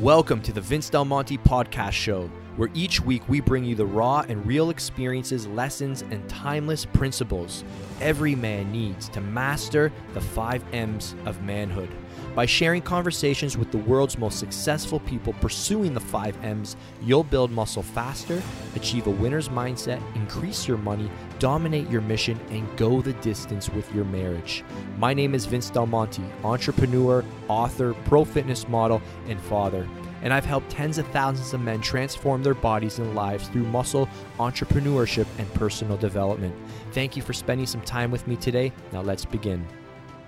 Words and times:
Welcome 0.00 0.42
to 0.42 0.52
the 0.52 0.60
Vince 0.60 0.90
Del 0.90 1.06
Monte 1.06 1.38
Podcast 1.38 1.92
Show, 1.92 2.30
where 2.56 2.70
each 2.74 3.00
week 3.00 3.28
we 3.28 3.40
bring 3.40 3.64
you 3.64 3.74
the 3.74 3.86
raw 3.86 4.24
and 4.28 4.44
real 4.46 4.70
experiences, 4.70 5.46
lessons, 5.46 6.02
and 6.02 6.28
timeless 6.28 6.84
principles 6.84 7.64
every 8.00 8.34
man 8.34 8.70
needs 8.70 9.08
to 9.10 9.20
master 9.20 9.92
the 10.14 10.20
five 10.20 10.62
M's 10.72 11.14
of 11.24 11.42
manhood. 11.42 11.88
By 12.34 12.44
sharing 12.44 12.82
conversations 12.82 13.56
with 13.56 13.70
the 13.70 13.78
world's 13.78 14.18
most 14.18 14.38
successful 14.38 15.00
people 15.00 15.32
pursuing 15.34 15.94
the 15.94 16.00
five 16.00 16.36
M's, 16.44 16.76
you'll 17.02 17.24
build 17.24 17.50
muscle 17.50 17.82
faster, 17.82 18.42
achieve 18.74 19.06
a 19.06 19.10
winner's 19.10 19.48
mindset, 19.48 20.02
increase 20.14 20.68
your 20.68 20.76
money, 20.76 21.10
dominate 21.38 21.88
your 21.88 22.02
mission, 22.02 22.38
and 22.50 22.76
go 22.76 23.00
the 23.00 23.14
distance 23.14 23.70
with 23.70 23.92
your 23.94 24.04
marriage. 24.04 24.64
My 24.98 25.14
name 25.14 25.34
is 25.34 25.46
Vince 25.46 25.70
Del 25.70 25.86
Monte, 25.86 26.22
entrepreneur, 26.44 27.24
author, 27.48 27.94
pro 28.04 28.24
fitness 28.24 28.68
model, 28.68 29.00
and 29.28 29.40
father. 29.40 29.88
And 30.22 30.32
I've 30.32 30.44
helped 30.44 30.70
tens 30.70 30.98
of 30.98 31.06
thousands 31.08 31.52
of 31.52 31.60
men 31.60 31.80
transform 31.80 32.42
their 32.42 32.54
bodies 32.54 32.98
and 32.98 33.14
lives 33.14 33.48
through 33.48 33.64
muscle, 33.64 34.08
entrepreneurship, 34.38 35.26
and 35.38 35.52
personal 35.54 35.96
development. 35.96 36.54
Thank 36.92 37.16
you 37.16 37.22
for 37.22 37.32
spending 37.32 37.66
some 37.66 37.82
time 37.82 38.10
with 38.10 38.26
me 38.26 38.36
today. 38.36 38.72
Now 38.92 39.02
let's 39.02 39.24
begin. 39.24 39.66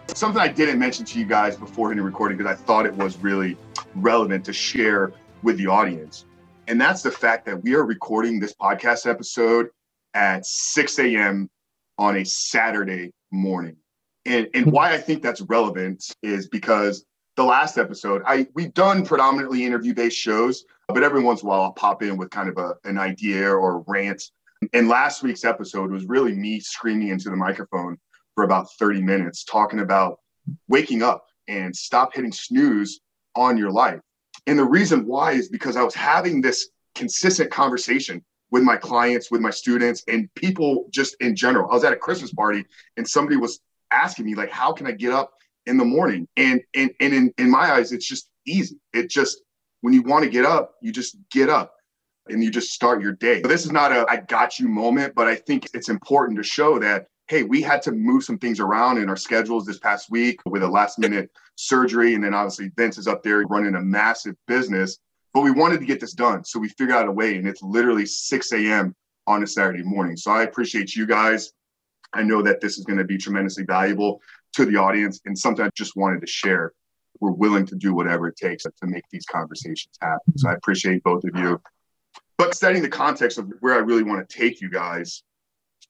Something 0.09 0.41
I 0.41 0.49
didn't 0.49 0.79
mention 0.79 1.05
to 1.07 1.19
you 1.19 1.25
guys 1.25 1.57
before 1.57 1.91
hitting 1.91 2.05
recording 2.05 2.39
because 2.39 2.53
I 2.53 2.57
thought 2.57 2.87
it 2.87 2.95
was 2.95 3.17
really 3.19 3.57
relevant 3.95 4.45
to 4.47 4.53
share 4.53 5.13
with 5.43 5.59
the 5.59 5.67
audience. 5.67 6.25
And 6.67 6.81
that's 6.81 7.03
the 7.03 7.11
fact 7.11 7.47
that 7.47 7.63
we 7.63 7.75
are 7.75 7.85
recording 7.85 8.41
this 8.41 8.55
podcast 8.55 9.09
episode 9.09 9.69
at 10.15 10.45
6 10.45 10.99
a.m. 10.99 11.49
on 11.99 12.17
a 12.17 12.25
Saturday 12.25 13.13
morning. 13.31 13.77
And, 14.27 14.49
and 14.53 14.71
why 14.71 14.93
I 14.93 14.99
think 14.99 15.23
that's 15.23 15.41
relevant 15.41 16.05
is 16.23 16.49
because 16.49 17.05
the 17.39 17.45
last 17.45 17.79
episode, 17.79 18.21
I 18.27 18.49
we've 18.55 18.75
done 18.75 19.05
predominantly 19.07 19.65
interview-based 19.65 20.17
shows, 20.17 20.65
but 20.89 21.05
every 21.05 21.23
once 21.23 21.43
in 21.43 21.47
a 21.47 21.51
while 21.51 21.63
I'll 21.63 21.73
pop 21.73 22.03
in 22.03 22.17
with 22.17 22.31
kind 22.31 22.49
of 22.49 22.59
a, 22.59 22.75
an 22.85 22.99
idea 22.99 23.49
or 23.49 23.77
a 23.77 23.85
rant. 23.87 24.23
And 24.73 24.89
last 24.89 25.23
week's 25.23 25.45
episode 25.45 25.93
was 25.93 26.05
really 26.07 26.35
me 26.35 26.59
screaming 26.59 27.09
into 27.09 27.31
the 27.31 27.37
microphone 27.37 27.97
for 28.35 28.43
about 28.43 28.73
30 28.81 29.03
minutes 29.03 29.45
talking 29.45 29.79
about 29.79 30.19
waking 30.67 31.05
up 31.05 31.27
and 31.47 31.75
stop 31.75 32.13
hitting 32.13 32.33
snooze 32.33 33.01
on 33.37 33.57
your 33.57 33.71
life. 33.71 34.01
And 34.49 34.59
the 34.59 34.65
reason 34.65 35.07
why 35.07 35.33
is 35.33 35.49
because 35.49 35.77
I 35.77 35.85
was 35.85 35.95
having 35.95 36.41
this 36.41 36.71
consistent 36.97 37.53
conversation 37.53 38.25
with 38.51 38.65
my 38.65 38.77
clients, 38.77 39.31
with 39.31 39.41
my 39.41 39.51
students, 39.51 40.03
and 40.09 40.29
people 40.35 40.87
just 40.91 41.15
in 41.21 41.37
general. 41.37 41.71
I 41.71 41.75
was 41.75 41.85
at 41.85 41.93
a 41.93 41.97
Christmas 41.97 42.33
party 42.33 42.65
and 42.97 43.07
somebody 43.07 43.37
was 43.37 43.61
asking 43.93 44.27
me, 44.27 44.35
like, 44.35 44.51
how 44.51 44.73
can 44.73 44.89
I 44.89 44.93
get 44.93 45.13
up 45.13 45.38
in 45.69 45.77
the 45.77 45.85
morning? 45.85 46.27
And 46.37 46.61
and 46.75 46.91
and 47.01 47.15
in, 47.15 47.35
in 47.39 47.51
my 47.51 47.73
eyes, 47.73 47.93
it's 47.93 48.09
just 48.09 48.29
easy. 48.47 48.81
It 48.93 49.11
just 49.11 49.43
when 49.83 49.95
you 49.95 50.03
want 50.03 50.25
to 50.25 50.31
get 50.31 50.45
up, 50.45 50.75
you 50.83 50.91
just 50.93 51.17
get 51.31 51.49
up 51.49 51.75
and 52.29 52.43
you 52.43 52.51
just 52.51 52.73
start 52.73 53.01
your 53.03 53.13
day. 53.13 53.43
So 53.43 53.49
this 53.49 53.65
is 53.65 53.73
not 53.73 53.93
a 53.93 54.07
I 54.09 54.17
got 54.17 54.59
you 54.59 54.69
moment, 54.69 55.15
but 55.15 55.29
I 55.29 55.37
think 55.37 55.69
it's 55.75 55.89
important 55.89 56.39
to 56.39 56.43
show 56.43 56.79
that 56.81 57.07
hey, 57.29 57.43
we 57.43 57.61
had 57.61 57.83
to 57.83 57.93
move 57.93 58.25
some 58.25 58.39
things 58.39 58.59
around 58.59 58.97
in 58.97 59.11
our 59.11 59.17
schedules 59.17 59.67
this 59.67 59.79
past 59.79 60.11
week 60.11 60.41
with 60.47 60.63
a 60.63 60.67
last 60.67 60.99
minute 60.99 61.31
surgery. 61.57 62.15
And 62.15 62.25
then 62.25 62.33
obviously 62.33 62.71
Vince 62.75 62.97
is 62.97 63.07
up 63.07 63.23
there 63.23 63.43
running 63.43 63.75
a 63.75 63.83
massive 63.83 64.35
business, 64.47 64.99
but 65.35 65.43
we 65.43 65.51
wanted 65.51 65.81
to 65.81 65.87
get 65.87 66.01
this 66.01 66.15
done. 66.15 66.43
So 66.43 66.59
we 66.59 66.69
figured 66.71 66.97
out 66.97 67.07
a 67.07 67.13
way 67.13 67.37
and 67.37 67.47
it's 67.47 67.63
literally 67.63 68.07
6 68.07 68.53
a.m. 68.53 68.95
on 69.27 69.43
a 69.43 69.47
Saturday 69.47 69.83
morning. 69.83 70.17
So 70.17 70.31
I 70.31 70.45
appreciate 70.45 70.97
you 70.97 71.07
guys. 71.07 71.53
I 72.15 72.23
know 72.23 72.41
that 72.41 72.63
this 72.63 72.79
is 72.79 72.87
going 72.87 72.99
to 72.99 73.05
be 73.05 73.19
tremendously 73.19 73.65
valuable 73.65 74.23
to 74.59 74.67
the 74.67 74.77
audience 74.77 75.21
and 75.25 75.39
something 75.39 75.65
I 75.65 75.71
just 75.77 75.97
wanted 75.97 76.21
to 76.21 76.27
share. 76.27 76.73
We're 77.21 77.31
willing 77.31 77.67
to 77.67 77.77
do 77.77 77.95
whatever 77.95 78.29
it 78.29 78.37
takes 78.37 78.65
to 78.65 78.73
make 78.83 79.05
these 79.11 79.25
conversations 79.27 79.97
happen. 80.01 80.37
So 80.37 80.51
I 80.51 80.55
appreciate 80.55 81.03
both 81.03 81.25
of 81.25 81.37
you. 81.37 81.61
But 82.37 82.55
setting 82.55 82.83
the 82.83 82.89
context 82.89 83.39
of 83.39 83.53
where 83.61 83.75
I 83.75 83.79
really 83.79 84.03
want 84.03 84.29
to 84.29 84.37
take 84.37 84.61
you 84.61 84.71
guys 84.71 85.23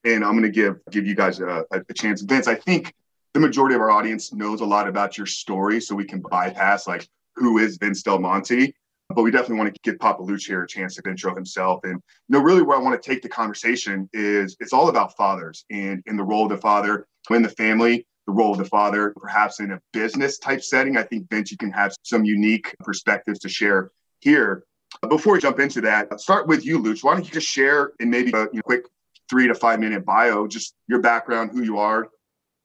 and 0.05 0.25
I'm 0.25 0.33
going 0.33 0.43
to 0.43 0.51
give 0.51 0.77
give 0.91 1.07
you 1.07 1.15
guys 1.15 1.41
a, 1.41 1.65
a, 1.71 1.95
chance. 1.95 2.23
Vince, 2.23 2.47
I 2.47 2.55
think 2.55 2.95
the 3.35 3.41
majority 3.41 3.75
of 3.75 3.81
our 3.81 3.91
audience 3.91 4.33
knows 4.33 4.61
a 4.61 4.65
lot 4.65 4.87
about 4.87 5.19
your 5.19 5.27
story, 5.27 5.81
so 5.81 5.95
we 5.95 6.05
can 6.05 6.23
bypass 6.31 6.87
like 6.87 7.09
who 7.35 7.59
is 7.59 7.79
Vince 7.79 8.03
Del 8.03 8.19
Monte. 8.19 8.73
But 9.09 9.23
we 9.23 9.31
definitely 9.31 9.57
want 9.57 9.75
to 9.75 9.81
give 9.83 9.99
Papa 9.99 10.23
Luch 10.23 10.47
here 10.47 10.63
a 10.63 10.69
chance 10.69 10.95
to 10.97 11.09
intro 11.09 11.35
himself. 11.35 11.81
And 11.83 11.95
you 11.95 12.01
know, 12.29 12.41
really 12.41 12.63
where 12.63 12.77
I 12.77 12.81
want 12.81 13.01
to 13.01 13.11
take 13.11 13.23
the 13.23 13.29
conversation 13.29 14.09
is 14.13 14.57
it's 14.61 14.73
all 14.73 14.89
about 14.89 15.17
fathers 15.17 15.65
and 15.71 16.03
in 16.07 16.17
the 16.17 16.23
role 16.23 16.45
of 16.45 16.51
the 16.51 16.59
father 16.59 17.07
in 17.35 17.43
the 17.43 17.49
family, 17.49 18.07
the 18.29 18.35
role 18.35 18.53
of 18.53 18.59
the 18.59 18.65
father, 18.67 19.15
perhaps 19.17 19.59
in 19.59 19.73
a 19.73 19.81
business 19.95 20.39
type 20.39 20.63
setting. 20.63 20.99
I 20.99 21.03
think 21.03 21.31
Vince, 21.31 21.51
you 21.51 21.57
can 21.57 21.73
have 21.73 21.95
some 22.03 22.27
unique 22.27 22.77
perspectives 22.81 23.39
to 23.41 23.49
share 23.49 23.91
here. 24.21 24.65
Before 25.09 25.33
we 25.33 25.41
jump 25.41 25.59
into 25.61 25.81
that, 25.81 26.21
start 26.21 26.47
with 26.47 26.65
you, 26.65 26.79
Luch. 26.79 27.03
Why 27.03 27.15
don't 27.15 27.25
you 27.25 27.33
just 27.33 27.49
share 27.49 27.93
in 28.01 28.11
maybe 28.11 28.31
a 28.35 28.43
you 28.43 28.51
know, 28.55 28.63
quick 28.63 28.85
three 29.31 29.49
to 29.49 29.55
five 29.55 29.81
minute 29.81 30.05
bio, 30.05 30.47
just 30.47 30.75
your 30.89 31.01
background, 31.01 31.53
who 31.53 31.63
you 31.63 31.79
are, 31.79 32.09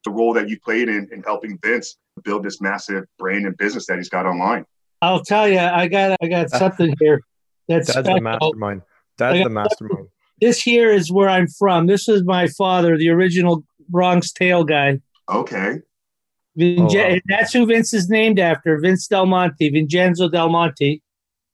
the 0.04 0.12
role 0.12 0.34
that 0.34 0.50
you 0.50 0.60
played 0.60 0.90
in, 0.90 1.08
in 1.14 1.24
helping 1.24 1.58
Vince 1.64 1.96
build 2.26 2.44
this 2.44 2.60
massive 2.60 3.06
brand 3.18 3.46
and 3.46 3.56
business 3.56 3.86
that 3.88 3.96
he's 3.98 4.10
got 4.10 4.26
online. 4.26 4.66
I'll 5.02 5.24
tell 5.24 5.48
you, 5.48 5.60
I 5.60 5.88
got 5.88 6.18
I 6.22 6.28
got 6.28 6.50
something 6.50 6.94
here. 7.00 7.22
That's, 7.70 7.94
that's 7.94 8.06
the 8.06 8.20
mastermind. 8.20 8.82
That's 9.18 9.42
the 9.42 9.50
mastermind. 9.50 10.08
This 10.42 10.62
here 10.62 10.92
is 10.92 11.10
where 11.10 11.30
I'm 11.30 11.48
from. 11.48 11.88
This 11.88 12.10
is 12.10 12.26
my 12.26 12.48
father, 12.48 12.98
the 12.98 13.10
original 13.10 13.64
Bronx 13.88 14.34
Tale 14.34 14.66
guy. 14.66 15.00
Okay. 15.30 15.80
Vinge- 16.58 16.80
oh, 16.80 17.10
wow. 17.10 17.20
That's 17.26 17.54
who 17.54 17.66
Vince 17.66 17.94
is 17.94 18.10
named 18.10 18.40
after, 18.40 18.80
Vince 18.80 19.08
Del 19.08 19.26
Monte, 19.26 19.70
Vincenzo 19.70 20.30
Del 20.30 20.50
Monte. 20.50 21.02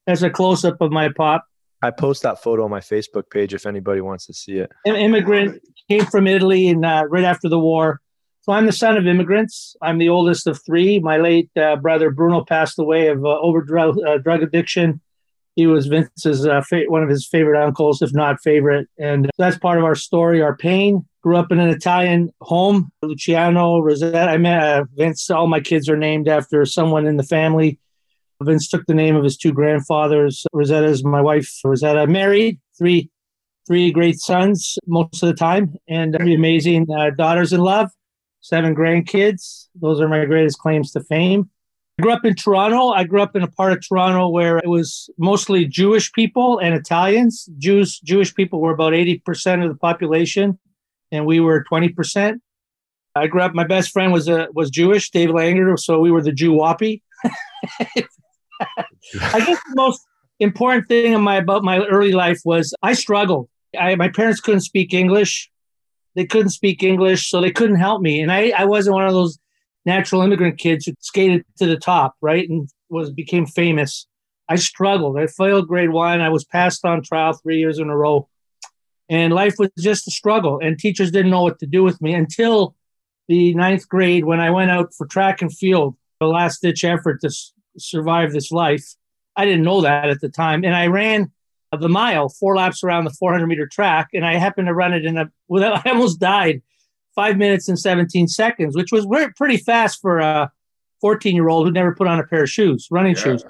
That's 0.06 0.22
a 0.22 0.30
close 0.30 0.66
up 0.66 0.82
of 0.82 0.92
my 0.92 1.10
pop. 1.10 1.46
I 1.82 1.92
post 1.92 2.24
that 2.24 2.42
photo 2.42 2.66
on 2.66 2.72
my 2.72 2.82
Facebook 2.82 3.30
page 3.30 3.54
if 3.54 3.66
anybody 3.66 4.02
wants 4.02 4.26
to 4.26 4.34
see 4.34 4.58
it. 4.58 4.72
An 4.86 4.96
immigrant 4.96 5.62
came 5.90 6.06
from 6.06 6.28
Italy 6.28 6.68
and 6.68 6.84
uh, 6.84 7.06
right 7.08 7.24
after 7.24 7.48
the 7.48 7.60
war. 7.60 8.02
So 8.42 8.54
I'm 8.54 8.66
the 8.66 8.74
son 8.74 8.98
of 8.98 9.08
immigrants. 9.08 9.76
I'm 9.82 9.98
the 9.98 10.10
oldest 10.10 10.48
of 10.48 10.60
three. 10.66 11.00
My 11.00 11.18
late 11.18 11.50
uh, 11.56 11.76
brother 11.78 12.10
Bruno 12.10 12.44
passed 12.44 12.80
away 12.80 13.08
of 13.08 13.24
uh, 13.24 13.38
overdrug 13.44 13.96
uh, 14.06 14.18
drug 14.18 14.44
addiction. 14.44 15.00
He 15.56 15.68
was 15.68 15.88
Vince's 15.88 16.46
uh, 16.46 16.62
fa- 16.62 16.86
one 16.88 17.04
of 17.04 17.10
his 17.10 17.28
favorite 17.28 17.62
uncles, 17.62 18.02
if 18.02 18.14
not 18.14 18.42
favorite, 18.42 18.88
and 18.98 19.30
that's 19.38 19.58
part 19.58 19.78
of 19.78 19.84
our 19.84 19.96
story. 19.96 20.42
Our 20.42 20.56
pain. 20.56 21.06
Grew 21.22 21.38
up 21.38 21.52
in 21.52 21.60
an 21.60 21.70
Italian 21.70 22.32
home. 22.42 22.92
Luciano 23.02 23.80
Rosetta. 23.80 24.20
I 24.20 24.38
met 24.38 24.64
uh, 24.64 24.86
Vince. 24.96 25.30
All 25.30 25.48
my 25.48 25.60
kids 25.60 25.90
are 25.90 25.98
named 25.98 26.28
after 26.28 26.66
someone 26.66 27.06
in 27.06 27.18
the 27.18 27.24
family. 27.24 27.80
Vince 28.42 28.70
took 28.70 28.86
the 28.86 28.94
name 28.94 29.16
of 29.16 29.24
his 29.24 29.36
two 29.36 29.52
grandfathers. 29.52 30.46
Rosetta 30.54 30.88
is 30.88 31.04
my 31.04 31.22
wife. 31.22 31.52
Rosetta 31.64 32.08
married, 32.08 32.60
three 32.78 33.10
three 33.68 33.92
great 33.92 34.20
sons 34.20 34.80
most 34.88 35.22
of 35.22 35.30
the 35.30 35.36
time, 35.36 35.76
and 35.88 36.16
three 36.20 36.34
amazing 36.34 36.88
uh, 36.90 37.12
daughters 37.12 37.54
in 37.54 37.60
love, 37.60 37.90
seven 38.42 38.76
grandkids. 38.76 39.68
Those 39.76 40.02
are 40.02 40.08
my 40.08 40.26
greatest 40.26 40.58
claims 40.58 40.92
to 40.94 41.04
fame. 41.04 41.50
I 42.00 42.02
grew 42.02 42.12
up 42.12 42.26
in 42.26 42.34
Toronto. 42.34 42.90
I 42.90 43.04
grew 43.04 43.22
up 43.22 43.36
in 43.36 43.44
a 43.44 43.48
part 43.48 43.74
of 43.74 43.86
Toronto 43.86 44.30
where 44.30 44.58
it 44.58 44.70
was 44.70 45.10
mostly 45.20 45.66
Jewish 45.66 46.12
people 46.14 46.58
and 46.58 46.74
Italians. 46.74 47.48
Jews, 47.58 48.00
Jewish 48.00 48.34
people 48.34 48.60
were 48.60 48.72
about 48.72 48.94
80% 48.94 49.64
of 49.64 49.70
the 49.70 49.78
population, 49.78 50.58
and 51.12 51.26
we 51.26 51.40
were 51.40 51.64
20%. 51.72 52.40
I 53.16 53.28
grew 53.28 53.42
up, 53.42 53.54
my 53.54 53.66
best 53.66 53.92
friend 53.92 54.14
was 54.14 54.28
a, 54.28 54.48
was 54.54 54.70
Jewish, 54.70 55.10
Dave 55.10 55.30
Langer, 55.30 55.78
so 55.78 56.00
we 56.00 56.12
were 56.12 56.22
the 56.22 56.32
Jew 56.32 56.54
Wappy. 56.54 57.02
I 58.62 59.40
guess 59.40 59.60
the 59.70 59.76
most 59.76 60.02
important 60.40 60.88
thing 60.88 61.14
in 61.14 61.22
my 61.22 61.38
about 61.38 61.64
my 61.64 61.80
early 61.86 62.12
life 62.12 62.40
was 62.46 62.74
I 62.82 62.94
struggled. 62.94 63.50
I, 63.78 63.96
my 63.96 64.10
parents 64.10 64.40
couldn't 64.40 64.62
speak 64.62 64.94
English. 64.94 65.50
They 66.16 66.26
couldn't 66.26 66.50
speak 66.50 66.84
English, 66.84 67.30
so 67.30 67.42
they 67.42 67.52
couldn't 67.52 67.78
help 67.78 68.02
me. 68.02 68.22
And 68.22 68.32
I, 68.32 68.52
I 68.58 68.66
wasn't 68.66 68.96
one 68.96 69.08
of 69.08 69.14
those 69.14 69.38
natural 69.86 70.22
immigrant 70.22 70.58
kids 70.58 70.86
who 70.86 70.94
skated 71.00 71.46
to 71.58 71.66
the 71.66 71.78
top, 71.78 72.16
right? 72.22 72.48
And 72.50 72.70
was 72.90 73.12
became 73.12 73.46
famous. 73.46 74.08
I 74.48 74.56
struggled. 74.56 75.18
I 75.18 75.28
failed 75.28 75.68
grade 75.68 75.92
one. 75.92 76.22
I 76.22 76.30
was 76.30 76.44
passed 76.44 76.84
on 76.84 77.04
trial 77.04 77.34
three 77.34 77.60
years 77.60 77.78
in 77.80 77.90
a 77.90 77.96
row. 77.96 78.28
And 79.10 79.34
life 79.34 79.56
was 79.58 79.70
just 79.78 80.08
a 80.08 80.12
struggle. 80.12 80.60
And 80.62 80.78
teachers 80.78 81.12
didn't 81.12 81.32
know 81.32 81.42
what 81.42 81.60
to 81.60 81.66
do 81.66 81.84
with 81.84 82.02
me 82.02 82.14
until 82.14 82.76
the 83.28 83.54
ninth 83.56 83.88
grade 83.88 84.26
when 84.26 84.40
I 84.40 84.52
went 84.52 84.72
out 84.72 84.94
for 84.94 85.08
track 85.08 85.42
and 85.42 85.52
field, 85.52 85.96
the 86.20 86.28
last 86.28 86.62
ditch 86.62 86.84
effort 86.84 87.22
to 87.22 87.32
survive 87.78 88.34
this 88.34 88.52
life. 88.52 88.84
I 89.36 89.46
didn't 89.46 89.64
know 89.64 89.82
that 89.82 90.10
at 90.10 90.22
the 90.22 90.30
time. 90.30 90.64
And 90.64 90.76
I 90.76 90.88
ran 90.88 91.32
the 91.78 91.90
mile, 91.90 92.30
four 92.30 92.56
laps 92.56 92.84
around 92.84 93.04
the 93.04 93.12
400 93.12 93.46
meter 93.48 93.68
track, 93.68 94.10
and 94.14 94.26
I 94.26 94.36
happened 94.36 94.68
to 94.68 94.74
run 94.74 94.94
it 94.94 95.06
in 95.06 95.18
a, 95.18 95.32
without, 95.48 95.86
I 95.86 95.92
almost 95.92 96.20
died, 96.20 96.62
five 97.16 97.38
minutes 97.38 97.68
and 97.68 97.78
17 97.78 98.28
seconds, 98.28 98.76
which 98.76 98.92
was 98.92 99.06
pretty 99.36 99.58
fast 99.58 100.02
for 100.02 100.20
a 100.20 100.52
14 101.02 101.36
year 101.36 101.50
old 101.50 101.68
who 101.68 101.72
never 101.72 101.94
put 101.96 102.08
on 102.08 102.20
a 102.20 102.26
pair 102.26 102.44
of 102.44 102.50
shoes, 102.50 102.88
running 102.92 103.16
yeah. 103.16 103.22
shoes. 103.22 103.44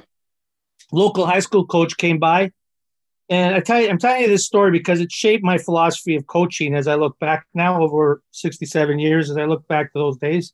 Local 0.92 1.26
high 1.26 1.40
school 1.40 1.66
coach 1.66 1.98
came 1.98 2.20
by. 2.20 2.52
And 3.30 3.56
I 3.56 3.60
tell 3.60 3.80
you, 3.80 3.90
I'm 3.90 4.00
telling 4.00 4.22
you 4.22 4.28
this 4.28 4.46
story 4.46 4.72
because 4.72 5.00
it 5.00 5.12
shaped 5.12 5.44
my 5.44 5.58
philosophy 5.58 6.16
of 6.16 6.26
coaching 6.26 6.76
as 6.76 6.88
I 6.88 6.96
look 6.96 7.18
back 7.20 7.46
now 7.54 7.82
over 7.82 8.24
67 8.32 8.98
years, 8.98 9.30
as 9.30 9.38
I 9.38 9.46
look 9.46 9.68
back 9.68 9.94
to 9.94 10.00
those 10.00 10.18
days 10.18 10.54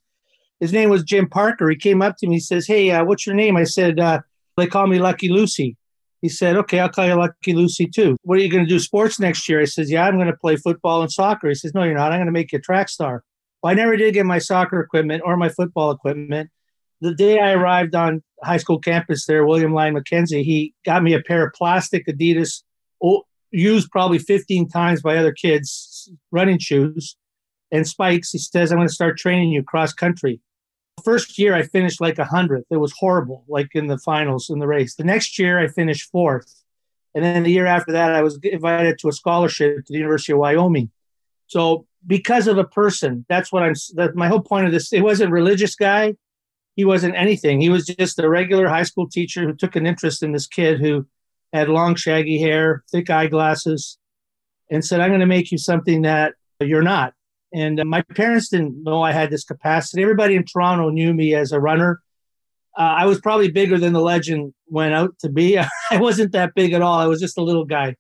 his 0.60 0.74
name 0.74 0.90
was 0.90 1.04
Jim 1.04 1.28
Parker. 1.28 1.70
He 1.70 1.76
came 1.76 2.02
up 2.02 2.18
to 2.18 2.28
me. 2.28 2.36
He 2.36 2.40
says, 2.40 2.68
"Hey, 2.68 2.92
uh, 2.92 3.04
what's 3.04 3.26
your 3.26 3.36
name?" 3.36 3.58
I 3.58 3.64
said, 3.64 4.00
uh, 4.00 4.22
They 4.58 4.68
call 4.68 4.88
me 4.88 5.00
Lucky 5.00 5.30
Lucy. 5.30 5.76
He 6.22 6.30
said, 6.30 6.56
Okay, 6.56 6.80
I'll 6.80 6.90
call 6.90 7.06
you 7.06 7.16
Lucky 7.16 7.54
Lucy 7.54 7.88
too. 7.88 8.16
What 8.24 8.40
are 8.40 8.42
you 8.42 8.50
going 8.50 8.64
to 8.64 8.70
do 8.70 8.80
sports 8.80 9.20
next 9.20 9.48
year? 9.50 9.62
I 9.62 9.66
says, 9.66 9.92
Yeah, 9.92 10.06
I'm 10.08 10.16
going 10.16 10.28
to 10.28 10.38
play 10.38 10.56
football 10.56 11.02
and 11.02 11.12
soccer. 11.12 11.50
He 11.50 11.56
says, 11.56 11.74
No, 11.74 11.84
you're 11.84 11.94
not. 11.94 12.12
I'm 12.12 12.20
going 12.20 12.28
to 12.28 12.32
make 12.32 12.52
you 12.52 12.60
a 12.60 12.62
track 12.62 12.90
star. 12.90 13.24
Well, 13.62 13.72
I 13.72 13.76
never 13.76 13.98
did 13.98 14.14
get 14.14 14.26
my 14.26 14.40
soccer 14.40 14.80
equipment 14.80 15.24
or 15.26 15.36
my 15.38 15.50
football 15.50 15.92
equipment. 15.92 16.50
The 17.02 17.14
day 17.14 17.40
I 17.40 17.52
arrived 17.52 17.96
on 17.96 18.24
high 18.44 18.58
school 18.58 18.80
campus 18.80 19.26
there, 19.26 19.46
William 19.46 19.74
Lyon 19.74 19.94
Mackenzie, 19.94 20.44
he 20.44 20.74
got 20.86 21.04
me 21.04 21.14
a 21.14 21.22
pair 21.22 21.46
of 21.46 21.54
plastic 21.54 22.06
Adidas, 22.08 22.64
used 23.52 23.90
probably 23.92 24.20
15 24.20 24.70
times 24.70 25.02
by 25.02 25.18
other 25.18 25.32
kids, 25.32 26.12
running 26.32 26.60
shoes 26.60 27.16
and 27.72 27.88
spikes. 27.88 28.32
He 28.32 28.38
says, 28.38 28.72
I'm 28.72 28.78
going 28.78 28.88
to 28.88 28.94
start 28.94 29.18
training 29.18 29.50
you 29.50 29.64
cross 29.64 29.94
country. 29.94 30.42
First 31.04 31.38
year, 31.38 31.54
I 31.54 31.64
finished 31.64 32.02
like 32.02 32.20
a 32.20 32.26
hundredth. 32.26 32.66
It 32.70 32.78
was 32.78 32.94
horrible, 32.98 33.44
like 33.48 33.70
in 33.74 33.88
the 33.88 33.98
finals 33.98 34.50
in 34.50 34.60
the 34.60 34.68
race. 34.68 34.96
The 34.96 35.04
next 35.04 35.38
year, 35.38 35.60
I 35.60 35.68
finished 35.68 36.10
fourth. 36.12 36.64
And 37.14 37.24
then 37.24 37.44
the 37.44 37.52
year 37.52 37.66
after 37.66 37.94
that, 37.94 38.14
I 38.14 38.22
was 38.22 38.40
invited 38.44 39.00
to 39.00 39.10
a 39.10 39.14
scholarship 39.14 39.86
to 39.86 39.94
the 39.94 39.98
University 39.98 40.34
of 40.34 40.40
Wyoming. 40.40 40.92
So, 41.48 41.86
because 42.08 42.48
of 42.48 42.58
a 42.58 42.64
person, 42.64 43.26
that's 43.30 43.52
what 43.52 43.64
I'm, 43.64 43.74
that 43.96 44.16
my 44.16 44.28
whole 44.28 44.42
point 44.42 44.68
of 44.68 44.72
this, 44.72 44.94
it 44.94 45.02
wasn't 45.02 45.32
religious 45.32 45.76
guy. 45.76 46.16
He 46.76 46.86
wasn't 46.86 47.16
anything. 47.16 47.62
He 47.62 47.70
was 47.70 47.86
just 47.86 48.20
a 48.20 48.30
regular 48.30 48.68
high 48.68 48.84
school 48.84 49.10
teacher 49.10 49.44
who 49.44 49.54
took 49.54 49.76
an 49.76 49.86
interest 49.86 50.24
in 50.24 50.34
this 50.34 50.48
kid 50.48 50.80
who 50.80 51.06
had 51.54 51.70
long, 51.70 51.96
shaggy 51.96 52.38
hair, 52.38 52.84
thick 52.92 53.10
eyeglasses, 53.10 53.98
and 54.70 54.84
said, 54.84 55.00
I'm 55.00 55.10
going 55.10 55.22
to 55.22 55.26
make 55.26 55.52
you 55.52 55.58
something 55.58 56.02
that 56.02 56.34
you're 56.60 56.82
not. 56.82 57.14
And 57.54 57.80
uh, 57.80 57.86
my 57.86 58.02
parents 58.02 58.50
didn't 58.50 58.84
know 58.84 59.02
I 59.02 59.14
had 59.14 59.30
this 59.30 59.46
capacity. 59.46 60.02
Everybody 60.02 60.36
in 60.36 60.44
Toronto 60.44 60.90
knew 60.90 61.14
me 61.14 61.34
as 61.34 61.52
a 61.52 61.60
runner. 61.60 62.02
Uh, 62.78 62.82
I 62.82 63.06
was 63.06 63.22
probably 63.22 63.50
bigger 63.50 63.78
than 63.78 63.94
the 63.94 64.02
legend 64.02 64.54
went 64.68 64.94
out 64.94 65.18
to 65.20 65.30
be. 65.30 65.58
I 65.92 65.98
wasn't 65.98 66.34
that 66.34 66.54
big 66.56 66.74
at 66.74 66.82
all. 66.82 67.00
I 67.00 67.08
was 67.08 67.22
just 67.22 67.38
a 67.38 67.44
little 67.44 67.66
guy. 67.66 67.96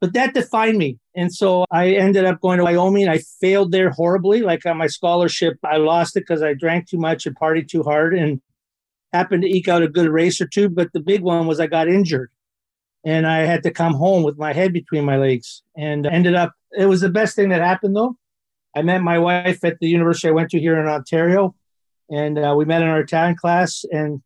But 0.00 0.12
that 0.12 0.34
defined 0.34 0.78
me. 0.78 0.98
And 1.18 1.34
so 1.34 1.64
I 1.70 1.90
ended 1.90 2.24
up 2.24 2.40
going 2.40 2.58
to 2.58 2.64
Wyoming. 2.64 3.08
I 3.08 3.18
failed 3.40 3.72
there 3.72 3.90
horribly. 3.90 4.40
Like 4.40 4.64
on 4.64 4.76
my 4.76 4.86
scholarship, 4.86 5.56
I 5.64 5.78
lost 5.78 6.16
it 6.16 6.20
because 6.20 6.42
I 6.42 6.54
drank 6.54 6.88
too 6.88 6.98
much 6.98 7.26
and 7.26 7.36
partied 7.36 7.68
too 7.68 7.82
hard 7.82 8.14
and 8.14 8.40
happened 9.12 9.42
to 9.42 9.48
eke 9.48 9.68
out 9.68 9.82
a 9.82 9.88
good 9.88 10.08
race 10.08 10.40
or 10.40 10.46
two. 10.46 10.68
But 10.68 10.92
the 10.92 11.00
big 11.00 11.22
one 11.22 11.46
was 11.46 11.58
I 11.58 11.66
got 11.66 11.88
injured 11.88 12.30
and 13.04 13.26
I 13.26 13.38
had 13.38 13.64
to 13.64 13.70
come 13.70 13.94
home 13.94 14.22
with 14.22 14.38
my 14.38 14.52
head 14.52 14.72
between 14.72 15.04
my 15.04 15.16
legs 15.16 15.62
and 15.76 16.06
ended 16.06 16.34
up, 16.34 16.52
it 16.78 16.86
was 16.86 17.00
the 17.00 17.10
best 17.10 17.34
thing 17.34 17.48
that 17.48 17.62
happened 17.62 17.96
though 17.96 18.16
I 18.78 18.82
met 18.82 19.02
my 19.02 19.18
wife 19.18 19.64
at 19.64 19.80
the 19.80 19.88
university 19.88 20.28
I 20.28 20.32
went 20.32 20.50
to 20.50 20.60
here 20.60 20.78
in 20.78 20.86
Ontario, 20.86 21.56
and 22.08 22.38
uh, 22.38 22.54
we 22.56 22.64
met 22.64 22.80
in 22.80 22.86
our 22.86 23.00
Italian 23.00 23.34
class. 23.34 23.84
And 23.90 24.22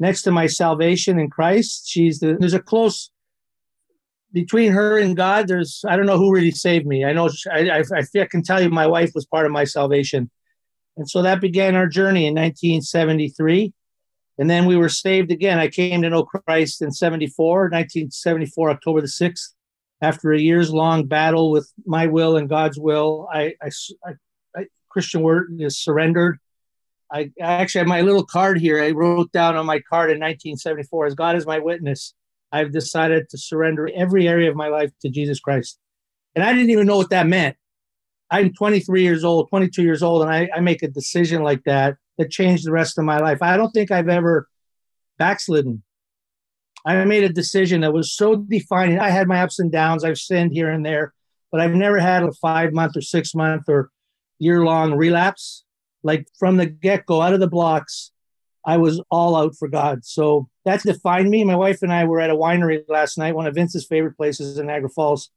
next 0.00 0.22
to 0.22 0.32
my 0.32 0.48
salvation 0.48 1.20
in 1.20 1.30
Christ, 1.30 1.88
she's 1.88 2.18
the, 2.18 2.36
there's 2.36 2.52
a 2.52 2.58
close 2.58 3.11
between 4.32 4.72
her 4.72 4.98
and 4.98 5.16
God. 5.16 5.48
There's 5.48 5.84
I 5.86 5.96
don't 5.96 6.06
know 6.06 6.18
who 6.18 6.32
really 6.32 6.50
saved 6.50 6.86
me. 6.86 7.04
I 7.04 7.12
know 7.12 7.28
I, 7.50 7.70
I, 7.70 7.82
I, 7.96 8.24
can 8.26 8.42
tell 8.42 8.60
you 8.60 8.70
my 8.70 8.86
wife 8.86 9.12
was 9.14 9.26
part 9.26 9.46
of 9.46 9.52
my 9.52 9.64
salvation, 9.64 10.30
and 10.96 11.08
so 11.08 11.22
that 11.22 11.40
began 11.40 11.76
our 11.76 11.86
journey 11.86 12.26
in 12.26 12.34
1973. 12.34 13.72
And 14.38 14.48
then 14.48 14.64
we 14.64 14.76
were 14.76 14.88
saved 14.88 15.30
again. 15.30 15.58
I 15.58 15.68
came 15.68 16.02
to 16.02 16.10
know 16.10 16.24
Christ 16.24 16.80
in 16.80 16.90
74, 16.90 17.64
1974, 17.64 18.70
October 18.70 19.02
the 19.02 19.06
6th 19.06 19.50
after 20.02 20.32
a 20.32 20.38
years 20.38 20.72
long 20.72 21.06
battle 21.06 21.52
with 21.52 21.72
my 21.86 22.08
will 22.08 22.36
and 22.36 22.48
God's 22.48 22.78
will, 22.78 23.28
I, 23.32 23.54
I, 23.62 23.70
I, 24.04 24.12
I 24.56 24.66
Christian 24.88 25.22
word 25.22 25.56
is 25.60 25.78
surrendered. 25.78 26.38
I, 27.10 27.30
I 27.40 27.54
actually 27.54 27.80
have 27.80 27.88
my 27.88 28.00
little 28.00 28.24
card 28.24 28.58
here. 28.58 28.82
I 28.82 28.90
wrote 28.90 29.30
down 29.32 29.54
on 29.54 29.64
my 29.64 29.78
card 29.78 30.10
in 30.10 30.18
1974 30.18 31.06
as 31.06 31.14
God 31.14 31.36
is 31.36 31.46
my 31.46 31.60
witness. 31.60 32.14
I've 32.52 32.72
decided 32.72 33.28
to 33.30 33.38
surrender 33.38 33.90
every 33.94 34.28
area 34.28 34.50
of 34.50 34.56
my 34.56 34.68
life 34.68 34.90
to 35.00 35.08
Jesus 35.08 35.40
Christ. 35.40 35.78
And 36.34 36.44
I 36.44 36.52
didn't 36.52 36.70
even 36.70 36.86
know 36.86 36.98
what 36.98 37.10
that 37.10 37.26
meant. 37.26 37.56
I'm 38.30 38.52
23 38.52 39.02
years 39.02 39.24
old, 39.24 39.48
22 39.50 39.82
years 39.82 40.02
old, 40.02 40.22
and 40.22 40.30
I, 40.30 40.48
I 40.54 40.60
make 40.60 40.82
a 40.82 40.88
decision 40.88 41.42
like 41.42 41.64
that 41.64 41.96
that 42.18 42.30
changed 42.30 42.66
the 42.66 42.72
rest 42.72 42.98
of 42.98 43.04
my 43.04 43.18
life. 43.18 43.42
I 43.42 43.56
don't 43.56 43.70
think 43.70 43.90
I've 43.90 44.08
ever 44.08 44.48
backslidden. 45.18 45.82
I 46.84 47.04
made 47.04 47.24
a 47.24 47.28
decision 47.28 47.82
that 47.82 47.92
was 47.92 48.12
so 48.14 48.36
defining. 48.36 48.98
I 48.98 49.10
had 49.10 49.28
my 49.28 49.42
ups 49.42 49.58
and 49.58 49.70
downs. 49.70 50.04
I've 50.04 50.18
sinned 50.18 50.52
here 50.52 50.70
and 50.70 50.84
there, 50.84 51.12
but 51.50 51.60
I've 51.60 51.74
never 51.74 51.98
had 51.98 52.22
a 52.22 52.32
five 52.32 52.72
month 52.72 52.96
or 52.96 53.02
six 53.02 53.34
month 53.34 53.64
or 53.68 53.90
year 54.38 54.64
long 54.64 54.94
relapse. 54.94 55.64
Like 56.02 56.26
from 56.38 56.56
the 56.56 56.66
get 56.66 57.06
go, 57.06 57.22
out 57.22 57.34
of 57.34 57.40
the 57.40 57.46
blocks, 57.46 58.10
I 58.64 58.76
was 58.76 59.02
all 59.10 59.34
out 59.36 59.56
for 59.56 59.68
God. 59.68 60.04
So 60.04 60.48
that 60.64 60.82
defined 60.82 61.30
me. 61.30 61.44
My 61.44 61.56
wife 61.56 61.82
and 61.82 61.92
I 61.92 62.04
were 62.04 62.20
at 62.20 62.30
a 62.30 62.36
winery 62.36 62.82
last 62.88 63.18
night, 63.18 63.34
one 63.34 63.46
of 63.46 63.54
Vince's 63.54 63.86
favorite 63.86 64.16
places 64.16 64.58
in 64.58 64.66
Niagara 64.66 64.88
Falls, 64.88 65.30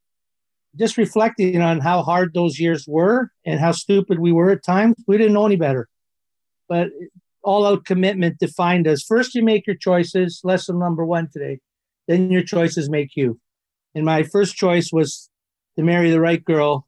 just 0.77 0.97
reflecting 0.97 1.61
on 1.61 1.79
how 1.79 2.03
hard 2.03 2.33
those 2.33 2.59
years 2.59 2.87
were 2.87 3.31
and 3.45 3.59
how 3.59 3.71
stupid 3.71 4.19
we 4.19 4.31
were 4.31 4.51
at 4.51 4.63
times. 4.63 4.95
We 5.07 5.17
didn't 5.17 5.33
know 5.33 5.45
any 5.45 5.55
better. 5.55 5.87
But 6.67 6.89
all 7.41 7.65
out 7.65 7.85
commitment 7.85 8.39
defined 8.39 8.87
us. 8.87 9.03
first 9.03 9.35
you 9.35 9.43
make 9.43 9.67
your 9.67 9.75
choices, 9.75 10.41
lesson 10.43 10.79
number 10.79 11.05
one 11.05 11.29
today, 11.31 11.59
then 12.07 12.31
your 12.31 12.43
choices 12.43 12.89
make 12.89 13.15
you. 13.15 13.39
And 13.93 14.03
my 14.03 14.23
first 14.23 14.55
choice 14.55 14.91
was 14.91 15.29
to 15.77 15.83
marry 15.83 16.11
the 16.11 16.19
right 16.19 16.43
girl 16.43 16.87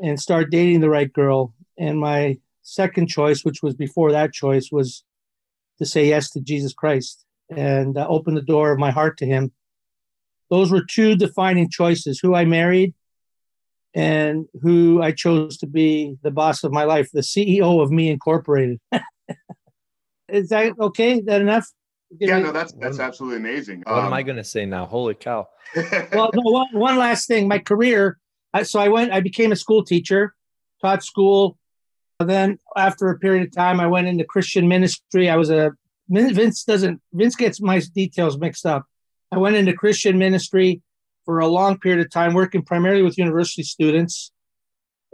and 0.00 0.20
start 0.20 0.50
dating 0.50 0.80
the 0.80 0.90
right 0.90 1.12
girl. 1.12 1.54
And 1.78 1.98
my 1.98 2.38
second 2.62 3.08
choice, 3.08 3.44
which 3.44 3.62
was 3.62 3.74
before 3.74 4.12
that 4.12 4.32
choice, 4.32 4.70
was 4.70 5.02
to 5.78 5.86
say 5.86 6.06
yes 6.06 6.30
to 6.30 6.40
Jesus 6.40 6.72
Christ 6.72 7.24
and 7.50 7.96
uh, 7.96 8.06
open 8.08 8.34
the 8.34 8.42
door 8.42 8.72
of 8.72 8.78
my 8.78 8.90
heart 8.90 9.18
to 9.18 9.26
Him. 9.26 9.52
Those 10.50 10.70
were 10.70 10.84
two 10.84 11.16
defining 11.16 11.70
choices 11.70 12.18
who 12.20 12.34
I 12.34 12.44
married 12.44 12.94
and 13.94 14.46
who 14.62 15.02
I 15.02 15.12
chose 15.12 15.58
to 15.58 15.66
be 15.66 16.16
the 16.22 16.30
boss 16.30 16.64
of 16.64 16.72
my 16.72 16.84
life, 16.84 17.10
the 17.12 17.20
CEO 17.20 17.82
of 17.82 17.90
Me 17.90 18.10
Incorporated. 18.10 18.80
Is 20.28 20.50
that 20.50 20.74
okay? 20.78 21.18
Is 21.18 21.24
that 21.24 21.40
enough? 21.40 21.66
Give 22.18 22.28
yeah, 22.28 22.36
me... 22.38 22.44
no, 22.44 22.52
that's 22.52 22.72
that's 22.72 22.98
absolutely 22.98 23.38
amazing. 23.38 23.82
What 23.86 23.98
um, 23.98 24.06
am 24.06 24.12
I 24.12 24.22
going 24.22 24.36
to 24.36 24.44
say 24.44 24.66
now? 24.66 24.86
Holy 24.86 25.14
cow! 25.14 25.48
well, 26.12 26.30
no, 26.34 26.42
one, 26.42 26.66
one 26.72 26.96
last 26.96 27.28
thing. 27.28 27.48
My 27.48 27.58
career. 27.58 28.18
I, 28.52 28.62
so 28.62 28.80
I 28.80 28.88
went. 28.88 29.12
I 29.12 29.20
became 29.20 29.52
a 29.52 29.56
school 29.56 29.84
teacher, 29.84 30.34
taught 30.80 31.02
school. 31.02 31.58
Then 32.20 32.58
after 32.76 33.10
a 33.10 33.18
period 33.18 33.46
of 33.46 33.54
time, 33.54 33.80
I 33.80 33.86
went 33.86 34.08
into 34.08 34.24
Christian 34.24 34.66
ministry. 34.68 35.30
I 35.30 35.36
was 35.36 35.50
a 35.50 35.72
Vince 36.08 36.64
doesn't 36.64 37.00
Vince 37.12 37.36
gets 37.36 37.60
my 37.60 37.80
details 37.94 38.38
mixed 38.38 38.66
up. 38.66 38.86
I 39.30 39.38
went 39.38 39.56
into 39.56 39.72
Christian 39.72 40.18
ministry 40.18 40.82
for 41.24 41.38
a 41.38 41.46
long 41.46 41.78
period 41.78 42.04
of 42.04 42.10
time, 42.10 42.34
working 42.34 42.64
primarily 42.64 43.02
with 43.02 43.18
university 43.18 43.62
students. 43.62 44.32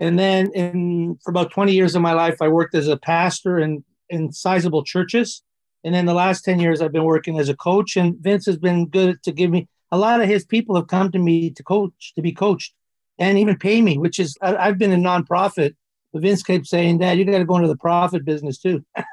And 0.01 0.19
then 0.19 0.51
in 0.55 1.19
for 1.23 1.31
about 1.31 1.53
20 1.53 1.73
years 1.73 1.95
of 1.95 2.03
my 2.03 2.13
life, 2.13 2.37
I 2.41 2.49
worked 2.49 2.75
as 2.75 2.89
a 2.89 2.97
pastor 2.97 3.59
in, 3.59 3.85
in 4.09 4.33
sizable 4.33 4.85
churches. 4.85 5.43
And 5.85 5.95
then 5.95 6.07
the 6.07 6.15
last 6.15 6.45
10 6.45 6.61
years, 6.61 6.81
I've 6.81 6.93
been 6.93 7.05
working 7.05 7.39
as 7.39 7.49
a 7.49 7.57
coach, 7.57 7.97
and 7.97 8.17
Vince 8.19 8.47
has 8.47 8.57
been 8.57 8.89
good 8.89 9.23
to 9.25 9.33
give 9.33 9.51
me 9.51 9.69
a 9.93 9.99
lot 9.99 10.21
of 10.21 10.29
his 10.29 10.45
people 10.45 10.75
have 10.75 10.89
come 10.89 11.13
to 11.13 11.19
me 11.19 11.51
to 11.51 11.63
coach, 11.63 12.13
to 12.17 12.23
be 12.23 12.33
coached, 12.33 12.75
and 13.19 13.39
even 13.39 13.57
pay 13.57 13.81
me, 13.81 13.97
which 13.99 14.19
is, 14.19 14.37
I, 14.43 14.67
have 14.67 14.79
been 14.79 14.93
a 14.93 14.97
nonprofit. 14.97 15.75
But 16.15 16.23
Vince 16.23 16.45
kept 16.45 16.67
saying, 16.67 16.99
Dad, 16.99 17.19
you 17.19 17.25
got 17.25 17.39
to 17.39 17.45
go 17.45 17.57
into 17.57 17.69
the 17.69 17.77
profit 17.77 18.25
business 18.25 18.59
too. 18.59 18.83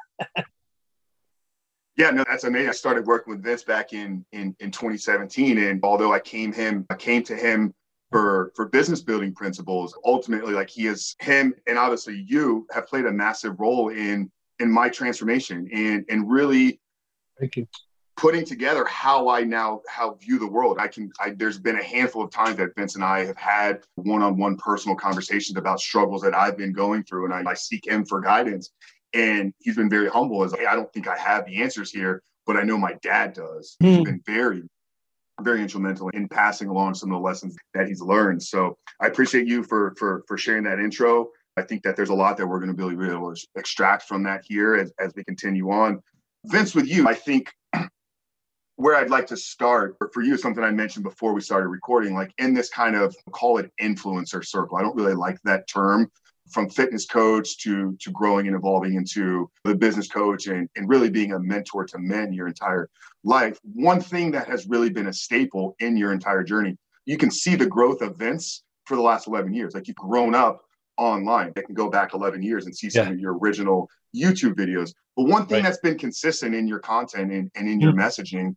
Yeah, 1.98 2.10
no, 2.10 2.24
that's 2.26 2.46
amazing. 2.46 2.70
I 2.70 2.72
started 2.72 3.06
working 3.06 3.34
with 3.34 3.44
Vince 3.44 3.64
back 3.64 3.92
in, 3.92 4.26
in 4.32 4.56
in 4.62 4.72
2017, 4.72 5.58
and 5.58 5.80
although 5.84 6.14
I 6.14 6.20
came 6.20 6.54
him, 6.54 6.86
I 6.90 6.96
came 6.96 7.22
to 7.24 7.36
him 7.36 7.76
for 8.12 8.54
for 8.56 8.70
business 8.70 9.02
building 9.02 9.36
principles. 9.36 9.96
Ultimately, 10.06 10.54
like 10.54 10.70
he 10.70 10.88
is 10.88 11.18
him, 11.20 11.54
and 11.68 11.78
obviously 11.78 12.26
you 12.26 12.66
have 12.72 12.88
played 12.88 13.06
a 13.06 13.12
massive 13.12 13.60
role 13.60 13.90
in 13.90 14.32
in 14.60 14.72
my 14.72 14.88
transformation 14.88 15.70
and 15.74 16.06
and 16.08 16.32
really 16.32 16.80
thank 17.38 17.58
you 17.58 17.68
putting 18.18 18.46
together 18.46 18.86
how 18.86 19.30
I 19.30 19.44
now 19.44 19.82
how 19.88 20.16
view 20.16 20.38
the 20.38 20.48
world. 20.48 20.78
I 20.80 20.88
can 20.88 21.12
I, 21.20 21.32
there's 21.32 21.60
been 21.60 21.78
a 21.78 21.84
handful 21.84 22.24
of 22.24 22.32
times 22.32 22.58
that 22.58 22.76
Vince 22.76 22.96
and 22.96 23.04
I 23.04 23.26
have 23.26 23.38
had 23.38 23.82
one-on-one 23.96 24.58
personal 24.58 24.96
conversations 24.96 25.58
about 25.58 25.80
struggles 25.80 26.22
that 26.22 26.36
I've 26.36 26.58
been 26.58 26.74
going 26.74 27.04
through, 27.04 27.26
and 27.26 27.34
I, 27.34 27.50
I 27.50 27.54
seek 27.54 27.88
him 27.88 28.06
for 28.06 28.22
guidance. 28.22 28.72
And 29.14 29.54
he's 29.60 29.76
been 29.76 29.90
very 29.90 30.08
humble 30.08 30.44
as 30.44 30.54
hey, 30.54 30.66
I 30.66 30.76
don't 30.76 30.92
think 30.94 31.08
I 31.08 31.18
have 31.18 31.46
the 31.46 31.62
answers 31.62 31.92
here, 31.92 32.24
but 32.46 32.56
I 32.56 32.64
know 32.64 32.78
my 32.78 32.94
dad 33.02 33.34
does. 33.34 33.76
Mm. 33.82 33.88
He's 33.88 33.98
hmm. 33.98 34.04
been 34.04 34.22
very 34.26 34.64
very 35.42 35.62
instrumental 35.62 36.10
in 36.10 36.28
passing 36.28 36.68
along 36.68 36.94
some 36.94 37.12
of 37.12 37.20
the 37.20 37.26
lessons 37.26 37.56
that 37.74 37.88
he's 37.88 38.02
learned. 38.02 38.44
So 38.44 38.78
I 39.00 39.08
appreciate 39.08 39.48
you 39.48 39.64
for 39.64 39.96
for 39.98 40.24
for 40.28 40.38
sharing 40.38 40.64
that 40.64 40.80
intro. 40.80 41.30
I 41.58 41.64
think 41.64 41.84
that 41.84 41.96
there's 41.96 42.10
a 42.10 42.14
lot 42.14 42.38
that 42.38 42.48
we're 42.48 42.60
going 42.60 42.76
to 42.76 42.98
be 42.98 43.06
able 43.10 43.36
to 43.36 43.48
extract 43.56 44.04
from 44.04 44.24
that 44.24 44.44
here 44.46 44.76
as, 44.76 44.94
as 45.00 45.12
we 45.16 45.24
continue 45.24 45.70
on. 45.70 46.02
Vince, 46.46 46.74
with 46.74 46.88
you, 46.88 47.08
I 47.08 47.14
think 47.14 47.52
where 48.82 48.96
I'd 48.96 49.12
like 49.12 49.28
to 49.28 49.38
start 49.38 49.96
for 50.12 50.24
you 50.24 50.34
is 50.34 50.42
something 50.42 50.64
I 50.64 50.72
mentioned 50.72 51.04
before 51.04 51.34
we 51.34 51.42
started 51.42 51.68
recording, 51.68 52.16
like 52.16 52.34
in 52.40 52.56
this 52.56 52.70
kind 52.70 52.96
of 52.96 53.16
call 53.32 53.60
it 53.60 53.72
influencer 53.80 54.44
circle. 54.44 54.78
I 54.78 54.82
don't 54.82 54.96
really 54.96 55.14
like 55.14 55.38
that 55.44 55.68
term 55.68 56.12
from 56.50 56.68
fitness 56.68 57.06
coach 57.06 57.60
to 57.60 57.96
to 58.00 58.12
growing 58.12 58.48
and 58.48 58.56
evolving 58.56 58.96
into 58.96 59.50
the 59.64 59.76
business 59.76 60.08
coach 60.08 60.48
and, 60.48 60.68
and 60.76 60.90
really 60.90 61.10
being 61.10 61.34
a 61.34 61.40
mentor 61.40 61.86
to 61.86 62.00
men 62.00 62.34
your 62.34 62.48
entire 62.48 62.90
life 63.24 63.60
one 63.74 64.02
thing 64.02 64.32
that 64.32 64.48
has 64.48 64.68
really 64.68 64.90
been 64.90 65.08
a 65.08 65.14
staple 65.14 65.76
in 65.80 65.96
your 65.96 66.12
entire 66.12 66.44
journey 66.44 66.76
you 67.06 67.18
can 67.18 67.32
see 67.32 67.56
the 67.56 67.66
growth 67.66 68.02
of 68.02 68.18
vince 68.18 68.64
for 68.86 68.96
the 68.96 69.02
last 69.02 69.28
11 69.28 69.54
years 69.54 69.74
like 69.76 69.88
you've 69.88 69.96
grown 69.96 70.36
up 70.36 70.66
online 70.98 71.54
i 71.56 71.62
can 71.62 71.76
go 71.76 71.90
back 71.90 72.14
11 72.14 72.42
years 72.42 72.66
and 72.66 72.76
see 72.76 72.90
some 72.90 73.08
yeah. 73.08 73.14
of 73.14 73.20
your 73.20 73.38
original 73.38 73.88
youtube 74.14 74.56
videos 74.56 74.94
but 75.16 75.28
one 75.28 75.46
thing 75.46 75.58
right. 75.58 75.64
that's 75.64 75.80
been 75.80 75.98
consistent 75.98 76.56
in 76.56 76.68
your 76.68 76.80
content 76.80 77.32
and, 77.32 77.52
and 77.56 77.70
in 77.70 77.80
your 77.80 77.94
mm-hmm. 77.94 78.02
messaging 78.02 78.56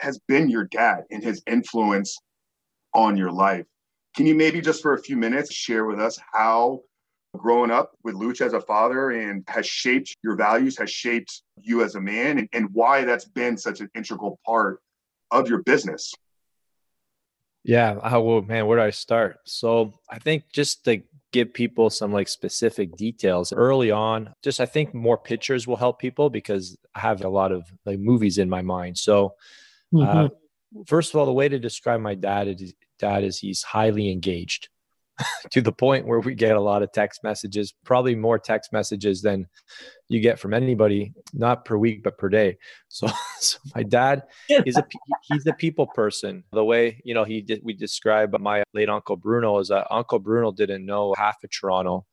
has 0.00 0.18
been 0.28 0.48
your 0.48 0.64
dad 0.64 1.04
and 1.10 1.22
his 1.22 1.42
influence 1.46 2.18
on 2.94 3.16
your 3.16 3.30
life 3.30 3.66
can 4.14 4.26
you 4.26 4.34
maybe 4.34 4.60
just 4.60 4.82
for 4.82 4.92
a 4.94 4.98
few 4.98 5.16
minutes 5.16 5.52
share 5.52 5.86
with 5.86 5.98
us 5.98 6.18
how 6.32 6.82
growing 7.38 7.70
up 7.70 7.92
with 8.04 8.14
Luch 8.14 8.40
as 8.42 8.52
a 8.52 8.60
father 8.60 9.10
and 9.10 9.42
has 9.48 9.66
shaped 9.66 10.16
your 10.22 10.36
values, 10.36 10.76
has 10.78 10.90
shaped 10.90 11.42
you 11.62 11.82
as 11.82 11.94
a 11.94 12.00
man, 12.00 12.38
and, 12.38 12.48
and 12.52 12.68
why 12.74 13.04
that's 13.04 13.24
been 13.24 13.56
such 13.56 13.80
an 13.80 13.88
integral 13.94 14.38
part 14.44 14.80
of 15.30 15.48
your 15.48 15.62
business. 15.62 16.12
Yeah, 17.64 17.98
I 18.02 18.18
will, 18.18 18.42
man. 18.42 18.66
Where 18.66 18.78
do 18.78 18.82
I 18.82 18.90
start? 18.90 19.38
So 19.44 19.94
I 20.10 20.18
think 20.18 20.44
just 20.52 20.84
to 20.84 21.00
give 21.32 21.54
people 21.54 21.88
some 21.88 22.12
like 22.12 22.28
specific 22.28 22.96
details 22.96 23.52
early 23.52 23.90
on, 23.90 24.34
just 24.42 24.60
I 24.60 24.66
think 24.66 24.92
more 24.92 25.16
pictures 25.16 25.66
will 25.66 25.76
help 25.76 25.98
people 25.98 26.28
because 26.28 26.76
I 26.94 27.00
have 27.00 27.24
a 27.24 27.28
lot 27.28 27.52
of 27.52 27.64
like 27.86 27.98
movies 27.98 28.36
in 28.36 28.50
my 28.50 28.60
mind. 28.60 28.98
So, 28.98 29.36
mm-hmm. 29.92 30.18
uh, 30.18 30.28
first 30.86 31.12
of 31.12 31.20
all, 31.20 31.26
the 31.26 31.32
way 31.32 31.48
to 31.48 31.58
describe 31.58 32.00
my 32.00 32.14
dad 32.14 32.48
is 32.48 32.74
dad 32.98 33.24
is 33.24 33.38
he's 33.38 33.62
highly 33.62 34.10
engaged. 34.10 34.68
to 35.50 35.60
the 35.60 35.72
point 35.72 36.06
where 36.06 36.20
we 36.20 36.34
get 36.34 36.56
a 36.56 36.60
lot 36.60 36.82
of 36.82 36.92
text 36.92 37.20
messages, 37.22 37.74
probably 37.84 38.14
more 38.14 38.38
text 38.38 38.72
messages 38.72 39.22
than 39.22 39.46
you 40.08 40.20
get 40.20 40.38
from 40.38 40.54
anybody, 40.54 41.12
not 41.32 41.64
per 41.64 41.76
week, 41.76 42.02
but 42.02 42.18
per 42.18 42.28
day. 42.28 42.56
So, 42.88 43.08
so 43.38 43.58
my 43.74 43.82
dad 43.82 44.22
is 44.48 44.76
a, 44.76 44.86
he's 45.22 45.46
a 45.46 45.52
people 45.52 45.86
person. 45.86 46.44
The 46.52 46.64
way, 46.64 47.00
you 47.04 47.14
know, 47.14 47.24
he 47.24 47.42
did, 47.42 47.60
we 47.62 47.74
describe 47.74 48.38
my 48.40 48.62
late 48.74 48.88
uncle 48.88 49.16
Bruno 49.16 49.58
as 49.58 49.70
a 49.70 49.86
uncle 49.92 50.18
Bruno 50.18 50.52
didn't 50.52 50.84
know 50.84 51.14
half 51.16 51.42
of 51.44 51.50
Toronto. 51.50 52.06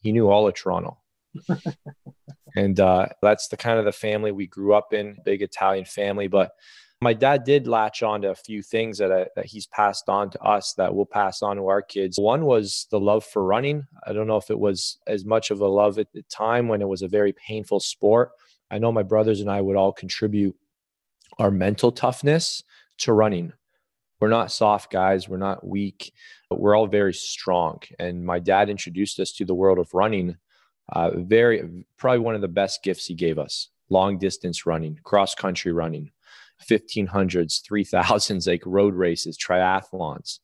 He 0.00 0.12
knew 0.12 0.30
all 0.30 0.48
of 0.48 0.54
Toronto. 0.54 0.98
and 2.56 2.80
uh, 2.80 3.08
that's 3.22 3.48
the 3.48 3.56
kind 3.56 3.78
of 3.78 3.84
the 3.84 3.92
family 3.92 4.32
we 4.32 4.46
grew 4.46 4.74
up 4.74 4.92
in, 4.92 5.16
big 5.24 5.42
Italian 5.42 5.84
family. 5.84 6.28
But 6.28 6.52
my 7.00 7.12
dad 7.12 7.44
did 7.44 7.68
latch 7.68 8.02
on 8.02 8.22
to 8.22 8.30
a 8.30 8.34
few 8.34 8.60
things 8.60 8.98
that, 8.98 9.12
I, 9.12 9.26
that 9.36 9.46
he's 9.46 9.66
passed 9.66 10.08
on 10.08 10.30
to 10.30 10.42
us 10.42 10.74
that 10.74 10.92
we'll 10.92 11.06
pass 11.06 11.42
on 11.42 11.56
to 11.56 11.68
our 11.68 11.82
kids. 11.82 12.18
One 12.18 12.44
was 12.44 12.86
the 12.90 12.98
love 12.98 13.24
for 13.24 13.44
running. 13.44 13.86
I 14.06 14.12
don't 14.12 14.26
know 14.26 14.36
if 14.36 14.50
it 14.50 14.58
was 14.58 14.98
as 15.06 15.24
much 15.24 15.50
of 15.50 15.60
a 15.60 15.66
love 15.66 15.98
at 15.98 16.12
the 16.12 16.22
time 16.22 16.66
when 16.66 16.82
it 16.82 16.88
was 16.88 17.02
a 17.02 17.08
very 17.08 17.32
painful 17.32 17.80
sport. 17.80 18.32
I 18.70 18.78
know 18.78 18.90
my 18.90 19.04
brothers 19.04 19.40
and 19.40 19.50
I 19.50 19.60
would 19.60 19.76
all 19.76 19.92
contribute 19.92 20.56
our 21.38 21.52
mental 21.52 21.92
toughness 21.92 22.64
to 22.98 23.12
running. 23.12 23.52
We're 24.20 24.28
not 24.28 24.50
soft 24.50 24.90
guys, 24.90 25.28
we're 25.28 25.36
not 25.36 25.64
weak, 25.64 26.12
but 26.50 26.58
we're 26.58 26.76
all 26.76 26.88
very 26.88 27.14
strong. 27.14 27.80
And 28.00 28.26
my 28.26 28.40
dad 28.40 28.68
introduced 28.68 29.20
us 29.20 29.32
to 29.34 29.44
the 29.44 29.54
world 29.54 29.78
of 29.78 29.94
running. 29.94 30.36
Uh, 30.90 31.10
very, 31.14 31.84
probably 31.96 32.18
one 32.18 32.34
of 32.34 32.40
the 32.40 32.48
best 32.48 32.82
gifts 32.82 33.06
he 33.06 33.14
gave 33.14 33.38
us 33.38 33.68
long 33.88 34.18
distance 34.18 34.66
running, 34.66 34.98
cross 35.04 35.34
country 35.34 35.70
running 35.72 36.10
1500s, 36.66 37.62
3000s, 37.62 38.46
like 38.48 38.62
road 38.66 38.94
races, 38.94 39.38
triathlons. 39.38 40.38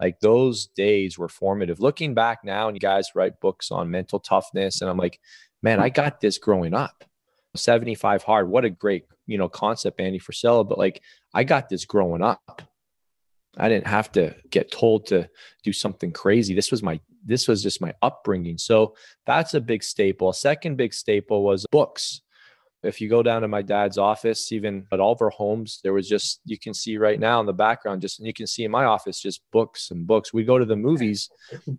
Like 0.00 0.20
those 0.20 0.66
days 0.66 1.18
were 1.18 1.28
formative. 1.28 1.80
Looking 1.80 2.14
back 2.14 2.44
now, 2.44 2.68
and 2.68 2.76
you 2.76 2.80
guys 2.80 3.14
write 3.14 3.40
books 3.40 3.70
on 3.70 3.90
mental 3.90 4.20
toughness, 4.20 4.80
and 4.80 4.88
I'm 4.88 4.96
like, 4.96 5.18
man, 5.62 5.80
I 5.80 5.88
got 5.88 6.20
this 6.20 6.38
growing 6.38 6.74
up. 6.74 7.04
75 7.56 8.22
hard. 8.22 8.48
What 8.48 8.64
a 8.64 8.70
great, 8.70 9.04
you 9.26 9.38
know, 9.38 9.48
concept, 9.48 10.00
Andy 10.00 10.20
Frisella. 10.20 10.68
But 10.68 10.78
like, 10.78 11.02
I 11.34 11.44
got 11.44 11.68
this 11.68 11.84
growing 11.84 12.22
up. 12.22 12.62
I 13.56 13.68
didn't 13.68 13.88
have 13.88 14.12
to 14.12 14.36
get 14.50 14.70
told 14.70 15.06
to 15.06 15.28
do 15.64 15.72
something 15.72 16.12
crazy. 16.12 16.54
This 16.54 16.70
was 16.70 16.82
my, 16.82 17.00
this 17.24 17.48
was 17.48 17.62
just 17.62 17.80
my 17.80 17.92
upbringing. 18.02 18.58
So 18.58 18.94
that's 19.26 19.54
a 19.54 19.60
big 19.60 19.82
staple. 19.82 20.28
A 20.28 20.34
second 20.34 20.76
big 20.76 20.94
staple 20.94 21.42
was 21.42 21.66
books. 21.72 22.22
If 22.82 23.00
you 23.00 23.08
go 23.08 23.22
down 23.22 23.42
to 23.42 23.48
my 23.48 23.62
dad's 23.62 23.98
office, 23.98 24.52
even 24.52 24.86
at 24.92 25.00
all 25.00 25.12
of 25.12 25.22
our 25.22 25.30
homes, 25.30 25.80
there 25.82 25.92
was 25.92 26.08
just, 26.08 26.40
you 26.44 26.58
can 26.58 26.72
see 26.72 26.96
right 26.96 27.18
now 27.18 27.40
in 27.40 27.46
the 27.46 27.52
background, 27.52 28.02
just, 28.02 28.20
and 28.20 28.26
you 28.26 28.32
can 28.32 28.46
see 28.46 28.64
in 28.64 28.70
my 28.70 28.84
office, 28.84 29.20
just 29.20 29.42
books 29.50 29.90
and 29.90 30.06
books. 30.06 30.32
We 30.32 30.44
go 30.44 30.58
to 30.58 30.64
the 30.64 30.76
movies 30.76 31.28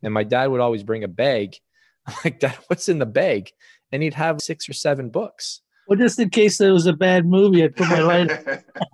and 0.04 0.14
my 0.14 0.24
dad 0.24 0.48
would 0.48 0.60
always 0.60 0.84
bring 0.84 1.04
a 1.06 1.08
bag. 1.08 1.56
I'm 2.08 2.16
like, 2.26 2.40
Dad, 2.40 2.58
what's 2.68 2.90
in 2.90 3.00
the 3.00 3.06
bag? 3.06 3.52
And 3.92 4.04
he'd 4.04 4.14
have 4.14 4.42
six 4.42 4.68
or 4.68 4.74
seven 4.74 5.10
books. 5.10 5.62
Well, 5.88 5.98
just 5.98 6.20
in 6.20 6.30
case 6.30 6.60
there 6.60 6.74
was 6.74 6.86
a 6.86 6.94
bad 6.94 7.26
movie, 7.26 7.64
I 7.64 7.70
put 7.70 7.90
my 7.90 8.00
light. 8.00 8.32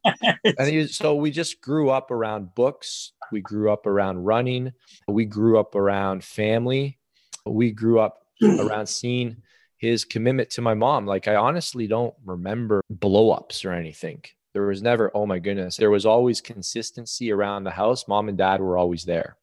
and 0.45 0.69
he, 0.69 0.87
so 0.87 1.15
we 1.15 1.29
just 1.29 1.59
grew 1.59 1.89
up 1.89 2.09
around 2.09 2.55
books. 2.55 3.11
We 3.33 3.41
grew 3.41 3.69
up 3.69 3.85
around 3.85 4.23
running. 4.23 4.71
We 5.07 5.25
grew 5.25 5.59
up 5.59 5.75
around 5.75 6.23
family. 6.23 6.97
We 7.45 7.71
grew 7.71 7.99
up 7.99 8.25
around 8.41 8.87
seeing 8.87 9.37
his 9.85 10.05
commitment 10.05 10.49
to 10.51 10.61
my 10.61 10.73
mom. 10.73 11.05
Like 11.05 11.27
I 11.27 11.35
honestly 11.35 11.87
don't 11.87 12.13
remember 12.25 12.81
blowups 12.93 13.65
or 13.65 13.71
anything. 13.71 14.23
There 14.53 14.67
was 14.67 14.81
never, 14.81 15.11
oh 15.13 15.25
my 15.25 15.39
goodness. 15.39 15.77
There 15.77 15.91
was 15.91 16.05
always 16.05 16.39
consistency 16.39 17.31
around 17.31 17.63
the 17.63 17.71
house. 17.71 18.07
Mom 18.07 18.29
and 18.29 18.37
dad 18.37 18.61
were 18.61 18.77
always 18.77 19.03
there. 19.03 19.37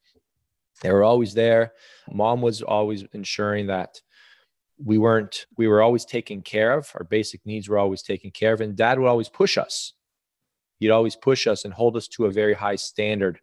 They 0.81 0.91
were 0.91 1.05
always 1.05 1.35
there. 1.35 1.73
Mom 2.11 2.41
was 2.41 2.63
always 2.63 3.05
ensuring 3.13 3.67
that 3.67 4.01
we 4.83 4.99
weren't, 4.99 5.47
we 5.57 5.69
were 5.69 5.83
always 5.83 6.05
taken 6.05 6.41
care 6.43 6.73
of. 6.73 6.91
Our 6.95 7.05
basic 7.05 7.45
needs 7.45 7.69
were 7.69 7.79
always 7.79 8.03
taken 8.03 8.31
care 8.31 8.55
of. 8.55 8.61
And 8.61 8.75
dad 8.75 8.99
would 8.99 9.07
always 9.09 9.29
push 9.29 9.59
us. 9.59 9.93
He'd 10.81 10.91
always 10.91 11.15
push 11.15 11.47
us 11.47 11.65
and 11.65 11.73
hold 11.73 11.97
us 11.97 12.09
to 12.09 12.25
a 12.25 12.33
very 12.33 12.55
high 12.55 12.77
standard 12.77 13.39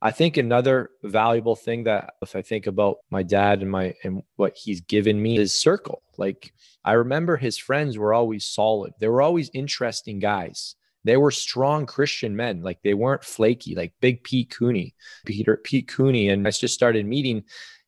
I 0.00 0.12
think 0.12 0.36
another 0.36 0.90
valuable 1.02 1.56
thing 1.56 1.84
that 1.84 2.14
if 2.22 2.36
I 2.36 2.42
think 2.42 2.66
about 2.66 2.98
my 3.10 3.22
dad 3.22 3.62
and 3.62 3.70
my 3.70 3.94
and 4.04 4.22
what 4.36 4.56
he's 4.56 4.80
given 4.80 5.20
me 5.20 5.38
is 5.38 5.60
circle. 5.60 6.02
Like 6.16 6.52
I 6.84 6.92
remember 6.92 7.36
his 7.36 7.58
friends 7.58 7.98
were 7.98 8.14
always 8.14 8.44
solid. 8.44 8.92
They 9.00 9.08
were 9.08 9.22
always 9.22 9.50
interesting 9.52 10.20
guys. 10.20 10.76
They 11.04 11.16
were 11.16 11.30
strong 11.30 11.86
Christian 11.86 12.36
men. 12.36 12.62
Like 12.62 12.82
they 12.82 12.94
weren't 12.94 13.24
flaky, 13.24 13.74
like 13.74 13.92
big 14.00 14.22
Pete 14.22 14.50
Cooney, 14.50 14.94
Peter 15.26 15.56
Pete 15.56 15.88
Cooney. 15.88 16.28
And 16.28 16.46
I 16.46 16.50
just 16.50 16.74
started 16.74 17.04
meeting 17.06 17.44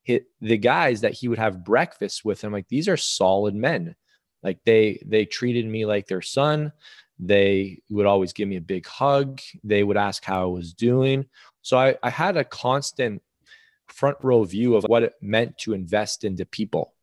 the 0.06 0.58
guys 0.58 1.02
that 1.02 1.12
he 1.12 1.28
would 1.28 1.38
have 1.38 1.64
breakfast 1.64 2.24
with. 2.24 2.42
I'm 2.42 2.52
like, 2.52 2.68
these 2.68 2.88
are 2.88 2.96
solid 2.96 3.54
men. 3.54 3.94
Like 4.42 4.58
they 4.64 5.02
they 5.06 5.26
treated 5.26 5.66
me 5.66 5.86
like 5.86 6.06
their 6.06 6.22
son. 6.22 6.72
They 7.22 7.82
would 7.90 8.06
always 8.06 8.32
give 8.32 8.48
me 8.48 8.56
a 8.56 8.62
big 8.62 8.86
hug. 8.86 9.40
They 9.62 9.84
would 9.84 9.98
ask 9.98 10.24
how 10.24 10.42
I 10.42 10.46
was 10.46 10.72
doing. 10.72 11.26
So 11.62 11.78
I, 11.78 11.96
I 12.02 12.10
had 12.10 12.36
a 12.36 12.44
constant 12.44 13.22
front 13.88 14.16
row 14.22 14.42
view 14.44 14.76
of 14.76 14.84
what 14.84 15.02
it 15.02 15.14
meant 15.20 15.58
to 15.58 15.74
invest 15.74 16.24
into 16.24 16.46
people. 16.46 16.94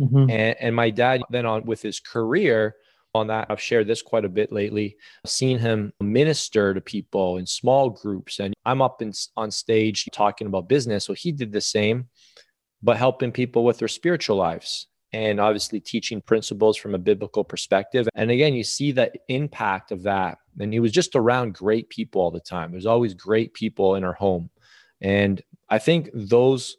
Mm-hmm. 0.00 0.30
And, 0.30 0.56
and 0.60 0.76
my 0.76 0.90
dad, 0.90 1.22
then 1.30 1.46
on 1.46 1.64
with 1.64 1.82
his 1.82 1.98
career, 1.98 2.76
on 3.14 3.28
that, 3.28 3.46
I've 3.50 3.60
shared 3.60 3.86
this 3.86 4.02
quite 4.02 4.24
a 4.24 4.28
bit 4.28 4.52
lately. 4.52 4.96
I've 5.24 5.30
seen 5.30 5.58
him 5.58 5.92
minister 6.00 6.74
to 6.74 6.80
people 6.80 7.38
in 7.38 7.46
small 7.46 7.90
groups, 7.90 8.38
and 8.40 8.54
I'm 8.64 8.82
up 8.82 9.00
in, 9.00 9.12
on 9.36 9.50
stage 9.50 10.06
talking 10.12 10.46
about 10.46 10.68
business. 10.68 11.06
So 11.06 11.14
he 11.14 11.32
did 11.32 11.50
the 11.50 11.62
same, 11.62 12.08
but 12.82 12.98
helping 12.98 13.32
people 13.32 13.64
with 13.64 13.78
their 13.78 13.88
spiritual 13.88 14.36
lives 14.36 14.86
and 15.12 15.40
obviously 15.40 15.80
teaching 15.80 16.20
principles 16.20 16.76
from 16.76 16.94
a 16.94 16.98
biblical 16.98 17.44
perspective. 17.44 18.08
And 18.14 18.30
again, 18.30 18.54
you 18.54 18.64
see 18.64 18.92
the 18.92 19.12
impact 19.28 19.92
of 19.92 20.02
that. 20.02 20.38
And 20.58 20.72
he 20.72 20.80
was 20.80 20.92
just 20.92 21.14
around 21.14 21.54
great 21.54 21.88
people 21.88 22.20
all 22.20 22.30
the 22.30 22.40
time. 22.40 22.72
There's 22.72 22.86
always 22.86 23.14
great 23.14 23.54
people 23.54 23.94
in 23.94 24.04
our 24.04 24.12
home. 24.12 24.50
And 25.00 25.40
I 25.68 25.78
think 25.78 26.10
those, 26.12 26.76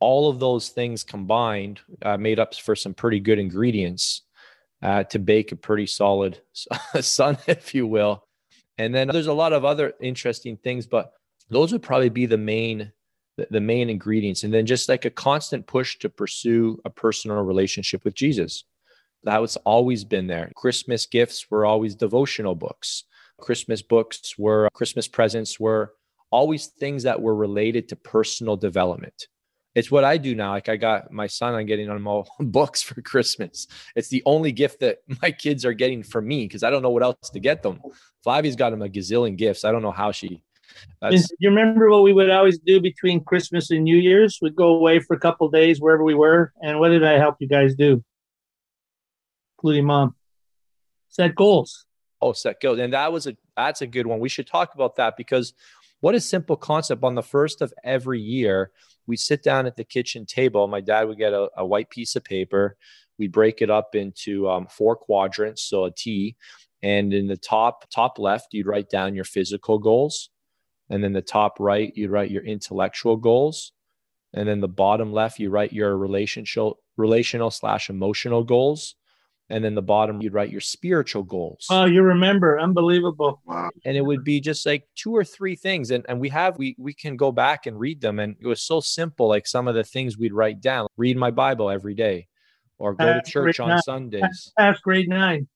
all 0.00 0.28
of 0.28 0.40
those 0.40 0.68
things 0.68 1.04
combined, 1.04 1.80
uh, 2.02 2.16
made 2.16 2.38
up 2.38 2.54
for 2.54 2.76
some 2.76 2.94
pretty 2.94 3.20
good 3.20 3.38
ingredients 3.38 4.22
uh, 4.82 5.04
to 5.04 5.18
bake 5.18 5.52
a 5.52 5.56
pretty 5.56 5.86
solid 5.86 6.40
son, 7.00 7.38
if 7.46 7.74
you 7.74 7.86
will. 7.86 8.24
And 8.78 8.94
then 8.94 9.08
there's 9.08 9.26
a 9.26 9.32
lot 9.32 9.52
of 9.52 9.64
other 9.64 9.94
interesting 10.00 10.56
things, 10.56 10.86
but 10.86 11.12
those 11.50 11.72
would 11.72 11.82
probably 11.82 12.08
be 12.08 12.26
the 12.26 12.38
main 12.38 12.92
the, 13.36 13.46
the 13.50 13.60
main 13.60 13.90
ingredients. 13.90 14.44
And 14.44 14.52
then 14.52 14.66
just 14.66 14.88
like 14.88 15.04
a 15.04 15.10
constant 15.10 15.66
push 15.66 15.98
to 15.98 16.08
pursue 16.08 16.80
a 16.84 16.90
personal 16.90 17.42
relationship 17.42 18.04
with 18.04 18.14
Jesus. 18.14 18.64
That 19.24 19.40
was 19.40 19.56
always 19.58 20.04
been 20.04 20.26
there. 20.26 20.50
Christmas 20.56 21.06
gifts 21.06 21.50
were 21.50 21.64
always 21.64 21.94
devotional 21.94 22.54
books. 22.54 23.04
Christmas 23.40 23.82
books 23.82 24.36
were 24.38 24.68
Christmas 24.72 25.08
presents 25.08 25.58
were 25.58 25.94
always 26.30 26.66
things 26.66 27.02
that 27.04 27.20
were 27.20 27.34
related 27.34 27.88
to 27.88 27.96
personal 27.96 28.56
development. 28.56 29.28
It's 29.74 29.90
what 29.90 30.04
I 30.04 30.18
do 30.18 30.34
now. 30.34 30.50
Like 30.50 30.68
I 30.68 30.76
got 30.76 31.10
my 31.12 31.26
son, 31.26 31.54
I'm 31.54 31.66
getting 31.66 31.88
on 31.88 32.06
all 32.06 32.28
books 32.40 32.82
for 32.82 33.00
Christmas. 33.00 33.66
It's 33.96 34.08
the 34.08 34.22
only 34.26 34.52
gift 34.52 34.80
that 34.80 34.98
my 35.22 35.30
kids 35.30 35.64
are 35.64 35.72
getting 35.72 36.02
from 36.02 36.26
me 36.26 36.46
because 36.46 36.62
I 36.62 36.70
don't 36.70 36.82
know 36.82 36.90
what 36.90 37.02
else 37.02 37.30
to 37.30 37.40
get 37.40 37.62
them. 37.62 37.80
Flavia's 38.22 38.56
got 38.56 38.72
him 38.72 38.82
a 38.82 38.88
gazillion 38.88 39.36
gifts. 39.36 39.64
I 39.64 39.72
don't 39.72 39.82
know 39.82 39.92
how 39.92 40.12
she 40.12 40.42
That's, 41.00 41.30
you 41.38 41.50
remember 41.50 41.90
what 41.90 42.02
we 42.02 42.12
would 42.12 42.30
always 42.30 42.58
do 42.58 42.80
between 42.80 43.24
Christmas 43.24 43.70
and 43.70 43.84
New 43.84 43.96
Year's? 43.96 44.38
We'd 44.40 44.54
go 44.54 44.68
away 44.68 45.00
for 45.00 45.14
a 45.14 45.18
couple 45.20 45.48
days 45.48 45.80
wherever 45.80 46.04
we 46.04 46.14
were. 46.14 46.52
And 46.62 46.78
what 46.78 46.90
did 46.90 47.04
I 47.04 47.18
help 47.18 47.36
you 47.40 47.48
guys 47.48 47.74
do? 47.74 48.04
Including 49.58 49.86
mom. 49.86 50.14
Set 51.08 51.34
goals. 51.34 51.86
Oh, 52.20 52.32
set 52.32 52.60
goals. 52.60 52.78
And 52.78 52.92
that 52.92 53.12
was 53.12 53.26
a 53.26 53.36
that's 53.56 53.82
a 53.82 53.86
good 53.86 54.06
one. 54.06 54.20
We 54.20 54.28
should 54.28 54.46
talk 54.46 54.74
about 54.74 54.96
that 54.96 55.16
because 55.16 55.54
what 56.00 56.14
a 56.14 56.20
simple 56.20 56.56
concept. 56.56 57.02
On 57.04 57.14
the 57.14 57.22
first 57.22 57.60
of 57.62 57.74
every 57.84 58.20
year, 58.20 58.70
we 59.06 59.16
sit 59.16 59.42
down 59.42 59.66
at 59.66 59.76
the 59.76 59.84
kitchen 59.84 60.24
table. 60.24 60.66
My 60.68 60.80
dad 60.80 61.08
would 61.08 61.18
get 61.18 61.32
a, 61.32 61.48
a 61.56 61.66
white 61.66 61.90
piece 61.90 62.16
of 62.16 62.24
paper. 62.24 62.76
We 63.18 63.28
break 63.28 63.60
it 63.60 63.70
up 63.70 63.94
into 63.94 64.48
um, 64.48 64.66
four 64.66 64.96
quadrants, 64.96 65.62
so 65.62 65.84
a 65.84 65.90
T. 65.90 66.36
And 66.82 67.12
in 67.12 67.28
the 67.28 67.36
top 67.36 67.88
top 67.90 68.18
left, 68.18 68.52
you'd 68.52 68.66
write 68.66 68.88
down 68.88 69.14
your 69.14 69.24
physical 69.24 69.78
goals 69.78 70.30
and 70.92 71.02
then 71.02 71.14
the 71.14 71.22
top 71.22 71.56
right 71.58 71.90
you 71.96 72.10
write 72.10 72.30
your 72.30 72.44
intellectual 72.44 73.16
goals. 73.16 73.72
And 74.34 74.46
then 74.46 74.60
the 74.60 74.68
bottom 74.68 75.10
left 75.12 75.38
you 75.38 75.48
write 75.48 75.72
your 75.72 75.96
relational 75.96 76.78
relational 76.98 77.50
slash 77.50 77.88
emotional 77.88 78.44
goals. 78.44 78.94
And 79.48 79.64
then 79.64 79.74
the 79.74 79.82
bottom 79.82 80.20
you'd 80.20 80.34
write 80.34 80.50
your 80.50 80.60
spiritual 80.60 81.22
goals. 81.22 81.66
Oh 81.70 81.86
you 81.86 82.02
remember. 82.02 82.60
Unbelievable. 82.60 83.40
Wow. 83.46 83.70
and 83.86 83.96
it 83.96 84.04
would 84.04 84.22
be 84.22 84.38
just 84.40 84.66
like 84.66 84.84
two 84.94 85.16
or 85.16 85.24
three 85.24 85.56
things. 85.56 85.90
And, 85.90 86.04
and 86.08 86.20
we 86.20 86.28
have 86.28 86.58
we 86.58 86.76
we 86.78 86.92
can 86.92 87.16
go 87.16 87.32
back 87.32 87.66
and 87.66 87.80
read 87.80 88.02
them. 88.02 88.18
And 88.18 88.36
it 88.38 88.46
was 88.46 88.62
so 88.62 88.80
simple 88.80 89.28
like 89.28 89.46
some 89.46 89.68
of 89.68 89.74
the 89.74 89.84
things 89.84 90.18
we'd 90.18 90.34
write 90.34 90.60
down. 90.60 90.88
Read 90.98 91.16
my 91.16 91.30
bible 91.30 91.70
every 91.70 91.94
day 91.94 92.28
or 92.78 92.94
go 92.94 93.12
to 93.14 93.22
church 93.30 93.60
on 93.60 93.80
sundays 93.82 94.52
past 94.58 94.82
grade 94.82 95.08
nine 95.08 95.46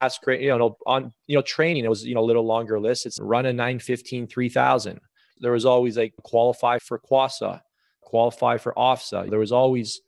that's 0.00 0.18
great. 0.18 0.40
You 0.40 0.56
know, 0.56 0.76
on 0.86 1.12
you 1.26 1.36
know, 1.36 1.42
training, 1.42 1.84
it 1.84 1.88
was 1.88 2.04
you 2.04 2.14
know 2.14 2.22
a 2.22 2.26
little 2.26 2.46
longer 2.46 2.80
list. 2.80 3.06
It's 3.06 3.20
run 3.20 3.46
a 3.46 3.52
915 3.52 4.26
3000. 4.26 5.00
There 5.40 5.52
was 5.52 5.64
always 5.64 5.96
like 5.96 6.14
qualify 6.22 6.78
for 6.78 6.98
COSSA, 6.98 7.62
qualify 8.00 8.58
for 8.58 8.72
OFSAA. 8.76 9.30
There 9.30 9.38
was 9.38 9.52
always 9.52 10.00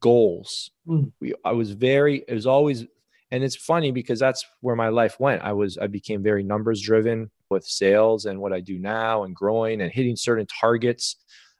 goals. 0.00 0.70
Mm. 0.86 1.12
We 1.20 1.34
I 1.44 1.52
was 1.52 1.72
very, 1.72 2.24
it 2.28 2.34
was 2.34 2.46
always 2.46 2.86
and 3.30 3.42
it's 3.42 3.56
funny 3.56 3.90
because 3.90 4.20
that's 4.20 4.44
where 4.60 4.76
my 4.76 4.88
life 4.88 5.18
went. 5.18 5.42
I 5.42 5.52
was 5.52 5.78
I 5.78 5.86
became 5.86 6.22
very 6.22 6.42
numbers 6.42 6.80
driven 6.80 7.30
with 7.50 7.64
sales 7.64 8.26
and 8.26 8.40
what 8.40 8.52
I 8.52 8.60
do 8.60 8.78
now 8.78 9.24
and 9.24 9.34
growing 9.34 9.80
and 9.80 9.92
hitting 9.92 10.16
certain 10.16 10.46
targets. 10.46 11.16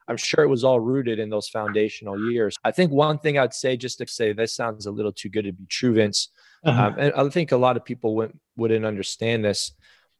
I'm 0.07 0.17
sure 0.17 0.43
it 0.43 0.47
was 0.49 0.63
all 0.63 0.79
rooted 0.79 1.19
in 1.19 1.29
those 1.29 1.49
foundational 1.49 2.31
years. 2.31 2.55
I 2.63 2.71
think 2.71 2.91
one 2.91 3.19
thing 3.19 3.37
I'd 3.37 3.53
say, 3.53 3.75
just 3.77 3.97
to 3.99 4.07
say 4.07 4.33
this 4.33 4.53
sounds 4.53 4.85
a 4.85 4.91
little 4.91 5.11
too 5.11 5.29
good 5.29 5.43
to 5.45 5.51
be 5.51 5.65
true, 5.67 5.93
Vince, 5.93 6.29
Uh-huh. 6.63 6.87
um, 6.87 6.95
and 6.97 7.13
I 7.13 7.27
think 7.29 7.51
a 7.51 7.57
lot 7.57 7.77
of 7.77 7.85
people 7.85 8.15
wouldn't, 8.15 8.39
wouldn't 8.55 8.85
understand 8.85 9.43
this. 9.43 9.71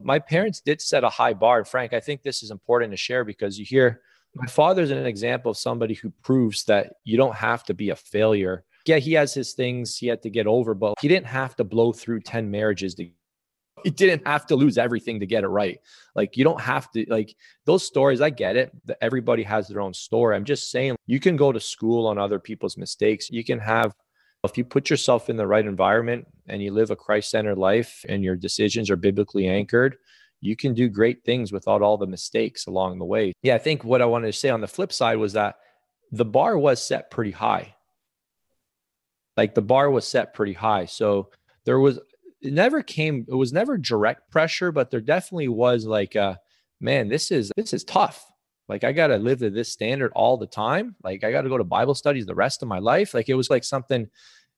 My 0.02 0.20
parents 0.20 0.62
did 0.62 0.82
set 0.82 1.04
a 1.04 1.10
high 1.10 1.34
bar. 1.34 1.60
And 1.60 1.68
Frank, 1.68 1.94
I 1.94 2.00
think 2.00 2.22
this 2.22 2.44
is 2.44 2.52
important 2.52 2.92
to 2.92 2.98
share 2.98 3.24
because 3.24 3.58
you 3.58 3.66
hear 3.66 4.02
my 4.36 4.46
father's 4.46 4.92
an 4.92 5.06
example 5.06 5.50
of 5.52 5.58
somebody 5.58 5.96
who 5.96 6.12
proves 6.22 6.66
that 6.66 6.94
you 7.04 7.18
don't 7.18 7.36
have 7.36 7.64
to 7.64 7.74
be 7.74 7.90
a 7.90 7.96
failure. 7.96 8.64
Yeah, 8.86 8.98
he 8.98 9.14
has 9.14 9.34
his 9.34 9.54
things 9.54 9.98
he 9.98 10.08
had 10.08 10.22
to 10.24 10.30
get 10.30 10.48
over, 10.48 10.74
but 10.74 10.94
he 11.02 11.08
didn't 11.08 11.26
have 11.28 11.56
to 11.58 11.64
blow 11.64 11.92
through 11.92 12.22
10 12.22 12.50
marriages 12.52 12.94
to 12.96 13.10
he 13.88 13.92
didn't 13.92 14.28
have 14.28 14.46
to 14.46 14.58
lose 14.58 14.78
everything 14.78 15.22
to 15.22 15.26
get 15.26 15.46
it 15.46 15.48
right. 15.48 15.80
Like 16.14 16.36
you 16.36 16.44
don't 16.44 16.60
have 16.60 16.92
to 16.92 17.06
like 17.08 17.34
those 17.64 17.88
stories. 17.88 18.20
I 18.20 18.30
get 18.30 18.58
it. 18.58 18.70
that 18.84 18.98
Everybody 19.02 19.44
has 19.44 19.70
their 19.70 19.80
own 19.80 19.94
story. 19.94 20.36
I'm 20.36 20.44
just 20.44 20.70
saying 20.72 20.98
you 21.06 21.22
can 21.22 21.38
go 21.38 21.54
to 21.54 21.60
school 21.62 22.06
on 22.06 22.18
other 22.18 22.38
people's 22.38 22.76
mistakes. 22.76 23.30
You 23.30 23.46
can 23.46 23.60
have 23.60 23.96
if 24.44 24.58
you 24.58 24.66
put 24.66 24.90
yourself 24.90 25.30
in 25.30 25.38
the 25.38 25.48
right 25.48 25.66
environment 25.66 26.28
and 26.50 26.62
you 26.62 26.74
live 26.74 26.92
a 26.92 26.98
Christ-centered 26.98 27.58
life 27.58 28.04
and 28.10 28.26
your 28.26 28.36
decisions 28.36 28.90
are 28.90 28.98
biblically 28.98 29.48
anchored, 29.48 29.96
you 30.42 30.58
can 30.58 30.74
do 30.74 30.90
great 30.90 31.24
things 31.24 31.54
without 31.54 31.82
all 31.82 31.98
the 31.98 32.08
mistakes 32.08 32.68
along 32.68 33.00
the 33.00 33.06
way. 33.06 33.32
Yeah, 33.42 33.56
I 33.56 33.60
think 33.60 33.86
what 33.86 34.02
I 34.02 34.06
wanted 34.06 34.28
to 34.28 34.38
say 34.38 34.50
on 34.50 34.60
the 34.60 34.68
flip 34.68 34.92
side 34.92 35.18
was 35.18 35.32
that 35.34 35.56
the 36.12 36.26
bar 36.26 36.58
was 36.58 36.84
set 36.86 37.10
pretty 37.10 37.32
high. 37.32 37.76
Like 39.38 39.56
the 39.56 39.62
bar 39.62 39.90
was 39.90 40.06
set 40.06 40.34
pretty 40.34 40.54
high. 40.54 40.86
So 40.88 41.30
there 41.64 41.80
was 41.80 42.00
it 42.42 42.54
never 42.54 42.82
came 42.82 43.26
it 43.28 43.36
was 43.36 43.54
never 43.54 43.78
direct 43.78 44.32
pressure, 44.32 44.72
but 44.72 44.92
there 44.92 45.02
definitely 45.02 45.48
was 45.48 45.86
like 45.86 46.16
a 46.16 46.40
man, 46.80 47.08
this 47.08 47.32
is 47.32 47.52
this 47.56 47.74
is 47.74 47.84
tough. 47.84 48.26
Like 48.70 48.84
I 48.84 48.92
got 48.92 49.08
to 49.08 49.18
live 49.18 49.40
to 49.40 49.50
this 49.50 49.72
standard 49.72 50.12
all 50.14 50.38
the 50.38 50.48
time. 50.48 50.96
Like 51.04 51.24
I 51.24 51.32
got 51.32 51.42
to 51.44 51.50
go 51.50 51.58
to 51.58 51.64
Bible 51.64 51.96
studies 51.96 52.26
the 52.26 52.36
rest 52.36 52.62
of 52.62 52.68
my 52.68 52.80
life. 52.80 53.14
Like 53.14 53.30
it 53.30 53.36
was 53.36 53.50
like 53.50 53.64
something 53.64 54.08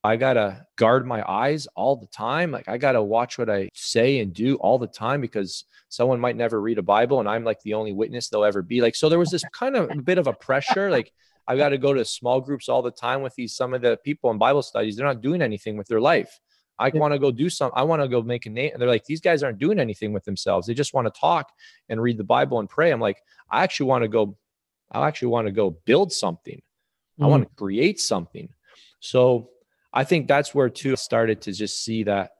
I 0.03 0.15
got 0.15 0.33
to 0.33 0.65
guard 0.77 1.05
my 1.05 1.23
eyes 1.29 1.67
all 1.75 1.95
the 1.97 2.07
time. 2.07 2.51
Like 2.51 2.67
I 2.67 2.77
got 2.77 2.93
to 2.93 3.03
watch 3.03 3.37
what 3.37 3.49
I 3.49 3.69
say 3.73 4.19
and 4.19 4.33
do 4.33 4.55
all 4.55 4.79
the 4.79 4.87
time 4.87 5.21
because 5.21 5.65
someone 5.89 6.19
might 6.19 6.37
never 6.37 6.59
read 6.59 6.77
a 6.77 6.83
Bible 6.83 7.19
and 7.19 7.29
I'm 7.29 7.43
like 7.43 7.61
the 7.61 7.75
only 7.75 7.93
witness 7.93 8.29
they'll 8.29 8.45
ever 8.45 8.61
be. 8.61 8.81
Like 8.81 8.95
so 8.95 9.09
there 9.09 9.19
was 9.19 9.29
this 9.29 9.43
kind 9.53 9.75
of 9.75 9.91
a 9.91 10.01
bit 10.01 10.17
of 10.17 10.27
a 10.27 10.33
pressure 10.33 10.89
like 10.91 11.11
I 11.47 11.57
got 11.57 11.69
to 11.69 11.77
go 11.77 11.93
to 11.93 12.05
small 12.05 12.41
groups 12.41 12.69
all 12.69 12.81
the 12.81 12.91
time 12.91 13.21
with 13.21 13.35
these 13.35 13.55
some 13.55 13.73
of 13.73 13.81
the 13.81 13.97
people 14.03 14.31
in 14.31 14.37
Bible 14.37 14.61
studies. 14.61 14.95
They're 14.95 15.07
not 15.07 15.21
doing 15.21 15.41
anything 15.41 15.77
with 15.77 15.87
their 15.87 16.01
life. 16.01 16.39
I 16.79 16.89
want 16.89 17.13
to 17.13 17.19
go 17.19 17.29
do 17.31 17.49
something. 17.49 17.77
I 17.77 17.83
want 17.83 18.01
to 18.01 18.07
go 18.07 18.21
make 18.21 18.45
a 18.45 18.49
name. 18.49 18.71
And 18.73 18.81
they're 18.81 18.87
like, 18.89 19.03
these 19.05 19.21
guys 19.21 19.43
aren't 19.43 19.59
doing 19.59 19.79
anything 19.79 20.13
with 20.13 20.23
themselves. 20.23 20.65
They 20.65 20.73
just 20.73 20.93
want 20.93 21.13
to 21.13 21.19
talk 21.19 21.51
and 21.89 22.01
read 22.01 22.17
the 22.17 22.23
Bible 22.23 22.59
and 22.59 22.69
pray. 22.69 22.91
I'm 22.91 23.01
like, 23.01 23.21
I 23.51 23.63
actually 23.63 23.87
want 23.87 24.03
to 24.03 24.07
go. 24.07 24.37
I 24.91 25.05
actually 25.07 25.27
want 25.27 25.47
to 25.47 25.51
go 25.51 25.71
build 25.85 26.11
something. 26.11 26.61
I 27.19 27.23
Mm. 27.25 27.29
want 27.29 27.43
to 27.43 27.55
create 27.55 27.99
something. 27.99 28.47
So 29.01 29.49
I 29.93 30.03
think 30.05 30.27
that's 30.27 30.55
where 30.55 30.69
too 30.69 30.93
I 30.93 30.95
started 30.95 31.41
to 31.41 31.51
just 31.51 31.83
see 31.83 32.03
that. 32.03 32.31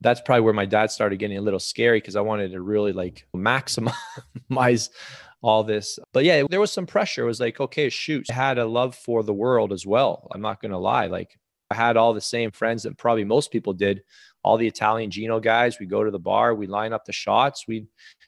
That's 0.00 0.20
probably 0.20 0.40
where 0.42 0.52
my 0.52 0.66
dad 0.66 0.90
started 0.90 1.18
getting 1.18 1.38
a 1.38 1.40
little 1.42 1.60
scary 1.60 1.98
because 2.00 2.16
I 2.16 2.20
wanted 2.22 2.50
to 2.52 2.60
really 2.60 2.92
like 2.92 3.26
maximize 3.36 4.90
all 5.42 5.62
this. 5.64 5.98
But 6.12 6.24
yeah, 6.24 6.42
there 6.50 6.60
was 6.60 6.72
some 6.72 6.86
pressure. 6.86 7.22
It 7.22 7.26
was 7.26 7.40
like, 7.40 7.60
okay, 7.60 7.88
shoot, 7.88 8.26
I 8.30 8.34
had 8.34 8.58
a 8.58 8.66
love 8.66 8.94
for 8.96 9.22
the 9.22 9.32
world 9.32 9.72
as 9.72 9.86
well. 9.86 10.28
I'm 10.32 10.40
not 10.40 10.60
going 10.60 10.72
to 10.72 10.78
lie. 10.78 11.06
Like 11.06 11.38
I 11.72 11.74
had 11.74 11.96
all 11.96 12.12
the 12.12 12.20
same 12.20 12.50
friends 12.50 12.82
that 12.82 12.98
probably 12.98 13.24
most 13.24 13.50
people 13.50 13.72
did. 13.72 14.02
All 14.44 14.58
the 14.58 14.66
Italian 14.66 15.10
Gino 15.10 15.40
guys, 15.40 15.78
we 15.78 15.86
go 15.86 16.04
to 16.04 16.10
the 16.10 16.18
bar, 16.18 16.54
we 16.54 16.66
line 16.66 16.92
up 16.92 17.04
the 17.06 17.12
shots, 17.12 17.66
we'd 17.66 17.86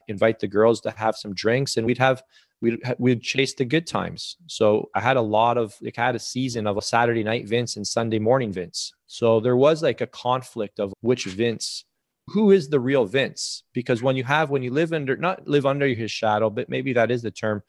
invite 0.08 0.38
the 0.38 0.48
girls 0.48 0.80
to 0.82 0.90
have 0.92 1.16
some 1.16 1.34
drinks, 1.34 1.76
and 1.76 1.86
we'd 1.86 1.98
have 1.98 2.22
we'd 2.62 2.80
we'd 2.98 3.22
chase 3.22 3.54
the 3.54 3.66
good 3.66 3.86
times. 3.86 4.36
So 4.46 4.88
I 4.94 5.00
had 5.00 5.18
a 5.18 5.22
lot 5.22 5.58
of 5.58 5.74
like 5.82 5.98
I 5.98 6.06
had 6.06 6.14
a 6.14 6.20
season 6.20 6.66
of 6.66 6.78
a 6.78 6.82
Saturday 6.82 7.22
night 7.22 7.46
Vince 7.46 7.76
and 7.76 7.86
Sunday 7.86 8.18
morning 8.18 8.50
Vince. 8.52 8.94
So 9.06 9.40
there 9.40 9.56
was 9.56 9.82
like 9.82 10.00
a 10.00 10.06
conflict 10.06 10.80
of 10.80 10.94
which 11.02 11.26
Vince 11.26 11.84
who 12.28 12.50
is 12.50 12.68
the 12.68 12.80
real 12.80 13.04
Vince? 13.04 13.64
Because 13.72 14.02
when 14.02 14.16
you 14.16 14.24
have 14.24 14.50
when 14.50 14.62
you 14.62 14.70
live 14.70 14.92
under 14.92 15.16
not 15.16 15.46
live 15.46 15.66
under 15.66 15.86
his 15.88 16.10
shadow, 16.10 16.50
but 16.50 16.68
maybe 16.68 16.92
that 16.94 17.10
is 17.10 17.22
the 17.22 17.30
term. 17.30 17.62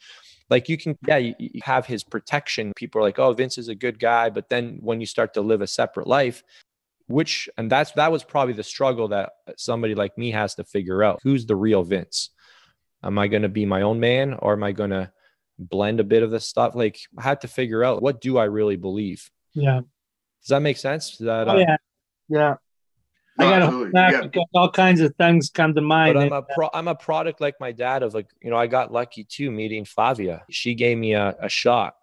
Like 0.49 0.69
you 0.69 0.77
can, 0.77 0.97
yeah, 1.07 1.17
you, 1.17 1.33
you 1.39 1.61
have 1.63 1.85
his 1.85 2.03
protection. 2.03 2.71
People 2.75 3.01
are 3.01 3.03
like, 3.03 3.19
oh, 3.19 3.33
Vince 3.33 3.57
is 3.57 3.67
a 3.67 3.75
good 3.75 3.99
guy. 3.99 4.29
But 4.29 4.49
then 4.49 4.77
when 4.81 4.99
you 4.99 5.05
start 5.05 5.33
to 5.33 5.41
live 5.41 5.61
a 5.61 5.67
separate 5.67 6.07
life, 6.07 6.43
which 7.07 7.49
and 7.57 7.71
that's 7.71 7.91
that 7.93 8.11
was 8.11 8.23
probably 8.23 8.53
the 8.53 8.63
struggle 8.63 9.09
that 9.09 9.33
somebody 9.57 9.95
like 9.95 10.17
me 10.17 10.31
has 10.31 10.55
to 10.55 10.63
figure 10.63 11.03
out. 11.03 11.19
Who's 11.23 11.45
the 11.45 11.55
real 11.55 11.83
Vince? 11.83 12.31
Am 13.03 13.19
I 13.19 13.27
going 13.27 13.43
to 13.43 13.49
be 13.49 13.65
my 13.65 13.83
own 13.83 13.99
man 13.99 14.33
or 14.39 14.53
am 14.53 14.63
I 14.63 14.71
going 14.71 14.89
to 14.89 15.11
blend 15.59 15.99
a 15.99 16.03
bit 16.03 16.23
of 16.23 16.31
this 16.31 16.47
stuff? 16.47 16.73
Like 16.75 16.99
I 17.17 17.21
had 17.21 17.41
to 17.41 17.47
figure 17.47 17.83
out 17.83 18.01
what 18.01 18.21
do 18.21 18.37
I 18.37 18.45
really 18.45 18.75
believe. 18.75 19.29
Yeah. 19.53 19.81
Does 20.41 20.49
that 20.49 20.61
make 20.61 20.77
sense? 20.77 21.17
That, 21.17 21.47
Oh 21.47 21.51
uh, 21.51 21.57
yeah. 21.57 21.77
Yeah. 22.27 22.55
No, 23.37 23.47
I 23.47 23.49
got 23.49 23.61
absolutely. 23.63 23.91
Yeah. 23.99 24.43
all 24.53 24.71
kinds 24.71 25.01
of 25.01 25.13
things 25.15 25.49
come 25.49 25.73
to 25.75 25.81
mind. 25.81 26.13
but 26.13 26.23
I'm 26.23 26.31
a 26.31 26.37
uh, 26.37 26.41
pro, 26.53 26.69
I'm 26.73 26.87
a 26.87 26.95
product 26.95 27.41
like 27.41 27.55
my 27.59 27.71
dad 27.71 28.01
of 28.01 28.13
like 28.13 28.27
you 28.41 28.49
know 28.49 28.57
I 28.57 28.67
got 28.67 28.93
lucky 28.93 29.25
too 29.25 29.51
meeting 29.51 29.83
Flavia. 29.83 30.43
She 30.49 30.73
gave 30.73 30.97
me 30.97 31.13
a, 31.13 31.35
a 31.41 31.49
shot, 31.49 31.95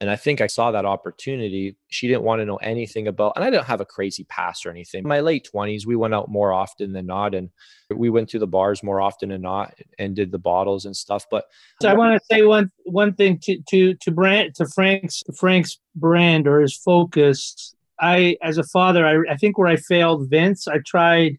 and 0.00 0.10
I 0.10 0.16
think 0.16 0.40
I 0.40 0.48
saw 0.48 0.72
that 0.72 0.84
opportunity. 0.84 1.76
She 1.88 2.08
didn't 2.08 2.22
want 2.22 2.40
to 2.40 2.44
know 2.44 2.56
anything 2.56 3.06
about, 3.06 3.34
and 3.36 3.44
I 3.44 3.50
didn't 3.50 3.66
have 3.66 3.80
a 3.80 3.84
crazy 3.84 4.24
past 4.24 4.66
or 4.66 4.70
anything. 4.70 5.02
In 5.02 5.08
my 5.08 5.20
late 5.20 5.44
twenties, 5.44 5.86
we 5.86 5.94
went 5.94 6.14
out 6.14 6.28
more 6.28 6.52
often 6.52 6.92
than 6.92 7.06
not, 7.06 7.36
and 7.36 7.50
we 7.94 8.10
went 8.10 8.28
to 8.30 8.40
the 8.40 8.46
bars 8.48 8.82
more 8.82 9.00
often 9.00 9.28
than 9.28 9.42
not, 9.42 9.74
and 9.98 10.16
did 10.16 10.32
the 10.32 10.38
bottles 10.38 10.86
and 10.86 10.96
stuff. 10.96 11.26
But 11.30 11.44
So 11.80 11.88
I 11.88 11.94
want 11.94 12.20
to 12.20 12.26
say 12.34 12.42
one 12.42 12.72
one 12.84 13.14
thing 13.14 13.38
to 13.44 13.62
to 13.68 13.94
to 13.94 14.10
brand 14.10 14.56
to 14.56 14.66
Frank's 14.66 15.22
Frank's 15.36 15.78
brand 15.94 16.48
or 16.48 16.60
his 16.60 16.76
focus. 16.76 17.76
I 18.00 18.36
as 18.42 18.58
a 18.58 18.64
father, 18.64 19.06
I 19.06 19.32
I 19.32 19.36
think 19.36 19.58
where 19.58 19.68
I 19.68 19.76
failed 19.76 20.28
Vince, 20.30 20.68
I 20.68 20.78
tried. 20.84 21.38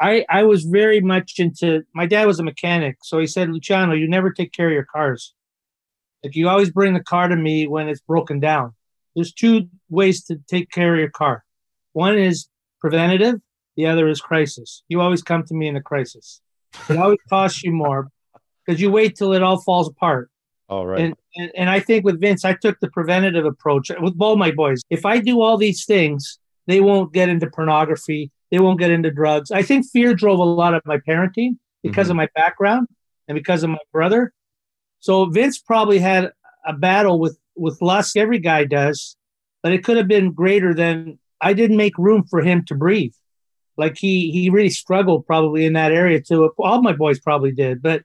I 0.00 0.24
I 0.28 0.44
was 0.44 0.64
very 0.64 1.00
much 1.00 1.34
into. 1.38 1.82
My 1.94 2.06
dad 2.06 2.26
was 2.26 2.40
a 2.40 2.42
mechanic, 2.42 2.98
so 3.02 3.18
he 3.18 3.26
said, 3.26 3.50
Luciano, 3.50 3.94
you 3.94 4.08
never 4.08 4.30
take 4.32 4.52
care 4.52 4.68
of 4.68 4.72
your 4.72 4.86
cars. 4.90 5.34
Like 6.24 6.36
you 6.36 6.48
always 6.48 6.70
bring 6.70 6.94
the 6.94 7.02
car 7.02 7.28
to 7.28 7.36
me 7.36 7.66
when 7.66 7.88
it's 7.88 8.00
broken 8.00 8.40
down. 8.40 8.74
There's 9.14 9.32
two 9.32 9.68
ways 9.88 10.24
to 10.24 10.36
take 10.48 10.70
care 10.70 10.94
of 10.94 11.00
your 11.00 11.10
car. 11.10 11.44
One 11.92 12.18
is 12.18 12.48
preventative. 12.80 13.40
The 13.76 13.86
other 13.86 14.08
is 14.08 14.20
crisis. 14.20 14.82
You 14.88 15.00
always 15.00 15.22
come 15.22 15.44
to 15.44 15.54
me 15.54 15.66
in 15.68 15.76
a 15.76 15.82
crisis. 15.82 16.40
It 16.88 16.96
always 16.96 17.18
costs 17.28 17.62
you 17.62 17.72
more 17.72 18.08
because 18.64 18.80
you 18.80 18.90
wait 18.90 19.16
till 19.16 19.32
it 19.32 19.42
all 19.42 19.60
falls 19.60 19.88
apart. 19.88 20.30
all 20.68 20.86
right, 20.86 21.00
And, 21.00 21.14
and 21.36 21.50
and 21.56 21.70
I 21.70 21.80
think 21.80 22.04
with 22.04 22.20
Vince, 22.20 22.44
I 22.44 22.54
took 22.54 22.80
the 22.80 22.90
preventative 22.90 23.44
approach 23.44 23.90
with 24.00 24.14
all 24.20 24.36
my 24.36 24.50
boys. 24.50 24.82
If 24.90 25.04
I 25.06 25.18
do 25.18 25.40
all 25.40 25.56
these 25.56 25.84
things, 25.84 26.38
they 26.66 26.80
won't 26.80 27.12
get 27.12 27.28
into 27.28 27.48
pornography. 27.48 28.30
They 28.50 28.58
won't 28.58 28.80
get 28.80 28.90
into 28.90 29.10
drugs. 29.10 29.50
I 29.50 29.62
think 29.62 29.86
fear 29.86 30.14
drove 30.14 30.40
a 30.40 30.44
lot 30.44 30.74
of 30.74 30.82
my 30.84 30.98
parenting 30.98 31.58
because 31.82 32.06
mm-hmm. 32.06 32.12
of 32.12 32.16
my 32.16 32.28
background. 32.34 32.88
and 33.28 33.36
because 33.36 33.62
of 33.62 33.70
my 33.70 33.78
brother. 33.92 34.32
So 34.98 35.26
Vince 35.26 35.58
probably 35.58 35.98
had 35.98 36.32
a 36.66 36.72
battle 36.72 37.18
with 37.18 37.38
with 37.56 37.80
lust. 37.80 38.16
Every 38.16 38.38
guy 38.38 38.64
does, 38.64 39.16
but 39.62 39.72
it 39.72 39.84
could 39.84 39.96
have 39.96 40.08
been 40.08 40.32
greater 40.32 40.74
than 40.74 41.18
I 41.40 41.52
didn't 41.52 41.76
make 41.76 41.96
room 41.96 42.24
for 42.28 42.42
him 42.42 42.64
to 42.66 42.74
breathe. 42.74 43.14
Like 43.76 43.96
he 43.96 44.30
he 44.30 44.50
really 44.50 44.70
struggled 44.70 45.26
probably 45.26 45.64
in 45.64 45.74
that 45.74 45.92
area 45.92 46.20
too. 46.20 46.50
All 46.58 46.82
my 46.82 46.92
boys 46.92 47.20
probably 47.20 47.52
did, 47.52 47.80
but 47.80 48.02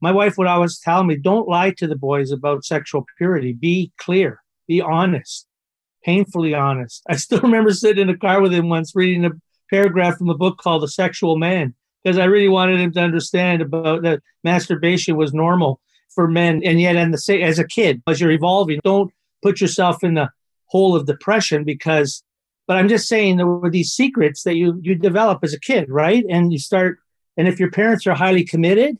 my 0.00 0.12
wife 0.12 0.36
would 0.38 0.46
always 0.46 0.78
tell 0.78 1.04
me, 1.04 1.16
"Don't 1.16 1.48
lie 1.48 1.70
to 1.72 1.86
the 1.86 1.96
boys 1.96 2.30
about 2.30 2.64
sexual 2.64 3.06
purity. 3.18 3.52
Be 3.52 3.92
clear. 3.98 4.42
Be 4.68 4.80
honest. 4.80 5.46
Painfully 6.04 6.54
honest." 6.54 7.02
I 7.08 7.16
still 7.16 7.40
remember 7.42 7.72
sitting 7.72 8.02
in 8.02 8.14
a 8.14 8.18
car 8.18 8.40
with 8.40 8.52
him 8.52 8.68
once 8.68 8.94
reading 8.94 9.24
a 9.24 9.30
paragraph 9.70 10.18
from 10.18 10.30
a 10.30 10.36
book 10.36 10.58
called 10.58 10.82
The 10.82 10.88
Sexual 10.88 11.38
Man 11.38 11.74
because 12.02 12.18
I 12.18 12.24
really 12.26 12.48
wanted 12.48 12.78
him 12.78 12.92
to 12.92 13.00
understand 13.00 13.62
about 13.62 14.02
that 14.02 14.20
masturbation 14.44 15.16
was 15.16 15.34
normal 15.34 15.80
for 16.14 16.28
men, 16.28 16.62
and 16.64 16.80
yet, 16.80 16.96
and 16.96 17.12
the 17.12 17.42
as 17.42 17.58
a 17.58 17.66
kid, 17.66 18.02
as 18.06 18.20
you're 18.20 18.30
evolving, 18.30 18.80
don't 18.84 19.12
put 19.42 19.60
yourself 19.60 20.04
in 20.04 20.14
the 20.14 20.30
hole 20.66 20.96
of 20.96 21.06
depression 21.06 21.64
because 21.64 22.22
but 22.66 22.76
I'm 22.76 22.88
just 22.88 23.08
saying 23.08 23.36
there 23.36 23.46
were 23.46 23.70
these 23.70 23.92
secrets 23.92 24.42
that 24.42 24.56
you 24.56 24.78
you 24.82 24.94
develop 24.94 25.40
as 25.42 25.54
a 25.54 25.60
kid, 25.60 25.88
right? 25.88 26.24
And 26.28 26.52
you 26.52 26.58
start, 26.58 26.98
and 27.36 27.46
if 27.46 27.60
your 27.60 27.70
parents 27.70 28.06
are 28.06 28.14
highly 28.14 28.44
committed, 28.44 28.98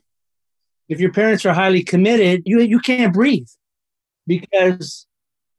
if 0.89 0.99
your 0.99 1.11
parents 1.11 1.45
are 1.45 1.53
highly 1.53 1.83
committed, 1.83 2.43
you 2.45 2.59
you 2.61 2.79
can't 2.79 3.13
breathe 3.13 3.47
because 4.25 5.07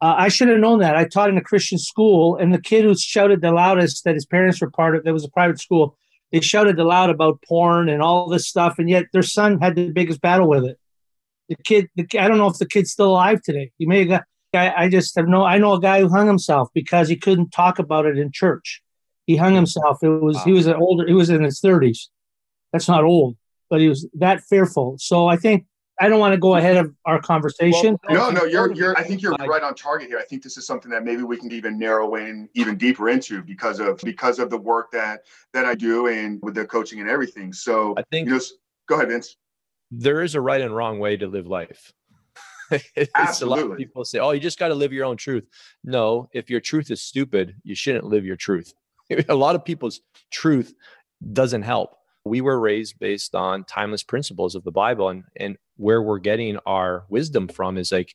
uh, 0.01 0.15
I 0.17 0.29
should 0.29 0.49
have 0.49 0.59
known 0.59 0.81
that. 0.81 0.97
I 0.97 1.05
taught 1.05 1.31
in 1.31 1.39
a 1.39 1.43
Christian 1.43 1.79
school, 1.79 2.37
and 2.37 2.53
the 2.53 2.61
kid 2.61 2.85
who 2.85 2.97
shouted 2.97 3.41
the 3.41 3.53
loudest 3.53 4.05
that 4.05 4.15
his 4.15 4.27
parents 4.27 4.61
were 4.61 4.71
part 4.71 4.97
of, 4.97 5.05
that 5.05 5.13
was 5.13 5.25
a 5.25 5.31
private 5.31 5.61
school, 5.61 5.97
they 6.33 6.41
shouted 6.41 6.77
the 6.77 6.85
loud 6.85 7.11
about 7.11 7.43
porn 7.49 7.89
and 7.89 8.03
all 8.03 8.29
this 8.29 8.47
stuff, 8.47 8.79
and 8.79 8.89
yet 8.89 9.07
their 9.13 9.23
son 9.23 9.59
had 9.61 9.75
the 9.75 9.91
biggest 9.91 10.21
battle 10.21 10.49
with 10.49 10.65
it. 10.65 10.79
The 11.49 11.57
kid, 11.57 11.89
the, 11.97 12.07
I 12.19 12.29
don't 12.29 12.39
know 12.39 12.49
if 12.49 12.59
the 12.59 12.67
kid's 12.67 12.91
still 12.91 13.09
alive 13.09 13.41
today. 13.43 13.73
He 13.79 13.87
may 13.87 14.01
have 14.01 14.09
got 14.09 14.25
I, 14.55 14.85
I 14.85 14.89
just 14.89 15.15
have 15.17 15.29
no. 15.29 15.45
I 15.45 15.59
know 15.59 15.75
a 15.75 15.81
guy 15.81 16.01
who 16.01 16.09
hung 16.09 16.27
himself 16.27 16.69
because 16.73 17.09
he 17.09 17.17
couldn't 17.17 17.51
talk 17.51 17.79
about 17.79 18.07
it 18.07 18.19
in 18.19 18.33
church. 18.33 18.83
He 19.27 19.37
hung 19.37 19.55
himself. 19.55 19.99
It 20.03 20.09
was 20.09 20.37
wow. 20.37 20.45
he 20.45 20.53
was 20.53 20.67
an 20.67 20.75
older. 20.75 21.07
He 21.07 21.13
was 21.13 21.29
in 21.29 21.43
his 21.43 21.61
thirties. 21.61 22.09
That's 22.73 22.89
not 22.89 23.05
old, 23.05 23.37
but 23.71 23.81
he 23.81 23.89
was 23.89 24.09
that 24.15 24.43
fearful. 24.43 24.97
So 24.99 25.27
I 25.27 25.37
think 25.37 25.67
I 26.01 26.09
don't 26.09 26.21
want 26.21 26.33
to 26.33 26.39
go 26.39 26.55
ahead 26.55 26.77
of 26.77 26.95
our 27.07 27.21
conversation. 27.21 27.97
Well, 28.09 28.33
no, 28.33 28.41
no, 28.41 28.45
you're, 28.47 28.73
you're. 28.73 28.97
I 28.97 29.03
think 29.03 29.21
you're 29.21 29.33
right 29.33 29.63
on 29.63 29.75
target 29.75 30.09
here. 30.09 30.19
I 30.19 30.25
think 30.25 30.43
this 30.43 30.57
is 30.57 30.67
something 30.67 30.91
that 30.93 31.05
maybe 31.05 31.23
we 31.23 31.37
can 31.37 31.51
even 31.53 31.79
narrow 31.79 32.15
in 32.15 32.49
even 32.55 32.77
deeper 32.77 33.09
into 33.09 33.43
because 33.43 33.81
of 33.81 33.99
because 33.99 34.39
of 34.39 34.51
the 34.51 34.59
work 34.59 34.93
that 34.93 35.23
that 35.53 35.65
I 35.65 35.75
do 35.75 36.07
and 36.07 36.39
with 36.43 36.55
the 36.55 36.65
coaching 36.65 37.01
and 37.01 37.09
everything. 37.09 37.53
So 37.53 37.95
I 37.97 38.03
think. 38.11 38.29
You 38.29 38.35
know, 38.35 38.41
go 38.89 38.97
ahead, 38.97 39.09
Vince. 39.09 39.37
There 39.91 40.23
is 40.23 40.35
a 40.35 40.41
right 40.41 40.61
and 40.61 40.75
wrong 40.75 40.99
way 40.99 41.17
to 41.17 41.27
live 41.27 41.47
life. 41.47 41.93
it's 42.71 43.41
a 43.41 43.47
lot 43.47 43.59
of 43.59 43.77
people 43.77 44.05
say, 44.05 44.19
"Oh, 44.19 44.31
you 44.33 44.41
just 44.41 44.59
got 44.59 44.69
to 44.69 44.75
live 44.75 44.93
your 44.93 45.07
own 45.07 45.17
truth." 45.17 45.49
No, 45.83 46.29
if 46.33 46.51
your 46.51 46.61
truth 46.61 46.91
is 46.91 47.03
stupid, 47.03 47.57
you 47.65 47.75
shouldn't 47.75 48.05
live 48.05 48.25
your 48.25 48.37
truth. 48.37 48.73
a 49.29 49.35
lot 49.35 49.55
of 49.55 49.65
people's 49.65 50.01
truth 50.31 50.75
doesn't 51.33 51.63
help. 51.63 51.98
We 52.29 52.41
were 52.41 52.59
raised 52.59 52.99
based 52.99 53.35
on 53.35 53.65
timeless 53.65 54.03
principles 54.03 54.55
of 54.55 54.65
the 54.65 54.73
Bible, 54.73 55.09
and 55.09 55.25
and 55.37 55.57
where 55.77 56.03
we're 56.03 56.19
getting 56.19 56.59
our 56.67 57.05
wisdom 57.09 57.49
from 57.49 57.79
is 57.79 57.93
like 57.93 58.15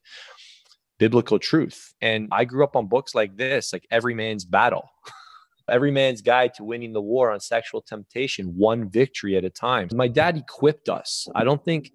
biblical 0.99 1.39
truth. 1.39 1.93
And 2.01 2.29
I 2.31 2.45
grew 2.45 2.63
up 2.63 2.75
on 2.75 2.87
books 2.87 3.15
like 3.15 3.35
this, 3.35 3.73
like 3.73 3.87
Every 3.91 4.13
Man's 4.13 4.45
Battle. 4.45 4.89
Every 5.69 5.91
Man's 5.91 6.21
Guide 6.21 6.53
to 6.55 6.63
Winning 6.63 6.91
the 6.91 7.01
War 7.01 7.31
on 7.31 7.39
Sexual 7.39 7.83
Temptation, 7.83 8.47
one 8.57 8.89
victory 8.89 9.37
at 9.37 9.45
a 9.45 9.49
time. 9.49 9.87
My 9.93 10.09
dad 10.09 10.35
equipped 10.35 10.89
us. 10.89 11.25
I 11.35 11.45
don't 11.45 11.63
think 11.63 11.91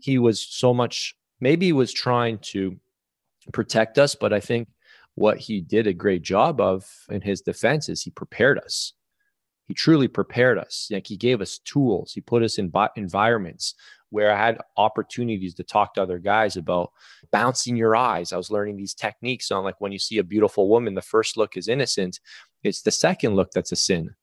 he 0.00 0.18
was 0.18 0.44
so 0.44 0.74
much 0.74 1.14
maybe 1.42 1.66
he 1.66 1.72
was 1.72 1.92
trying 1.92 2.38
to 2.38 2.78
protect 3.52 3.98
us, 3.98 4.14
but 4.14 4.32
I 4.32 4.40
think 4.40 4.68
what 5.16 5.38
he 5.38 5.60
did 5.60 5.86
a 5.86 5.92
great 5.92 6.22
job 6.22 6.60
of 6.60 6.88
in 7.10 7.20
his 7.20 7.42
defense 7.42 7.88
is 7.88 8.02
he 8.02 8.10
prepared 8.10 8.58
us. 8.58 8.94
He 9.72 9.74
truly 9.74 10.06
prepared 10.06 10.58
us. 10.58 10.88
Like 10.90 11.06
he 11.06 11.16
gave 11.16 11.40
us 11.40 11.58
tools. 11.64 12.12
He 12.12 12.20
put 12.20 12.42
us 12.42 12.58
in 12.58 12.70
environments 12.94 13.74
where 14.10 14.30
I 14.30 14.36
had 14.36 14.58
opportunities 14.76 15.54
to 15.54 15.64
talk 15.64 15.94
to 15.94 16.02
other 16.02 16.18
guys 16.18 16.58
about 16.58 16.92
bouncing 17.30 17.74
your 17.74 17.96
eyes. 17.96 18.34
I 18.34 18.36
was 18.36 18.50
learning 18.50 18.76
these 18.76 18.92
techniques 18.92 19.50
on 19.50 19.64
like 19.64 19.80
when 19.80 19.90
you 19.90 19.98
see 19.98 20.18
a 20.18 20.24
beautiful 20.24 20.68
woman, 20.68 20.92
the 20.92 21.00
first 21.00 21.38
look 21.38 21.56
is 21.56 21.68
innocent. 21.68 22.20
It's 22.62 22.82
the 22.82 22.90
second 22.90 23.34
look 23.34 23.50
that's 23.52 23.72
a 23.72 23.76
sin 23.76 24.14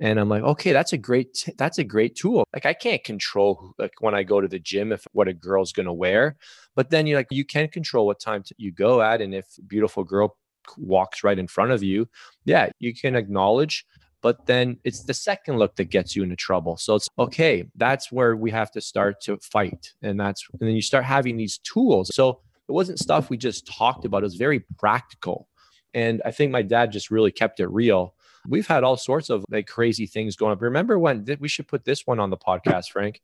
and 0.00 0.20
i'm 0.20 0.28
like 0.28 0.42
okay 0.42 0.72
that's 0.72 0.92
a 0.92 0.98
great 0.98 1.48
that's 1.56 1.78
a 1.78 1.84
great 1.84 2.14
tool 2.14 2.44
like 2.52 2.66
i 2.66 2.74
can't 2.74 3.02
control 3.02 3.72
like 3.78 3.94
when 4.00 4.14
i 4.14 4.22
go 4.22 4.42
to 4.42 4.48
the 4.48 4.58
gym 4.58 4.92
if 4.92 5.06
what 5.12 5.26
a 5.26 5.32
girl's 5.32 5.72
going 5.72 5.86
to 5.86 5.92
wear 5.92 6.36
but 6.74 6.90
then 6.90 7.06
you 7.06 7.16
like 7.16 7.28
you 7.30 7.46
can 7.46 7.66
control 7.66 8.04
what 8.04 8.20
time 8.20 8.42
you 8.58 8.70
go 8.70 9.00
at 9.00 9.22
and 9.22 9.34
if 9.34 9.46
beautiful 9.66 10.04
girl 10.04 10.36
walks 10.76 11.24
right 11.24 11.38
in 11.38 11.46
front 11.46 11.70
of 11.70 11.82
you 11.82 12.06
yeah 12.44 12.68
you 12.78 12.92
can 12.92 13.16
acknowledge 13.16 13.86
but 14.22 14.46
then 14.46 14.78
it's 14.84 15.04
the 15.04 15.14
second 15.14 15.58
look 15.58 15.76
that 15.76 15.84
gets 15.84 16.16
you 16.16 16.22
into 16.22 16.36
trouble 16.36 16.76
so 16.76 16.94
it's 16.94 17.08
okay 17.18 17.64
that's 17.76 18.10
where 18.10 18.36
we 18.36 18.50
have 18.50 18.70
to 18.70 18.80
start 18.80 19.20
to 19.20 19.36
fight 19.38 19.92
and 20.02 20.18
that's 20.18 20.46
and 20.60 20.68
then 20.68 20.74
you 20.74 20.82
start 20.82 21.04
having 21.04 21.36
these 21.36 21.58
tools 21.58 22.14
so 22.14 22.40
it 22.68 22.72
wasn't 22.72 22.98
stuff 22.98 23.30
we 23.30 23.36
just 23.36 23.66
talked 23.66 24.04
about 24.04 24.22
it 24.22 24.24
was 24.24 24.36
very 24.36 24.60
practical 24.78 25.48
and 25.94 26.20
i 26.24 26.30
think 26.30 26.50
my 26.50 26.62
dad 26.62 26.92
just 26.92 27.10
really 27.10 27.30
kept 27.30 27.60
it 27.60 27.68
real 27.68 28.14
we've 28.48 28.66
had 28.66 28.84
all 28.84 28.96
sorts 28.96 29.30
of 29.30 29.44
like 29.50 29.66
crazy 29.66 30.06
things 30.06 30.36
going 30.36 30.52
up. 30.52 30.62
Remember 30.62 30.98
when 30.98 31.24
th- 31.24 31.40
we 31.40 31.48
should 31.48 31.68
put 31.68 31.84
this 31.84 32.06
one 32.06 32.20
on 32.20 32.30
the 32.30 32.36
podcast, 32.36 32.90
Frank? 32.90 33.20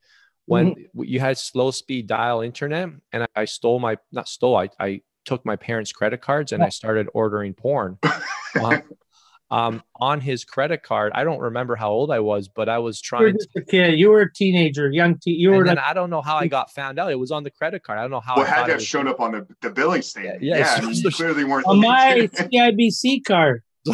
When 0.46 0.74
mm-hmm. 0.74 1.02
you 1.04 1.20
had 1.20 1.38
slow 1.38 1.70
speed 1.70 2.06
dial 2.06 2.40
internet, 2.40 2.90
and 3.12 3.22
I, 3.22 3.26
I 3.36 3.44
stole 3.44 3.78
my 3.78 3.96
not 4.10 4.28
stole, 4.28 4.56
I, 4.56 4.70
I 4.78 5.02
took 5.24 5.46
my 5.46 5.56
parents' 5.56 5.92
credit 5.92 6.20
cards 6.20 6.52
and 6.52 6.62
I 6.62 6.68
started 6.68 7.08
ordering 7.14 7.54
porn. 7.54 7.98
um, 9.52 9.82
on 10.00 10.20
his 10.20 10.44
credit 10.44 10.82
card. 10.82 11.12
I 11.14 11.24
don't 11.24 11.38
remember 11.38 11.76
how 11.76 11.90
old 11.90 12.10
I 12.10 12.20
was, 12.20 12.48
but 12.48 12.70
I 12.70 12.78
was 12.78 13.00
trying. 13.00 13.20
You 13.20 13.26
were 13.26 13.32
just 13.32 13.48
a 13.56 13.60
kid. 13.60 13.98
You 13.98 14.08
were 14.08 14.22
a 14.22 14.32
teenager, 14.32 14.90
young 14.90 15.18
teen. 15.18 15.38
You 15.38 15.50
were. 15.50 15.66
Like, 15.66 15.78
I 15.78 15.92
don't 15.92 16.08
know 16.08 16.22
how 16.22 16.36
I 16.36 16.46
got 16.46 16.72
found 16.72 16.98
out. 16.98 17.12
It 17.12 17.18
was 17.18 17.30
on 17.30 17.44
the 17.44 17.50
credit 17.50 17.82
card. 17.82 17.98
I 17.98 18.02
don't 18.02 18.10
know 18.10 18.20
how. 18.20 18.36
Well, 18.36 18.46
it 18.46 18.48
had 18.48 18.64
to 18.64 18.72
have 18.72 18.82
shown 18.82 19.06
up 19.06 19.20
on 19.20 19.32
the, 19.32 19.46
the 19.60 19.68
billing 19.68 20.00
statement. 20.00 20.42
Yeah, 20.42 20.56
yeah, 20.56 20.80
yeah 20.80 20.80
so, 20.80 20.88
you 20.88 21.10
clearly 21.10 21.44
weren't. 21.44 21.66
On 21.66 21.78
my 21.78 22.28
CIBC 22.32 23.24
card. 23.26 23.62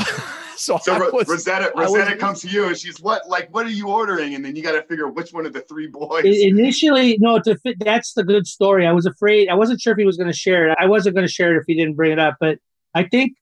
so, 0.57 0.79
so 0.79 1.11
was, 1.11 1.27
Rosetta 1.27 1.73
Rosetta 1.75 2.13
was, 2.13 2.21
comes 2.21 2.41
to 2.43 2.49
you 2.49 2.67
and 2.67 2.77
she's 2.77 3.01
what 3.01 3.27
like 3.27 3.53
what 3.53 3.67
are 3.67 3.71
you 3.71 3.89
ordering? 3.89 4.35
And 4.35 4.45
then 4.45 4.55
you 4.55 4.63
got 4.63 4.73
to 4.73 4.83
figure 4.83 5.09
which 5.09 5.33
one 5.33 5.47
of 5.47 5.55
the 5.55 5.63
three 5.63 5.89
boys. 5.89 6.25
Initially, 6.25 7.17
no, 7.21 7.41
to 7.41 7.57
fit 7.59 7.79
that's 7.81 8.13
the 8.13 8.23
good 8.23 8.47
story. 8.47 8.87
I 8.87 8.93
was 8.93 9.07
afraid. 9.07 9.49
I 9.49 9.55
wasn't 9.55 9.81
sure 9.81 9.93
if 9.93 9.99
he 9.99 10.05
was 10.05 10.19
going 10.19 10.31
to 10.31 10.37
share 10.37 10.69
it. 10.69 10.77
I 10.79 10.87
wasn't 10.87 11.17
going 11.17 11.27
to 11.27 11.33
share 11.33 11.57
it 11.57 11.59
if 11.59 11.65
he 11.67 11.75
didn't 11.75 11.95
bring 11.95 12.13
it 12.13 12.19
up. 12.21 12.37
But 12.39 12.59
I 12.95 13.05
think 13.05 13.33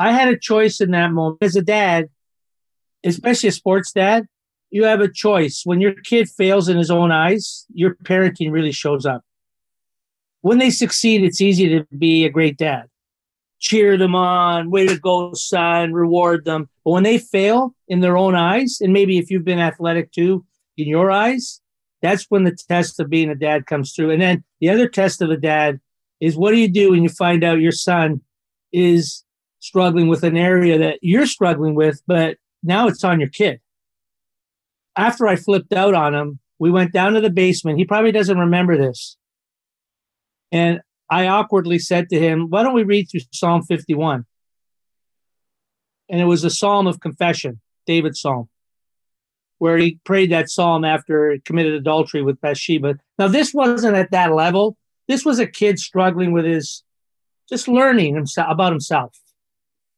I 0.00 0.12
had 0.12 0.28
a 0.28 0.38
choice 0.38 0.80
in 0.80 0.90
that 0.92 1.12
moment 1.12 1.42
as 1.42 1.56
a 1.56 1.62
dad, 1.62 2.08
especially 3.04 3.50
a 3.50 3.52
sports 3.52 3.92
dad. 3.92 4.26
You 4.70 4.84
have 4.84 5.00
a 5.00 5.08
choice. 5.08 5.62
When 5.64 5.80
your 5.80 5.94
kid 5.94 6.28
fails 6.28 6.68
in 6.68 6.76
his 6.76 6.90
own 6.90 7.12
eyes, 7.12 7.66
your 7.72 7.96
parenting 8.04 8.50
really 8.50 8.72
shows 8.72 9.04
up. 9.04 9.22
When 10.40 10.58
they 10.58 10.70
succeed, 10.70 11.22
it's 11.22 11.40
easy 11.40 11.68
to 11.68 11.86
be 11.96 12.24
a 12.24 12.30
great 12.30 12.56
dad 12.56 12.88
cheer 13.60 13.96
them 13.96 14.14
on, 14.14 14.70
way 14.70 14.86
to 14.86 14.98
go, 14.98 15.32
son, 15.34 15.92
reward 15.92 16.44
them. 16.44 16.68
But 16.84 16.92
when 16.92 17.02
they 17.02 17.18
fail 17.18 17.74
in 17.86 18.00
their 18.00 18.16
own 18.16 18.34
eyes, 18.34 18.78
and 18.80 18.92
maybe 18.92 19.18
if 19.18 19.30
you've 19.30 19.44
been 19.44 19.60
athletic 19.60 20.10
too, 20.10 20.44
in 20.76 20.88
your 20.88 21.10
eyes, 21.10 21.60
that's 22.02 22.24
when 22.30 22.44
the 22.44 22.56
test 22.68 22.98
of 22.98 23.10
being 23.10 23.28
a 23.28 23.34
dad 23.34 23.66
comes 23.66 23.92
through. 23.92 24.10
And 24.10 24.22
then 24.22 24.44
the 24.60 24.70
other 24.70 24.88
test 24.88 25.20
of 25.20 25.30
a 25.30 25.36
dad 25.36 25.78
is 26.20 26.36
what 26.36 26.52
do 26.52 26.56
you 26.56 26.68
do 26.68 26.90
when 26.90 27.02
you 27.02 27.10
find 27.10 27.44
out 27.44 27.60
your 27.60 27.72
son 27.72 28.22
is 28.72 29.24
struggling 29.60 30.08
with 30.08 30.24
an 30.24 30.36
area 30.36 30.78
that 30.78 30.98
you're 31.02 31.26
struggling 31.26 31.74
with, 31.74 32.02
but 32.06 32.36
now 32.62 32.88
it's 32.88 33.04
on 33.04 33.20
your 33.20 33.28
kid. 33.28 33.60
After 34.96 35.28
I 35.28 35.36
flipped 35.36 35.72
out 35.72 35.94
on 35.94 36.14
him, 36.14 36.40
we 36.58 36.70
went 36.70 36.92
down 36.92 37.14
to 37.14 37.20
the 37.20 37.30
basement. 37.30 37.78
He 37.78 37.84
probably 37.84 38.12
doesn't 38.12 38.38
remember 38.38 38.76
this. 38.76 39.16
And 40.52 40.80
I 41.08 41.26
awkwardly 41.26 41.78
said 41.78 42.08
to 42.10 42.18
him, 42.18 42.48
Why 42.50 42.62
don't 42.62 42.74
we 42.74 42.82
read 42.82 43.06
through 43.10 43.20
Psalm 43.32 43.62
51? 43.62 44.26
And 46.08 46.20
it 46.20 46.24
was 46.24 46.44
a 46.44 46.50
psalm 46.50 46.86
of 46.86 47.00
confession, 47.00 47.60
David's 47.86 48.20
psalm, 48.20 48.48
where 49.58 49.78
he 49.78 50.00
prayed 50.04 50.32
that 50.32 50.50
psalm 50.50 50.84
after 50.84 51.32
he 51.32 51.40
committed 51.40 51.74
adultery 51.74 52.22
with 52.22 52.40
Bathsheba. 52.40 52.96
Now, 53.18 53.28
this 53.28 53.54
wasn't 53.54 53.96
at 53.96 54.10
that 54.10 54.32
level. 54.34 54.76
This 55.08 55.24
was 55.24 55.38
a 55.38 55.46
kid 55.46 55.78
struggling 55.78 56.32
with 56.32 56.44
his, 56.44 56.82
just 57.48 57.68
learning 57.68 58.14
himself 58.14 58.48
about 58.50 58.72
himself, 58.72 59.16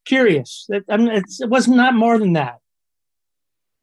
curious. 0.05 0.69
I 0.89 0.97
mean, 0.97 1.09
it 1.11 1.49
was 1.49 1.69
not 1.69 1.95
more 1.95 2.19
than 2.19 2.35
that. 2.35 2.59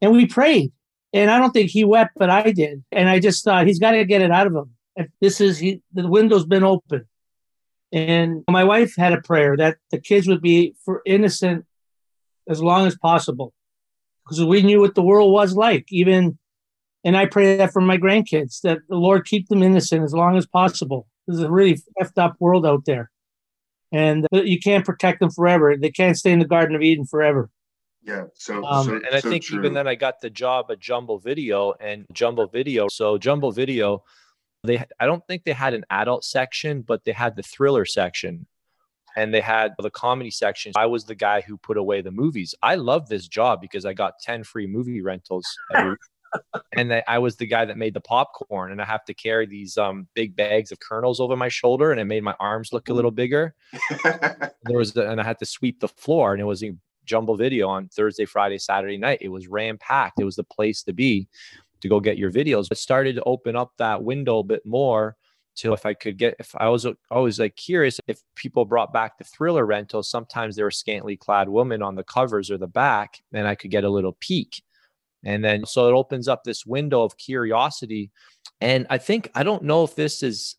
And 0.02 0.12
we 0.12 0.26
prayed. 0.26 0.72
And 1.12 1.32
I 1.32 1.40
don't 1.40 1.52
think 1.52 1.72
he 1.72 1.84
wept, 1.84 2.12
but 2.16 2.30
I 2.30 2.52
did. 2.52 2.84
And 2.92 3.10
I 3.10 3.20
just 3.20 3.44
thought 3.44 3.66
he's 3.68 3.80
got 3.80 3.92
to 3.92 4.06
get 4.06 4.22
it 4.22 4.32
out 4.32 4.48
of 4.48 4.56
him. 4.56 4.72
If 4.96 5.08
this 5.20 5.42
is 5.42 5.58
he, 5.58 5.82
the 5.94 6.08
window's 6.08 6.46
been 6.46 6.64
open. 6.64 7.06
And 7.92 8.44
my 8.50 8.64
wife 8.64 8.96
had 8.96 9.14
a 9.14 9.22
prayer 9.22 9.58
that 9.58 9.78
the 9.90 10.00
kids 10.00 10.28
would 10.28 10.42
be 10.42 10.76
for 10.86 11.02
innocent 11.06 11.66
as 12.48 12.62
long 12.62 12.86
as 12.86 12.96
possible 12.98 13.54
because 14.24 14.44
we 14.44 14.62
knew 14.62 14.80
what 14.80 14.94
the 14.94 15.02
world 15.02 15.34
was 15.34 15.56
like. 15.56 15.86
Even 15.90 16.38
And 17.04 17.16
I 17.16 17.26
pray 17.26 17.58
that 17.58 17.72
for 17.72 17.82
my 17.82 17.98
grandkids, 17.98 18.62
that 18.62 18.80
the 18.90 18.98
Lord 18.98 19.26
keep 19.26 19.48
them 19.48 19.64
innocent 19.64 20.04
as 20.04 20.14
long 20.14 20.38
as 20.38 20.46
possible. 20.46 21.08
There's 21.28 21.40
a 21.40 21.50
really 21.50 21.82
effed 22.02 22.18
up 22.18 22.36
world 22.40 22.66
out 22.66 22.86
there. 22.86 23.10
And 23.92 24.28
you 24.32 24.60
can't 24.60 24.86
protect 24.86 25.20
them 25.20 25.32
forever. 25.32 25.76
They 25.76 25.90
can't 25.90 26.18
stay 26.18 26.32
in 26.32 26.40
the 26.40 26.46
Garden 26.46 26.76
of 26.76 26.82
Eden 26.82 27.06
forever. 27.06 27.50
Yeah. 28.04 28.26
So, 28.36 28.64
um, 28.66 28.86
so 28.86 28.96
and 28.96 29.08
I 29.12 29.20
so 29.20 29.30
think 29.30 29.44
true. 29.46 29.60
even 29.60 29.74
then 29.74 29.88
I 29.88 29.96
got 29.96 30.22
the 30.22 30.30
job 30.30 30.68
at 30.70 30.80
Jumbo 30.80 31.18
Video 31.18 31.74
and 31.80 32.06
Jumbo 32.14 32.48
Video. 32.48 32.88
So 32.90 33.18
Jumbo 33.18 33.52
Video, 33.52 34.04
they 34.64 34.84
I 35.00 35.06
don't 35.06 35.26
think 35.28 35.44
they 35.44 35.54
had 35.54 35.74
an 35.74 35.86
adult 35.90 36.24
section, 36.24 36.82
but 36.82 37.04
they 37.04 37.12
had 37.12 37.36
the 37.36 37.44
thriller 37.44 37.86
section 37.86 38.46
and 39.16 39.34
they 39.34 39.42
had 39.42 39.74
the 39.80 39.90
comedy 39.90 40.32
section. 40.32 40.72
I 40.76 40.86
was 40.86 41.06
the 41.06 41.16
guy 41.16 41.42
who 41.42 41.58
put 41.58 41.78
away 41.78 42.02
the 42.02 42.12
movies. 42.12 42.56
I 42.62 42.76
love 42.76 43.10
this 43.10 43.28
job 43.28 43.60
because 43.62 43.86
I 43.86 43.94
got 43.94 44.20
10 44.22 44.44
free 44.44 44.68
movie 44.68 45.02
rentals 45.02 45.46
and 46.74 47.04
I 47.08 47.18
was 47.20 47.36
the 47.36 47.46
guy 47.46 47.66
that 47.66 47.78
made 47.78 47.94
the 47.94 48.02
popcorn 48.02 48.72
and 48.72 48.82
I 48.82 48.86
have 48.86 49.06
to 49.06 49.14
carry 49.14 49.46
these 49.46 49.78
um, 49.78 50.08
big 50.14 50.36
bags 50.36 50.72
of 50.72 50.80
kernels 50.80 51.20
over 51.20 51.36
my 51.36 51.50
shoulder 51.50 51.92
and 51.92 52.00
it 52.00 52.06
made 52.06 52.24
my 52.24 52.36
arms 52.40 52.72
look 52.74 52.90
a 52.90 52.94
little 52.94 53.12
bigger. 53.12 53.56
there 54.04 54.78
was 54.78 54.94
the, 54.94 55.10
and 55.10 55.20
I 55.20 55.24
had 55.24 55.40
to 55.40 55.46
sweep 55.46 55.80
the 55.80 55.88
floor 55.88 56.34
and 56.34 56.42
it 56.42 56.46
was 56.46 56.64
a 56.64 56.76
jumbo 57.06 57.36
video 57.36 57.68
on 57.68 57.88
Thursday, 57.90 58.26
Friday, 58.26 58.58
Saturday 58.58 58.98
night. 58.98 59.20
It 59.22 59.30
was 59.30 59.48
ram 59.48 59.78
packed. 59.78 60.20
It 60.20 60.26
was 60.26 60.36
the 60.36 60.44
place 60.44 60.84
to 60.84 60.94
be 60.94 61.28
to 61.82 61.90
go 61.90 62.00
get 62.00 62.18
your 62.18 62.32
videos. 62.32 62.68
It 62.72 62.78
started 62.78 63.16
to 63.16 63.24
open 63.24 63.56
up 63.56 63.72
that 63.78 64.04
window 64.04 64.40
a 64.40 64.44
bit 64.44 64.66
more 64.66 65.16
to 65.56 65.74
if 65.74 65.86
I 65.86 65.94
could 65.94 66.18
get 66.18 66.36
if 66.40 66.56
I 66.56 66.70
was 66.70 66.86
always 67.12 67.40
like 67.40 67.56
curious 67.56 68.00
if 68.08 68.22
people 68.36 68.66
brought 68.66 68.94
back 68.94 69.18
the 69.18 69.24
thriller 69.24 69.66
rentals, 69.66 70.10
sometimes 70.10 70.56
there 70.56 70.66
were 70.66 70.72
scantily 70.72 71.18
clad 71.18 71.50
women 71.50 71.82
on 71.82 71.96
the 71.96 72.04
covers 72.04 72.50
or 72.50 72.58
the 72.58 72.68
back, 72.68 73.22
and 73.34 73.48
I 73.48 73.56
could 73.56 73.72
get 73.72 73.84
a 73.84 73.90
little 73.90 74.16
peek. 74.20 74.62
And 75.24 75.44
then 75.44 75.66
so 75.66 75.88
it 75.88 75.94
opens 75.94 76.28
up 76.28 76.44
this 76.44 76.66
window 76.66 77.04
of 77.04 77.18
curiosity. 77.18 78.12
And 78.62 78.88
I 78.90 78.98
think 78.98 79.32
I 79.36 79.44
don't 79.44 79.64
know 79.64 79.84
if 79.84 79.96
this 79.96 80.24
is 80.24 80.56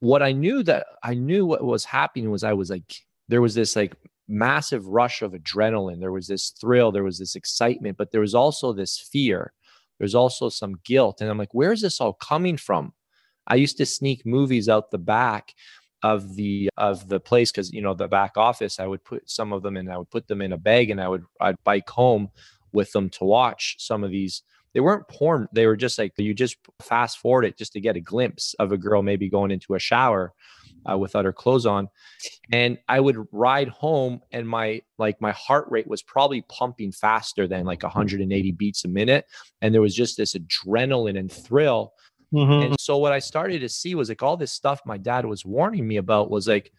what 0.00 0.22
I 0.22 0.32
knew 0.32 0.62
that 0.64 0.86
I 1.02 1.14
knew 1.14 1.46
what 1.46 1.64
was 1.64 1.84
happening 1.84 2.30
was 2.30 2.44
I 2.44 2.52
was 2.52 2.70
like 2.70 2.94
there 3.28 3.42
was 3.42 3.54
this 3.54 3.76
like 3.76 3.94
massive 4.28 4.86
rush 4.86 5.22
of 5.22 5.32
adrenaline. 5.32 6.00
There 6.00 6.12
was 6.12 6.26
this 6.26 6.50
thrill, 6.50 6.92
there 6.92 7.04
was 7.04 7.18
this 7.18 7.34
excitement, 7.36 7.96
but 7.98 8.12
there 8.12 8.20
was 8.20 8.34
also 8.34 8.72
this 8.72 8.98
fear. 8.98 9.52
There's 9.98 10.14
also 10.14 10.48
some 10.48 10.76
guilt. 10.84 11.20
And 11.20 11.28
I'm 11.28 11.38
like, 11.38 11.52
where's 11.52 11.82
this 11.82 12.00
all 12.00 12.14
coming 12.14 12.56
from? 12.56 12.92
I 13.46 13.56
used 13.56 13.76
to 13.78 13.86
sneak 13.86 14.24
movies 14.24 14.68
out 14.68 14.90
the 14.90 14.98
back 14.98 15.52
of 16.02 16.34
the 16.34 16.70
of 16.78 17.08
the 17.08 17.20
place 17.20 17.52
because 17.52 17.70
you 17.72 17.82
know 17.82 17.94
the 17.94 18.08
back 18.08 18.36
office. 18.36 18.80
I 18.80 18.86
would 18.86 19.04
put 19.04 19.28
some 19.28 19.52
of 19.52 19.62
them 19.62 19.76
and 19.76 19.90
I 19.92 19.98
would 19.98 20.10
put 20.10 20.26
them 20.28 20.40
in 20.40 20.52
a 20.52 20.58
bag 20.58 20.90
and 20.90 21.00
I 21.00 21.08
would 21.08 21.24
I'd 21.40 21.62
bike 21.64 21.90
home 21.90 22.30
with 22.72 22.92
them 22.92 23.10
to 23.10 23.24
watch 23.24 23.76
some 23.78 24.04
of 24.04 24.10
these. 24.10 24.42
They 24.72 24.80
weren't 24.80 25.08
porn. 25.08 25.48
They 25.52 25.66
were 25.66 25.76
just 25.76 25.98
like 25.98 26.12
you 26.16 26.34
just 26.34 26.56
fast 26.80 27.18
forward 27.18 27.44
it 27.44 27.58
just 27.58 27.72
to 27.72 27.80
get 27.80 27.96
a 27.96 28.00
glimpse 28.00 28.54
of 28.58 28.72
a 28.72 28.78
girl 28.78 29.02
maybe 29.02 29.28
going 29.28 29.50
into 29.50 29.74
a 29.74 29.80
shower 29.80 30.32
uh, 30.90 30.96
without 30.96 31.26
her 31.26 31.32
clothes 31.32 31.66
on 31.66 31.88
and 32.52 32.78
i 32.88 32.98
would 32.98 33.26
ride 33.32 33.68
home 33.68 34.18
and 34.32 34.48
my 34.48 34.80
like 34.96 35.20
my 35.20 35.32
heart 35.32 35.66
rate 35.68 35.86
was 35.86 36.02
probably 36.02 36.40
pumping 36.48 36.90
faster 36.90 37.46
than 37.46 37.66
like 37.66 37.82
180 37.82 38.52
beats 38.52 38.86
a 38.86 38.88
minute 38.88 39.26
and 39.60 39.74
there 39.74 39.82
was 39.82 39.94
just 39.94 40.16
this 40.16 40.34
adrenaline 40.34 41.18
and 41.18 41.30
thrill 41.30 41.92
Mm-hmm. 42.32 42.66
And 42.66 42.80
so 42.80 42.96
what 42.98 43.12
I 43.12 43.18
started 43.18 43.60
to 43.60 43.68
see 43.68 43.94
was 43.94 44.08
like 44.08 44.22
all 44.22 44.36
this 44.36 44.52
stuff 44.52 44.80
my 44.84 44.96
dad 44.96 45.24
was 45.26 45.44
warning 45.44 45.86
me 45.86 45.96
about 45.96 46.30
was 46.30 46.46
like 46.46 46.72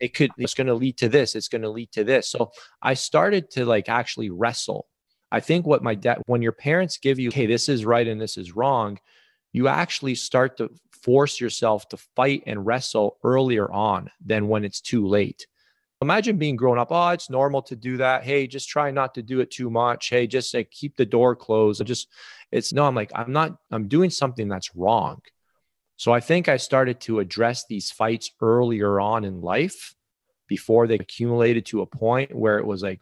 it 0.00 0.12
could 0.14 0.32
it's 0.38 0.54
going 0.54 0.66
to 0.66 0.74
lead 0.74 0.98
to 0.98 1.08
this, 1.08 1.34
it's 1.34 1.48
going 1.48 1.62
to 1.62 1.70
lead 1.70 1.92
to 1.92 2.04
this. 2.04 2.28
So 2.28 2.50
I 2.82 2.94
started 2.94 3.50
to 3.52 3.64
like 3.64 3.88
actually 3.88 4.30
wrestle. 4.30 4.88
I 5.32 5.40
think 5.40 5.66
what 5.66 5.82
my 5.82 5.94
dad 5.94 6.18
when 6.26 6.42
your 6.42 6.52
parents 6.52 6.98
give 6.98 7.18
you, 7.18 7.30
"Hey, 7.30 7.46
this 7.46 7.68
is 7.68 7.84
right 7.84 8.06
and 8.06 8.20
this 8.20 8.36
is 8.36 8.54
wrong," 8.54 9.00
you 9.52 9.66
actually 9.66 10.14
start 10.14 10.58
to 10.58 10.70
force 10.92 11.40
yourself 11.40 11.88
to 11.88 11.96
fight 11.96 12.44
and 12.46 12.64
wrestle 12.64 13.18
earlier 13.24 13.70
on 13.72 14.10
than 14.24 14.48
when 14.48 14.64
it's 14.64 14.80
too 14.80 15.06
late. 15.06 15.46
Imagine 16.02 16.36
being 16.36 16.56
grown 16.56 16.78
up. 16.78 16.88
Oh, 16.90 17.08
it's 17.10 17.30
normal 17.30 17.62
to 17.62 17.76
do 17.76 17.96
that. 17.96 18.24
Hey, 18.24 18.46
just 18.46 18.68
try 18.68 18.90
not 18.90 19.14
to 19.14 19.22
do 19.22 19.40
it 19.40 19.50
too 19.50 19.70
much. 19.70 20.10
Hey, 20.10 20.26
just 20.26 20.52
like 20.52 20.70
keep 20.70 20.96
the 20.96 21.06
door 21.06 21.34
closed. 21.34 21.84
Just 21.86 22.08
it's 22.50 22.72
no, 22.72 22.84
I'm 22.84 22.94
like, 22.94 23.12
I'm 23.14 23.32
not, 23.32 23.56
I'm 23.70 23.88
doing 23.88 24.10
something 24.10 24.48
that's 24.48 24.74
wrong. 24.74 25.22
So 25.96 26.12
I 26.12 26.20
think 26.20 26.48
I 26.48 26.56
started 26.56 27.00
to 27.02 27.20
address 27.20 27.64
these 27.68 27.90
fights 27.90 28.32
earlier 28.40 29.00
on 29.00 29.24
in 29.24 29.40
life 29.40 29.94
before 30.48 30.86
they 30.86 30.96
accumulated 30.96 31.64
to 31.66 31.82
a 31.82 31.86
point 31.86 32.34
where 32.34 32.58
it 32.58 32.66
was 32.66 32.82
like, 32.82 33.00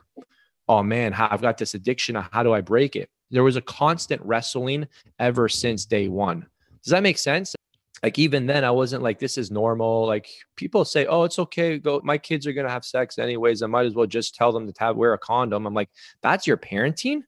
oh 0.71 0.85
man, 0.85 1.13
I've 1.15 1.43
got 1.43 1.59
this 1.59 1.75
addiction. 1.75 2.15
How 2.15 2.45
do 2.45 2.55
I 2.55 2.61
break 2.61 2.95
it? 2.95 3.11
There 3.33 3.43
was 3.43 3.57
a 3.57 3.61
constant 3.61 4.23
wrestling 4.23 4.87
ever 5.19 5.49
since 5.49 5.85
day 5.85 6.07
one. 6.07 6.47
Does 6.85 6.93
that 6.93 7.03
make 7.03 7.19
sense? 7.19 7.57
Like 8.05 8.21
even 8.21 8.47
then, 8.47 8.65
I 8.65 8.71
wasn't 8.71 9.03
like 9.03 9.19
this 9.19 9.37
is 9.37 9.51
normal. 9.51 10.07
Like 10.07 10.29
people 10.55 10.85
say, 10.85 11.07
"Oh, 11.07 11.25
it's 11.25 11.41
okay. 11.41 11.79
Go. 11.79 12.01
My 12.05 12.17
kids 12.17 12.47
are 12.47 12.53
gonna 12.53 12.71
have 12.71 12.85
sex 12.85 13.19
anyways. 13.19 13.63
I 13.63 13.67
might 13.67 13.85
as 13.85 13.95
well 13.95 14.07
just 14.07 14.37
tell 14.37 14.53
them 14.53 14.73
to 14.73 14.73
have 14.79 14.97
wear 14.97 15.13
a 15.13 15.19
condom." 15.19 15.67
I'm 15.67 15.75
like, 15.75 15.91
"That's 16.23 16.47
your 16.47 16.57
parenting? 16.57 17.17
Are 17.19 17.23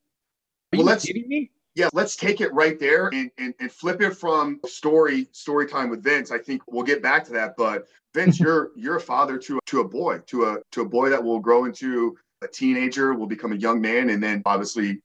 well, 0.75 0.81
you 0.81 0.85
let's, 0.85 1.05
kidding 1.05 1.29
me?" 1.29 1.51
yeah, 1.75 1.89
let's 1.93 2.15
take 2.17 2.41
it 2.41 2.53
right 2.55 2.79
there 2.79 3.09
and, 3.09 3.31
and, 3.39 3.55
and 3.61 3.73
flip 3.73 4.01
it 4.01 4.17
from 4.17 4.61
story 4.65 5.27
story 5.33 5.67
time 5.67 5.91
with 5.91 6.03
Vince. 6.03 6.31
I 6.31 6.39
think 6.39 6.63
we'll 6.69 6.85
get 6.85 7.03
back 7.03 7.25
to 7.25 7.33
that. 7.33 7.55
But 7.59 7.87
Vince, 8.15 8.39
you're 8.41 8.71
you're 8.77 8.97
a 8.97 9.01
father 9.01 9.37
to 9.39 9.59
to 9.67 9.81
a 9.81 9.89
boy, 9.89 10.21
to 10.29 10.45
a 10.45 10.59
to 10.71 10.83
a 10.83 10.89
boy 10.89 11.11
that 11.11 11.23
will 11.23 11.41
grow 11.41 11.67
into 11.67 12.17
a 12.43 12.49
teenager, 12.49 13.15
will 13.15 13.27
become 13.27 13.53
a 13.53 13.57
young 13.57 13.81
man, 13.81 14.11
and 14.11 14.23
then 14.23 14.43
obviously 14.45 15.01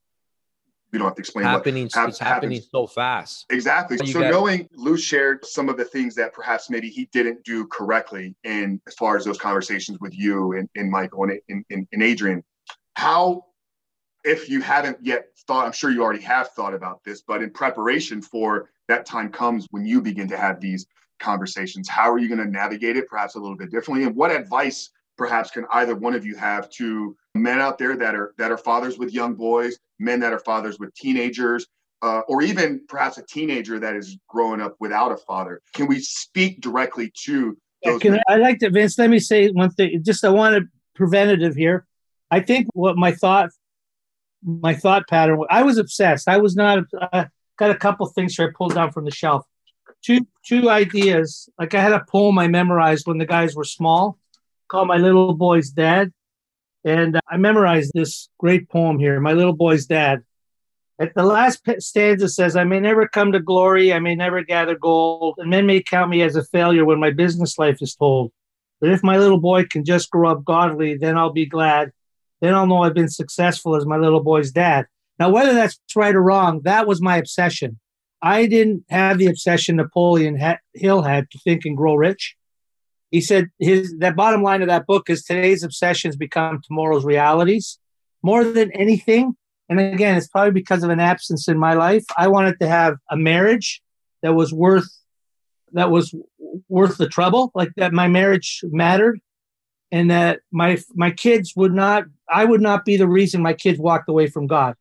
we 0.91 0.99
don't 0.99 1.07
have 1.07 1.15
to 1.15 1.19
explain 1.19 1.45
happening. 1.45 1.83
What 1.83 1.93
ha- 1.93 2.07
it's 2.07 2.19
happening 2.19 2.61
so 2.61 2.87
fast. 2.87 3.45
Exactly. 3.49 3.97
So, 3.97 4.05
so 4.05 4.19
knowing 4.21 4.69
Luch 4.77 4.99
shared 4.99 5.45
some 5.45 5.69
of 5.69 5.77
the 5.77 5.85
things 5.85 6.15
that 6.15 6.33
perhaps 6.33 6.69
maybe 6.69 6.89
he 6.89 7.09
didn't 7.11 7.43
do 7.43 7.67
correctly 7.67 8.35
in 8.43 8.81
as 8.87 8.93
far 8.95 9.17
as 9.17 9.25
those 9.25 9.37
conversations 9.37 9.99
with 9.99 10.17
you 10.17 10.53
and, 10.53 10.69
and 10.75 10.89
Michael 10.89 11.25
and, 11.25 11.65
and, 11.69 11.87
and 11.91 12.03
Adrian, 12.03 12.43
how 12.95 13.43
if 14.23 14.49
you 14.49 14.61
haven't 14.61 14.97
yet 15.01 15.27
thought, 15.47 15.65
I'm 15.65 15.71
sure 15.71 15.89
you 15.89 16.03
already 16.03 16.23
have 16.23 16.49
thought 16.49 16.73
about 16.73 17.03
this, 17.03 17.21
but 17.21 17.41
in 17.41 17.49
preparation 17.49 18.21
for 18.21 18.69
that 18.87 19.05
time 19.05 19.29
comes 19.31 19.67
when 19.71 19.85
you 19.85 20.01
begin 20.01 20.27
to 20.29 20.37
have 20.37 20.59
these 20.59 20.85
conversations, 21.19 21.89
how 21.89 22.11
are 22.11 22.17
you 22.17 22.27
going 22.27 22.39
to 22.39 22.49
navigate 22.49 22.97
it 22.97 23.07
perhaps 23.07 23.35
a 23.35 23.39
little 23.39 23.57
bit 23.57 23.71
differently? 23.71 24.05
And 24.05 24.15
what 24.15 24.31
advice 24.31 24.89
perhaps 25.17 25.51
can 25.51 25.65
either 25.71 25.95
one 25.95 26.13
of 26.13 26.25
you 26.25 26.35
have 26.35 26.69
to 26.71 27.15
men 27.41 27.59
out 27.59 27.77
there 27.77 27.95
that 27.97 28.15
are 28.15 28.33
that 28.37 28.51
are 28.51 28.57
fathers 28.57 28.97
with 28.97 29.13
young 29.13 29.35
boys, 29.35 29.77
men 29.99 30.19
that 30.21 30.33
are 30.33 30.39
fathers 30.39 30.79
with 30.79 30.93
teenagers, 30.93 31.67
uh, 32.01 32.21
or 32.27 32.41
even 32.41 32.81
perhaps 32.87 33.17
a 33.17 33.23
teenager 33.23 33.79
that 33.79 33.95
is 33.95 34.17
growing 34.27 34.61
up 34.61 34.75
without 34.79 35.11
a 35.11 35.17
father? 35.17 35.61
Can 35.73 35.87
we 35.87 35.99
speak 35.99 36.61
directly 36.61 37.11
to 37.25 37.57
those? 37.83 38.03
Yeah, 38.03 38.21
I, 38.27 38.33
I 38.33 38.37
like 38.37 38.59
to, 38.59 38.69
Vince, 38.69 38.97
let 38.97 39.09
me 39.09 39.19
say 39.19 39.49
one 39.49 39.71
thing. 39.71 40.01
Just 40.03 40.23
I 40.23 40.29
want 40.29 40.55
to 40.55 40.69
preventative 40.95 41.55
here. 41.55 41.85
I 42.29 42.41
think 42.41 42.67
what 42.73 42.97
my 42.97 43.11
thought 43.13 43.49
my 44.43 44.73
thought 44.73 45.07
pattern. 45.07 45.41
I 45.49 45.63
was 45.63 45.77
obsessed. 45.77 46.27
I 46.27 46.37
was 46.37 46.55
not. 46.55 46.79
I 47.11 47.27
got 47.57 47.71
a 47.71 47.75
couple 47.75 48.05
things 48.07 48.35
here 48.35 48.47
I 48.47 48.51
pulled 48.55 48.75
down 48.75 48.91
from 48.91 49.05
the 49.05 49.11
shelf. 49.11 49.45
Two 50.03 50.27
two 50.45 50.69
ideas. 50.69 51.49
Like 51.57 51.73
I 51.73 51.81
had 51.81 51.93
a 51.93 52.05
poem 52.09 52.37
I 52.37 52.47
memorized 52.47 53.07
when 53.07 53.17
the 53.17 53.25
guys 53.25 53.55
were 53.55 53.63
small, 53.63 54.17
called 54.67 54.87
"My 54.87 54.97
Little 54.97 55.33
Boy's 55.33 55.69
Dad," 55.69 56.13
and 56.87 57.19
I 57.27 57.37
memorized 57.37 57.91
this 57.93 58.29
great 58.39 58.69
poem 58.69 58.97
here. 58.99 59.19
My 59.19 59.33
little 59.33 59.57
boy's 59.65 59.85
dad. 59.85 60.23
At 60.99 61.13
the 61.13 61.23
last 61.23 61.61
stanza 61.79 62.27
says, 62.29 62.55
"I 62.55 62.63
may 62.63 62.79
never 62.79 63.07
come 63.07 63.31
to 63.33 63.39
glory. 63.39 63.93
I 63.93 63.99
may 63.99 64.15
never 64.15 64.41
gather 64.43 64.75
gold, 64.75 65.35
and 65.37 65.49
men 65.49 65.65
may 65.65 65.81
count 65.81 66.09
me 66.09 66.21
as 66.27 66.35
a 66.35 66.43
failure 66.43 66.85
when 66.85 66.99
my 66.99 67.11
business 67.11 67.59
life 67.59 67.79
is 67.81 67.93
told." 67.95 68.31
But 68.79 68.91
if 68.91 69.03
my 69.03 69.17
little 69.17 69.39
boy 69.39 69.65
can 69.65 69.83
just 69.83 70.09
grow 70.09 70.31
up 70.31 70.45
godly, 70.45 70.95
then 70.97 71.17
I'll 71.17 71.33
be 71.33 71.45
glad 71.45 71.91
Then 72.41 72.53
I'll 72.53 72.67
know 72.67 72.83
I've 72.83 72.93
been 72.93 73.09
successful 73.09 73.75
as 73.75 73.85
my 73.85 73.97
little 73.97 74.21
boy's 74.21 74.51
dad. 74.51 74.85
Now, 75.19 75.29
whether 75.29 75.53
that's 75.53 75.79
right 75.95 76.15
or 76.15 76.21
wrong, 76.21 76.61
that 76.63 76.87
was 76.87 77.01
my 77.01 77.17
obsession. 77.17 77.79
I 78.21 78.45
didn't 78.45 78.85
have 78.89 79.17
the 79.17 79.27
obsession 79.27 79.75
Napoleon 79.75 80.39
Hill 80.73 81.01
had 81.01 81.31
to 81.31 81.39
think 81.39 81.65
and 81.65 81.75
grow 81.75 81.95
rich. 81.95 82.36
He 83.11 83.21
said 83.21 83.49
his 83.59 83.95
that 83.99 84.15
bottom 84.15 84.43
line 84.43 84.61
of 84.61 84.67
that 84.67 84.85
book 84.85 85.09
is 85.09 85.23
today's 85.23 85.63
obsessions 85.63 86.15
become 86.15 86.61
tomorrow's 86.61 87.05
realities. 87.05 87.79
More 88.21 88.43
than 88.43 88.71
anything, 88.71 89.35
and 89.69 89.79
again, 89.79 90.17
it's 90.17 90.27
probably 90.27 90.51
because 90.51 90.83
of 90.83 90.89
an 90.89 90.99
absence 90.99 91.47
in 91.47 91.57
my 91.57 91.73
life. 91.73 92.03
I 92.17 92.27
wanted 92.27 92.59
to 92.59 92.67
have 92.67 92.97
a 93.09 93.17
marriage 93.17 93.81
that 94.21 94.33
was 94.33 94.53
worth 94.53 94.89
that 95.73 95.91
was 95.91 96.13
worth 96.69 96.97
the 96.97 97.07
trouble, 97.07 97.51
like 97.53 97.69
that 97.77 97.93
my 97.93 98.07
marriage 98.07 98.61
mattered 98.63 99.19
and 99.91 100.11
that 100.11 100.39
my 100.51 100.77
my 100.95 101.11
kids 101.11 101.53
would 101.55 101.73
not 101.73 102.05
I 102.29 102.45
would 102.45 102.61
not 102.61 102.85
be 102.85 102.97
the 102.97 103.07
reason 103.07 103.41
my 103.41 103.53
kids 103.53 103.79
walked 103.79 104.09
away 104.09 104.27
from 104.27 104.47
God. 104.47 104.75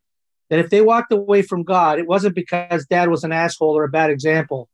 That 0.50 0.60
if 0.60 0.70
they 0.70 0.80
walked 0.80 1.12
away 1.12 1.42
from 1.42 1.64
God, 1.64 1.98
it 1.98 2.06
wasn't 2.06 2.34
because 2.34 2.86
dad 2.86 3.08
was 3.08 3.24
an 3.24 3.32
asshole 3.32 3.76
or 3.76 3.84
a 3.84 3.88
bad 3.88 4.10
example, 4.10 4.68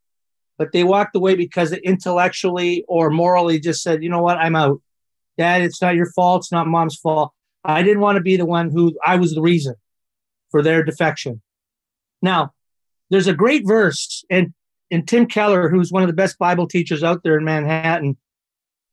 but 0.58 0.72
they 0.72 0.84
walked 0.84 1.16
away 1.16 1.34
because 1.34 1.70
they 1.70 1.78
intellectually 1.78 2.84
or 2.88 3.10
morally 3.10 3.58
just 3.58 3.82
said, 3.82 4.02
you 4.02 4.08
know 4.08 4.22
what, 4.22 4.38
I'm 4.38 4.56
out. 4.56 4.80
Dad, 5.38 5.62
it's 5.62 5.80
not 5.80 5.94
your 5.94 6.12
fault. 6.12 6.42
It's 6.42 6.52
not 6.52 6.66
mom's 6.66 6.96
fault. 6.96 7.32
I 7.64 7.82
didn't 7.82 8.00
want 8.00 8.16
to 8.16 8.22
be 8.22 8.36
the 8.36 8.46
one 8.46 8.70
who 8.70 8.96
I 9.04 9.16
was 9.16 9.34
the 9.34 9.40
reason 9.40 9.74
for 10.50 10.62
their 10.62 10.82
defection. 10.82 11.40
Now, 12.20 12.52
there's 13.10 13.26
a 13.26 13.34
great 13.34 13.66
verse, 13.66 14.24
and 14.30 14.52
and 14.90 15.08
Tim 15.08 15.26
Keller, 15.26 15.68
who's 15.68 15.90
one 15.90 16.02
of 16.02 16.08
the 16.08 16.14
best 16.14 16.38
Bible 16.38 16.68
teachers 16.68 17.02
out 17.02 17.22
there 17.22 17.38
in 17.38 17.44
Manhattan, 17.44 18.16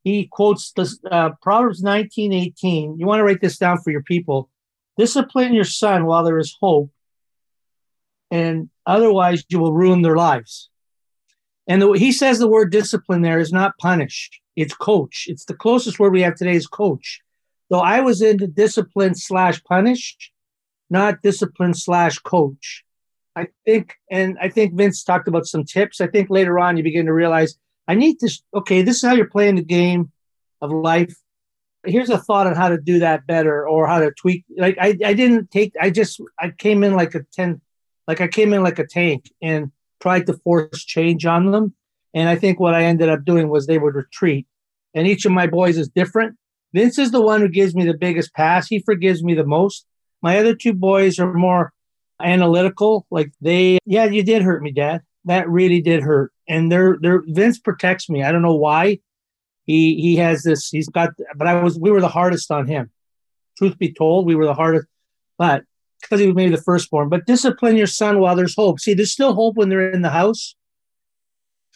he 0.04 0.28
quotes 0.32 0.72
this 0.72 1.00
uh, 1.12 1.32
Proverbs 1.42 1.84
19:18. 1.84 3.00
You 3.00 3.06
want 3.06 3.20
to 3.20 3.24
write 3.24 3.42
this 3.42 3.58
down 3.58 3.80
for 3.80 3.92
your 3.92 4.04
people. 4.04 4.50
Discipline 4.98 5.54
your 5.54 5.66
son 5.66 6.06
while 6.06 6.24
there 6.24 6.40
is 6.40 6.58
hope, 6.60 6.92
and 8.32 8.70
otherwise 8.86 9.44
you 9.50 9.60
will 9.60 9.74
ruin 9.74 10.02
their 10.02 10.16
lives. 10.16 10.70
And 11.70 11.82
the, 11.82 11.92
he 11.92 12.12
says 12.12 12.40
the 12.40 12.48
word 12.48 12.72
discipline 12.72 13.22
there 13.22 13.40
is 13.40 13.54
not 13.54 13.78
punish; 13.78 14.30
it's 14.58 14.74
coach. 14.74 15.26
It's 15.28 15.46
the 15.46 15.54
closest 15.54 16.00
word 16.00 16.12
we 16.12 16.24
have 16.24 16.36
today 16.36 16.56
is 16.56 16.68
coach. 16.68 17.22
So 17.72 17.80
I 17.80 18.02
was 18.02 18.22
into 18.22 18.48
discipline 18.48 19.16
slash 19.16 19.64
punish, 19.64 20.18
not 20.90 21.22
discipline 21.22 21.76
slash 21.76 22.18
coach. 22.20 22.84
I 23.36 23.48
think, 23.66 23.96
and 24.12 24.38
I 24.42 24.50
think 24.50 24.74
Vince 24.74 25.04
talked 25.04 25.28
about 25.28 25.46
some 25.46 25.64
tips. 25.64 26.02
I 26.02 26.08
think 26.08 26.30
later 26.30 26.60
on 26.60 26.76
you 26.76 26.84
begin 26.84 27.06
to 27.06 27.14
realize 27.14 27.56
I 27.88 27.94
need 27.96 28.20
to, 28.20 28.30
okay, 28.54 28.82
this 28.82 28.98
is 28.98 29.02
how 29.04 29.14
you're 29.14 29.30
playing 29.30 29.56
the 29.56 29.64
game 29.64 30.12
of 30.62 30.72
life. 30.72 31.16
Here's 31.86 32.10
a 32.10 32.18
thought 32.18 32.48
on 32.48 32.56
how 32.56 32.70
to 32.70 32.78
do 32.78 33.00
that 33.00 33.26
better 33.26 33.68
or 33.68 33.88
how 33.88 34.00
to 34.00 34.12
tweak. 34.12 34.44
Like 34.58 34.78
I, 34.82 34.98
I 35.06 35.14
didn't 35.14 35.52
take, 35.52 35.74
I 35.80 35.90
just, 35.90 36.20
I 36.40 36.50
came 36.50 36.84
in 36.84 36.96
like 36.96 37.16
a 37.16 37.24
10, 37.34 37.62
like 38.08 38.20
I 38.20 38.28
came 38.28 38.54
in 38.54 38.64
like 38.64 38.80
a 38.80 38.88
tank 38.88 39.32
and 39.42 39.72
tried 40.02 40.26
to 40.28 40.34
force 40.34 40.84
change 40.84 41.26
on 41.26 41.52
them. 41.52 41.74
And 42.14 42.28
I 42.28 42.36
think 42.36 42.60
what 42.60 42.74
I 42.74 42.84
ended 42.84 43.10
up 43.10 43.26
doing 43.26 43.50
was 43.50 43.68
they 43.68 43.78
would 43.78 43.96
retreat. 43.96 44.48
And 44.94 45.08
each 45.08 45.26
of 45.26 45.32
my 45.32 45.48
boys 45.48 45.78
is 45.78 45.90
different. 45.90 46.36
Vince 46.74 46.98
is 46.98 47.12
the 47.12 47.22
one 47.22 47.42
who 47.42 47.50
gives 47.50 47.76
me 47.76 47.86
the 47.86 47.98
biggest 47.98 48.34
pass. 48.34 48.68
He 48.68 48.80
forgives 48.80 49.24
me 49.24 49.34
the 49.34 49.46
most. 49.46 49.86
My 50.22 50.40
other 50.40 50.56
two 50.56 50.74
boys 50.74 51.20
are 51.20 51.34
more 51.34 51.74
analytical. 52.22 53.06
Like 53.12 53.32
they, 53.42 53.80
yeah, 53.86 54.06
you 54.06 54.24
did 54.24 54.42
hurt 54.42 54.62
me, 54.62 54.72
Dad. 54.72 55.02
That 55.26 55.50
really 55.50 55.82
did 55.82 56.02
hurt. 56.02 56.32
And 56.48 56.72
they're, 56.72 56.98
they're 57.02 57.24
Vince 57.28 57.60
protects 57.60 58.10
me. 58.10 58.24
I 58.24 58.32
don't 58.32 58.42
know 58.42 58.56
why. 58.56 59.00
He 59.70 60.02
he 60.02 60.16
has 60.16 60.42
this. 60.42 60.70
He's 60.70 60.90
got. 60.90 61.12
But 61.36 61.48
I 61.48 61.62
was. 61.62 61.78
We 61.78 61.92
were 61.92 62.02
the 62.02 62.08
hardest 62.08 62.50
on 62.50 62.66
him. 62.66 62.90
Truth 63.56 63.78
be 63.78 63.94
told, 63.94 64.26
we 64.26 64.34
were 64.34 64.48
the 64.48 64.56
hardest. 64.56 64.88
But 65.38 65.64
because 66.02 66.20
he 66.20 66.28
was 66.28 66.36
maybe 66.36 66.56
the 66.56 66.62
firstborn. 66.62 67.10
But 67.10 67.26
discipline 67.26 67.76
your 67.76 67.88
son 67.88 68.20
while 68.20 68.36
there's 68.36 68.56
hope. 68.56 68.80
See, 68.80 68.94
there's 68.94 69.12
still 69.12 69.34
hope 69.34 69.56
when 69.56 69.70
they're 69.70 69.92
in 69.92 70.02
the 70.02 70.10
house. 70.10 70.56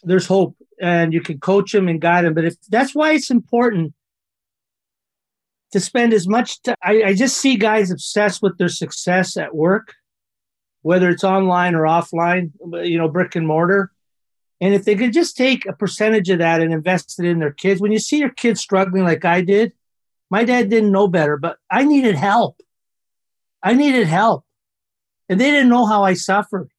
There's 0.04 0.28
hope, 0.28 0.56
and 0.82 1.14
you 1.14 1.22
can 1.22 1.40
coach 1.40 1.72
them 1.72 1.88
and 1.88 2.02
guide 2.02 2.26
them. 2.26 2.34
But 2.34 2.46
if 2.46 2.56
that's 2.70 2.94
why 2.94 3.14
it's 3.14 3.32
important 3.32 3.94
to 5.72 5.80
spend 5.80 6.14
as 6.14 6.28
much 6.28 6.62
time. 6.62 6.76
I, 6.84 7.04
I 7.04 7.14
just 7.14 7.38
see 7.38 7.56
guys 7.56 7.90
obsessed 7.90 8.42
with 8.42 8.58
their 8.58 8.70
success 8.70 9.38
at 9.38 9.56
work 9.56 9.96
whether 10.84 11.10
it's 11.10 11.24
online 11.24 11.74
or 11.74 11.84
offline, 11.84 12.52
you 12.86 12.98
know, 12.98 13.08
brick 13.08 13.36
and 13.36 13.48
mortar. 13.48 13.92
And 14.62 14.74
if 14.74 14.86
they 14.86 14.96
could 14.96 15.12
just 15.12 15.36
take 15.36 15.66
a 15.66 15.74
percentage 15.74 16.30
of 16.30 16.40
that 16.40 16.62
and 16.62 16.72
invest 16.72 17.20
it 17.20 17.26
in 17.26 17.40
their 17.40 17.52
kids, 17.52 17.82
when 17.82 17.92
you 17.92 18.00
see 18.00 18.20
your 18.20 18.30
kids 18.30 18.62
struggling 18.62 19.04
like 19.04 19.26
I 19.26 19.42
did, 19.42 19.74
my 20.30 20.44
dad 20.44 20.70
didn't 20.70 20.92
know 20.92 21.08
better, 21.08 21.38
but 21.38 21.58
I 21.72 21.86
needed 21.86 22.16
help. 22.16 22.58
I 23.64 23.74
needed 23.74 24.08
help. 24.08 24.46
And 25.30 25.40
they 25.40 25.50
didn't 25.50 25.70
know 25.70 25.86
how 25.86 26.04
I 26.04 26.14
suffered. 26.14 26.70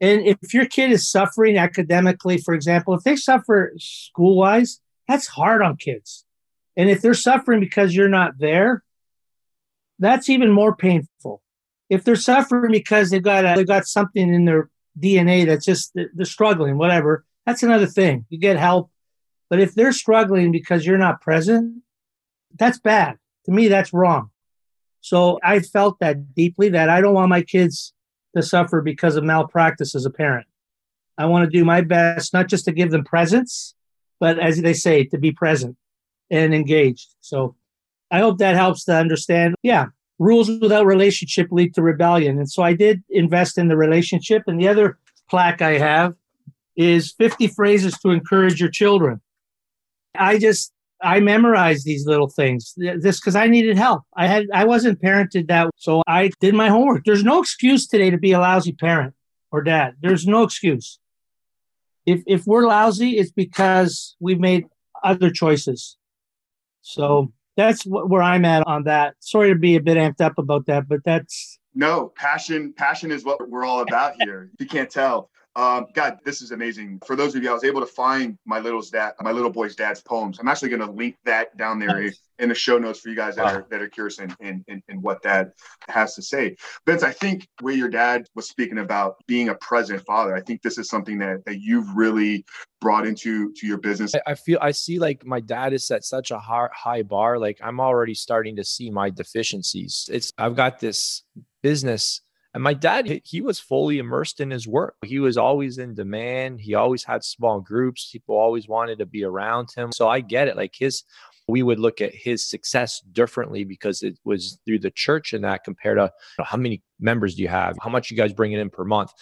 And 0.00 0.26
if 0.26 0.52
your 0.52 0.66
kid 0.66 0.92
is 0.92 1.10
suffering 1.10 1.56
academically, 1.56 2.38
for 2.38 2.54
example, 2.54 2.94
if 2.94 3.02
they 3.02 3.16
suffer 3.16 3.72
school 3.78 4.36
wise, 4.36 4.80
that's 5.08 5.26
hard 5.26 5.62
on 5.62 5.76
kids. 5.76 6.24
And 6.76 6.90
if 6.90 7.00
they're 7.00 7.14
suffering 7.14 7.60
because 7.60 7.94
you're 7.94 8.08
not 8.08 8.38
there, 8.38 8.82
that's 9.98 10.28
even 10.28 10.50
more 10.50 10.74
painful 10.76 11.42
if 11.92 12.04
they're 12.04 12.16
suffering 12.16 12.72
because 12.72 13.10
they've 13.10 13.22
got 13.22 13.44
a, 13.44 13.54
they've 13.54 13.66
got 13.66 13.86
something 13.86 14.32
in 14.32 14.46
their 14.46 14.70
DNA 14.98 15.44
that's 15.44 15.66
just 15.66 15.92
they're 15.94 16.24
struggling, 16.24 16.78
whatever, 16.78 17.26
that's 17.44 17.62
another 17.62 17.86
thing. 17.86 18.24
You 18.30 18.38
get 18.38 18.56
help, 18.56 18.90
but 19.50 19.60
if 19.60 19.74
they're 19.74 19.92
struggling 19.92 20.52
because 20.52 20.86
you're 20.86 20.96
not 20.96 21.20
present, 21.20 21.82
that's 22.58 22.78
bad. 22.78 23.18
To 23.44 23.52
me, 23.52 23.68
that's 23.68 23.92
wrong. 23.92 24.30
So 25.02 25.38
I 25.42 25.60
felt 25.60 25.98
that 26.00 26.34
deeply 26.34 26.70
that 26.70 26.88
I 26.88 27.00
don't 27.00 27.14
want 27.14 27.28
my 27.28 27.42
kids 27.42 27.92
to 28.34 28.42
suffer 28.42 28.80
because 28.80 29.16
of 29.16 29.24
malpractice 29.24 29.94
as 29.94 30.06
a 30.06 30.10
parent. 30.10 30.46
I 31.18 31.26
want 31.26 31.44
to 31.44 31.50
do 31.50 31.64
my 31.64 31.82
best, 31.82 32.32
not 32.32 32.48
just 32.48 32.64
to 32.64 32.72
give 32.72 32.90
them 32.90 33.04
presents, 33.04 33.74
but 34.18 34.38
as 34.38 34.62
they 34.62 34.72
say, 34.72 35.04
to 35.04 35.18
be 35.18 35.32
present 35.32 35.76
and 36.30 36.54
engaged. 36.54 37.14
So 37.20 37.56
I 38.10 38.20
hope 38.20 38.38
that 38.38 38.54
helps 38.54 38.84
to 38.84 38.94
understand. 38.96 39.54
Yeah, 39.62 39.86
rules 40.18 40.48
without 40.48 40.86
relationship 40.86 41.48
lead 41.50 41.74
to 41.74 41.82
rebellion. 41.82 42.38
And 42.38 42.50
so 42.50 42.62
I 42.62 42.72
did 42.72 43.02
invest 43.10 43.58
in 43.58 43.68
the 43.68 43.76
relationship. 43.76 44.44
And 44.46 44.58
the 44.58 44.68
other 44.68 44.98
plaque 45.28 45.60
I 45.60 45.78
have 45.78 46.14
is 46.76 47.12
50 47.12 47.48
phrases 47.48 47.98
to 47.98 48.10
encourage 48.10 48.60
your 48.60 48.70
children. 48.70 49.20
I 50.14 50.38
just, 50.38 50.72
I 51.02 51.20
memorized 51.20 51.84
these 51.84 52.06
little 52.06 52.28
things 52.28 52.74
This 52.76 53.20
because 53.20 53.36
I 53.36 53.48
needed 53.48 53.76
help. 53.76 54.02
I 54.16 54.26
had, 54.26 54.46
I 54.52 54.64
wasn't 54.64 55.00
parented 55.00 55.48
that. 55.48 55.70
So 55.76 56.02
I 56.06 56.30
did 56.40 56.54
my 56.54 56.68
homework. 56.68 57.04
There's 57.04 57.24
no 57.24 57.40
excuse 57.40 57.86
today 57.86 58.10
to 58.10 58.18
be 58.18 58.32
a 58.32 58.38
lousy 58.38 58.72
parent 58.72 59.14
or 59.50 59.62
dad. 59.62 59.94
There's 60.00 60.26
no 60.26 60.42
excuse. 60.42 60.98
If, 62.06 62.22
if 62.26 62.46
we're 62.46 62.66
lousy, 62.66 63.18
it's 63.18 63.30
because 63.30 64.16
we've 64.20 64.40
made 64.40 64.66
other 65.04 65.30
choices. 65.30 65.96
So 66.82 67.32
that's 67.56 67.82
where 67.84 68.22
I'm 68.22 68.44
at 68.44 68.66
on 68.66 68.84
that. 68.84 69.14
Sorry 69.20 69.50
to 69.50 69.58
be 69.58 69.76
a 69.76 69.80
bit 69.80 69.96
amped 69.96 70.20
up 70.20 70.38
about 70.38 70.66
that, 70.66 70.88
but 70.88 71.00
that's 71.04 71.58
no 71.74 72.12
passion. 72.14 72.72
Passion 72.72 73.10
is 73.10 73.24
what 73.24 73.48
we're 73.48 73.64
all 73.64 73.80
about 73.80 74.20
here. 74.20 74.50
you 74.58 74.66
can't 74.66 74.90
tell. 74.90 75.30
Um, 75.54 75.86
God, 75.92 76.18
this 76.24 76.40
is 76.40 76.50
amazing. 76.50 77.00
For 77.06 77.14
those 77.14 77.34
of 77.34 77.42
you, 77.42 77.50
I 77.50 77.52
was 77.52 77.64
able 77.64 77.80
to 77.80 77.86
find 77.86 78.38
my 78.46 78.58
little 78.58 78.80
dad, 78.80 79.12
my 79.20 79.32
little 79.32 79.50
boy's 79.50 79.76
dad's 79.76 80.00
poems. 80.00 80.38
I'm 80.38 80.48
actually 80.48 80.70
going 80.70 80.80
to 80.80 80.90
link 80.90 81.16
that 81.24 81.54
down 81.58 81.78
there 81.78 82.10
in 82.38 82.48
the 82.48 82.54
show 82.54 82.78
notes 82.78 83.00
for 83.00 83.10
you 83.10 83.16
guys 83.16 83.36
that 83.36 83.44
are 83.44 83.66
that 83.70 83.82
are 83.82 83.88
curious 83.88 84.18
in, 84.18 84.34
in, 84.40 84.64
in, 84.66 84.82
in 84.88 85.02
what 85.02 85.22
that 85.22 85.52
has 85.88 86.14
to 86.14 86.22
say. 86.22 86.56
Vince, 86.86 87.02
I 87.02 87.12
think 87.12 87.46
where 87.60 87.74
your 87.74 87.90
dad 87.90 88.26
was 88.34 88.48
speaking 88.48 88.78
about 88.78 89.16
being 89.26 89.50
a 89.50 89.54
present 89.56 90.02
father, 90.06 90.34
I 90.34 90.40
think 90.40 90.62
this 90.62 90.78
is 90.78 90.88
something 90.88 91.18
that 91.18 91.44
that 91.44 91.60
you've 91.60 91.94
really 91.94 92.46
brought 92.80 93.06
into 93.06 93.52
to 93.52 93.66
your 93.66 93.78
business. 93.78 94.14
I, 94.14 94.32
I 94.32 94.34
feel 94.34 94.58
I 94.62 94.70
see 94.70 94.98
like 94.98 95.26
my 95.26 95.40
dad 95.40 95.74
is 95.74 95.86
set 95.86 96.02
such 96.02 96.30
a 96.30 96.38
high, 96.38 96.68
high 96.72 97.02
bar. 97.02 97.38
Like 97.38 97.58
I'm 97.62 97.78
already 97.78 98.14
starting 98.14 98.56
to 98.56 98.64
see 98.64 98.90
my 98.90 99.10
deficiencies. 99.10 100.08
It's 100.10 100.32
I've 100.38 100.56
got 100.56 100.80
this 100.80 101.24
business 101.62 102.22
and 102.54 102.62
my 102.62 102.74
dad, 102.74 103.22
he 103.24 103.40
was 103.40 103.58
fully 103.58 103.98
immersed 103.98 104.40
in 104.40 104.50
his 104.50 104.68
work. 104.68 104.96
He 105.04 105.18
was 105.18 105.38
always 105.38 105.78
in 105.78 105.94
demand. 105.94 106.60
He 106.60 106.74
always 106.74 107.02
had 107.02 107.24
small 107.24 107.60
groups. 107.60 108.10
People 108.12 108.36
always 108.36 108.68
wanted 108.68 108.98
to 108.98 109.06
be 109.06 109.24
around 109.24 109.70
him. 109.74 109.90
So 109.92 110.08
I 110.08 110.20
get 110.20 110.48
it. 110.48 110.56
Like 110.56 110.74
his, 110.74 111.04
we 111.48 111.62
would 111.62 111.80
look 111.80 112.02
at 112.02 112.14
his 112.14 112.44
success 112.44 113.00
differently 113.12 113.64
because 113.64 114.02
it 114.02 114.18
was 114.24 114.58
through 114.66 114.80
the 114.80 114.90
church 114.90 115.32
and 115.32 115.44
that 115.44 115.64
compared 115.64 115.96
to 115.96 116.04
you 116.04 116.42
know, 116.42 116.44
how 116.44 116.58
many 116.58 116.82
members 117.00 117.36
do 117.36 117.42
you 117.42 117.48
have? 117.48 117.76
How 117.80 117.88
much 117.88 118.10
you 118.10 118.18
guys 118.18 118.34
bringing 118.34 118.58
in 118.58 118.68
per 118.68 118.84
month? 118.84 119.12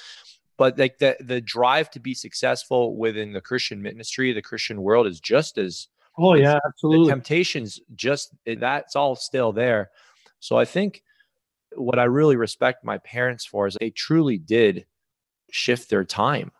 But 0.58 0.76
like 0.76 0.98
the, 0.98 1.16
the 1.20 1.40
drive 1.40 1.88
to 1.92 2.00
be 2.00 2.14
successful 2.14 2.96
within 2.96 3.32
the 3.32 3.40
Christian 3.40 3.80
ministry, 3.80 4.32
the 4.32 4.42
Christian 4.42 4.82
world 4.82 5.06
is 5.06 5.20
just 5.20 5.56
as 5.56 5.86
Oh 6.18 6.34
yeah, 6.34 6.58
absolutely. 6.66 7.06
The 7.06 7.12
temptations 7.12 7.80
just 7.94 8.34
that's 8.44 8.96
all 8.96 9.14
still 9.14 9.52
there. 9.52 9.90
So 10.40 10.58
I 10.58 10.64
think 10.64 11.02
what 11.76 11.98
I 11.98 12.04
really 12.04 12.36
respect 12.36 12.84
my 12.84 12.98
parents 12.98 13.44
for 13.44 13.66
is 13.66 13.76
they 13.78 13.90
truly 13.90 14.38
did 14.38 14.86
shift 15.50 15.90
their 15.90 16.04
time. 16.04 16.52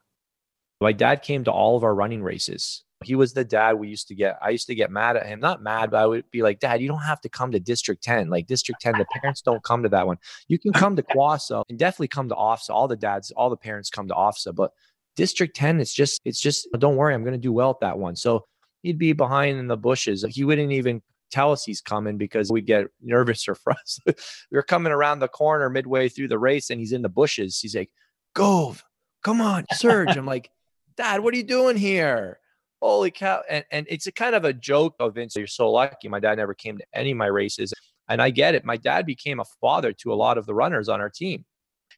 My 0.81 0.92
dad 0.92 1.23
came 1.23 1.44
to 1.44 1.53
all 1.53 1.77
of 1.77 1.85
our 1.85 1.94
running 1.94 2.23
races. 2.23 2.85
He 3.03 3.14
was 3.14 3.33
the 3.33 3.44
dad 3.44 3.79
we 3.79 3.88
used 3.88 4.09
to 4.09 4.14
get. 4.14 4.38
I 4.42 4.51
used 4.51 4.66
to 4.66 4.75
get 4.75 4.90
mad 4.90 5.16
at 5.16 5.25
him, 5.27 5.40
not 5.40 5.62
mad, 5.62 5.90
but 5.90 6.03
I 6.03 6.07
would 6.07 6.31
be 6.31 6.42
like, 6.42 6.61
Dad, 6.61 6.83
you 6.83 6.88
don't 6.88 6.99
have 6.99 7.20
to 7.23 7.31
come 7.31 7.51
to 7.53 7.61
District 7.61 8.03
10. 8.03 8.29
Like 8.29 8.46
District 8.46 8.79
10, 8.79 8.99
the 8.99 9.07
parents 9.20 9.40
don't 9.40 9.62
come 9.64 9.83
to 9.83 9.88
that 9.88 10.07
one. 10.07 10.18
You 10.49 10.59
can 10.59 10.73
come 10.73 10.96
to 10.96 11.03
COSSA 11.03 11.64
and 11.70 11.79
definitely 11.79 12.09
come 12.09 12.29
to 12.29 12.35
OFSAA. 12.35 12.70
All 12.70 12.88
the 12.88 12.96
dads, 12.96 13.31
all 13.31 13.49
the 13.49 13.57
parents 13.57 13.88
come 13.88 14.07
to 14.09 14.14
OFSAA, 14.14 14.55
but 14.55 14.73
District 15.16 15.57
10, 15.57 15.81
it's 15.81 15.94
just, 15.94 16.20
it's 16.27 16.40
just, 16.40 16.68
don't 16.79 16.96
worry, 16.96 17.14
I'm 17.14 17.25
going 17.25 17.33
to 17.33 17.38
do 17.38 17.55
well 17.55 17.70
at 17.70 17.81
that 17.81 17.99
one. 17.99 18.16
So 18.16 18.44
he'd 18.83 18.99
be 18.99 19.14
behind 19.14 19.59
in 19.59 19.66
the 19.66 19.79
bushes. 19.79 20.23
He 20.29 20.44
wouldn't 20.44 20.73
even 20.73 21.01
tell 21.31 21.52
us 21.52 21.64
he's 21.64 21.81
coming 21.81 22.16
because 22.16 22.50
we 22.50 22.60
get 22.60 22.87
nervous 23.02 23.48
or 23.48 23.54
frustrated. 23.56 24.20
we 24.50 24.58
are 24.58 24.62
coming 24.62 24.92
around 24.92 25.20
the 25.20 25.28
corner 25.28 25.70
midway 25.70 26.08
through 26.08 26.28
the 26.28 26.38
race 26.38 26.70
and 26.70 26.81
he's 26.81 26.92
in 26.92 27.02
the 27.02 27.08
bushes. 27.08 27.58
He's 27.58 27.74
like, 27.74 27.90
Gove, 28.35 28.85
come 29.22 29.40
on, 29.40 29.66
Serge. 29.72 30.16
I'm 30.16 30.26
like, 30.26 30.50
Dad, 30.96 31.20
what 31.20 31.35
are 31.35 31.37
you 31.37 31.42
doing 31.42 31.76
here? 31.76 32.38
Holy 32.81 33.10
cow. 33.10 33.42
And, 33.48 33.64
and 33.70 33.87
it's 33.90 34.06
a 34.06 34.12
kind 34.12 34.35
of 34.35 34.44
a 34.44 34.52
joke 34.52 34.94
of 35.00 35.14
Vince. 35.14 35.37
You're 35.37 35.46
so 35.46 35.70
lucky. 35.70 36.08
My 36.08 36.20
dad 36.20 36.38
never 36.38 36.54
came 36.54 36.78
to 36.78 36.85
any 36.94 37.10
of 37.10 37.16
my 37.16 37.26
races. 37.26 37.74
And 38.08 38.22
I 38.22 38.31
get 38.31 38.54
it. 38.54 38.64
My 38.64 38.76
dad 38.76 39.06
became 39.06 39.40
a 39.40 39.44
father 39.60 39.92
to 39.92 40.12
a 40.12 40.14
lot 40.14 40.38
of 40.38 40.46
the 40.46 40.54
runners 40.54 40.88
on 40.88 41.00
our 41.00 41.10
team 41.10 41.44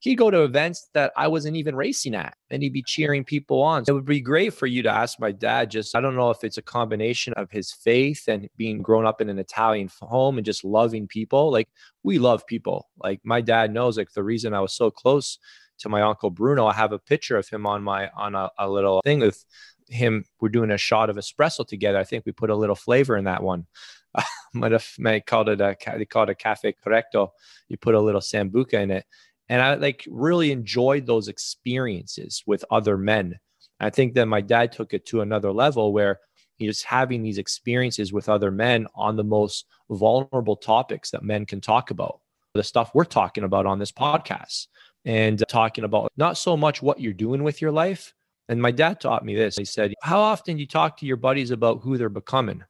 he'd 0.02 0.16
go 0.16 0.32
to 0.32 0.42
events 0.42 0.88
that 0.94 1.12
I 1.16 1.28
wasn't 1.28 1.54
even 1.56 1.76
racing 1.76 2.16
at 2.16 2.36
and 2.50 2.60
he'd 2.60 2.72
be 2.72 2.82
cheering 2.82 3.22
people 3.22 3.62
on. 3.62 3.84
So 3.84 3.92
it 3.92 3.94
would 3.94 4.04
be 4.04 4.20
great 4.20 4.52
for 4.52 4.66
you 4.66 4.82
to 4.82 4.90
ask 4.90 5.20
my 5.20 5.30
dad 5.30 5.70
just, 5.70 5.94
I 5.94 6.00
don't 6.00 6.16
know 6.16 6.30
if 6.30 6.42
it's 6.42 6.58
a 6.58 6.62
combination 6.62 7.32
of 7.34 7.52
his 7.52 7.72
faith 7.72 8.24
and 8.26 8.48
being 8.56 8.82
grown 8.82 9.06
up 9.06 9.20
in 9.20 9.28
an 9.28 9.38
Italian 9.38 9.88
home 10.00 10.38
and 10.38 10.44
just 10.44 10.64
loving 10.64 11.06
people. 11.06 11.52
Like 11.52 11.68
we 12.02 12.18
love 12.18 12.44
people. 12.48 12.88
Like 12.98 13.20
my 13.22 13.40
dad 13.40 13.72
knows 13.72 13.96
like 13.96 14.10
the 14.12 14.24
reason 14.24 14.54
I 14.54 14.60
was 14.60 14.74
so 14.74 14.90
close 14.90 15.38
to 15.78 15.88
my 15.88 16.02
uncle 16.02 16.30
Bruno. 16.30 16.66
I 16.66 16.72
have 16.72 16.90
a 16.90 16.98
picture 16.98 17.36
of 17.36 17.48
him 17.48 17.64
on 17.64 17.84
my 17.84 18.10
on 18.16 18.34
a, 18.34 18.50
a 18.58 18.68
little 18.68 19.02
thing 19.02 19.20
with 19.20 19.44
him. 19.88 20.24
We're 20.40 20.48
doing 20.48 20.72
a 20.72 20.78
shot 20.78 21.10
of 21.10 21.16
espresso 21.16 21.64
together. 21.64 21.98
I 21.98 22.04
think 22.04 22.26
we 22.26 22.32
put 22.32 22.50
a 22.50 22.56
little 22.56 22.74
flavor 22.74 23.16
in 23.16 23.24
that 23.24 23.44
one. 23.44 23.66
might 24.52 24.72
have 24.72 24.86
might 24.98 25.26
called 25.26 25.48
it 25.48 25.60
a 25.60 25.76
they 25.96 26.04
called 26.04 26.28
it 26.28 26.32
a 26.32 26.34
cafe 26.34 26.74
correcto. 26.84 27.30
You 27.68 27.76
put 27.76 27.94
a 27.94 28.00
little 28.00 28.20
sambuca 28.20 28.74
in 28.74 28.90
it, 28.90 29.06
and 29.48 29.60
I 29.60 29.74
like 29.74 30.04
really 30.08 30.52
enjoyed 30.52 31.06
those 31.06 31.28
experiences 31.28 32.42
with 32.46 32.64
other 32.70 32.96
men. 32.96 33.38
I 33.80 33.90
think 33.90 34.14
that 34.14 34.26
my 34.26 34.40
dad 34.40 34.72
took 34.72 34.94
it 34.94 35.06
to 35.06 35.20
another 35.20 35.52
level 35.52 35.92
where 35.92 36.20
he 36.56 36.66
he's 36.66 36.82
having 36.82 37.22
these 37.22 37.38
experiences 37.38 38.12
with 38.12 38.28
other 38.28 38.50
men 38.50 38.86
on 38.94 39.16
the 39.16 39.24
most 39.24 39.66
vulnerable 39.90 40.56
topics 40.56 41.10
that 41.10 41.24
men 41.24 41.44
can 41.44 41.60
talk 41.60 41.90
about, 41.90 42.20
the 42.54 42.62
stuff 42.62 42.92
we're 42.94 43.04
talking 43.04 43.44
about 43.44 43.66
on 43.66 43.78
this 43.78 43.92
podcast, 43.92 44.68
and 45.04 45.42
talking 45.48 45.84
about 45.84 46.12
not 46.16 46.36
so 46.36 46.56
much 46.56 46.80
what 46.80 47.00
you're 47.00 47.12
doing 47.12 47.42
with 47.42 47.60
your 47.60 47.72
life. 47.72 48.14
And 48.48 48.60
my 48.60 48.70
dad 48.70 49.00
taught 49.00 49.24
me 49.24 49.34
this. 49.34 49.56
He 49.56 49.64
said, 49.64 49.94
How 50.02 50.20
often 50.20 50.56
do 50.56 50.60
you 50.60 50.66
talk 50.66 50.98
to 50.98 51.06
your 51.06 51.16
buddies 51.16 51.50
about 51.50 51.80
who 51.82 51.96
they're 51.96 52.08
becoming? 52.08 52.62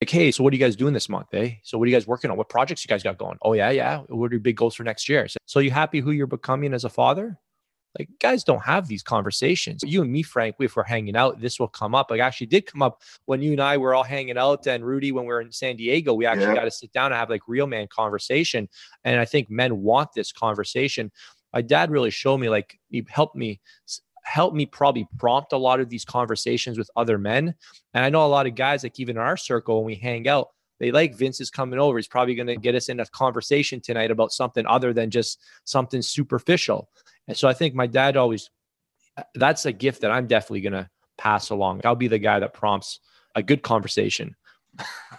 Like, 0.00 0.10
hey, 0.10 0.30
so 0.30 0.44
what 0.44 0.52
are 0.52 0.56
you 0.56 0.62
guys 0.62 0.76
doing 0.76 0.94
this 0.94 1.08
month? 1.08 1.28
Eh? 1.32 1.54
So 1.62 1.76
what 1.76 1.86
are 1.86 1.90
you 1.90 1.96
guys 1.96 2.06
working 2.06 2.30
on? 2.30 2.36
What 2.36 2.48
projects 2.48 2.84
you 2.84 2.88
guys 2.88 3.02
got 3.02 3.18
going? 3.18 3.38
Oh, 3.42 3.52
yeah, 3.52 3.70
yeah. 3.70 3.98
What 4.08 4.30
are 4.30 4.34
your 4.34 4.40
big 4.40 4.56
goals 4.56 4.74
for 4.74 4.84
next 4.84 5.08
year? 5.08 5.26
So, 5.28 5.38
so 5.46 5.60
you 5.60 5.70
happy 5.70 6.00
who 6.00 6.12
you're 6.12 6.26
becoming 6.26 6.72
as 6.72 6.84
a 6.84 6.88
father? 6.88 7.38
Like 7.98 8.08
guys 8.20 8.44
don't 8.44 8.62
have 8.62 8.86
these 8.86 9.02
conversations. 9.02 9.82
You 9.84 10.02
and 10.02 10.12
me, 10.12 10.22
Frank, 10.22 10.56
if 10.60 10.76
we're 10.76 10.84
hanging 10.84 11.16
out, 11.16 11.40
this 11.40 11.58
will 11.58 11.68
come 11.68 11.94
up. 11.94 12.10
Like 12.10 12.20
actually 12.20 12.46
did 12.46 12.66
come 12.66 12.82
up 12.82 13.02
when 13.24 13.40
you 13.42 13.52
and 13.52 13.60
I 13.60 13.76
were 13.76 13.94
all 13.94 14.04
hanging 14.04 14.38
out 14.38 14.66
and 14.66 14.84
Rudy, 14.84 15.10
when 15.10 15.24
we 15.24 15.32
were 15.32 15.40
in 15.40 15.50
San 15.50 15.76
Diego, 15.76 16.12
we 16.14 16.26
actually 16.26 16.46
yeah. 16.46 16.54
got 16.54 16.64
to 16.64 16.70
sit 16.70 16.92
down 16.92 17.12
and 17.12 17.18
have 17.18 17.30
like 17.30 17.42
real 17.48 17.66
man 17.66 17.88
conversation. 17.88 18.68
And 19.04 19.18
I 19.18 19.24
think 19.24 19.50
men 19.50 19.82
want 19.82 20.12
this 20.12 20.32
conversation. 20.32 21.10
My 21.52 21.62
dad 21.62 21.90
really 21.90 22.10
showed 22.10 22.38
me 22.38 22.50
like 22.50 22.78
he 22.90 23.04
helped 23.08 23.34
me 23.34 23.60
helped 24.28 24.54
me 24.54 24.66
probably 24.66 25.08
prompt 25.18 25.52
a 25.52 25.56
lot 25.56 25.80
of 25.80 25.88
these 25.88 26.04
conversations 26.04 26.76
with 26.76 26.90
other 26.96 27.16
men. 27.16 27.54
And 27.94 28.04
I 28.04 28.10
know 28.10 28.24
a 28.24 28.28
lot 28.28 28.46
of 28.46 28.54
guys, 28.54 28.82
like 28.82 29.00
even 29.00 29.16
in 29.16 29.22
our 29.22 29.38
circle, 29.38 29.78
when 29.78 29.86
we 29.86 29.94
hang 29.94 30.28
out, 30.28 30.48
they 30.78 30.92
like 30.92 31.16
Vince 31.16 31.40
is 31.40 31.50
coming 31.50 31.78
over. 31.78 31.96
He's 31.96 32.06
probably 32.06 32.34
going 32.34 32.46
to 32.46 32.56
get 32.56 32.74
us 32.74 32.90
in 32.90 33.00
a 33.00 33.06
conversation 33.06 33.80
tonight 33.80 34.10
about 34.10 34.32
something 34.32 34.66
other 34.66 34.92
than 34.92 35.10
just 35.10 35.40
something 35.64 36.02
superficial. 36.02 36.90
And 37.26 37.36
so 37.36 37.48
I 37.48 37.54
think 37.54 37.74
my 37.74 37.86
dad 37.86 38.16
always, 38.16 38.50
uh, 39.16 39.22
that's 39.34 39.64
a 39.64 39.72
gift 39.72 40.02
that 40.02 40.10
I'm 40.10 40.26
definitely 40.26 40.60
going 40.60 40.74
to 40.74 40.90
pass 41.16 41.48
along. 41.48 41.80
I'll 41.84 41.96
be 41.96 42.06
the 42.06 42.18
guy 42.18 42.38
that 42.38 42.52
prompts 42.52 43.00
a 43.34 43.42
good 43.42 43.62
conversation. 43.62 44.36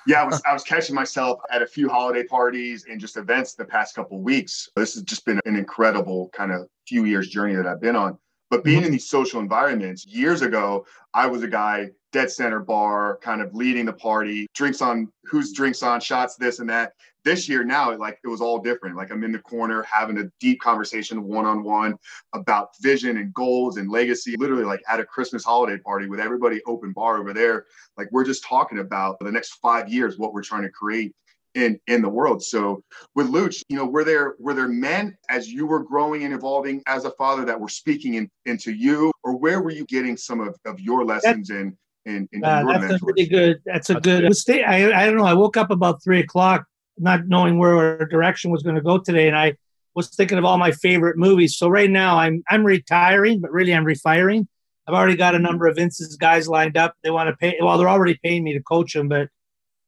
yeah, 0.08 0.22
I 0.22 0.26
was, 0.26 0.42
I 0.48 0.54
was 0.54 0.64
catching 0.64 0.96
myself 0.96 1.42
at 1.52 1.64
a 1.64 1.68
few 1.68 1.90
holiday 1.90 2.24
parties 2.24 2.86
and 2.90 3.02
just 3.02 3.18
events 3.18 3.56
the 3.56 3.66
past 3.66 3.96
couple 3.96 4.22
weeks. 4.22 4.70
This 4.76 4.94
has 4.94 5.04
just 5.04 5.26
been 5.26 5.42
an 5.46 5.56
incredible 5.56 6.30
kind 6.32 6.52
of 6.52 6.70
few 6.88 7.06
years 7.06 7.28
journey 7.28 7.56
that 7.56 7.66
I've 7.66 7.82
been 7.82 7.96
on. 7.96 8.18
But 8.50 8.64
being 8.64 8.80
mm-hmm. 8.80 8.88
in 8.88 8.92
these 8.92 9.10
social 9.10 9.40
environments, 9.40 10.06
years 10.06 10.42
ago, 10.42 10.86
I 11.14 11.28
was 11.28 11.44
a 11.44 11.48
guy 11.48 11.90
dead 12.12 12.32
center 12.32 12.60
bar, 12.60 13.20
kind 13.22 13.42
of 13.42 13.54
leading 13.54 13.86
the 13.86 13.94
party, 13.94 14.48
drinks 14.56 14.82
on 14.82 15.12
who's 15.24 15.54
drinks 15.54 15.84
on, 15.84 16.00
shots, 16.00 16.36
this 16.36 16.60
and 16.60 16.70
that. 16.70 16.94
This 17.26 17.50
year 17.50 17.64
now, 17.64 17.96
like 17.98 18.18
it 18.24 18.28
was 18.28 18.42
all 18.42 18.60
different. 18.60 18.96
Like 18.96 19.12
I'm 19.12 19.24
in 19.24 19.32
the 19.32 19.40
corner 19.40 19.84
having 19.84 20.18
a 20.18 20.32
deep 20.40 20.62
conversation 20.62 21.24
one 21.24 21.46
on 21.46 21.64
one 21.64 21.96
about 22.34 22.70
vision 22.82 23.18
and 23.18 23.34
goals 23.34 23.78
and 23.78 23.92
legacy, 23.92 24.36
literally 24.38 24.64
like 24.64 24.82
at 24.90 25.02
a 25.02 25.06
Christmas 25.06 25.44
holiday 25.44 25.78
party 25.78 26.08
with 26.08 26.20
everybody 26.20 26.62
open 26.66 26.94
bar 26.94 27.20
over 27.20 27.34
there. 27.34 27.66
Like 27.98 28.08
we're 28.12 28.24
just 28.24 28.44
talking 28.44 28.80
about 28.80 29.20
the 29.20 29.32
next 29.32 29.56
five 29.56 29.90
years, 29.90 30.18
what 30.18 30.34
we're 30.34 30.42
trying 30.42 30.64
to 30.64 30.70
create 30.70 31.14
in 31.60 31.80
in 31.88 32.02
the 32.02 32.10
world. 32.10 32.44
So 32.44 32.84
with 33.16 33.28
Luch, 33.28 33.62
you 33.70 33.78
know, 33.78 33.86
were 33.86 34.04
there 34.04 34.36
were 34.40 34.54
there 34.54 34.68
men 34.68 35.18
as 35.30 35.52
you 35.52 35.66
were 35.68 35.84
growing 35.84 36.24
and 36.24 36.34
evolving 36.34 36.82
as 36.88 37.06
a 37.06 37.12
father 37.12 37.46
that 37.46 37.60
were 37.60 37.70
speaking 37.70 38.16
in, 38.16 38.30
into 38.46 38.72
you, 38.72 39.12
or 39.24 39.38
where 39.38 39.62
were 39.62 39.72
you 39.72 39.86
getting 39.86 40.18
some 40.18 40.40
of, 40.40 40.56
of 40.66 40.80
your 40.80 41.06
lessons 41.06 41.50
in 41.50 41.78
in, 42.06 42.28
in 42.32 42.44
uh, 42.44 42.62
your 42.62 42.80
That's 42.80 43.02
a 43.02 43.06
pretty 43.06 43.28
good. 43.28 43.62
That's 43.66 43.90
a 43.90 43.94
that's 43.96 44.44
good. 44.44 44.64
I 44.64 45.04
I 45.04 45.06
don't 45.06 45.18
know. 45.18 45.26
I 45.26 45.34
woke 45.34 45.58
up 45.58 45.72
about 45.72 46.04
three 46.04 46.20
o'clock, 46.20 46.66
not 46.98 47.28
knowing 47.28 47.58
where 47.58 47.76
our 47.76 48.06
direction 48.06 48.52
was 48.52 48.64
going 48.64 48.76
to 48.76 48.82
go 48.82 48.98
today, 48.98 49.28
and 49.28 49.38
I 49.38 49.56
was 49.96 50.10
thinking 50.10 50.38
of 50.38 50.46
all 50.46 50.58
my 50.58 50.72
favorite 50.72 51.18
movies. 51.18 51.58
So 51.58 51.68
right 51.68 51.90
now 51.90 52.18
I'm 52.18 52.44
I'm 52.50 52.64
retiring, 52.64 53.42
but 53.42 53.52
really 53.52 53.74
I'm 53.74 53.86
refiring. 53.86 54.48
I've 54.88 54.96
already 54.96 55.18
got 55.18 55.36
a 55.36 55.40
number 55.40 55.68
of 55.68 55.76
Vince's 55.76 56.16
guys 56.16 56.48
lined 56.48 56.76
up. 56.76 56.96
They 57.04 57.12
want 57.12 57.30
to 57.30 57.36
pay. 57.36 57.58
Well, 57.62 57.78
they're 57.78 57.90
already 57.90 58.18
paying 58.24 58.44
me 58.44 58.54
to 58.54 58.64
coach 58.64 58.94
them, 58.94 59.08
but 59.08 59.30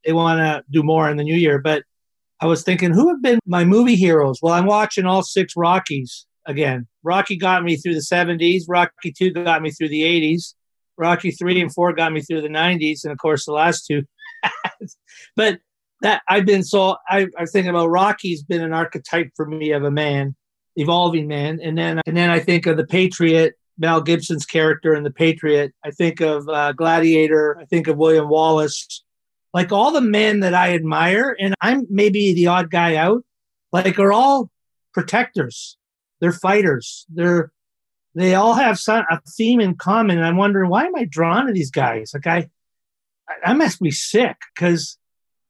they 0.06 0.14
want 0.14 0.40
to 0.40 0.64
do 0.72 0.84
more 0.84 1.10
in 1.10 1.18
the 1.18 1.24
new 1.24 1.36
year. 1.36 1.60
But 1.60 1.84
I 2.40 2.48
was 2.48 2.64
thinking, 2.64 2.92
who 2.92 3.10
have 3.10 3.22
been 3.22 3.40
my 3.46 3.64
movie 3.64 3.96
heroes? 3.96 4.40
Well, 4.42 4.54
I'm 4.54 4.66
watching 4.66 5.06
all 5.06 5.22
six 5.22 5.54
Rockies 5.56 6.26
again. 6.46 6.88
Rocky 7.04 7.38
got 7.38 7.64
me 7.64 7.78
through 7.78 7.94
the 7.94 8.00
70s. 8.00 8.64
Rocky 8.68 9.12
2 9.12 9.32
got 9.32 9.62
me 9.62 9.72
through 9.72 9.90
the 9.90 10.02
80s. 10.02 10.56
Rocky 10.98 11.32
3 11.32 11.62
and 11.62 11.74
4 11.74 11.94
got 11.94 12.12
me 12.12 12.22
through 12.22 12.42
the 12.42 12.48
90s. 12.48 13.04
And 13.04 13.12
of 13.12 13.18
course, 13.18 13.46
the 13.46 13.54
last 13.54 13.86
two. 13.86 14.04
but 15.36 15.60
that 16.02 16.24
I've 16.28 16.46
been 16.46 16.64
so 16.64 16.98
I, 17.08 17.28
I'm 17.38 17.46
thinking 17.46 17.70
about 17.70 17.90
Rocky's 17.90 18.44
been 18.44 18.64
an 18.64 18.74
archetype 18.74 19.30
for 19.36 19.46
me 19.46 19.72
of 19.72 19.84
a 19.84 19.92
man, 19.92 20.36
evolving 20.76 21.28
man. 21.28 21.60
And 21.62 21.78
then 21.78 22.02
and 22.06 22.18
then 22.18 22.30
I 22.30 22.40
think 22.40 22.66
of 22.66 22.78
the 22.78 22.88
Patriot, 22.88 23.54
Mel 23.78 24.02
Gibson's 24.02 24.46
character 24.46 24.96
in 24.96 25.04
the 25.04 25.12
Patriot. 25.12 25.74
I 25.86 25.92
think 25.92 26.22
of 26.22 26.48
uh, 26.50 26.72
Gladiator. 26.74 27.58
I 27.60 27.66
think 27.66 27.88
of 27.88 27.98
William 27.98 28.30
Wallace 28.30 29.04
like 29.54 29.72
all 29.72 29.92
the 29.92 30.02
men 30.02 30.42
that 30.42 30.54
I 30.54 30.74
admire, 30.74 31.36
and 31.40 31.54
I'm 31.62 31.86
maybe 31.90 32.34
the 32.34 32.48
odd 32.48 32.72
guy 32.72 32.96
out, 32.96 33.24
like 33.72 34.00
are 34.00 34.14
all 34.14 34.50
protectors. 34.94 35.78
They're 36.20 36.32
fighters. 36.32 37.06
They're 37.10 37.52
they 38.14 38.36
all 38.36 38.54
have 38.54 38.78
some, 38.78 39.06
a 39.10 39.22
theme 39.38 39.62
in 39.62 39.76
common. 39.76 40.18
And 40.18 40.26
I'm 40.26 40.38
wondering 40.38 40.70
why 40.70 40.86
am 40.86 40.96
I 40.96 41.06
drawn 41.06 41.48
to 41.48 41.54
these 41.54 41.72
guys? 41.72 42.12
Like 42.14 42.28
I, 42.28 42.50
I 43.44 43.54
must 43.54 43.82
be 43.82 43.92
sick 43.92 44.38
because 44.54 44.98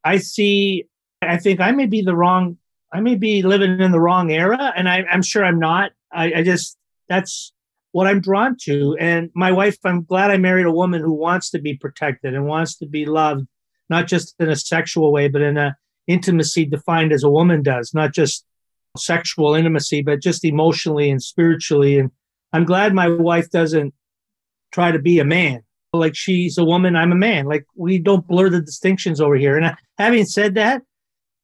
I 0.04 0.18
see. 0.18 0.86
I 1.22 1.38
think 1.38 1.60
I 1.60 1.72
may 1.72 1.86
be 1.86 2.02
the 2.02 2.16
wrong. 2.16 2.58
I 2.93 2.99
may 2.99 3.16
be 3.16 3.41
living 3.41 3.80
in 3.80 3.91
the 3.91 3.99
wrong 3.99 4.32
era, 4.32 4.74
and 4.76 4.89
I, 4.89 5.06
am 5.10 5.22
sure 5.22 5.45
I'm 5.45 5.60
not. 5.60 5.91
I, 6.12 6.34
I 6.34 6.43
just 6.43 6.78
that's 7.08 7.54
what 7.91 8.08
I'm 8.08 8.22
drawn 8.22 8.58
to. 8.64 8.95
And 8.99 9.30
my 9.36 9.52
wife, 9.52 9.78
I'm 9.84 10.04
glad 10.04 10.32
I 10.32 10.38
married 10.38 10.66
a 10.66 10.72
woman 10.72 11.02
who 11.02 11.14
wants 11.14 11.52
to 11.52 11.60
be 11.60 11.76
protected 11.76 12.34
and 12.34 12.45
wants 12.45 12.78
to 12.78 12.88
be 12.88 13.06
loved 13.06 13.47
not 13.92 14.08
just 14.08 14.34
in 14.39 14.50
a 14.50 14.56
sexual 14.56 15.12
way, 15.12 15.28
but 15.28 15.42
in 15.42 15.58
a 15.58 15.76
intimacy 16.08 16.66
defined 16.66 17.12
as 17.12 17.24
a 17.24 17.30
woman 17.30 17.62
does, 17.62 17.94
not 17.94 18.14
just 18.14 18.46
sexual 18.98 19.54
intimacy, 19.54 20.02
but 20.02 20.22
just 20.22 20.44
emotionally 20.44 21.12
and 21.12 21.22
spiritually. 21.22 22.00
And 22.00 22.10
I'm 22.54 22.66
glad 22.66 22.94
my 22.94 23.10
wife 23.10 23.52
doesn't 23.52 23.94
try 24.72 24.92
to 24.92 25.00
be 25.00 25.20
a 25.20 25.26
man. 25.26 25.64
Like 25.94 26.16
she's 26.16 26.58
a 26.58 26.64
woman, 26.64 26.96
I'm 26.96 27.12
a 27.12 27.16
man. 27.16 27.46
Like 27.46 27.66
we 27.76 28.00
don't 28.00 28.26
blur 28.26 28.50
the 28.50 28.62
distinctions 28.62 29.20
over 29.20 29.36
here. 29.36 29.58
And 29.58 29.66
uh, 29.66 29.76
having 29.98 30.26
said 30.26 30.56
that, 30.56 30.82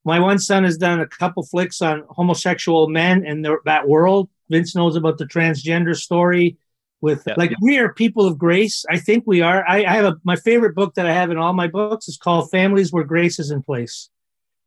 my 0.05 0.19
one 0.19 0.39
son 0.39 0.63
has 0.63 0.77
done 0.77 1.01
a 1.01 1.07
couple 1.07 1.43
flicks 1.43 1.81
on 1.81 2.03
homosexual 2.07 2.87
men 2.87 3.25
and 3.25 3.45
that 3.65 3.87
world. 3.87 4.29
Vince 4.49 4.73
knows 4.73 4.95
about 4.95 5.17
the 5.17 5.25
transgender 5.25 5.93
story 5.93 6.57
with 7.01 7.23
yep, 7.27 7.37
like 7.37 7.53
we 7.61 7.77
are 7.77 7.93
people 7.93 8.25
of 8.25 8.37
grace. 8.37 8.85
I 8.89 8.97
think 8.97 9.23
we 9.27 9.41
are. 9.41 9.63
I, 9.67 9.83
I 9.83 9.93
have 9.95 10.05
a 10.05 10.15
my 10.23 10.35
favorite 10.35 10.75
book 10.75 10.95
that 10.95 11.05
I 11.05 11.13
have 11.13 11.29
in 11.29 11.37
all 11.37 11.53
my 11.53 11.67
books 11.67 12.07
is 12.07 12.17
called 12.17 12.49
Families 12.49 12.91
Where 12.91 13.03
Grace 13.03 13.39
is 13.39 13.51
in 13.51 13.61
Place. 13.61 14.09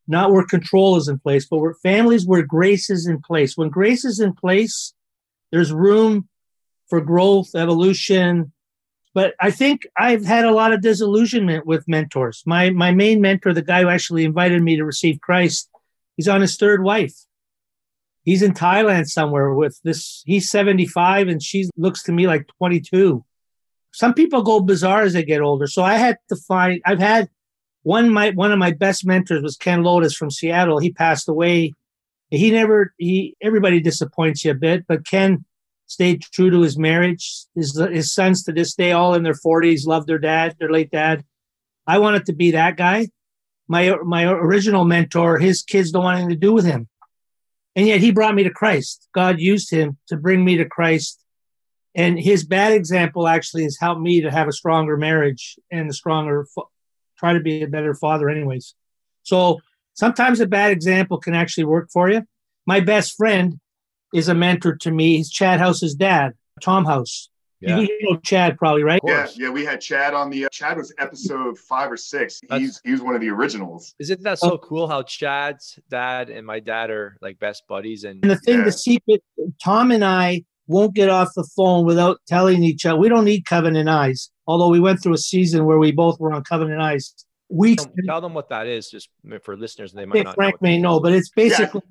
Not 0.06 0.32
where 0.32 0.44
control 0.44 0.96
is 0.96 1.08
in 1.08 1.18
place, 1.18 1.46
but 1.46 1.58
where 1.58 1.74
families 1.74 2.26
where 2.26 2.42
grace 2.42 2.90
is 2.90 3.06
in 3.06 3.20
place. 3.20 3.56
When 3.56 3.68
grace 3.68 4.04
is 4.04 4.18
in 4.18 4.32
place, 4.32 4.92
there's 5.52 5.72
room 5.72 6.28
for 6.88 7.00
growth, 7.00 7.54
evolution. 7.54 8.52
But 9.14 9.34
I 9.40 9.50
think 9.50 9.82
I've 9.96 10.24
had 10.24 10.44
a 10.44 10.52
lot 10.52 10.72
of 10.72 10.82
disillusionment 10.82 11.66
with 11.66 11.88
mentors. 11.88 12.42
My 12.46 12.70
my 12.70 12.92
main 12.92 13.20
mentor, 13.20 13.52
the 13.52 13.62
guy 13.62 13.82
who 13.82 13.88
actually 13.88 14.24
invited 14.24 14.62
me 14.62 14.76
to 14.76 14.84
receive 14.84 15.20
Christ, 15.20 15.68
he's 16.16 16.28
on 16.28 16.40
his 16.40 16.56
third 16.56 16.82
wife 16.82 17.14
he's 18.24 18.42
in 18.42 18.52
Thailand 18.52 19.08
somewhere 19.08 19.54
with 19.54 19.80
this. 19.82 20.22
He's 20.26 20.50
75 20.50 21.28
and 21.28 21.42
she 21.42 21.68
looks 21.76 22.02
to 22.04 22.12
me 22.12 22.26
like 22.26 22.48
22. 22.58 23.24
Some 23.92 24.14
people 24.14 24.42
go 24.42 24.60
bizarre 24.60 25.02
as 25.02 25.14
they 25.14 25.24
get 25.24 25.40
older. 25.40 25.66
So 25.66 25.82
I 25.82 25.94
had 25.94 26.18
to 26.28 26.36
find, 26.36 26.80
I've 26.84 27.00
had 27.00 27.28
one, 27.82 28.10
my, 28.10 28.30
one 28.30 28.52
of 28.52 28.58
my 28.58 28.72
best 28.72 29.04
mentors 29.04 29.42
was 29.42 29.56
Ken 29.56 29.82
Lotus 29.82 30.14
from 30.14 30.30
Seattle. 30.30 30.78
He 30.78 30.92
passed 30.92 31.28
away. 31.28 31.74
He 32.30 32.50
never, 32.52 32.94
he, 32.98 33.36
everybody 33.42 33.80
disappoints 33.80 34.44
you 34.44 34.52
a 34.52 34.54
bit, 34.54 34.86
but 34.86 35.06
Ken 35.06 35.44
stayed 35.86 36.22
true 36.22 36.50
to 36.50 36.60
his 36.60 36.78
marriage. 36.78 37.46
His, 37.56 37.76
his 37.76 38.12
sons 38.12 38.44
to 38.44 38.52
this 38.52 38.74
day, 38.74 38.92
all 38.92 39.14
in 39.14 39.24
their 39.24 39.34
40s, 39.34 39.86
love 39.86 40.06
their 40.06 40.18
dad, 40.18 40.54
their 40.60 40.70
late 40.70 40.92
dad. 40.92 41.24
I 41.86 41.98
wanted 41.98 42.26
to 42.26 42.32
be 42.32 42.52
that 42.52 42.76
guy. 42.76 43.08
My, 43.66 43.96
my 44.04 44.24
original 44.24 44.84
mentor, 44.84 45.38
his 45.38 45.62
kids 45.62 45.90
don't 45.90 46.04
want 46.04 46.18
anything 46.18 46.36
to 46.36 46.46
do 46.46 46.52
with 46.52 46.64
him 46.64 46.88
and 47.76 47.86
yet 47.86 48.00
he 48.00 48.10
brought 48.10 48.34
me 48.34 48.44
to 48.44 48.50
Christ. 48.50 49.08
God 49.14 49.40
used 49.40 49.70
him 49.70 49.98
to 50.08 50.16
bring 50.16 50.44
me 50.44 50.56
to 50.58 50.64
Christ. 50.64 51.22
And 51.94 52.18
his 52.18 52.44
bad 52.44 52.72
example 52.72 53.26
actually 53.26 53.64
has 53.64 53.78
helped 53.78 54.00
me 54.00 54.20
to 54.22 54.30
have 54.30 54.48
a 54.48 54.52
stronger 54.52 54.96
marriage 54.96 55.58
and 55.70 55.90
a 55.90 55.92
stronger, 55.92 56.46
try 57.18 57.32
to 57.32 57.40
be 57.40 57.62
a 57.62 57.68
better 57.68 57.94
father, 57.94 58.28
anyways. 58.28 58.74
So 59.22 59.60
sometimes 59.94 60.40
a 60.40 60.46
bad 60.46 60.70
example 60.72 61.18
can 61.18 61.34
actually 61.34 61.64
work 61.64 61.90
for 61.92 62.08
you. 62.08 62.22
My 62.66 62.80
best 62.80 63.16
friend, 63.16 63.58
is 64.12 64.28
a 64.28 64.34
mentor 64.34 64.76
to 64.76 64.90
me. 64.90 65.18
He's 65.18 65.30
Chad 65.30 65.60
House's 65.60 65.94
dad, 65.94 66.34
Tom 66.60 66.84
House. 66.84 67.29
Yeah. 67.60 67.78
You 67.80 67.98
know 68.02 68.16
Chad 68.20 68.56
probably, 68.58 68.82
right? 68.82 69.00
Yeah, 69.04 69.28
yeah, 69.36 69.50
we 69.50 69.64
had 69.64 69.80
Chad 69.80 70.14
on 70.14 70.30
the. 70.30 70.46
Uh, 70.46 70.48
Chad 70.50 70.76
was 70.78 70.94
episode 70.98 71.58
five 71.68 71.92
or 71.92 71.96
six. 71.96 72.40
He's 72.52 72.80
he's 72.84 73.00
one 73.02 73.14
of 73.14 73.20
the 73.20 73.28
originals. 73.28 73.94
Isn't 73.98 74.22
that 74.22 74.38
so 74.38 74.56
cool 74.58 74.88
how 74.88 75.02
Chad's 75.02 75.78
dad 75.90 76.30
and 76.30 76.46
my 76.46 76.60
dad 76.60 76.90
are 76.90 77.16
like 77.20 77.38
best 77.38 77.64
buddies 77.68 78.04
and 78.04 78.20
And 78.24 78.30
the 78.30 78.36
thing, 78.36 78.58
Yeah. 78.58 78.64
the 78.64 78.72
secret, 78.72 79.22
Tom 79.62 79.90
and 79.90 80.04
I 80.04 80.44
won't 80.66 80.94
get 80.94 81.08
off 81.10 81.28
the 81.36 81.46
phone 81.56 81.84
without 81.84 82.18
telling 82.26 82.62
each 82.64 82.86
other. 82.86 82.98
We 82.98 83.08
don't 83.10 83.24
need 83.24 83.44
covenant 83.44 83.88
eyes, 83.88 84.30
although 84.46 84.68
we 84.70 84.80
went 84.80 85.02
through 85.02 85.14
a 85.14 85.18
season 85.18 85.64
where 85.66 85.78
we 85.78 85.92
both 85.92 86.18
were 86.20 86.32
on 86.32 86.42
covenant 86.44 86.80
eyes. 86.80 87.12
We 87.52 87.74
tell, 87.74 87.90
tell 88.06 88.20
them 88.20 88.32
what 88.32 88.48
that 88.50 88.68
is 88.68 88.88
just 88.88 89.08
for 89.42 89.56
listeners 89.56 89.92
they 89.92 90.06
might 90.06 90.24
not 90.24 90.36
Frank 90.36 90.54
know. 90.62 90.68
may 90.68 90.78
know, 90.78 91.00
but 91.00 91.12
it's 91.12 91.28
basically 91.30 91.82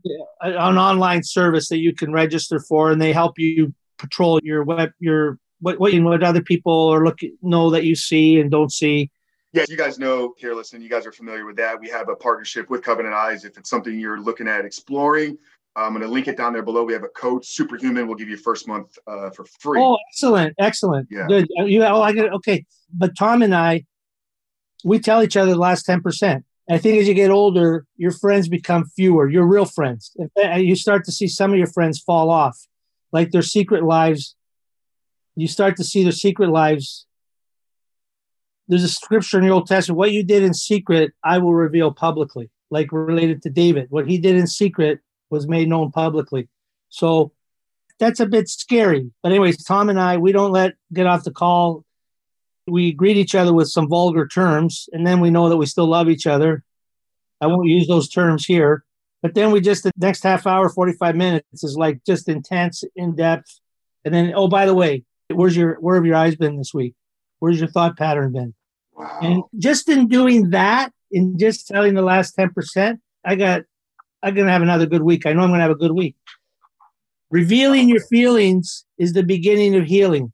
a- 0.41 0.47
an 0.51 0.77
online 0.77 1.21
service 1.21 1.67
that 1.69 1.79
you 1.79 1.93
can 1.93 2.13
register 2.13 2.59
for, 2.67 2.89
and 2.91 3.01
they 3.01 3.11
help 3.11 3.37
you 3.37 3.73
patrol 3.97 4.39
your 4.41 4.63
web, 4.63 4.91
your 4.99 5.37
what 5.61 5.79
what, 5.79 5.93
what 6.01 6.23
other 6.23 6.41
people 6.41 6.89
are 6.89 7.03
looking 7.03 7.37
know 7.41 7.69
that 7.71 7.83
you 7.85 7.95
see 7.95 8.39
and 8.39 8.49
don't 8.51 8.71
see. 8.71 9.11
Yeah, 9.51 9.65
you 9.67 9.77
guys 9.77 9.97
know 9.97 10.35
here, 10.37 10.53
listen, 10.53 10.81
you 10.81 10.89
guys 10.89 11.07
are 11.07 11.11
familiar 11.11 11.45
with 11.45 11.55
that. 11.55 11.79
We 11.79 11.89
have 11.89 12.07
a 12.09 12.15
partnership 12.15 12.69
with 12.69 12.83
Covenant 12.83 13.15
Eyes. 13.15 13.45
If 13.45 13.57
it's 13.57 13.69
something 13.69 13.99
you're 13.99 14.19
looking 14.21 14.47
at 14.47 14.63
exploring, 14.63 15.39
I'm 15.75 15.93
going 15.93 16.05
to 16.05 16.07
link 16.07 16.27
it 16.27 16.37
down 16.37 16.53
there 16.53 16.61
below. 16.61 16.83
We 16.83 16.93
have 16.93 17.03
a 17.03 17.09
code 17.09 17.43
Superhuman. 17.43 18.05
We'll 18.05 18.15
give 18.15 18.29
you 18.29 18.37
first 18.37 18.67
month 18.67 18.95
uh, 19.07 19.31
for 19.31 19.45
free. 19.59 19.81
Oh, 19.81 19.97
excellent, 20.11 20.53
excellent, 20.59 21.07
Yeah. 21.09 21.25
good. 21.27 21.47
Uh, 21.59 21.63
You 21.63 21.83
oh, 21.83 22.01
I 22.01 22.11
get 22.11 22.31
okay. 22.33 22.65
But 22.93 23.17
Tom 23.17 23.41
and 23.41 23.55
I, 23.55 23.85
we 24.83 24.99
tell 24.99 25.23
each 25.23 25.35
other 25.35 25.51
the 25.51 25.57
last 25.57 25.83
ten 25.83 26.01
percent. 26.01 26.45
I 26.69 26.77
think 26.77 26.99
as 26.99 27.07
you 27.07 27.15
get 27.15 27.31
older, 27.31 27.85
your 27.97 28.11
friends 28.11 28.47
become 28.47 28.85
fewer. 28.95 29.27
Your 29.27 29.47
real 29.47 29.65
friends. 29.65 30.15
Fact, 30.35 30.61
You 30.61 30.75
start 30.75 31.05
to 31.05 31.11
see 31.11 31.27
some 31.27 31.51
of 31.51 31.57
your 31.57 31.67
friends 31.67 31.99
fall 31.99 32.29
off, 32.29 32.67
like 33.11 33.31
their 33.31 33.41
secret 33.41 33.83
lives. 33.83 34.35
You 35.35 35.47
start 35.47 35.77
to 35.77 35.83
see 35.83 36.03
their 36.03 36.11
secret 36.11 36.49
lives. 36.49 37.05
There's 38.67 38.83
a 38.83 38.89
scripture 38.89 39.39
in 39.39 39.45
the 39.45 39.51
Old 39.51 39.67
Testament: 39.67 39.97
"What 39.97 40.11
you 40.11 40.23
did 40.23 40.43
in 40.43 40.53
secret, 40.53 41.13
I 41.23 41.37
will 41.39 41.53
reveal 41.53 41.91
publicly." 41.91 42.49
Like 42.71 42.91
related 42.91 43.41
to 43.43 43.49
David, 43.49 43.87
what 43.89 44.07
he 44.07 44.19
did 44.19 44.35
in 44.35 44.45
secret 44.45 44.99
was 45.31 45.47
made 45.47 45.67
known 45.67 45.91
publicly. 45.91 46.49
So 46.89 47.31
that's 47.99 48.19
a 48.19 48.27
bit 48.27 48.47
scary. 48.47 49.11
But 49.23 49.31
anyways, 49.31 49.63
Tom 49.63 49.89
and 49.89 49.99
I, 49.99 50.17
we 50.17 50.31
don't 50.31 50.51
let 50.51 50.75
get 50.93 51.07
off 51.07 51.23
the 51.23 51.31
call. 51.31 51.83
We 52.67 52.91
greet 52.91 53.17
each 53.17 53.33
other 53.33 53.53
with 53.53 53.69
some 53.69 53.89
vulgar 53.89 54.27
terms, 54.27 54.87
and 54.93 55.05
then 55.05 55.19
we 55.19 55.31
know 55.31 55.49
that 55.49 55.57
we 55.57 55.65
still 55.65 55.87
love 55.87 56.09
each 56.09 56.27
other. 56.27 56.63
I 57.41 57.47
won't 57.47 57.67
use 57.67 57.87
those 57.87 58.09
terms 58.09 58.45
here, 58.45 58.83
but 59.23 59.33
then 59.33 59.51
we 59.51 59.61
just 59.61 59.83
the 59.83 59.91
next 59.97 60.23
half 60.23 60.45
hour, 60.45 60.69
forty 60.69 60.93
five 60.93 61.15
minutes 61.15 61.63
is 61.63 61.75
like 61.75 62.03
just 62.05 62.29
intense, 62.29 62.83
in 62.95 63.15
depth, 63.15 63.59
and 64.05 64.13
then 64.13 64.33
oh 64.35 64.47
by 64.47 64.67
the 64.67 64.75
way, 64.75 65.03
where's 65.31 65.55
your 65.55 65.75
where 65.75 65.95
have 65.95 66.05
your 66.05 66.15
eyes 66.15 66.35
been 66.35 66.57
this 66.57 66.73
week? 66.73 66.95
Where's 67.39 67.59
your 67.59 67.69
thought 67.69 67.97
pattern 67.97 68.33
been? 68.33 68.53
Wow. 68.93 69.19
And 69.21 69.43
just 69.57 69.87
in 69.87 70.07
doing 70.07 70.49
that, 70.49 70.91
in 71.11 71.37
just 71.37 71.67
telling 71.67 71.93
the 71.93 72.01
last 72.01 72.37
10%, 72.37 72.99
I 73.25 73.35
got, 73.35 73.63
I'm 74.21 74.35
going 74.35 74.47
to 74.47 74.51
have 74.51 74.61
another 74.61 74.85
good 74.85 75.03
week. 75.03 75.25
I 75.25 75.33
know 75.33 75.41
I'm 75.41 75.49
going 75.49 75.59
to 75.59 75.63
have 75.63 75.71
a 75.71 75.75
good 75.75 75.93
week. 75.93 76.15
Revealing 77.31 77.89
your 77.89 78.01
feelings 78.01 78.85
is 78.97 79.13
the 79.13 79.23
beginning 79.23 79.75
of 79.75 79.85
healing. 79.85 80.33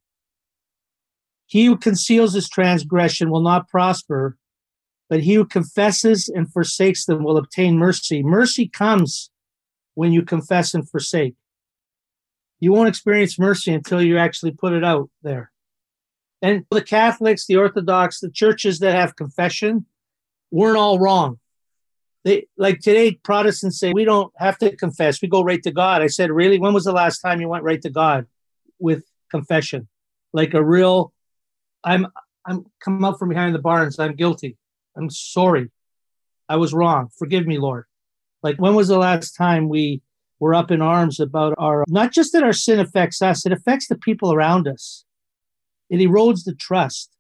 He 1.46 1.66
who 1.66 1.78
conceals 1.78 2.34
his 2.34 2.50
transgression 2.50 3.30
will 3.30 3.42
not 3.42 3.70
prosper, 3.70 4.38
but 5.10 5.22
he 5.22 5.36
who 5.36 5.46
confesses 5.46 6.28
and 6.28 6.52
forsakes 6.52 7.06
them 7.06 7.24
will 7.24 7.38
obtain 7.38 7.78
mercy. 7.78 8.24
Mercy 8.24 8.68
comes 8.68 9.30
when 9.94 10.12
you 10.12 10.24
confess 10.24 10.74
and 10.74 10.90
forsake. 10.90 11.36
You 12.60 12.72
won't 12.72 12.90
experience 12.90 13.38
mercy 13.38 13.74
until 13.74 14.02
you 14.02 14.18
actually 14.18 14.52
put 14.52 14.74
it 14.74 14.84
out 14.84 15.10
there. 15.22 15.52
And 16.42 16.66
the 16.70 16.82
Catholics, 16.82 17.46
the 17.46 17.58
Orthodox, 17.58 18.20
the 18.20 18.30
churches 18.30 18.80
that 18.80 18.96
have 18.96 19.16
confession 19.16 19.86
weren't 20.52 20.78
all 20.78 21.00
wrong. 21.00 21.40
They 22.24 22.48
like 22.58 22.80
today, 22.80 23.14
Protestants 23.14 23.80
say 23.80 23.94
we 23.94 24.06
don't 24.06 24.34
have 24.38 24.58
to 24.60 24.76
confess, 24.76 25.22
we 25.22 25.28
go 25.28 25.44
right 25.44 25.62
to 25.64 25.72
God. 25.72 26.02
I 26.02 26.08
said, 26.08 26.32
Really? 26.32 26.60
When 26.60 26.74
was 26.74 26.86
the 26.86 26.92
last 26.92 27.20
time 27.20 27.40
you 27.40 27.48
went 27.48 27.64
right 27.64 27.82
to 27.84 27.90
God 27.90 28.26
with 28.80 29.04
confession? 29.30 29.88
Like 30.34 30.54
a 30.54 30.64
real 30.64 31.14
I'm 31.84 32.08
I'm 32.46 32.66
come 32.84 33.04
up 33.04 33.20
from 33.20 33.30
behind 33.30 33.54
the 33.54 33.60
barns, 33.60 34.00
I'm 34.00 34.16
guilty. 34.16 34.58
I'm 34.98 35.10
sorry. 35.10 35.72
I 36.50 36.58
was 36.58 36.74
wrong. 36.74 37.10
Forgive 37.18 37.46
me, 37.46 37.58
Lord. 37.58 37.86
Like 38.42 38.58
when 38.58 38.76
was 38.76 38.88
the 38.88 38.98
last 38.98 39.32
time 39.32 39.70
we 39.70 40.02
were 40.40 40.54
up 40.54 40.72
in 40.72 40.82
arms 40.82 41.20
about 41.20 41.56
our 41.58 41.84
not 41.88 42.12
just 42.12 42.34
that 42.34 42.44
our 42.44 42.54
sin 42.54 42.80
affects 42.80 43.22
us, 43.22 43.46
it 43.46 43.52
affects 43.52 43.88
the 43.88 43.98
people 43.98 44.34
around 44.34 44.68
us 44.68 45.06
it 45.90 46.00
erodes 46.00 46.44
the 46.44 46.54
trust. 46.54 47.12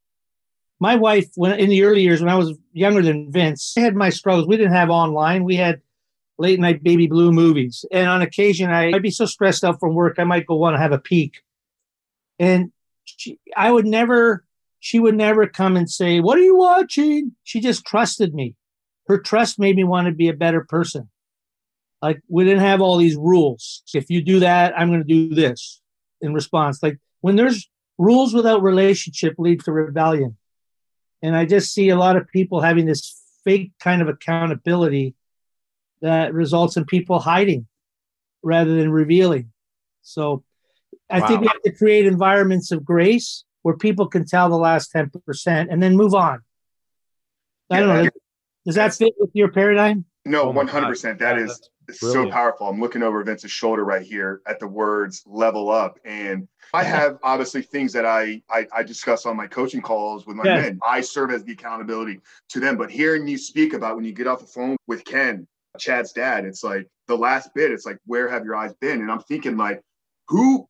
My 0.79 0.95
wife, 0.95 1.27
when 1.35 1.57
in 1.59 1.69
the 1.69 1.83
early 1.83 2.01
years 2.01 2.21
when 2.21 2.29
I 2.29 2.35
was 2.35 2.57
younger 2.73 3.01
than 3.01 3.31
Vince, 3.31 3.73
I 3.77 3.81
had 3.81 3.95
my 3.95 4.09
struggles. 4.09 4.47
We 4.47 4.57
didn't 4.57 4.73
have 4.73 4.89
online. 4.89 5.43
We 5.43 5.55
had 5.55 5.81
late 6.37 6.59
night 6.59 6.83
baby 6.83 7.07
blue 7.07 7.31
movies, 7.31 7.85
and 7.91 8.09
on 8.09 8.21
occasion, 8.21 8.69
I, 8.69 8.91
I'd 8.91 9.01
be 9.01 9.11
so 9.11 9.25
stressed 9.25 9.63
out 9.63 9.79
from 9.79 9.93
work, 9.93 10.19
I 10.19 10.25
might 10.25 10.45
go 10.45 10.55
want 10.55 10.75
to 10.75 10.81
have 10.81 10.91
a 10.91 10.99
peek. 10.99 11.41
And 12.39 12.73
she, 13.05 13.39
I 13.55 13.71
would 13.71 13.85
never, 13.85 14.43
she 14.81 14.99
would 14.99 15.15
never 15.15 15.47
come 15.47 15.77
and 15.77 15.89
say, 15.89 16.19
"What 16.19 16.37
are 16.37 16.43
you 16.43 16.57
watching?" 16.57 17.35
She 17.43 17.61
just 17.61 17.85
trusted 17.85 18.33
me. 18.33 18.55
Her 19.07 19.17
trust 19.17 19.59
made 19.59 19.77
me 19.77 19.85
want 19.85 20.07
to 20.07 20.13
be 20.13 20.27
a 20.27 20.33
better 20.33 20.65
person. 20.67 21.09
Like 22.05 22.21
we 22.27 22.43
didn't 22.43 22.59
have 22.59 22.81
all 22.81 22.97
these 22.97 23.15
rules. 23.15 23.81
If 23.95 24.11
you 24.11 24.21
do 24.21 24.41
that, 24.41 24.77
I'm 24.77 24.89
going 24.89 25.01
to 25.01 25.07
do 25.07 25.33
this 25.33 25.81
in 26.21 26.35
response. 26.35 26.83
Like 26.83 26.99
when 27.21 27.35
there's 27.35 27.67
rules 27.97 28.31
without 28.31 28.61
relationship 28.61 29.33
lead 29.39 29.61
to 29.61 29.71
rebellion. 29.71 30.37
And 31.23 31.35
I 31.35 31.45
just 31.45 31.73
see 31.73 31.89
a 31.89 31.95
lot 31.95 32.15
of 32.15 32.27
people 32.27 32.61
having 32.61 32.85
this 32.85 33.19
fake 33.43 33.71
kind 33.79 34.03
of 34.03 34.07
accountability 34.07 35.15
that 36.03 36.31
results 36.31 36.77
in 36.77 36.85
people 36.85 37.17
hiding 37.17 37.65
rather 38.43 38.75
than 38.75 38.91
revealing. 38.91 39.51
So 40.03 40.43
I 41.09 41.25
think 41.25 41.41
we 41.41 41.47
have 41.47 41.61
to 41.63 41.71
create 41.71 42.05
environments 42.05 42.71
of 42.71 42.85
grace 42.85 43.45
where 43.63 43.75
people 43.75 44.05
can 44.07 44.25
tell 44.27 44.47
the 44.47 44.57
last 44.57 44.93
10% 44.93 45.67
and 45.71 45.81
then 45.81 45.97
move 45.97 46.13
on. 46.13 46.41
I 47.71 47.79
don't 47.79 47.89
Yeah, 47.89 48.03
know. 48.03 48.09
Does 48.67 48.75
that 48.75 48.93
fit 48.93 49.15
with 49.17 49.31
your 49.33 49.51
paradigm? 49.51 50.05
No, 50.25 50.43
Oh 50.43 50.51
one 50.51 50.67
hundred 50.67 50.89
percent. 50.89 51.19
That 51.19 51.37
God, 51.37 51.49
is 51.49 51.69
it's 51.87 51.99
so 51.99 52.29
powerful. 52.29 52.67
I'm 52.67 52.79
looking 52.79 53.03
over 53.03 53.23
Vince's 53.23 53.51
shoulder 53.51 53.83
right 53.83 54.01
here 54.01 54.41
at 54.47 54.59
the 54.59 54.67
words 54.67 55.23
"level 55.25 55.69
up," 55.69 55.99
and 56.05 56.47
I 56.73 56.83
have 56.83 57.17
obviously 57.23 57.61
things 57.61 57.93
that 57.93 58.05
I 58.05 58.41
I, 58.49 58.67
I 58.75 58.83
discuss 58.83 59.25
on 59.25 59.37
my 59.37 59.47
coaching 59.47 59.81
calls 59.81 60.25
with 60.25 60.35
my 60.35 60.45
Yeah. 60.45 60.55
men. 60.61 60.79
I 60.85 61.01
serve 61.01 61.31
as 61.31 61.43
the 61.43 61.53
accountability 61.53 62.21
to 62.49 62.59
them. 62.59 62.77
But 62.77 62.91
hearing 62.91 63.27
you 63.27 63.37
speak 63.37 63.73
about 63.73 63.95
when 63.95 64.05
you 64.05 64.13
get 64.13 64.27
off 64.27 64.39
the 64.41 64.47
phone 64.47 64.77
with 64.87 65.05
Ken, 65.05 65.47
Chad's 65.77 66.11
dad, 66.11 66.45
it's 66.45 66.63
like 66.63 66.87
the 67.07 67.17
last 67.17 67.53
bit. 67.53 67.71
It's 67.71 67.85
like 67.85 67.97
where 68.05 68.27
have 68.29 68.45
your 68.45 68.55
eyes 68.55 68.73
been? 68.81 69.01
And 69.01 69.11
I'm 69.11 69.21
thinking 69.21 69.57
like, 69.57 69.81
who 70.27 70.67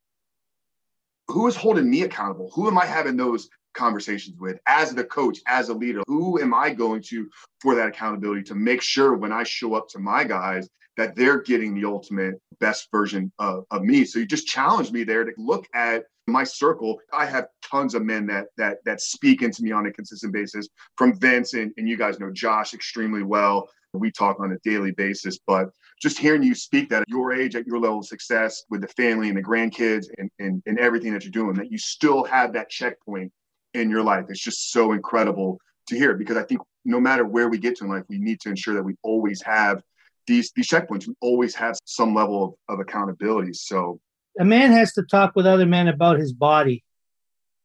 who 1.27 1.47
is 1.47 1.55
holding 1.55 1.89
me 1.89 2.03
accountable? 2.03 2.51
Who 2.53 2.67
am 2.67 2.77
I 2.77 2.85
having 2.85 3.17
those 3.17 3.49
conversations 3.73 4.37
with 4.39 4.57
as 4.67 4.93
the 4.93 5.03
coach, 5.03 5.39
as 5.47 5.69
a 5.69 5.73
leader? 5.73 6.01
Who 6.07 6.39
am 6.39 6.53
I 6.53 6.71
going 6.71 7.01
to 7.03 7.29
for 7.61 7.75
that 7.75 7.89
accountability 7.89 8.43
to 8.43 8.55
make 8.55 8.81
sure 8.81 9.15
when 9.15 9.31
I 9.31 9.43
show 9.43 9.73
up 9.73 9.89
to 9.89 9.99
my 9.99 10.23
guys 10.23 10.69
that 10.97 11.15
they're 11.15 11.41
getting 11.41 11.73
the 11.73 11.85
ultimate 11.85 12.35
best 12.59 12.89
version 12.91 13.31
of, 13.39 13.65
of 13.71 13.83
me? 13.83 14.05
So 14.05 14.19
you 14.19 14.25
just 14.25 14.47
challenged 14.47 14.93
me 14.93 15.03
there 15.03 15.23
to 15.23 15.31
look 15.37 15.67
at 15.73 16.05
my 16.27 16.43
circle. 16.43 16.99
I 17.13 17.25
have 17.25 17.47
tons 17.63 17.93
of 17.93 18.03
men 18.03 18.25
that 18.27 18.47
that 18.57 18.77
that 18.85 19.01
speak 19.01 19.41
into 19.41 19.63
me 19.63 19.71
on 19.71 19.85
a 19.85 19.91
consistent 19.91 20.33
basis 20.33 20.67
from 20.97 21.19
Vince 21.19 21.53
and, 21.53 21.71
and 21.77 21.87
you 21.87 21.97
guys 21.97 22.19
know 22.19 22.31
Josh 22.31 22.73
extremely 22.73 23.23
well. 23.23 23.69
We 23.93 24.11
talk 24.11 24.39
on 24.41 24.51
a 24.51 24.57
daily 24.69 24.91
basis, 24.91 25.39
but 25.47 25.69
just 26.01 26.19
hearing 26.19 26.43
you 26.43 26.53
speak 26.53 26.89
that 26.89 27.03
at 27.03 27.09
your 27.09 27.31
age, 27.31 27.55
at 27.55 27.65
your 27.65 27.79
level 27.79 27.99
of 27.99 28.05
success 28.05 28.63
with 28.69 28.81
the 28.81 28.89
family 28.89 29.29
and 29.29 29.37
the 29.37 29.43
grandkids 29.43 30.07
and, 30.17 30.29
and, 30.39 30.61
and 30.65 30.77
everything 30.79 31.13
that 31.13 31.23
you're 31.23 31.31
doing, 31.31 31.53
that 31.53 31.71
you 31.71 31.77
still 31.77 32.25
have 32.25 32.51
that 32.53 32.69
checkpoint 32.69 33.31
in 33.73 33.89
your 33.89 34.03
life. 34.03 34.25
It's 34.27 34.43
just 34.43 34.71
so 34.71 34.91
incredible 34.91 35.59
to 35.87 35.95
hear 35.95 36.13
because 36.13 36.35
I 36.35 36.43
think 36.43 36.59
no 36.83 36.99
matter 36.99 37.25
where 37.25 37.47
we 37.47 37.57
get 37.57 37.77
to 37.77 37.85
in 37.85 37.89
life, 37.89 38.03
we 38.09 38.17
need 38.17 38.41
to 38.41 38.49
ensure 38.49 38.73
that 38.73 38.83
we 38.83 38.95
always 39.01 39.41
have 39.43 39.81
these 40.27 40.51
these 40.55 40.67
checkpoints. 40.67 41.07
We 41.07 41.15
always 41.21 41.55
have 41.55 41.75
some 41.85 42.13
level 42.13 42.43
of, 42.43 42.75
of 42.75 42.79
accountability. 42.79 43.53
So 43.53 43.99
a 44.39 44.45
man 44.45 44.71
has 44.71 44.93
to 44.93 45.03
talk 45.03 45.35
with 45.35 45.45
other 45.45 45.65
men 45.65 45.87
about 45.87 46.19
his 46.19 46.33
body. 46.33 46.83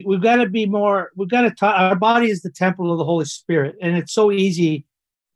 We've 0.05 0.23
got 0.23 0.37
to 0.37 0.49
be 0.49 0.67
more, 0.67 1.11
we've 1.15 1.29
got 1.29 1.43
to 1.43 1.51
talk. 1.51 1.79
Our 1.79 1.97
body 1.97 2.31
is 2.31 2.43
the 2.43 2.51
temple 2.51 2.91
of 2.91 2.99
the 2.99 3.05
Holy 3.05 3.27
Spirit. 3.27 3.77
And 3.83 3.97
it's 3.97 4.13
so 4.13 4.33
easy 4.33 4.87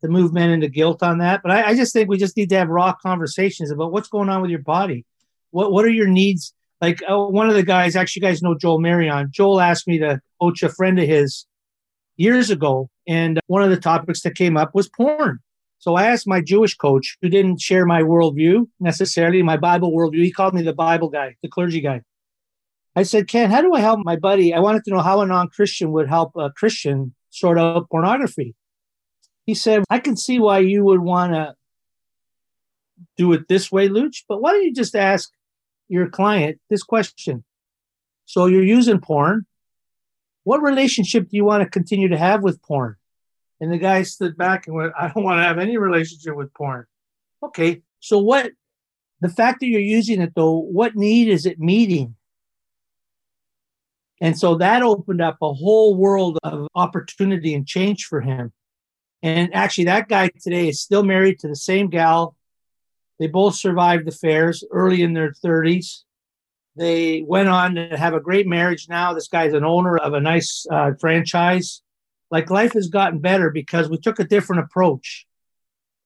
to 0.01 0.07
move 0.07 0.33
men 0.33 0.49
into 0.49 0.69
guilt 0.69 1.03
on 1.03 1.19
that. 1.19 1.41
But 1.43 1.51
I, 1.51 1.69
I 1.69 1.75
just 1.75 1.93
think 1.93 2.09
we 2.09 2.17
just 2.17 2.35
need 2.35 2.49
to 2.49 2.57
have 2.57 2.69
raw 2.69 2.93
conversations 2.93 3.69
about 3.69 3.91
what's 3.91 4.07
going 4.09 4.29
on 4.29 4.41
with 4.41 4.49
your 4.49 4.61
body. 4.61 5.05
What, 5.51 5.71
what 5.71 5.85
are 5.85 5.89
your 5.89 6.07
needs? 6.07 6.53
Like 6.81 7.01
uh, 7.07 7.17
one 7.17 7.47
of 7.47 7.55
the 7.55 7.63
guys, 7.63 7.95
actually, 7.95 8.21
guys 8.21 8.41
know 8.41 8.57
Joel 8.57 8.79
Marion. 8.79 9.29
Joel 9.31 9.61
asked 9.61 9.87
me 9.87 9.99
to 9.99 10.19
coach 10.41 10.63
a 10.63 10.69
friend 10.69 10.99
of 10.99 11.07
his 11.07 11.45
years 12.17 12.49
ago. 12.49 12.89
And 13.07 13.39
one 13.47 13.61
of 13.61 13.69
the 13.69 13.77
topics 13.79 14.21
that 14.21 14.35
came 14.35 14.57
up 14.57 14.73
was 14.73 14.89
porn. 14.89 15.39
So 15.85 15.93
I 15.93 16.07
asked 16.07 16.27
my 16.27 16.41
Jewish 16.41 16.75
coach, 16.75 17.15
who 17.21 17.29
didn't 17.29 17.61
share 17.61 17.85
my 17.85 18.01
worldview 18.01 18.67
necessarily, 18.79 19.43
my 19.43 19.55
Bible 19.55 19.91
worldview. 19.91 20.23
He 20.23 20.31
called 20.31 20.55
me 20.55 20.63
the 20.63 20.73
Bible 20.73 21.09
guy, 21.09 21.35
the 21.43 21.47
clergy 21.47 21.79
guy. 21.79 22.01
I 22.95 23.03
said, 23.03 23.27
Ken, 23.27 23.51
how 23.51 23.61
do 23.61 23.71
I 23.71 23.81
help 23.81 23.99
my 24.03 24.15
buddy? 24.15 24.51
I 24.51 24.61
wanted 24.61 24.83
to 24.85 24.89
know 24.89 25.01
how 25.01 25.21
a 25.21 25.27
non 25.27 25.47
Christian 25.49 25.91
would 25.91 26.09
help 26.09 26.31
a 26.37 26.49
Christian 26.49 27.13
sort 27.29 27.59
out 27.59 27.87
pornography. 27.91 28.55
He 29.45 29.53
said, 29.53 29.83
I 29.87 29.99
can 29.99 30.17
see 30.17 30.39
why 30.39 30.57
you 30.57 30.83
would 30.83 31.01
want 31.01 31.33
to 31.33 31.53
do 33.15 33.31
it 33.33 33.47
this 33.47 33.71
way, 33.71 33.87
Luch, 33.87 34.23
but 34.27 34.41
why 34.41 34.53
don't 34.53 34.63
you 34.63 34.73
just 34.73 34.95
ask 34.95 35.29
your 35.87 36.09
client 36.09 36.59
this 36.67 36.81
question? 36.81 37.43
So 38.25 38.47
you're 38.47 38.63
using 38.63 39.01
porn. 39.01 39.45
What 40.45 40.63
relationship 40.63 41.29
do 41.29 41.37
you 41.37 41.45
want 41.45 41.61
to 41.61 41.69
continue 41.69 42.07
to 42.07 42.17
have 42.17 42.41
with 42.41 42.59
porn? 42.63 42.95
And 43.61 43.71
the 43.71 43.77
guy 43.77 44.03
stood 44.03 44.37
back 44.37 44.67
and 44.67 44.75
went, 44.75 44.93
I 44.99 45.07
don't 45.07 45.23
want 45.23 45.39
to 45.39 45.43
have 45.43 45.59
any 45.59 45.77
relationship 45.77 46.35
with 46.35 46.53
porn. 46.53 46.85
Okay. 47.41 47.81
So 47.99 48.19
what 48.19 48.51
the 49.21 49.29
fact 49.29 49.61
that 49.61 49.67
you're 49.67 49.79
using 49.79 50.21
it 50.21 50.33
though, 50.35 50.57
what 50.57 50.95
need 50.95 51.29
is 51.29 51.45
it 51.45 51.59
meeting? 51.59 52.15
And 54.21 54.37
so 54.37 54.55
that 54.55 54.81
opened 54.81 55.21
up 55.21 55.37
a 55.41 55.53
whole 55.53 55.95
world 55.95 56.37
of 56.43 56.67
opportunity 56.75 57.53
and 57.53 57.67
change 57.67 58.05
for 58.05 58.21
him. 58.21 58.53
And 59.21 59.53
actually, 59.53 59.85
that 59.85 60.07
guy 60.07 60.29
today 60.41 60.69
is 60.69 60.81
still 60.81 61.03
married 61.03 61.39
to 61.39 61.47
the 61.47 61.55
same 61.55 61.89
gal. 61.89 62.35
They 63.19 63.27
both 63.27 63.55
survived 63.55 64.07
affairs 64.07 64.63
early 64.71 65.01
in 65.01 65.13
their 65.13 65.31
30s. 65.31 66.03
They 66.75 67.23
went 67.25 67.49
on 67.49 67.75
to 67.75 67.97
have 67.97 68.13
a 68.13 68.19
great 68.19 68.47
marriage 68.47 68.87
now. 68.89 69.13
This 69.13 69.27
guy's 69.27 69.53
an 69.53 69.63
owner 69.63 69.97
of 69.97 70.13
a 70.13 70.19
nice 70.19 70.65
uh, 70.69 70.91
franchise. 70.99 71.81
Like 72.31 72.49
life 72.49 72.73
has 72.73 72.87
gotten 72.87 73.19
better 73.19 73.49
because 73.49 73.89
we 73.89 73.97
took 73.97 74.19
a 74.19 74.23
different 74.23 74.63
approach 74.63 75.25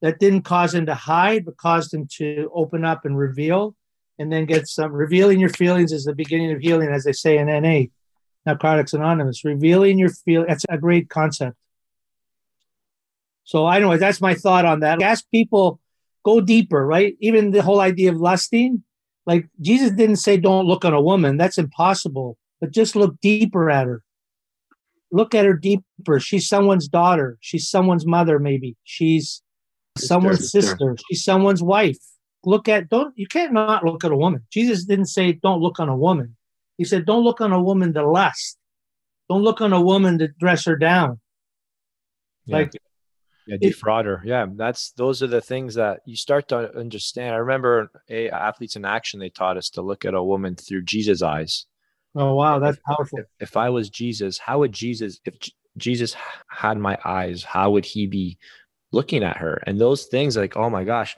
that 0.01 0.19
didn't 0.19 0.43
cause 0.43 0.73
him 0.73 0.85
to 0.85 0.95
hide, 0.95 1.45
but 1.45 1.57
caused 1.57 1.93
him 1.93 2.07
to 2.17 2.49
open 2.53 2.85
up 2.85 3.05
and 3.05 3.17
reveal 3.17 3.75
and 4.17 4.31
then 4.31 4.45
get 4.45 4.67
some. 4.67 4.91
Revealing 4.91 5.39
your 5.39 5.49
feelings 5.49 5.91
is 5.91 6.05
the 6.05 6.13
beginning 6.13 6.51
of 6.51 6.59
healing, 6.59 6.89
as 6.89 7.03
they 7.03 7.13
say 7.13 7.37
in 7.37 7.47
NA, 7.47 7.87
Narcotics 8.45 8.93
Anonymous. 8.93 9.45
Revealing 9.45 9.97
your 9.97 10.09
feel 10.09 10.45
that's 10.47 10.65
a 10.69 10.77
great 10.77 11.09
concept. 11.09 11.57
So, 13.43 13.67
anyway, 13.67 13.97
that's 13.97 14.21
my 14.21 14.35
thought 14.35 14.65
on 14.65 14.81
that. 14.81 15.01
Ask 15.01 15.25
people, 15.31 15.79
go 16.23 16.39
deeper, 16.39 16.85
right? 16.85 17.15
Even 17.19 17.51
the 17.51 17.63
whole 17.63 17.79
idea 17.79 18.11
of 18.11 18.17
lusting 18.17 18.83
like 19.29 19.47
Jesus 19.61 19.91
didn't 19.91 20.15
say, 20.15 20.37
don't 20.37 20.65
look 20.65 20.83
on 20.83 20.93
a 20.95 21.01
woman. 21.01 21.37
That's 21.37 21.59
impossible. 21.59 22.35
But 22.59 22.71
just 22.71 22.95
look 22.95 23.21
deeper 23.21 23.69
at 23.69 23.85
her. 23.85 24.01
Look 25.11 25.33
at 25.33 25.45
her 25.45 25.53
deeper. 25.53 26.19
She's 26.19 26.47
someone's 26.47 26.87
daughter. 26.87 27.37
She's 27.41 27.69
someone's 27.69 28.05
mother, 28.05 28.39
maybe. 28.39 28.77
She's 28.83 29.41
someone's 29.97 30.51
sister. 30.51 30.71
sister. 30.71 30.97
She's 31.09 31.23
someone's 31.23 31.63
wife. 31.63 31.97
Look 32.45 32.69
at, 32.69 32.89
don't, 32.89 33.17
you 33.17 33.27
can't 33.27 33.53
not 33.53 33.83
look 33.83 34.03
at 34.03 34.11
a 34.11 34.17
woman. 34.17 34.45
Jesus 34.51 34.85
didn't 34.85 35.07
say, 35.07 35.33
don't 35.33 35.61
look 35.61 35.79
on 35.79 35.89
a 35.89 35.97
woman. 35.97 36.37
He 36.77 36.85
said, 36.85 37.05
don't 37.05 37.23
look 37.23 37.41
on 37.41 37.51
a 37.51 37.61
woman 37.61 37.93
to 37.93 38.09
lust. 38.09 38.57
Don't 39.29 39.43
look 39.43 39.61
on 39.61 39.73
a 39.73 39.81
woman 39.81 40.17
to 40.19 40.27
dress 40.27 40.65
her 40.65 40.75
down. 40.75 41.19
Yeah. 42.45 42.55
Like 42.57 42.73
yeah, 43.49 43.57
defrauder. 43.57 44.21
Yeah, 44.23 44.45
that's 44.55 44.91
those 44.91 45.23
are 45.23 45.27
the 45.27 45.41
things 45.41 45.75
that 45.75 46.01
you 46.05 46.15
start 46.15 46.49
to 46.49 46.77
understand. 46.77 47.33
I 47.33 47.39
remember 47.39 47.91
a 48.09 48.29
athletes 48.29 48.75
in 48.75 48.85
action. 48.85 49.19
They 49.19 49.29
taught 49.29 49.57
us 49.57 49.69
to 49.71 49.81
look 49.81 50.05
at 50.05 50.13
a 50.13 50.23
woman 50.23 50.55
through 50.55 50.83
Jesus' 50.83 51.21
eyes. 51.21 51.65
Oh 52.15 52.35
wow, 52.35 52.59
that's 52.59 52.79
powerful. 52.85 53.19
If, 53.19 53.25
if 53.39 53.57
I 53.57 53.69
was 53.69 53.89
Jesus, 53.89 54.37
how 54.37 54.59
would 54.59 54.71
Jesus? 54.71 55.19
If 55.25 55.39
J- 55.39 55.51
Jesus 55.77 56.15
had 56.49 56.77
my 56.77 56.97
eyes, 57.05 57.43
how 57.43 57.71
would 57.71 57.85
he 57.85 58.07
be 58.07 58.37
looking 58.91 59.23
at 59.23 59.37
her? 59.37 59.61
And 59.65 59.79
those 59.79 60.05
things, 60.05 60.35
like, 60.35 60.57
oh 60.57 60.69
my 60.69 60.83
gosh, 60.83 61.15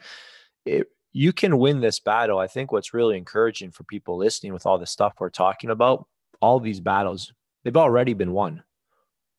it, 0.66 0.88
you 1.14 1.34
can 1.34 1.58
win 1.58 1.82
this 1.82 2.00
battle. 2.00 2.40
I 2.40 2.48
think 2.48 2.72
what's 2.72 2.94
really 2.94 3.18
encouraging 3.18 3.72
for 3.72 3.84
people 3.84 4.18
listening 4.18 4.54
with 4.54 4.66
all 4.66 4.78
the 4.78 4.86
stuff 4.86 5.14
we're 5.20 5.30
talking 5.30 5.70
about, 5.70 6.08
all 6.42 6.60
these 6.60 6.80
battles, 6.80 7.34
they've 7.64 7.78
already 7.78 8.14
been 8.14 8.34
won 8.34 8.64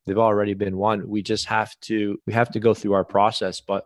they've 0.05 0.17
already 0.17 0.53
been 0.53 0.77
won. 0.77 1.07
We 1.07 1.21
just 1.21 1.45
have 1.45 1.77
to 1.81 2.19
we 2.25 2.33
have 2.33 2.51
to 2.51 2.59
go 2.59 2.73
through 2.73 2.93
our 2.93 3.05
process. 3.05 3.61
But 3.61 3.85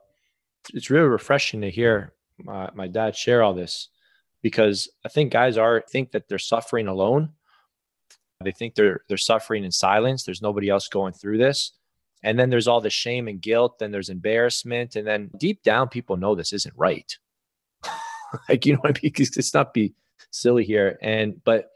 it's 0.74 0.90
really 0.90 1.08
refreshing 1.08 1.62
to 1.62 1.72
hear 1.72 2.14
my, 2.40 2.70
my 2.74 2.88
dad 2.88 3.16
share 3.16 3.44
all 3.44 3.54
this 3.54 3.90
because 4.42 4.90
I 5.06 5.10
think 5.10 5.32
guys 5.32 5.58
are 5.58 5.84
think 5.90 6.12
that 6.12 6.28
they're 6.28 6.40
suffering 6.40 6.88
alone. 6.88 7.34
They 8.44 8.52
think 8.52 8.76
they're 8.76 9.02
they're 9.08 9.18
suffering 9.18 9.64
in 9.64 9.72
silence. 9.72 10.24
There's 10.24 10.42
nobody 10.42 10.70
else 10.70 10.88
going 10.88 11.14
through 11.14 11.40
this. 11.40 11.74
And 12.24 12.38
then 12.38 12.50
there's 12.50 12.68
all 12.68 12.82
the 12.82 12.90
shame 12.90 13.28
and 13.28 13.42
guilt, 13.42 13.80
then 13.80 13.92
there's 13.92 14.10
embarrassment. 14.10 14.96
And 14.96 15.06
then 15.06 15.30
deep 15.38 15.62
down, 15.64 15.88
people 15.88 16.18
know 16.18 16.34
this 16.34 16.52
isn't 16.52 16.74
right. 16.76 17.16
like, 18.50 18.66
you 18.66 18.74
know 18.74 18.80
what 18.80 18.98
I 18.98 19.00
mean? 19.04 19.14
It's 19.16 19.54
not 19.54 19.74
be 19.74 19.94
silly 20.32 20.66
here. 20.66 20.98
And 21.02 21.44
but 21.44 21.70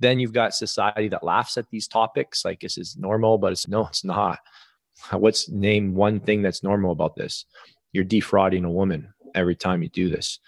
then 0.00 0.18
you've 0.18 0.32
got 0.32 0.54
society 0.54 1.08
that 1.08 1.22
laughs 1.22 1.56
at 1.56 1.70
these 1.70 1.86
topics 1.86 2.44
like 2.44 2.60
this 2.60 2.76
is 2.76 2.96
normal, 2.96 3.38
but 3.38 3.52
it's 3.52 3.68
no, 3.68 3.86
it's 3.86 4.04
not. 4.04 4.38
What's 5.10 5.48
name 5.48 5.94
one 5.94 6.20
thing 6.20 6.42
that's 6.42 6.62
normal 6.62 6.92
about 6.92 7.16
this? 7.16 7.44
You're 7.92 8.04
defrauding 8.04 8.64
a 8.64 8.70
woman 8.70 9.12
every 9.34 9.56
time 9.56 9.82
you 9.82 9.88
do 9.88 10.08
this. 10.08 10.38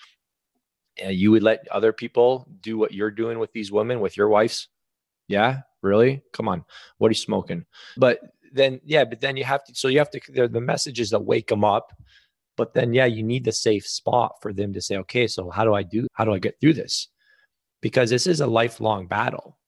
And 1.03 1.15
you 1.15 1.31
would 1.33 1.43
let 1.43 1.67
other 1.71 1.93
people 1.93 2.47
do 2.61 2.79
what 2.79 2.93
you're 2.93 3.11
doing 3.11 3.39
with 3.39 3.53
these 3.53 3.73
women, 3.73 4.01
with 4.01 4.17
your 4.17 4.29
wives. 4.29 4.69
Yeah, 5.29 5.61
really? 5.83 6.23
Come 6.33 6.49
on. 6.49 6.65
What 6.99 7.09
are 7.09 7.11
you 7.11 7.17
smoking? 7.17 7.65
But 7.97 8.21
then, 8.53 8.81
yeah, 8.85 9.05
but 9.05 9.21
then 9.21 9.37
you 9.37 9.45
have 9.45 9.65
to, 9.65 9.75
so 9.75 9.89
you 9.89 9.99
have 9.99 10.11
to, 10.11 10.49
the 10.49 10.61
messages 10.61 11.11
that 11.11 11.21
wake 11.21 11.49
them 11.49 11.65
up. 11.65 11.93
But 12.57 12.75
then, 12.75 12.95
yeah, 12.95 13.07
you 13.07 13.23
need 13.23 13.45
the 13.45 13.53
safe 13.53 13.87
spot 13.87 14.37
for 14.41 14.53
them 14.53 14.73
to 14.75 14.81
say, 14.81 14.97
okay, 14.99 15.27
so 15.27 15.51
how 15.51 15.65
do 15.65 15.75
I 15.75 15.83
do, 15.83 16.07
how 16.13 16.25
do 16.25 16.33
I 16.33 16.39
get 16.39 16.61
through 16.61 16.75
this? 16.75 17.09
because 17.85 18.09
this 18.09 18.27
is 18.27 18.41
a 18.41 18.47
lifelong 18.47 19.07
battle. 19.07 19.59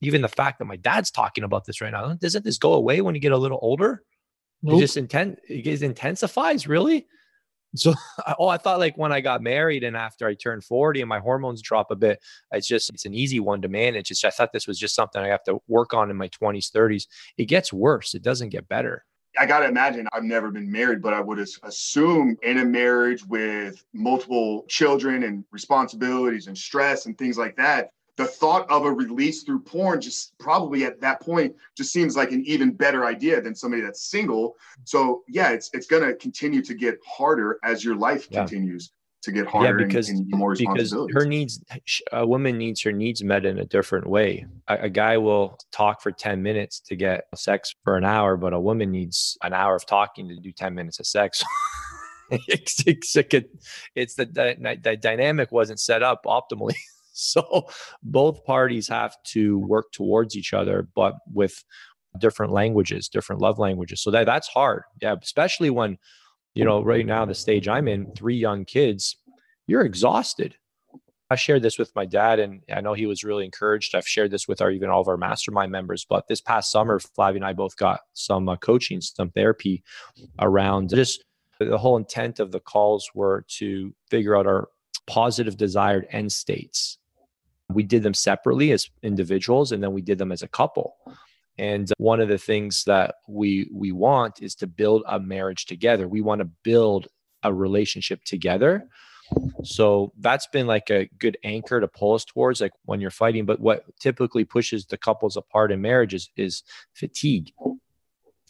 Even 0.00 0.22
the 0.22 0.28
fact 0.28 0.60
that 0.60 0.64
my 0.64 0.76
dad's 0.76 1.10
talking 1.10 1.42
about 1.42 1.64
this 1.64 1.80
right 1.80 1.90
now, 1.90 2.14
doesn't 2.14 2.44
this 2.44 2.56
go 2.56 2.74
away 2.74 3.00
when 3.00 3.16
you 3.16 3.20
get 3.20 3.32
a 3.32 3.36
little 3.36 3.58
older? 3.62 4.04
Nope. 4.62 4.76
It 4.76 4.80
just 4.82 4.96
intent 4.96 5.40
it 5.48 5.82
intensifies, 5.82 6.68
really. 6.68 7.08
So, 7.74 7.94
oh, 8.38 8.48
I 8.48 8.56
thought 8.56 8.78
like 8.78 8.96
when 8.96 9.12
I 9.12 9.20
got 9.20 9.42
married 9.42 9.84
and 9.84 9.96
after 9.96 10.26
I 10.26 10.34
turned 10.34 10.64
40 10.64 11.00
and 11.00 11.08
my 11.08 11.18
hormones 11.18 11.62
drop 11.62 11.90
a 11.90 11.96
bit, 11.96 12.22
it's 12.52 12.66
just, 12.66 12.90
it's 12.90 13.06
an 13.06 13.14
easy 13.14 13.40
one 13.40 13.62
to 13.62 13.68
manage. 13.68 14.10
It's 14.10 14.24
I 14.24 14.30
thought 14.30 14.52
this 14.52 14.66
was 14.66 14.78
just 14.78 14.94
something 14.94 15.20
I 15.20 15.28
have 15.28 15.44
to 15.44 15.60
work 15.68 15.94
on 15.94 16.10
in 16.10 16.16
my 16.16 16.28
20s, 16.28 16.70
30s. 16.70 17.06
It 17.36 17.46
gets 17.46 17.72
worse. 17.72 18.14
It 18.14 18.22
doesn't 18.22 18.50
get 18.50 18.68
better. 18.68 19.04
I 19.36 19.46
got 19.46 19.60
to 19.60 19.66
imagine 19.66 20.06
I've 20.12 20.22
never 20.22 20.50
been 20.50 20.70
married, 20.70 21.02
but 21.02 21.12
I 21.12 21.20
would 21.20 21.38
assume 21.40 22.36
in 22.42 22.58
a 22.58 22.64
marriage 22.64 23.24
with 23.26 23.84
multiple 23.92 24.64
children 24.68 25.24
and 25.24 25.44
responsibilities 25.50 26.46
and 26.46 26.56
stress 26.56 27.06
and 27.06 27.18
things 27.18 27.36
like 27.36 27.56
that, 27.56 27.90
the 28.16 28.26
thought 28.26 28.70
of 28.70 28.84
a 28.84 28.92
release 28.92 29.42
through 29.42 29.60
porn 29.60 30.00
just 30.00 30.38
probably 30.38 30.84
at 30.84 31.00
that 31.00 31.20
point 31.20 31.54
just 31.76 31.92
seems 31.92 32.16
like 32.16 32.30
an 32.30 32.44
even 32.46 32.72
better 32.72 33.04
idea 33.04 33.40
than 33.40 33.54
somebody 33.54 33.82
that's 33.82 34.08
single. 34.08 34.54
So 34.84 35.22
yeah, 35.28 35.50
it's 35.50 35.70
it's 35.72 35.86
going 35.86 36.02
to 36.02 36.14
continue 36.14 36.62
to 36.62 36.74
get 36.74 36.98
harder 37.06 37.58
as 37.64 37.84
your 37.84 37.96
life 37.96 38.28
yeah. 38.30 38.40
continues 38.40 38.92
to 39.22 39.32
get 39.32 39.46
harder 39.46 39.80
yeah, 39.80 39.86
because, 39.86 40.10
and, 40.10 40.30
and 40.32 40.58
because 40.58 40.92
her 41.12 41.24
needs 41.24 41.62
a 42.12 42.26
woman 42.26 42.58
needs 42.58 42.82
her 42.82 42.92
needs 42.92 43.24
met 43.24 43.46
in 43.46 43.58
a 43.58 43.64
different 43.64 44.06
way 44.06 44.44
a, 44.68 44.74
a, 44.82 44.90
guy 44.90 45.16
will 45.16 45.58
talk 45.72 46.02
for 46.02 46.12
10 46.12 46.42
minutes 46.42 46.78
to 46.78 46.94
get 46.94 47.24
sex 47.34 47.74
for 47.84 47.96
an 47.96 48.04
hour 48.04 48.36
but 48.36 48.52
a 48.52 48.60
woman 48.60 48.90
needs 48.90 49.38
an 49.42 49.54
hour 49.54 49.76
of 49.76 49.86
talking 49.86 50.28
to 50.28 50.36
do 50.36 50.52
10 50.52 50.74
minutes 50.74 51.00
of 51.00 51.06
sex 51.06 51.42
it's, 52.30 52.84
it's, 52.86 53.16
it's 53.94 54.14
the, 54.14 54.26
the, 54.26 54.78
the 54.82 54.96
dynamic 54.98 55.50
wasn't 55.50 55.80
set 55.80 56.02
up 56.02 56.24
optimally 56.26 56.76
so 57.32 57.66
both 58.02 58.44
parties 58.44 58.88
have 58.88 59.16
to 59.24 59.58
work 59.58 59.92
towards 59.92 60.36
each 60.36 60.52
other 60.52 60.88
but 60.94 61.14
with 61.32 61.64
different 62.18 62.52
languages 62.52 63.08
different 63.08 63.40
love 63.40 63.58
languages 63.58 64.02
so 64.02 64.10
that 64.10 64.26
that's 64.26 64.48
hard 64.48 64.82
yeah 65.00 65.14
especially 65.20 65.70
when 65.70 65.98
you 66.54 66.64
know, 66.64 66.82
right 66.82 67.04
now, 67.04 67.24
the 67.24 67.34
stage 67.34 67.68
I'm 67.68 67.88
in, 67.88 68.12
three 68.12 68.36
young 68.36 68.64
kids, 68.64 69.16
you're 69.66 69.84
exhausted. 69.84 70.56
I 71.30 71.36
shared 71.36 71.62
this 71.62 71.78
with 71.78 71.90
my 71.96 72.06
dad, 72.06 72.38
and 72.38 72.62
I 72.72 72.80
know 72.80 72.92
he 72.92 73.06
was 73.06 73.24
really 73.24 73.44
encouraged. 73.44 73.94
I've 73.94 74.06
shared 74.06 74.30
this 74.30 74.46
with 74.46 74.60
our 74.60 74.70
even 74.70 74.88
all 74.88 75.00
of 75.00 75.08
our 75.08 75.16
mastermind 75.16 75.72
members. 75.72 76.06
But 76.08 76.28
this 76.28 76.40
past 76.40 76.70
summer, 76.70 77.00
Flavia 77.00 77.38
and 77.38 77.44
I 77.44 77.54
both 77.54 77.76
got 77.76 78.00
some 78.12 78.48
uh, 78.48 78.56
coaching, 78.56 79.00
some 79.00 79.30
therapy 79.30 79.82
around 80.38 80.90
just 80.90 81.24
the 81.58 81.78
whole 81.78 81.96
intent 81.96 82.40
of 82.40 82.52
the 82.52 82.60
calls 82.60 83.10
were 83.14 83.44
to 83.48 83.92
figure 84.10 84.36
out 84.36 84.46
our 84.46 84.68
positive 85.06 85.56
desired 85.56 86.06
end 86.10 86.30
states. 86.30 86.98
We 87.70 87.82
did 87.82 88.02
them 88.02 88.14
separately 88.14 88.72
as 88.72 88.88
individuals, 89.02 89.72
and 89.72 89.82
then 89.82 89.92
we 89.92 90.02
did 90.02 90.18
them 90.18 90.32
as 90.32 90.42
a 90.42 90.48
couple. 90.48 90.96
And 91.58 91.90
uh, 91.90 91.94
one 91.98 92.20
of 92.20 92.28
the 92.28 92.38
things 92.38 92.84
that 92.84 93.16
we 93.28 93.68
we 93.72 93.92
want 93.92 94.42
is 94.42 94.54
to 94.56 94.66
build 94.66 95.02
a 95.06 95.20
marriage 95.20 95.66
together. 95.66 96.08
We 96.08 96.20
want 96.20 96.40
to 96.40 96.50
build 96.62 97.08
a 97.42 97.52
relationship 97.52 98.24
together. 98.24 98.88
So 99.62 100.12
that's 100.18 100.46
been 100.48 100.66
like 100.66 100.90
a 100.90 101.08
good 101.18 101.38
anchor 101.44 101.80
to 101.80 101.88
pull 101.88 102.14
us 102.14 102.24
towards 102.24 102.60
like 102.60 102.72
when 102.84 103.00
you're 103.00 103.10
fighting. 103.10 103.46
But 103.46 103.60
what 103.60 103.84
typically 103.98 104.44
pushes 104.44 104.86
the 104.86 104.98
couples 104.98 105.36
apart 105.36 105.72
in 105.72 105.80
marriage 105.80 106.14
is, 106.14 106.30
is 106.36 106.62
fatigue. 106.92 107.52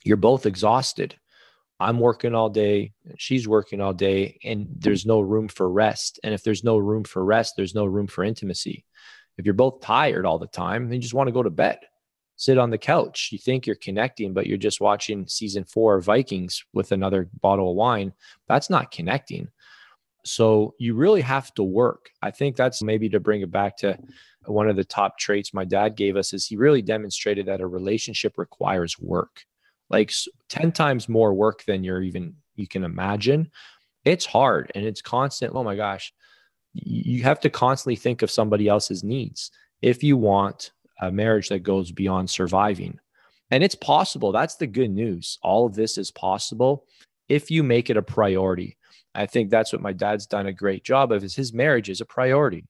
You're 0.04 0.16
both 0.16 0.46
exhausted. 0.46 1.16
I'm 1.80 1.98
working 1.98 2.34
all 2.34 2.50
day, 2.50 2.92
she's 3.18 3.48
working 3.48 3.80
all 3.80 3.92
day, 3.92 4.38
and 4.44 4.68
there's 4.78 5.04
no 5.04 5.20
room 5.20 5.48
for 5.48 5.68
rest. 5.68 6.20
And 6.22 6.32
if 6.32 6.44
there's 6.44 6.62
no 6.62 6.78
room 6.78 7.02
for 7.04 7.24
rest, 7.24 7.54
there's 7.56 7.74
no 7.74 7.84
room 7.84 8.06
for 8.06 8.22
intimacy. 8.22 8.84
If 9.36 9.44
you're 9.44 9.54
both 9.54 9.80
tired 9.80 10.26
all 10.26 10.38
the 10.38 10.46
time, 10.46 10.84
then 10.84 10.94
you 10.94 11.00
just 11.00 11.14
want 11.14 11.28
to 11.28 11.32
go 11.32 11.42
to 11.42 11.50
bed, 11.50 11.78
sit 12.36 12.58
on 12.58 12.70
the 12.70 12.78
couch. 12.78 13.30
You 13.32 13.38
think 13.38 13.66
you're 13.66 13.76
connecting, 13.76 14.32
but 14.32 14.46
you're 14.46 14.58
just 14.58 14.80
watching 14.80 15.26
season 15.26 15.64
four 15.64 16.00
Vikings 16.00 16.64
with 16.72 16.92
another 16.92 17.28
bottle 17.40 17.70
of 17.70 17.76
wine. 17.76 18.12
That's 18.48 18.70
not 18.70 18.90
connecting. 18.90 19.48
So 20.24 20.74
you 20.78 20.94
really 20.94 21.20
have 21.20 21.52
to 21.54 21.62
work. 21.62 22.10
I 22.22 22.30
think 22.30 22.56
that's 22.56 22.82
maybe 22.82 23.08
to 23.10 23.20
bring 23.20 23.42
it 23.42 23.50
back 23.50 23.76
to 23.78 23.98
one 24.46 24.68
of 24.68 24.76
the 24.76 24.84
top 24.84 25.18
traits 25.18 25.54
my 25.54 25.64
dad 25.64 25.96
gave 25.96 26.16
us 26.16 26.32
is 26.32 26.46
he 26.46 26.56
really 26.56 26.82
demonstrated 26.82 27.46
that 27.46 27.60
a 27.60 27.66
relationship 27.66 28.36
requires 28.36 28.98
work 28.98 29.44
like 29.90 30.12
10 30.48 30.72
times 30.72 31.08
more 31.08 31.34
work 31.34 31.64
than 31.64 31.84
you're 31.84 32.02
even 32.02 32.34
you 32.56 32.66
can 32.66 32.84
imagine 32.84 33.50
it's 34.04 34.26
hard 34.26 34.70
and 34.74 34.84
it's 34.84 35.02
constant 35.02 35.52
oh 35.54 35.64
my 35.64 35.76
gosh 35.76 36.12
you 36.74 37.22
have 37.22 37.40
to 37.40 37.50
constantly 37.50 37.96
think 37.96 38.22
of 38.22 38.30
somebody 38.30 38.68
else's 38.68 39.04
needs 39.04 39.50
if 39.80 40.02
you 40.02 40.16
want 40.16 40.72
a 41.00 41.10
marriage 41.10 41.48
that 41.48 41.60
goes 41.60 41.92
beyond 41.92 42.28
surviving. 42.28 42.98
And 43.50 43.62
it's 43.62 43.74
possible. 43.74 44.32
That's 44.32 44.56
the 44.56 44.66
good 44.66 44.90
news. 44.90 45.38
All 45.42 45.66
of 45.66 45.74
this 45.74 45.98
is 45.98 46.10
possible 46.10 46.86
if 47.28 47.50
you 47.50 47.62
make 47.62 47.90
it 47.90 47.96
a 47.96 48.02
priority. 48.02 48.76
I 49.14 49.26
think 49.26 49.50
that's 49.50 49.72
what 49.72 49.82
my 49.82 49.92
dad's 49.92 50.26
done 50.26 50.46
a 50.46 50.52
great 50.52 50.84
job 50.84 51.12
of 51.12 51.22
is 51.22 51.36
his 51.36 51.52
marriage 51.52 51.88
is 51.88 52.00
a 52.00 52.06
priority. 52.06 52.66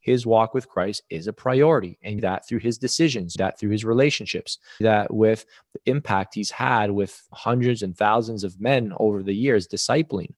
His 0.00 0.26
walk 0.26 0.54
with 0.54 0.68
Christ 0.68 1.02
is 1.10 1.26
a 1.26 1.32
priority, 1.32 1.98
and 2.02 2.20
that 2.22 2.46
through 2.46 2.60
his 2.60 2.78
decisions, 2.78 3.34
that 3.34 3.58
through 3.58 3.70
his 3.70 3.84
relationships, 3.84 4.58
that 4.78 5.12
with 5.12 5.44
the 5.74 5.80
impact 5.86 6.34
he's 6.34 6.50
had 6.50 6.92
with 6.92 7.20
hundreds 7.32 7.82
and 7.82 7.96
thousands 7.96 8.44
of 8.44 8.60
men 8.60 8.92
over 8.98 9.24
the 9.24 9.34
years, 9.34 9.66
discipling. 9.66 10.32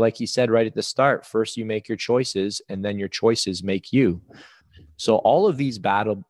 Like 0.00 0.16
he 0.16 0.26
said 0.26 0.50
right 0.50 0.66
at 0.66 0.74
the 0.74 0.82
start, 0.82 1.24
first 1.24 1.56
you 1.56 1.64
make 1.64 1.88
your 1.88 1.96
choices, 1.96 2.60
and 2.68 2.84
then 2.84 2.98
your 2.98 3.08
choices 3.08 3.62
make 3.62 3.92
you. 3.92 4.20
So 4.96 5.16
all 5.16 5.46
of 5.46 5.56
these 5.56 5.78
battle, 5.78 6.24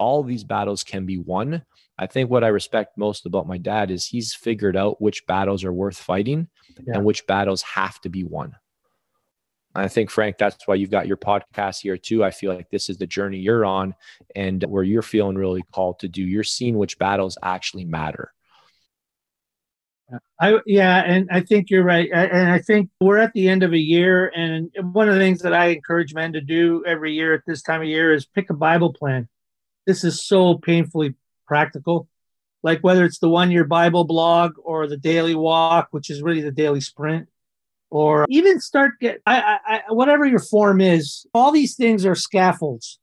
all 0.00 0.20
of 0.20 0.26
these 0.26 0.44
battles 0.44 0.82
can 0.82 1.06
be 1.06 1.18
won. 1.18 1.64
I 1.98 2.06
think 2.06 2.30
what 2.30 2.44
I 2.44 2.48
respect 2.48 2.98
most 2.98 3.26
about 3.26 3.46
my 3.46 3.58
dad 3.58 3.90
is 3.90 4.06
he's 4.06 4.34
figured 4.34 4.76
out 4.76 5.00
which 5.00 5.26
battles 5.26 5.64
are 5.64 5.72
worth 5.72 5.96
fighting 5.96 6.48
yeah. 6.86 6.96
and 6.96 7.04
which 7.04 7.26
battles 7.26 7.62
have 7.62 8.00
to 8.02 8.08
be 8.08 8.24
won. 8.24 8.54
I 9.74 9.88
think, 9.88 10.10
Frank, 10.10 10.38
that's 10.38 10.66
why 10.66 10.74
you've 10.76 10.90
got 10.90 11.06
your 11.06 11.18
podcast 11.18 11.80
here 11.82 11.98
too. 11.98 12.24
I 12.24 12.30
feel 12.30 12.54
like 12.54 12.70
this 12.70 12.88
is 12.88 12.96
the 12.96 13.06
journey 13.06 13.38
you're 13.38 13.64
on 13.64 13.94
and 14.34 14.62
where 14.64 14.82
you're 14.82 15.02
feeling 15.02 15.36
really 15.36 15.62
called 15.72 15.98
to 16.00 16.08
do. 16.08 16.22
You're 16.22 16.44
seeing 16.44 16.78
which 16.78 16.98
battles 16.98 17.36
actually 17.42 17.84
matter. 17.84 18.32
I 20.40 20.58
yeah, 20.66 21.02
and 21.04 21.28
I 21.32 21.40
think 21.40 21.70
you're 21.70 21.84
right. 21.84 22.08
And 22.12 22.50
I 22.50 22.60
think 22.60 22.90
we're 23.00 23.18
at 23.18 23.32
the 23.32 23.48
end 23.48 23.62
of 23.62 23.72
a 23.72 23.78
year, 23.78 24.28
and 24.28 24.70
one 24.92 25.08
of 25.08 25.14
the 25.14 25.20
things 25.20 25.40
that 25.40 25.52
I 25.52 25.66
encourage 25.66 26.14
men 26.14 26.32
to 26.34 26.40
do 26.40 26.84
every 26.86 27.12
year 27.14 27.34
at 27.34 27.42
this 27.46 27.62
time 27.62 27.82
of 27.82 27.88
year 27.88 28.14
is 28.14 28.24
pick 28.24 28.50
a 28.50 28.54
Bible 28.54 28.92
plan. 28.92 29.28
This 29.86 30.04
is 30.04 30.22
so 30.22 30.58
painfully 30.58 31.14
practical. 31.46 32.08
Like 32.62 32.80
whether 32.80 33.04
it's 33.04 33.18
the 33.18 33.28
one 33.28 33.50
year 33.50 33.64
Bible 33.64 34.04
blog 34.04 34.54
or 34.62 34.86
the 34.86 34.96
daily 34.96 35.34
walk, 35.34 35.88
which 35.90 36.10
is 36.10 36.22
really 36.22 36.40
the 36.40 36.52
daily 36.52 36.80
sprint 36.80 37.28
or 37.90 38.26
even 38.28 38.60
start 38.60 38.92
get 39.00 39.20
I, 39.26 39.58
I, 39.66 39.82
whatever 39.92 40.26
your 40.26 40.40
form 40.40 40.80
is. 40.80 41.26
All 41.32 41.52
these 41.52 41.76
things 41.76 42.04
are 42.04 42.14
scaffolds. 42.14 42.98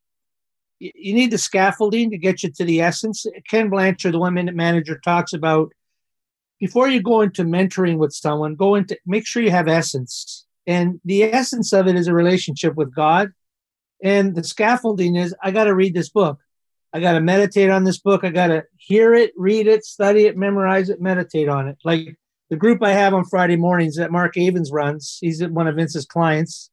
You, 0.79 0.91
you 0.95 1.13
need 1.13 1.31
the 1.31 1.37
scaffolding 1.37 2.11
to 2.11 2.17
get 2.17 2.43
you 2.43 2.51
to 2.51 2.65
the 2.65 2.81
essence. 2.81 3.25
Ken 3.49 3.69
Blanchard, 3.69 4.13
the 4.13 4.19
one 4.19 4.33
minute 4.33 4.55
manager, 4.55 4.99
talks 4.99 5.33
about 5.33 5.71
before 6.63 6.87
you 6.87 7.01
go 7.01 7.19
into 7.19 7.43
mentoring 7.43 7.97
with 7.97 8.13
someone, 8.13 8.55
go 8.55 8.75
into 8.75 8.97
make 9.05 9.27
sure 9.27 9.43
you 9.43 9.51
have 9.51 9.67
essence. 9.67 10.45
And 10.65 11.01
the 11.03 11.23
essence 11.23 11.73
of 11.73 11.87
it 11.87 11.97
is 11.97 12.07
a 12.07 12.13
relationship 12.13 12.75
with 12.75 12.95
God. 12.95 13.33
And 14.01 14.33
the 14.33 14.45
scaffolding 14.45 15.17
is 15.17 15.35
I 15.43 15.51
got 15.51 15.65
to 15.65 15.75
read 15.75 15.93
this 15.93 16.07
book. 16.07 16.39
I 16.93 17.01
got 17.01 17.13
to 17.13 17.19
meditate 17.19 17.69
on 17.69 17.83
this 17.83 17.99
book. 17.99 18.23
I 18.23 18.29
got 18.29 18.47
to 18.47 18.63
hear 18.77 19.13
it, 19.13 19.33
read 19.35 19.67
it, 19.67 19.83
study 19.83 20.25
it, 20.25 20.37
memorize 20.37 20.89
it, 20.89 21.01
meditate 21.01 21.49
on 21.49 21.67
it. 21.67 21.77
Like 21.83 22.15
the 22.49 22.55
group 22.55 22.81
I 22.81 22.93
have 22.93 23.13
on 23.13 23.25
Friday 23.25 23.57
mornings 23.57 23.97
that 23.97 24.13
Mark 24.13 24.35
Avens 24.35 24.71
runs, 24.71 25.17
he's 25.19 25.45
one 25.45 25.67
of 25.67 25.75
Vince's 25.75 26.05
clients. 26.05 26.71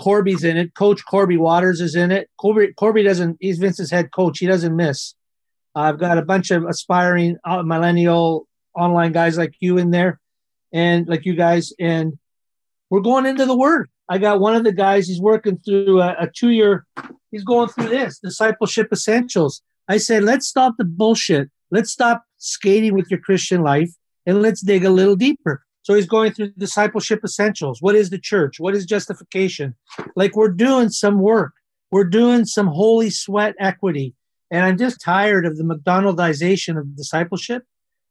Corby's 0.00 0.44
in 0.44 0.56
it. 0.56 0.72
Coach 0.74 1.04
Corby 1.04 1.36
Waters 1.36 1.80
is 1.80 1.96
in 1.96 2.12
it. 2.12 2.30
Corby, 2.40 2.74
Corby 2.74 3.02
doesn't, 3.02 3.38
he's 3.40 3.58
Vince's 3.58 3.90
head 3.90 4.12
coach. 4.12 4.38
He 4.38 4.46
doesn't 4.46 4.76
miss. 4.76 5.16
I've 5.74 5.98
got 5.98 6.16
a 6.16 6.22
bunch 6.22 6.52
of 6.52 6.64
aspiring 6.64 7.38
uh, 7.44 7.64
millennial 7.64 8.45
online 8.76 9.12
guys 9.12 9.38
like 9.38 9.54
you 9.60 9.78
in 9.78 9.90
there 9.90 10.20
and 10.72 11.08
like 11.08 11.24
you 11.24 11.34
guys. 11.34 11.72
And 11.80 12.18
we're 12.90 13.00
going 13.00 13.26
into 13.26 13.46
the 13.46 13.56
word. 13.56 13.88
I 14.08 14.18
got 14.18 14.40
one 14.40 14.54
of 14.54 14.62
the 14.62 14.72
guys, 14.72 15.08
he's 15.08 15.20
working 15.20 15.58
through 15.58 16.00
a, 16.00 16.14
a 16.20 16.30
two 16.30 16.50
year, 16.50 16.86
he's 17.32 17.42
going 17.42 17.68
through 17.68 17.88
this 17.88 18.20
discipleship 18.20 18.88
essentials. 18.92 19.62
I 19.88 19.98
said, 19.98 20.22
let's 20.22 20.46
stop 20.46 20.74
the 20.78 20.84
bullshit. 20.84 21.50
Let's 21.70 21.90
stop 21.90 22.24
skating 22.38 22.94
with 22.94 23.10
your 23.10 23.20
Christian 23.20 23.62
life 23.62 23.90
and 24.24 24.42
let's 24.42 24.60
dig 24.60 24.84
a 24.84 24.90
little 24.90 25.16
deeper. 25.16 25.64
So 25.82 25.94
he's 25.94 26.06
going 26.06 26.32
through 26.32 26.52
discipleship 26.58 27.20
essentials. 27.24 27.80
What 27.80 27.94
is 27.94 28.10
the 28.10 28.18
church? 28.18 28.58
What 28.58 28.74
is 28.74 28.86
justification? 28.86 29.74
Like 30.14 30.34
we're 30.36 30.50
doing 30.50 30.88
some 30.88 31.20
work. 31.20 31.52
We're 31.90 32.04
doing 32.04 32.44
some 32.44 32.66
holy 32.66 33.10
sweat 33.10 33.54
equity. 33.58 34.14
And 34.50 34.64
I'm 34.64 34.78
just 34.78 35.00
tired 35.00 35.46
of 35.46 35.56
the 35.56 35.64
McDonaldization 35.64 36.78
of 36.78 36.96
discipleship. 36.96 37.64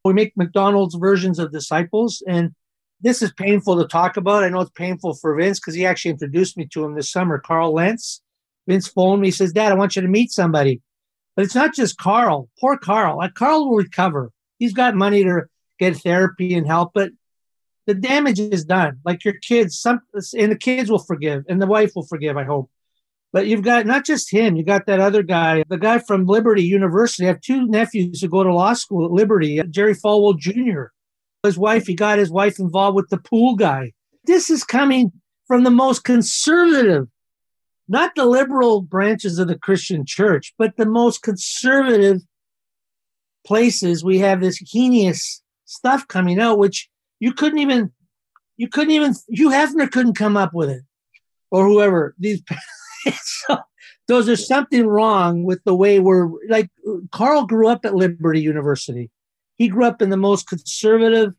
We 0.06 0.14
make 0.14 0.36
McDonald's 0.36 0.94
versions 0.94 1.38
of 1.38 1.52
disciples. 1.52 2.22
And 2.26 2.54
this 3.00 3.22
is 3.22 3.32
painful 3.32 3.76
to 3.80 3.88
talk 3.88 4.16
about. 4.16 4.44
I 4.44 4.48
know 4.48 4.60
it's 4.60 4.70
painful 4.70 5.14
for 5.14 5.34
Vince 5.34 5.60
because 5.60 5.74
he 5.74 5.84
actually 5.84 6.12
introduced 6.12 6.56
me 6.56 6.66
to 6.72 6.84
him 6.84 6.94
this 6.94 7.10
summer, 7.10 7.38
Carl 7.38 7.74
Lentz. 7.74 8.22
Vince 8.66 8.88
phoned 8.88 9.20
me, 9.20 9.28
he 9.28 9.32
says, 9.32 9.52
Dad, 9.52 9.72
I 9.72 9.76
want 9.76 9.96
you 9.96 10.02
to 10.02 10.08
meet 10.08 10.32
somebody. 10.32 10.80
But 11.34 11.44
it's 11.44 11.54
not 11.54 11.74
just 11.74 11.98
Carl. 11.98 12.48
Poor 12.58 12.78
Carl. 12.78 13.18
Like 13.18 13.34
Carl 13.34 13.68
will 13.68 13.76
recover. 13.76 14.32
He's 14.58 14.72
got 14.72 14.94
money 14.94 15.22
to 15.24 15.42
get 15.78 15.96
therapy 15.98 16.54
and 16.54 16.66
help, 16.66 16.92
but 16.94 17.10
the 17.86 17.94
damage 17.94 18.40
is 18.40 18.64
done. 18.64 18.98
Like 19.04 19.24
your 19.24 19.34
kids, 19.34 19.78
some 19.78 20.00
and 20.14 20.50
the 20.50 20.56
kids 20.56 20.90
will 20.90 20.98
forgive, 20.98 21.44
and 21.48 21.60
the 21.60 21.66
wife 21.66 21.92
will 21.94 22.06
forgive. 22.06 22.36
I 22.36 22.44
hope. 22.44 22.70
But 23.32 23.46
you've 23.46 23.62
got 23.62 23.86
not 23.86 24.04
just 24.04 24.30
him. 24.30 24.56
You 24.56 24.64
got 24.64 24.86
that 24.86 25.00
other 25.00 25.22
guy, 25.22 25.64
the 25.68 25.76
guy 25.76 25.98
from 25.98 26.26
Liberty 26.26 26.62
University. 26.62 27.24
I 27.24 27.28
have 27.28 27.40
two 27.40 27.66
nephews 27.66 28.20
who 28.20 28.28
go 28.28 28.42
to 28.42 28.54
law 28.54 28.72
school 28.72 29.04
at 29.04 29.10
Liberty. 29.10 29.60
Uh, 29.60 29.64
Jerry 29.64 29.94
Falwell 29.94 30.38
Jr. 30.38 30.84
His 31.42 31.58
wife. 31.58 31.86
He 31.86 31.94
got 31.94 32.18
his 32.18 32.30
wife 32.30 32.58
involved 32.58 32.96
with 32.96 33.08
the 33.10 33.18
pool 33.18 33.56
guy. 33.56 33.92
This 34.24 34.50
is 34.50 34.64
coming 34.64 35.12
from 35.46 35.64
the 35.64 35.70
most 35.70 36.02
conservative, 36.02 37.08
not 37.88 38.14
the 38.14 38.24
liberal 38.24 38.80
branches 38.80 39.38
of 39.38 39.48
the 39.48 39.58
Christian 39.58 40.04
church, 40.04 40.54
but 40.58 40.76
the 40.76 40.86
most 40.86 41.22
conservative 41.22 42.22
places. 43.46 44.04
We 44.04 44.18
have 44.20 44.40
this 44.40 44.60
heinous 44.72 45.42
stuff 45.66 46.08
coming 46.08 46.40
out, 46.40 46.58
which 46.58 46.88
you 47.20 47.32
couldn't 47.32 47.58
even, 47.58 47.92
you 48.56 48.68
couldn't 48.68 48.92
even, 48.92 49.14
Hugh 49.28 49.50
Hefner 49.50 49.90
couldn't 49.90 50.14
come 50.14 50.36
up 50.36 50.52
with 50.52 50.70
it, 50.70 50.82
or 51.50 51.66
whoever. 51.66 52.14
These, 52.18 52.42
so, 53.22 53.58
those 54.08 54.26
there's 54.26 54.46
something 54.46 54.86
wrong 54.86 55.44
with 55.44 55.62
the 55.64 55.74
way 55.74 55.98
we're 55.98 56.30
like. 56.48 56.70
Carl 57.12 57.46
grew 57.46 57.68
up 57.68 57.84
at 57.84 57.94
Liberty 57.94 58.40
University. 58.40 59.10
He 59.56 59.68
grew 59.68 59.84
up 59.84 60.02
in 60.02 60.10
the 60.10 60.16
most 60.16 60.48
conservative 60.48 61.34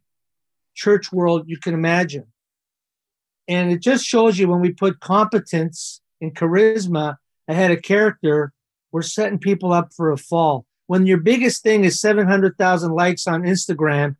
church 0.75 1.11
world 1.11 1.43
you 1.47 1.57
can 1.57 1.73
imagine, 1.73 2.27
and 3.47 3.71
it 3.71 3.81
just 3.81 4.05
shows 4.05 4.37
you 4.37 4.47
when 4.47 4.61
we 4.61 4.71
put 4.71 4.99
competence 4.99 6.01
and 6.19 6.35
charisma 6.35 7.17
ahead 7.47 7.71
of 7.71 7.81
character, 7.81 8.51
we're 8.91 9.01
setting 9.01 9.39
people 9.39 9.71
up 9.71 9.93
for 9.93 10.11
a 10.11 10.17
fall 10.17 10.65
when 10.87 11.05
your 11.05 11.17
biggest 11.17 11.61
thing 11.61 11.83
is 11.83 12.01
700,000 12.01 12.91
likes 12.91 13.27
on 13.27 13.43
Instagram 13.43 14.15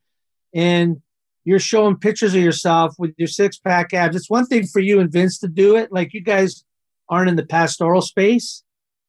and 0.54 1.02
you're 1.43 1.60
showing 1.60 1.95
pictures 1.95 2.36
of 2.36 2.41
yourself 2.41 2.95
with 3.00 3.14
your 3.18 3.30
six 3.30 3.58
pack 3.58 3.93
abs, 3.93 4.16
it's 4.16 4.30
one 4.30 4.45
thing 4.45 4.68
for 4.68 4.80
you 4.80 5.00
and 5.00 5.12
Vince 5.12 5.39
to 5.39 5.48
do 5.48 5.78
it. 5.78 5.91
Like 5.91 6.14
you 6.14 6.22
guys 6.22 6.64
aren't 7.10 7.30
in 7.30 7.36
the 7.36 7.45
pastoral 7.45 8.01
space. 8.01 8.64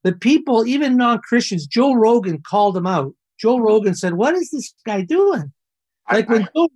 The 0.05 0.13
people, 0.13 0.67
even 0.67 0.97
non 0.97 1.19
Christians, 1.21 1.67
Joe 1.67 1.95
Rogan 1.95 2.41
called 2.43 2.77
him 2.77 2.87
out. 2.87 3.15
Joe 3.39 3.59
Rogan 3.59 3.95
said, 3.95 4.15
What 4.15 4.35
is 4.35 4.51
this 4.51 4.75
guy 4.85 5.03
doing? 5.03 5.53
Like 6.11 6.29
I, 6.29 6.33
when 6.33 6.43
I, 6.45 6.49
Joe, 6.55 6.69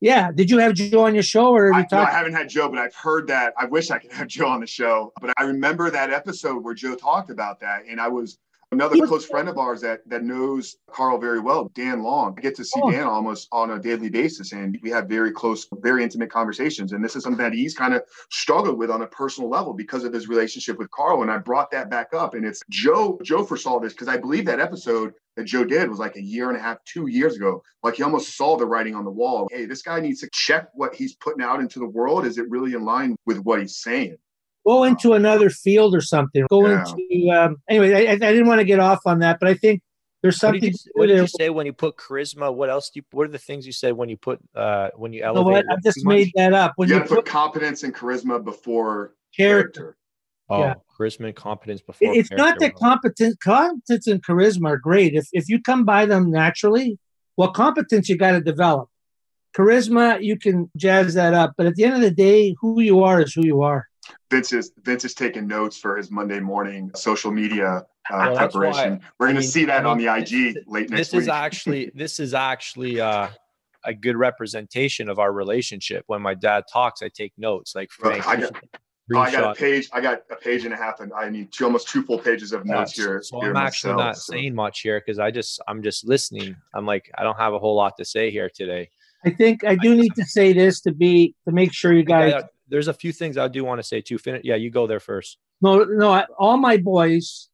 yeah, 0.00 0.32
did 0.32 0.50
you 0.50 0.58
have 0.58 0.74
Joe 0.74 1.06
on 1.06 1.14
your 1.14 1.22
show 1.22 1.52
or 1.52 1.72
I, 1.72 1.86
no, 1.90 1.98
I 1.98 2.10
haven't 2.10 2.32
had 2.32 2.48
Joe, 2.48 2.68
but 2.68 2.78
I've 2.78 2.94
heard 2.94 3.28
that. 3.28 3.54
I 3.56 3.66
wish 3.66 3.90
I 3.90 3.98
could 3.98 4.12
have 4.12 4.26
Joe 4.26 4.48
on 4.48 4.60
the 4.60 4.66
show, 4.66 5.12
but 5.20 5.32
I 5.36 5.44
remember 5.44 5.90
that 5.90 6.10
episode 6.10 6.64
where 6.64 6.74
Joe 6.74 6.96
talked 6.96 7.30
about 7.30 7.60
that, 7.60 7.84
and 7.88 8.00
I 8.00 8.08
was 8.08 8.38
Another 8.72 9.06
close 9.06 9.26
friend 9.26 9.50
of 9.50 9.58
ours 9.58 9.82
that 9.82 10.00
that 10.08 10.24
knows 10.24 10.76
Carl 10.90 11.18
very 11.18 11.40
well, 11.40 11.70
Dan 11.74 12.02
Long. 12.02 12.34
I 12.38 12.40
get 12.40 12.56
to 12.56 12.64
see 12.64 12.80
oh. 12.82 12.90
Dan 12.90 13.04
almost 13.04 13.48
on 13.52 13.70
a 13.70 13.78
daily 13.78 14.08
basis, 14.08 14.52
and 14.52 14.78
we 14.82 14.88
have 14.88 15.10
very 15.10 15.30
close, 15.30 15.66
very 15.80 16.02
intimate 16.02 16.30
conversations. 16.30 16.92
And 16.92 17.04
this 17.04 17.14
is 17.14 17.22
something 17.22 17.44
that 17.44 17.52
he's 17.52 17.74
kind 17.74 17.92
of 17.92 18.02
struggled 18.30 18.78
with 18.78 18.90
on 18.90 19.02
a 19.02 19.06
personal 19.06 19.50
level 19.50 19.74
because 19.74 20.04
of 20.04 20.12
his 20.14 20.26
relationship 20.26 20.78
with 20.78 20.90
Carl. 20.90 21.20
And 21.20 21.30
I 21.30 21.36
brought 21.36 21.70
that 21.72 21.90
back 21.90 22.14
up, 22.14 22.32
and 22.32 22.46
it's 22.46 22.62
Joe. 22.70 23.20
Joe 23.22 23.44
foresaw 23.44 23.78
this 23.78 23.92
because 23.92 24.08
I 24.08 24.16
believe 24.16 24.46
that 24.46 24.58
episode 24.58 25.12
that 25.36 25.44
Joe 25.44 25.64
did 25.64 25.90
was 25.90 25.98
like 25.98 26.16
a 26.16 26.22
year 26.22 26.48
and 26.48 26.56
a 26.56 26.60
half, 26.60 26.78
two 26.84 27.08
years 27.08 27.36
ago. 27.36 27.62
Like 27.82 27.96
he 27.96 28.02
almost 28.02 28.36
saw 28.36 28.56
the 28.56 28.66
writing 28.66 28.94
on 28.94 29.04
the 29.04 29.10
wall. 29.10 29.48
Hey, 29.50 29.66
this 29.66 29.82
guy 29.82 30.00
needs 30.00 30.20
to 30.20 30.30
check 30.32 30.68
what 30.72 30.94
he's 30.94 31.14
putting 31.16 31.42
out 31.42 31.60
into 31.60 31.78
the 31.78 31.88
world. 31.88 32.26
Is 32.26 32.38
it 32.38 32.48
really 32.48 32.72
in 32.72 32.84
line 32.86 33.16
with 33.26 33.38
what 33.38 33.60
he's 33.60 33.76
saying? 33.76 34.16
Go 34.66 34.84
into 34.84 35.14
another 35.14 35.50
field 35.50 35.94
or 35.94 36.00
something. 36.00 36.46
Go 36.48 36.68
yeah. 36.68 36.84
into 36.84 37.30
um, 37.30 37.56
anyway. 37.68 38.06
I, 38.06 38.12
I 38.12 38.16
didn't 38.16 38.46
want 38.46 38.60
to 38.60 38.64
get 38.64 38.78
off 38.78 39.00
on 39.06 39.18
that, 39.20 39.38
but 39.40 39.48
I 39.48 39.54
think 39.54 39.82
there's 40.22 40.38
something. 40.38 40.60
What 40.60 40.70
did, 40.70 40.72
you, 40.72 40.92
what 40.94 41.06
did 41.06 41.16
you, 41.16 41.26
say 41.26 41.50
when 41.50 41.66
you 41.66 41.72
put 41.72 41.96
charisma? 41.96 42.54
What 42.54 42.70
else 42.70 42.90
do 42.90 43.00
you? 43.00 43.04
What 43.10 43.24
are 43.24 43.32
the 43.32 43.38
things 43.38 43.66
you 43.66 43.72
said 43.72 43.94
when 43.94 44.08
you 44.08 44.16
put 44.16 44.38
uh 44.54 44.90
when 44.94 45.12
you 45.12 45.22
elevate? 45.24 45.64
I 45.68 45.76
just 45.82 46.04
made 46.04 46.30
that 46.36 46.52
up. 46.52 46.74
When 46.76 46.88
you, 46.88 46.96
you 46.96 47.00
put, 47.00 47.10
put 47.10 47.26
competence 47.26 47.82
and 47.82 47.94
charisma 47.94 48.42
before 48.42 49.14
character. 49.36 49.80
character. 49.80 49.96
Oh, 50.48 50.58
yeah. 50.60 50.74
charisma 50.98 51.26
and 51.26 51.36
competence 51.36 51.80
before. 51.80 52.14
It's 52.14 52.30
not 52.30 52.58
that 52.58 52.74
competence, 52.76 53.36
competence 53.42 54.06
and 54.06 54.22
charisma 54.22 54.66
are 54.70 54.76
great. 54.76 55.14
If 55.14 55.26
if 55.32 55.48
you 55.48 55.60
come 55.60 55.84
by 55.84 56.06
them 56.06 56.30
naturally, 56.30 56.98
well, 57.36 57.52
competence 57.52 58.08
you 58.08 58.16
got 58.16 58.32
to 58.32 58.40
develop. 58.40 58.88
Charisma, 59.56 60.22
you 60.22 60.38
can 60.38 60.70
jazz 60.76 61.14
that 61.14 61.34
up, 61.34 61.54
but 61.56 61.66
at 61.66 61.74
the 61.74 61.84
end 61.84 61.94
of 61.94 62.00
the 62.00 62.10
day, 62.10 62.54
who 62.60 62.80
you 62.80 63.02
are 63.02 63.20
is 63.20 63.34
who 63.34 63.44
you 63.44 63.62
are. 63.62 63.88
Vince 64.30 64.52
is 64.52 64.72
Vince 64.82 65.04
is 65.04 65.14
taking 65.14 65.46
notes 65.46 65.76
for 65.76 65.96
his 65.96 66.10
Monday 66.10 66.40
morning 66.40 66.90
social 66.94 67.30
media 67.30 67.84
uh, 68.10 68.32
well, 68.32 68.36
preparation. 68.36 69.00
We're 69.18 69.26
going 69.28 69.36
to 69.36 69.42
see 69.42 69.64
that 69.66 69.80
I 69.86 69.94
mean, 69.94 70.08
on 70.08 70.16
the 70.16 70.22
IG 70.22 70.54
this, 70.54 70.64
late 70.66 70.90
next 70.90 71.10
this 71.10 71.12
week. 71.12 71.20
This 71.20 71.22
is 71.22 71.28
actually 71.28 71.92
this 71.94 72.20
is 72.20 72.34
actually 72.34 73.00
uh, 73.00 73.28
a 73.84 73.94
good 73.94 74.16
representation 74.16 75.08
of 75.08 75.18
our 75.18 75.32
relationship. 75.32 76.04
When 76.06 76.22
my 76.22 76.34
dad 76.34 76.64
talks, 76.72 77.02
I 77.02 77.08
take 77.08 77.32
notes. 77.36 77.74
Like 77.74 77.90
Frank, 77.90 78.26
I 78.26 78.36
got, 78.36 78.52
I 79.14 79.30
got 79.30 79.56
a 79.56 79.58
page. 79.58 79.88
I 79.92 80.00
got 80.00 80.22
a 80.30 80.36
page 80.36 80.64
and 80.64 80.72
a 80.72 80.76
half, 80.76 81.00
and 81.00 81.12
I 81.12 81.28
need 81.28 81.52
two, 81.52 81.64
almost 81.64 81.88
two 81.88 82.02
full 82.02 82.18
pages 82.18 82.52
of 82.52 82.64
notes 82.64 82.96
yeah, 82.96 83.04
here. 83.04 83.22
So 83.22 83.40
here 83.40 83.50
I'm 83.50 83.56
actually 83.56 83.94
myself, 83.94 84.06
not 84.06 84.16
so. 84.16 84.32
saying 84.32 84.54
much 84.54 84.80
here 84.80 85.00
because 85.04 85.18
I 85.18 85.30
just 85.30 85.60
I'm 85.68 85.82
just 85.82 86.06
listening. 86.06 86.56
I'm 86.74 86.86
like 86.86 87.10
I 87.16 87.22
don't 87.22 87.38
have 87.38 87.54
a 87.54 87.58
whole 87.58 87.76
lot 87.76 87.96
to 87.98 88.04
say 88.04 88.30
here 88.30 88.50
today. 88.54 88.90
I 89.24 89.30
think 89.30 89.64
I 89.64 89.76
do 89.76 89.94
need 89.94 90.14
to 90.16 90.24
say 90.24 90.52
this 90.52 90.80
to 90.82 90.92
be 90.92 91.34
to 91.46 91.54
make 91.54 91.72
sure 91.72 91.92
you 91.92 92.04
guys 92.04 92.42
there's 92.72 92.88
a 92.88 92.94
few 92.94 93.12
things 93.12 93.36
I 93.36 93.48
do 93.48 93.64
want 93.64 93.80
to 93.80 93.86
say 93.86 94.00
too. 94.00 94.16
Fin- 94.16 94.40
yeah, 94.44 94.56
you 94.56 94.70
go 94.70 94.86
there 94.86 94.98
first. 94.98 95.36
No, 95.60 95.84
no, 95.84 96.10
I, 96.10 96.24
all 96.38 96.56
my 96.56 96.78
boys 96.78 97.48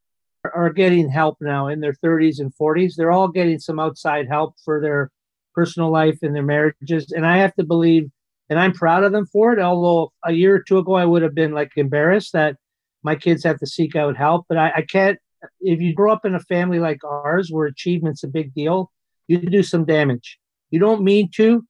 are 0.45 0.73
getting 0.73 1.11
help 1.11 1.39
now 1.41 1.67
in 1.67 1.81
their 1.81 1.93
30s 1.93 2.39
and 2.39 2.53
40s. 2.55 2.95
They're 2.95 3.11
all 3.11 3.27
getting 3.27 3.59
some 3.59 3.81
outside 3.81 4.29
help 4.29 4.55
for 4.65 4.81
their 4.81 5.11
personal 5.55 5.91
life 5.91 6.21
and 6.23 6.35
their 6.35 6.45
marriages, 6.45 7.11
and 7.11 7.27
I 7.27 7.39
have 7.39 7.55
to 7.57 7.65
believe, 7.65 8.09
and 8.49 8.61
I'm 8.61 8.73
proud 8.73 9.03
of 9.03 9.11
them 9.11 9.27
for 9.27 9.53
it. 9.53 9.59
Although 9.59 10.13
a 10.25 10.33
year 10.33 10.55
or 10.55 10.63
two 10.63 10.79
ago 10.79 10.95
I 10.95 11.05
would 11.05 11.23
have 11.23 11.35
been 11.35 11.53
like 11.53 11.73
embarrassed 11.77 12.33
that 12.35 12.57
my 13.03 13.17
kids 13.17 13.43
have 13.43 13.59
to 13.59 13.67
seek 13.67 13.97
out 13.97 14.17
help, 14.17 14.47
but 14.49 14.57
I, 14.57 14.73
I 14.77 14.83
can't. 14.83 15.19
If 15.61 15.81
you 15.81 15.95
grow 15.95 16.13
up 16.13 16.25
in 16.25 16.37
a 16.37 16.41
family 16.41 16.79
like 16.79 17.03
ours, 17.05 17.51
where 17.51 17.67
achievement's 17.67 18.23
a 18.23 18.29
big 18.29 18.55
deal, 18.55 18.93
you 19.27 19.39
do 19.39 19.65
some 19.65 19.85
damage. 19.85 20.39
You 20.71 20.79
don't 20.79 21.03
mean 21.03 21.31
to, 21.35 21.67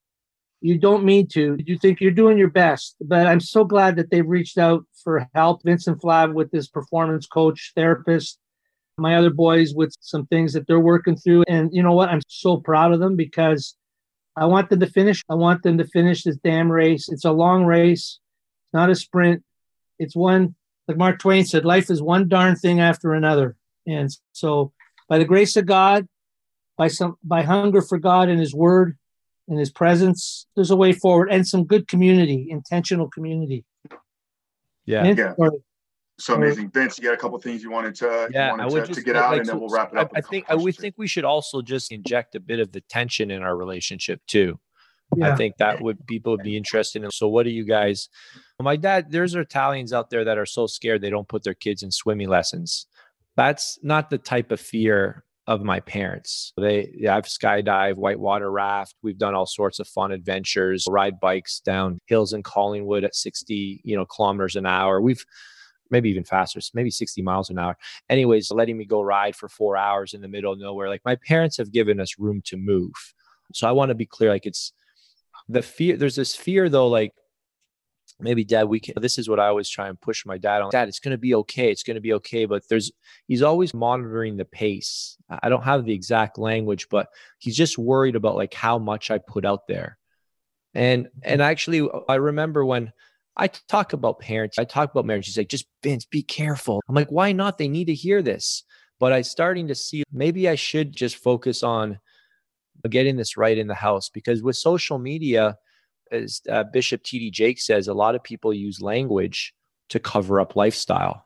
you 0.60 0.78
don't 0.78 1.04
mean 1.04 1.26
to. 1.28 1.56
You 1.64 1.78
think 1.78 2.00
you're 2.00 2.10
doing 2.10 2.38
your 2.38 2.50
best. 2.50 2.96
But 3.00 3.26
I'm 3.26 3.40
so 3.40 3.64
glad 3.64 3.96
that 3.96 4.10
they've 4.10 4.26
reached 4.26 4.58
out 4.58 4.84
for 5.04 5.28
help. 5.34 5.62
Vincent 5.62 6.00
Flav 6.00 6.32
with 6.32 6.50
his 6.50 6.68
performance 6.68 7.26
coach, 7.26 7.72
therapist, 7.76 8.38
my 8.96 9.16
other 9.16 9.30
boys 9.30 9.74
with 9.74 9.94
some 10.00 10.26
things 10.26 10.52
that 10.52 10.66
they're 10.66 10.80
working 10.80 11.16
through. 11.16 11.44
And 11.46 11.70
you 11.72 11.82
know 11.82 11.92
what? 11.92 12.08
I'm 12.08 12.20
so 12.26 12.56
proud 12.56 12.92
of 12.92 13.00
them 13.00 13.16
because 13.16 13.76
I 14.36 14.46
want 14.46 14.70
them 14.70 14.80
to 14.80 14.86
finish. 14.86 15.22
I 15.28 15.34
want 15.34 15.62
them 15.62 15.78
to 15.78 15.86
finish 15.86 16.24
this 16.24 16.36
damn 16.36 16.70
race. 16.70 17.08
It's 17.08 17.24
a 17.24 17.32
long 17.32 17.64
race, 17.64 18.18
it's 18.66 18.74
not 18.74 18.90
a 18.90 18.94
sprint. 18.94 19.42
It's 19.98 20.14
one, 20.14 20.54
like 20.86 20.96
Mark 20.96 21.18
Twain 21.18 21.44
said, 21.44 21.64
life 21.64 21.90
is 21.90 22.00
one 22.00 22.28
darn 22.28 22.54
thing 22.54 22.78
after 22.78 23.14
another. 23.14 23.56
And 23.86 24.10
so, 24.32 24.72
by 25.08 25.18
the 25.18 25.24
grace 25.24 25.56
of 25.56 25.66
God, 25.66 26.06
by 26.76 26.88
some 26.88 27.16
by 27.24 27.42
hunger 27.42 27.82
for 27.82 27.98
God 27.98 28.28
and 28.28 28.38
His 28.38 28.54
Word, 28.54 28.96
in 29.48 29.56
his 29.56 29.70
presence, 29.70 30.46
there's 30.54 30.70
a 30.70 30.76
way 30.76 30.92
forward 30.92 31.30
and 31.30 31.46
some 31.46 31.64
good 31.64 31.88
community, 31.88 32.48
intentional 32.50 33.08
community. 33.08 33.64
Yeah. 34.86 35.04
yeah. 35.12 35.34
so 36.18 36.34
amazing. 36.34 36.70
Vince, 36.70 36.98
you 36.98 37.04
got 37.04 37.14
a 37.14 37.18
couple 37.18 37.38
things 37.38 37.62
you 37.62 37.70
wanted 37.70 37.94
to, 37.96 38.28
yeah, 38.32 38.50
wanted 38.50 38.62
I 38.62 38.66
would 38.66 38.80
to, 38.82 38.86
just, 38.86 38.98
to 39.00 39.04
get 39.04 39.16
out 39.16 39.30
like, 39.30 39.40
and 39.40 39.48
then 39.48 39.60
we'll 39.60 39.68
wrap 39.68 39.92
it 39.92 39.98
up. 39.98 40.10
I, 40.14 40.18
I 40.18 40.20
think 40.22 40.46
I 40.48 40.54
would 40.54 40.76
think 40.76 40.94
we 40.96 41.06
should 41.06 41.24
also 41.24 41.62
just 41.62 41.92
inject 41.92 42.34
a 42.34 42.40
bit 42.40 42.60
of 42.60 42.72
the 42.72 42.80
tension 42.82 43.30
in 43.30 43.42
our 43.42 43.56
relationship 43.56 44.20
too. 44.26 44.58
Yeah. 45.16 45.32
I 45.32 45.36
think 45.36 45.56
that 45.58 45.80
would 45.80 46.06
people 46.06 46.32
would 46.32 46.42
be 46.42 46.56
interested 46.56 47.02
in. 47.02 47.10
So 47.10 47.28
what 47.28 47.44
do 47.44 47.50
you 47.50 47.64
guys 47.64 48.08
my 48.60 48.76
dad, 48.76 49.10
there's 49.10 49.34
Italians 49.34 49.92
out 49.92 50.10
there 50.10 50.24
that 50.24 50.38
are 50.38 50.46
so 50.46 50.66
scared 50.66 51.00
they 51.00 51.10
don't 51.10 51.28
put 51.28 51.44
their 51.44 51.54
kids 51.54 51.82
in 51.82 51.90
swimming 51.90 52.28
lessons. 52.28 52.86
That's 53.36 53.78
not 53.82 54.10
the 54.10 54.18
type 54.18 54.50
of 54.50 54.60
fear 54.60 55.24
of 55.48 55.64
my 55.64 55.80
parents. 55.80 56.52
They 56.58 57.06
I've 57.10 57.24
skydive, 57.24 57.96
whitewater 57.96 58.52
raft. 58.52 58.94
We've 59.02 59.16
done 59.16 59.34
all 59.34 59.46
sorts 59.46 59.80
of 59.80 59.88
fun 59.88 60.12
adventures, 60.12 60.84
ride 60.88 61.18
bikes 61.18 61.60
down 61.60 61.98
hills 62.04 62.34
in 62.34 62.42
Collingwood 62.42 63.02
at 63.02 63.16
60, 63.16 63.80
you 63.82 63.96
know, 63.96 64.04
kilometers 64.04 64.56
an 64.56 64.66
hour. 64.66 65.00
We've 65.00 65.24
maybe 65.90 66.10
even 66.10 66.22
faster, 66.22 66.60
maybe 66.74 66.90
60 66.90 67.22
miles 67.22 67.48
an 67.48 67.58
hour. 67.58 67.78
Anyways, 68.10 68.50
letting 68.50 68.76
me 68.76 68.84
go 68.84 69.00
ride 69.00 69.34
for 69.34 69.48
four 69.48 69.74
hours 69.78 70.12
in 70.12 70.20
the 70.20 70.28
middle 70.28 70.52
of 70.52 70.58
nowhere. 70.58 70.90
Like 70.90 71.00
my 71.06 71.16
parents 71.26 71.56
have 71.56 71.72
given 71.72 71.98
us 71.98 72.18
room 72.18 72.42
to 72.44 72.58
move. 72.58 72.92
So 73.54 73.66
I 73.66 73.72
want 73.72 73.88
to 73.88 73.94
be 73.94 74.04
clear, 74.04 74.28
like 74.28 74.44
it's 74.44 74.74
the 75.48 75.62
fear, 75.62 75.96
there's 75.96 76.16
this 76.16 76.36
fear 76.36 76.68
though, 76.68 76.88
like 76.88 77.14
maybe 78.20 78.44
dad 78.44 78.64
we 78.64 78.80
can 78.80 78.94
this 79.00 79.18
is 79.18 79.28
what 79.28 79.38
i 79.38 79.46
always 79.46 79.68
try 79.68 79.88
and 79.88 80.00
push 80.00 80.26
my 80.26 80.36
dad 80.38 80.60
on 80.60 80.70
dad 80.70 80.88
it's 80.88 81.00
going 81.00 81.12
to 81.12 81.18
be 81.18 81.34
okay 81.34 81.70
it's 81.70 81.82
going 81.82 81.94
to 81.94 82.00
be 82.00 82.12
okay 82.12 82.44
but 82.44 82.62
there's 82.68 82.90
he's 83.26 83.42
always 83.42 83.74
monitoring 83.74 84.36
the 84.36 84.44
pace. 84.44 85.16
I 85.28 85.48
don't 85.48 85.62
have 85.62 85.84
the 85.84 85.92
exact 85.92 86.38
language 86.38 86.88
but 86.88 87.08
he's 87.38 87.56
just 87.56 87.78
worried 87.78 88.16
about 88.16 88.36
like 88.36 88.54
how 88.54 88.78
much 88.78 89.10
i 89.10 89.18
put 89.18 89.44
out 89.44 89.66
there. 89.68 89.98
And 90.74 91.08
and 91.22 91.40
actually 91.40 91.88
i 92.08 92.16
remember 92.16 92.64
when 92.64 92.92
i 93.36 93.46
talk 93.46 93.92
about 93.92 94.20
parents 94.20 94.58
i 94.58 94.64
talk 94.64 94.90
about 94.90 95.06
marriage 95.06 95.26
he's 95.26 95.38
like 95.38 95.48
just 95.48 95.66
vince 95.82 96.04
be 96.04 96.22
careful. 96.22 96.82
I'm 96.88 96.94
like 96.94 97.10
why 97.10 97.32
not? 97.32 97.58
They 97.58 97.68
need 97.68 97.86
to 97.86 97.94
hear 97.94 98.22
this. 98.22 98.64
But 99.00 99.12
i 99.12 99.22
starting 99.22 99.68
to 99.68 99.74
see 99.74 100.02
maybe 100.12 100.48
i 100.48 100.56
should 100.56 100.94
just 100.94 101.16
focus 101.16 101.62
on 101.62 102.00
getting 102.88 103.16
this 103.16 103.36
right 103.36 103.58
in 103.58 103.66
the 103.66 103.74
house 103.74 104.08
because 104.08 104.42
with 104.42 104.56
social 104.56 104.98
media 104.98 105.56
as 106.12 106.40
uh, 106.50 106.64
Bishop 106.64 107.02
T.D. 107.02 107.30
Jakes 107.30 107.66
says, 107.66 107.88
a 107.88 107.94
lot 107.94 108.14
of 108.14 108.22
people 108.22 108.52
use 108.52 108.80
language 108.80 109.54
to 109.90 109.98
cover 109.98 110.40
up 110.40 110.56
lifestyle. 110.56 111.24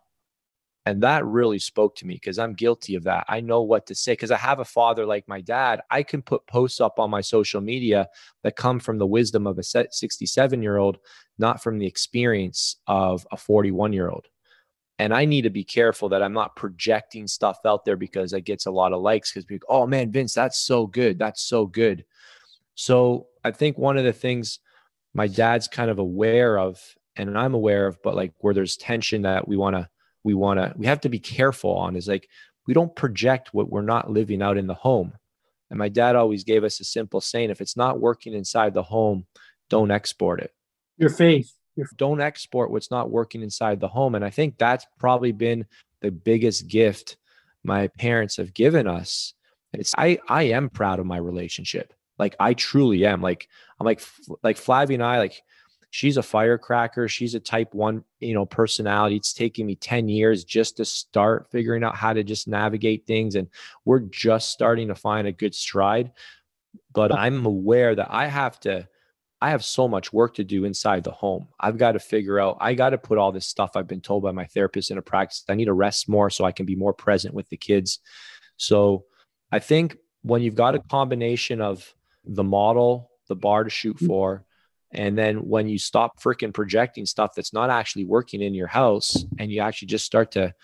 And 0.84 1.02
that 1.02 1.24
really 1.24 1.60
spoke 1.60 1.94
to 1.96 2.06
me 2.06 2.14
because 2.14 2.40
I'm 2.40 2.54
guilty 2.54 2.96
of 2.96 3.04
that. 3.04 3.24
I 3.28 3.40
know 3.40 3.62
what 3.62 3.86
to 3.86 3.94
say 3.94 4.12
because 4.12 4.32
I 4.32 4.36
have 4.36 4.58
a 4.58 4.64
father 4.64 5.06
like 5.06 5.28
my 5.28 5.40
dad. 5.40 5.80
I 5.90 6.02
can 6.02 6.22
put 6.22 6.46
posts 6.48 6.80
up 6.80 6.98
on 6.98 7.08
my 7.08 7.20
social 7.20 7.60
media 7.60 8.08
that 8.42 8.56
come 8.56 8.80
from 8.80 8.98
the 8.98 9.06
wisdom 9.06 9.46
of 9.46 9.58
a 9.58 9.62
67 9.62 10.62
year 10.62 10.78
old, 10.78 10.98
not 11.38 11.62
from 11.62 11.78
the 11.78 11.86
experience 11.86 12.76
of 12.88 13.24
a 13.30 13.36
41 13.36 13.92
year 13.92 14.10
old. 14.10 14.26
And 14.98 15.14
I 15.14 15.24
need 15.24 15.42
to 15.42 15.50
be 15.50 15.64
careful 15.64 16.08
that 16.10 16.22
I'm 16.22 16.32
not 16.32 16.56
projecting 16.56 17.28
stuff 17.28 17.58
out 17.64 17.84
there 17.84 17.96
because 17.96 18.32
it 18.32 18.42
gets 18.42 18.66
a 18.66 18.70
lot 18.70 18.92
of 18.92 19.02
likes 19.02 19.32
because 19.32 19.60
oh 19.68 19.86
man, 19.86 20.10
Vince, 20.10 20.34
that's 20.34 20.58
so 20.58 20.86
good. 20.86 21.18
That's 21.18 21.42
so 21.42 21.66
good. 21.66 22.04
So 22.74 23.28
I 23.44 23.52
think 23.52 23.78
one 23.78 23.96
of 23.98 24.04
the 24.04 24.12
things 24.12 24.58
my 25.14 25.26
dad's 25.26 25.68
kind 25.68 25.90
of 25.90 25.98
aware 25.98 26.58
of 26.58 26.80
and 27.16 27.38
I'm 27.38 27.54
aware 27.54 27.86
of, 27.86 28.02
but 28.02 28.16
like 28.16 28.32
where 28.38 28.54
there's 28.54 28.76
tension 28.76 29.22
that 29.22 29.46
we 29.46 29.56
want 29.56 29.76
to, 29.76 29.88
we 30.24 30.34
want 30.34 30.58
to, 30.58 30.72
we 30.76 30.86
have 30.86 31.00
to 31.02 31.08
be 31.08 31.18
careful 31.18 31.72
on 31.72 31.96
is 31.96 32.08
like, 32.08 32.28
we 32.66 32.74
don't 32.74 32.94
project 32.94 33.52
what 33.52 33.70
we're 33.70 33.82
not 33.82 34.10
living 34.10 34.40
out 34.40 34.56
in 34.56 34.66
the 34.66 34.74
home. 34.74 35.12
And 35.68 35.78
my 35.78 35.88
dad 35.88 36.16
always 36.16 36.44
gave 36.44 36.64
us 36.64 36.80
a 36.80 36.84
simple 36.84 37.20
saying 37.20 37.50
if 37.50 37.60
it's 37.60 37.76
not 37.76 38.00
working 38.00 38.34
inside 38.34 38.74
the 38.74 38.82
home, 38.82 39.26
don't 39.68 39.90
export 39.90 40.40
it. 40.40 40.52
Your 40.98 41.10
faith. 41.10 41.52
Your 41.76 41.88
don't 41.96 42.20
export 42.20 42.70
what's 42.70 42.90
not 42.90 43.10
working 43.10 43.42
inside 43.42 43.80
the 43.80 43.88
home. 43.88 44.14
And 44.14 44.24
I 44.24 44.30
think 44.30 44.58
that's 44.58 44.86
probably 44.98 45.32
been 45.32 45.66
the 46.02 46.10
biggest 46.10 46.68
gift 46.68 47.16
my 47.64 47.88
parents 47.88 48.36
have 48.36 48.52
given 48.52 48.86
us. 48.86 49.34
It's 49.72 49.94
I 49.96 50.18
I 50.28 50.44
am 50.44 50.68
proud 50.68 50.98
of 50.98 51.06
my 51.06 51.16
relationship. 51.16 51.94
Like 52.18 52.36
I 52.38 52.52
truly 52.54 53.06
am. 53.06 53.22
Like 53.22 53.48
I'm 53.82 53.86
like 53.86 54.00
like 54.42 54.56
Flavia 54.56 54.94
and 54.94 55.02
I 55.02 55.18
like 55.18 55.42
she's 55.90 56.16
a 56.16 56.22
firecracker. 56.22 57.06
She's 57.06 57.34
a 57.34 57.40
type 57.40 57.74
one, 57.74 58.02
you 58.18 58.34
know, 58.34 58.46
personality. 58.46 59.16
It's 59.16 59.34
taking 59.34 59.66
me 59.66 59.76
10 59.76 60.08
years 60.08 60.42
just 60.42 60.78
to 60.78 60.84
start 60.84 61.48
figuring 61.52 61.84
out 61.84 61.94
how 61.94 62.14
to 62.14 62.24
just 62.24 62.48
navigate 62.48 63.06
things. 63.06 63.34
And 63.34 63.46
we're 63.84 64.00
just 64.00 64.50
starting 64.50 64.88
to 64.88 64.94
find 64.94 65.28
a 65.28 65.32
good 65.32 65.54
stride. 65.54 66.12
But 66.92 67.12
I'm 67.12 67.44
aware 67.44 67.94
that 67.94 68.08
I 68.10 68.26
have 68.26 68.58
to, 68.60 68.88
I 69.42 69.50
have 69.50 69.64
so 69.64 69.86
much 69.86 70.14
work 70.14 70.34
to 70.36 70.44
do 70.44 70.64
inside 70.64 71.04
the 71.04 71.10
home. 71.10 71.48
I've 71.60 71.76
got 71.76 71.92
to 71.92 72.00
figure 72.00 72.40
out, 72.40 72.56
I 72.58 72.72
got 72.72 72.90
to 72.90 72.98
put 72.98 73.18
all 73.18 73.30
this 73.30 73.46
stuff 73.46 73.72
I've 73.76 73.88
been 73.88 74.00
told 74.00 74.22
by 74.22 74.32
my 74.32 74.46
therapist 74.46 74.90
into 74.90 75.02
practice. 75.02 75.44
I 75.48 75.54
need 75.54 75.66
to 75.66 75.74
rest 75.74 76.08
more 76.08 76.30
so 76.30 76.46
I 76.46 76.52
can 76.52 76.64
be 76.64 76.74
more 76.74 76.94
present 76.94 77.34
with 77.34 77.50
the 77.50 77.58
kids. 77.58 77.98
So 78.56 79.04
I 79.50 79.58
think 79.58 79.98
when 80.22 80.40
you've 80.40 80.54
got 80.54 80.74
a 80.74 80.78
combination 80.78 81.60
of 81.60 81.94
the 82.24 82.44
model, 82.44 83.10
the 83.28 83.36
bar 83.36 83.64
to 83.64 83.70
shoot 83.70 83.96
mm-hmm. 83.96 84.06
for, 84.06 84.44
and 84.92 85.16
then 85.16 85.36
when 85.38 85.68
you 85.68 85.78
stop 85.78 86.20
freaking 86.20 86.52
projecting 86.52 87.06
stuff 87.06 87.32
that's 87.34 87.52
not 87.52 87.70
actually 87.70 88.04
working 88.04 88.42
in 88.42 88.54
your 88.54 88.66
house 88.66 89.24
and 89.38 89.50
you 89.50 89.60
actually 89.60 89.88
just 89.88 90.04
start 90.04 90.32
to 90.32 90.54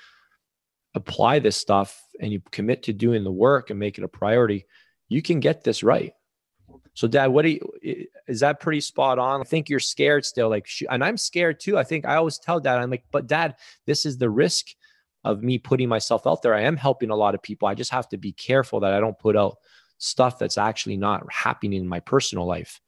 apply 0.94 1.38
this 1.38 1.56
stuff 1.56 2.02
and 2.20 2.30
you 2.30 2.42
commit 2.50 2.84
to 2.84 2.92
doing 2.92 3.24
the 3.24 3.32
work 3.32 3.70
and 3.70 3.78
make 3.78 3.96
it 3.96 4.04
a 4.04 4.08
priority, 4.08 4.66
you 5.08 5.22
can 5.22 5.40
get 5.40 5.64
this 5.64 5.82
right. 5.82 6.12
So, 6.92 7.08
Dad, 7.08 7.28
what 7.28 7.42
do 7.42 7.50
you 7.50 8.06
is 8.26 8.40
that 8.40 8.60
pretty 8.60 8.80
spot 8.80 9.18
on? 9.18 9.40
I 9.40 9.44
think 9.44 9.70
you're 9.70 9.80
scared 9.80 10.26
still, 10.26 10.50
like, 10.50 10.68
and 10.90 11.02
I'm 11.02 11.16
scared 11.16 11.60
too. 11.60 11.78
I 11.78 11.84
think 11.84 12.04
I 12.04 12.16
always 12.16 12.38
tell 12.38 12.60
Dad, 12.60 12.78
I'm 12.78 12.90
like, 12.90 13.04
but 13.10 13.26
Dad, 13.26 13.54
this 13.86 14.04
is 14.04 14.18
the 14.18 14.28
risk 14.28 14.66
of 15.24 15.42
me 15.42 15.58
putting 15.58 15.88
myself 15.88 16.26
out 16.26 16.42
there. 16.42 16.54
I 16.54 16.62
am 16.62 16.76
helping 16.76 17.10
a 17.10 17.16
lot 17.16 17.34
of 17.34 17.42
people. 17.42 17.68
I 17.68 17.74
just 17.74 17.92
have 17.92 18.08
to 18.10 18.18
be 18.18 18.32
careful 18.32 18.80
that 18.80 18.92
I 18.92 19.00
don't 19.00 19.18
put 19.18 19.36
out 19.36 19.56
stuff 19.98 20.38
that's 20.38 20.58
actually 20.58 20.96
not 20.96 21.30
happening 21.30 21.80
in 21.80 21.88
my 21.88 22.00
personal 22.00 22.46
life 22.46 22.80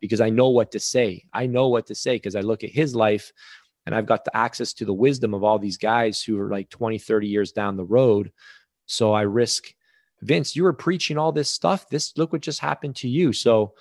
because 0.00 0.20
I 0.20 0.30
know 0.30 0.48
what 0.48 0.70
to 0.72 0.80
say. 0.80 1.24
I 1.32 1.46
know 1.46 1.68
what 1.68 1.86
to 1.86 1.94
say 1.94 2.16
because 2.16 2.36
I 2.36 2.40
look 2.40 2.62
at 2.62 2.70
his 2.70 2.94
life 2.94 3.32
and 3.86 3.94
I've 3.94 4.06
got 4.06 4.24
the 4.24 4.36
access 4.36 4.72
to 4.74 4.84
the 4.84 4.94
wisdom 4.94 5.34
of 5.34 5.42
all 5.42 5.58
these 5.58 5.78
guys 5.78 6.22
who 6.22 6.38
are 6.40 6.50
like 6.50 6.68
20, 6.70 6.98
30 6.98 7.26
years 7.26 7.52
down 7.52 7.76
the 7.76 7.84
road. 7.84 8.32
So 8.86 9.12
I 9.12 9.22
risk 9.22 9.72
Vince, 10.20 10.56
you 10.56 10.64
were 10.64 10.72
preaching 10.72 11.16
all 11.16 11.32
this 11.32 11.48
stuff. 11.48 11.88
This 11.88 12.16
look 12.16 12.32
what 12.32 12.42
just 12.42 12.60
happened 12.60 12.96
to 12.96 13.08
you. 13.08 13.32
So 13.32 13.74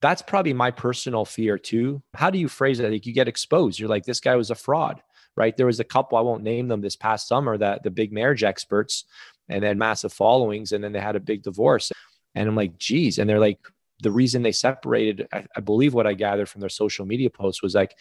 that's 0.00 0.22
probably 0.22 0.52
my 0.52 0.70
personal 0.70 1.24
fear 1.24 1.56
too. 1.56 2.02
How 2.14 2.30
do 2.30 2.38
you 2.38 2.48
phrase 2.48 2.80
it? 2.80 2.90
Like 2.90 3.06
you 3.06 3.12
get 3.12 3.28
exposed. 3.28 3.78
You're 3.78 3.88
like, 3.88 4.04
this 4.04 4.20
guy 4.20 4.36
was 4.36 4.50
a 4.50 4.54
fraud, 4.54 5.02
right? 5.36 5.56
There 5.56 5.66
was 5.66 5.80
a 5.80 5.84
couple, 5.84 6.18
I 6.18 6.22
won't 6.22 6.42
name 6.42 6.68
them 6.68 6.80
this 6.80 6.96
past 6.96 7.28
summer 7.28 7.56
that 7.56 7.82
the 7.82 7.90
big 7.90 8.12
marriage 8.12 8.42
experts 8.42 9.04
and 9.48 9.62
then 9.62 9.78
massive 9.78 10.12
followings. 10.12 10.72
And 10.72 10.82
then 10.82 10.92
they 10.92 11.00
had 11.00 11.16
a 11.16 11.20
big 11.20 11.42
divorce. 11.42 11.90
And 12.34 12.48
I'm 12.48 12.56
like, 12.56 12.78
geez. 12.78 13.18
And 13.18 13.28
they're 13.28 13.40
like, 13.40 13.58
the 14.02 14.10
reason 14.10 14.42
they 14.42 14.52
separated, 14.52 15.28
I, 15.32 15.46
I 15.56 15.60
believe 15.60 15.94
what 15.94 16.06
I 16.06 16.14
gathered 16.14 16.48
from 16.48 16.60
their 16.60 16.68
social 16.68 17.06
media 17.06 17.30
posts 17.30 17.62
was 17.62 17.74
like 17.74 17.96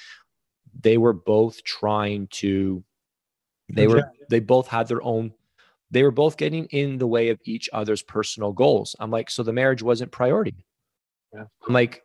they 0.79 0.97
were 0.97 1.13
both 1.13 1.63
trying 1.63 2.27
to, 2.27 2.83
they 3.69 3.87
were, 3.87 4.11
they 4.29 4.39
both 4.39 4.67
had 4.67 4.87
their 4.87 5.01
own 5.03 5.33
they 5.93 6.01
were 6.01 6.11
both 6.11 6.37
getting 6.37 6.65
in 6.65 6.97
the 6.97 7.05
way 7.05 7.29
of 7.29 7.39
each 7.45 7.69
other's 7.71 8.01
personal 8.01 8.51
goals. 8.51 8.95
I'm 8.99 9.11
like, 9.11 9.29
so 9.29 9.43
the 9.43 9.53
marriage 9.53 9.83
wasn't 9.83 10.11
priority. 10.11 10.65
Yeah. 11.31 11.43
I'm 11.67 11.73
like, 11.73 12.03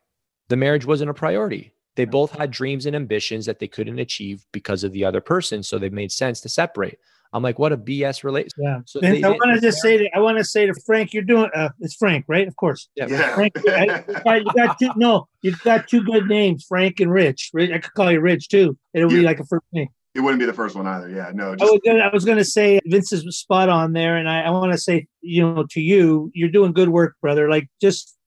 the 0.49 0.57
marriage 0.57 0.85
wasn't 0.85 1.09
a 1.09 1.15
priority. 1.15 1.73
They 1.97 2.03
yeah. 2.03 2.11
both 2.11 2.33
had 2.33 2.51
dreams 2.51 2.85
and 2.85 2.95
ambitions 2.95 3.47
that 3.47 3.59
they 3.59 3.67
couldn't 3.67 3.99
achieve 3.99 4.45
because 4.53 4.85
of 4.85 4.93
the 4.93 5.07
other 5.07 5.23
person. 5.23 5.63
So 5.63 5.79
they 5.79 5.89
made 5.89 6.13
sense 6.13 6.43
to 6.43 6.51
separate. 6.51 6.99
I'm 7.33 7.43
like, 7.43 7.59
what 7.59 7.73
a 7.73 7.77
BS 7.77 8.25
relationship. 8.25 8.55
Yeah. 8.59 8.79
So 8.87 9.01
they, 9.01 9.23
I 9.23 9.29
want 9.29 9.55
to 9.55 9.61
just 9.61 9.81
say 9.81 9.99
to 9.99 10.09
I 10.15 10.21
want 10.21 10.39
to 10.39 10.45
say 10.45 10.67
to 10.67 10.75
Frank, 10.87 11.13
you're 11.13 11.23
doing 11.23 11.51
uh, 11.55 11.69
it's 11.81 11.95
Frank, 11.95 12.25
right? 12.29 12.49
Of 12.49 12.57
course. 12.57 12.89
Yeah. 12.97 13.07
yeah. 13.09 13.35
Frank, 13.35 13.53
I, 13.69 14.37
you 14.37 14.53
got 14.57 14.79
two, 14.79 14.91
no, 14.97 15.29
you've 15.43 15.61
got 15.63 15.89
two 15.89 16.03
good 16.05 16.27
names, 16.27 16.65
Frank 16.69 17.01
and 17.01 17.11
Rich. 17.11 17.51
I 17.57 17.67
could 17.79 17.95
call 17.95 18.11
you 18.11 18.21
Rich 18.21 18.49
too. 18.49 18.79
It'll 18.95 19.13
yeah. 19.13 19.19
be 19.19 19.25
like 19.25 19.41
a 19.41 19.45
first 19.45 19.67
name. 19.73 19.89
It 20.15 20.21
wouldn't 20.21 20.41
be 20.41 20.47
the 20.47 20.55
first 20.55 20.75
one 20.75 20.87
either. 20.87 21.09
Yeah, 21.09 21.31
no. 21.33 21.55
Just- 21.55 21.71
I 21.71 21.73
was 21.73 21.81
gonna, 21.85 21.99
I 22.01 22.11
was 22.13 22.25
gonna 22.25 22.45
say 22.45 22.81
Vince 22.87 23.13
is 23.13 23.25
spot 23.39 23.69
on 23.69 23.93
there, 23.93 24.17
and 24.17 24.29
I, 24.29 24.43
I 24.43 24.51
want 24.51 24.73
to 24.73 24.79
say, 24.79 25.07
you 25.21 25.43
know, 25.43 25.67
to 25.71 25.81
you, 25.81 26.33
you're 26.35 26.49
doing 26.49 26.73
good 26.73 26.89
work, 26.89 27.15
brother. 27.21 27.49
Like 27.49 27.69
just 27.81 28.18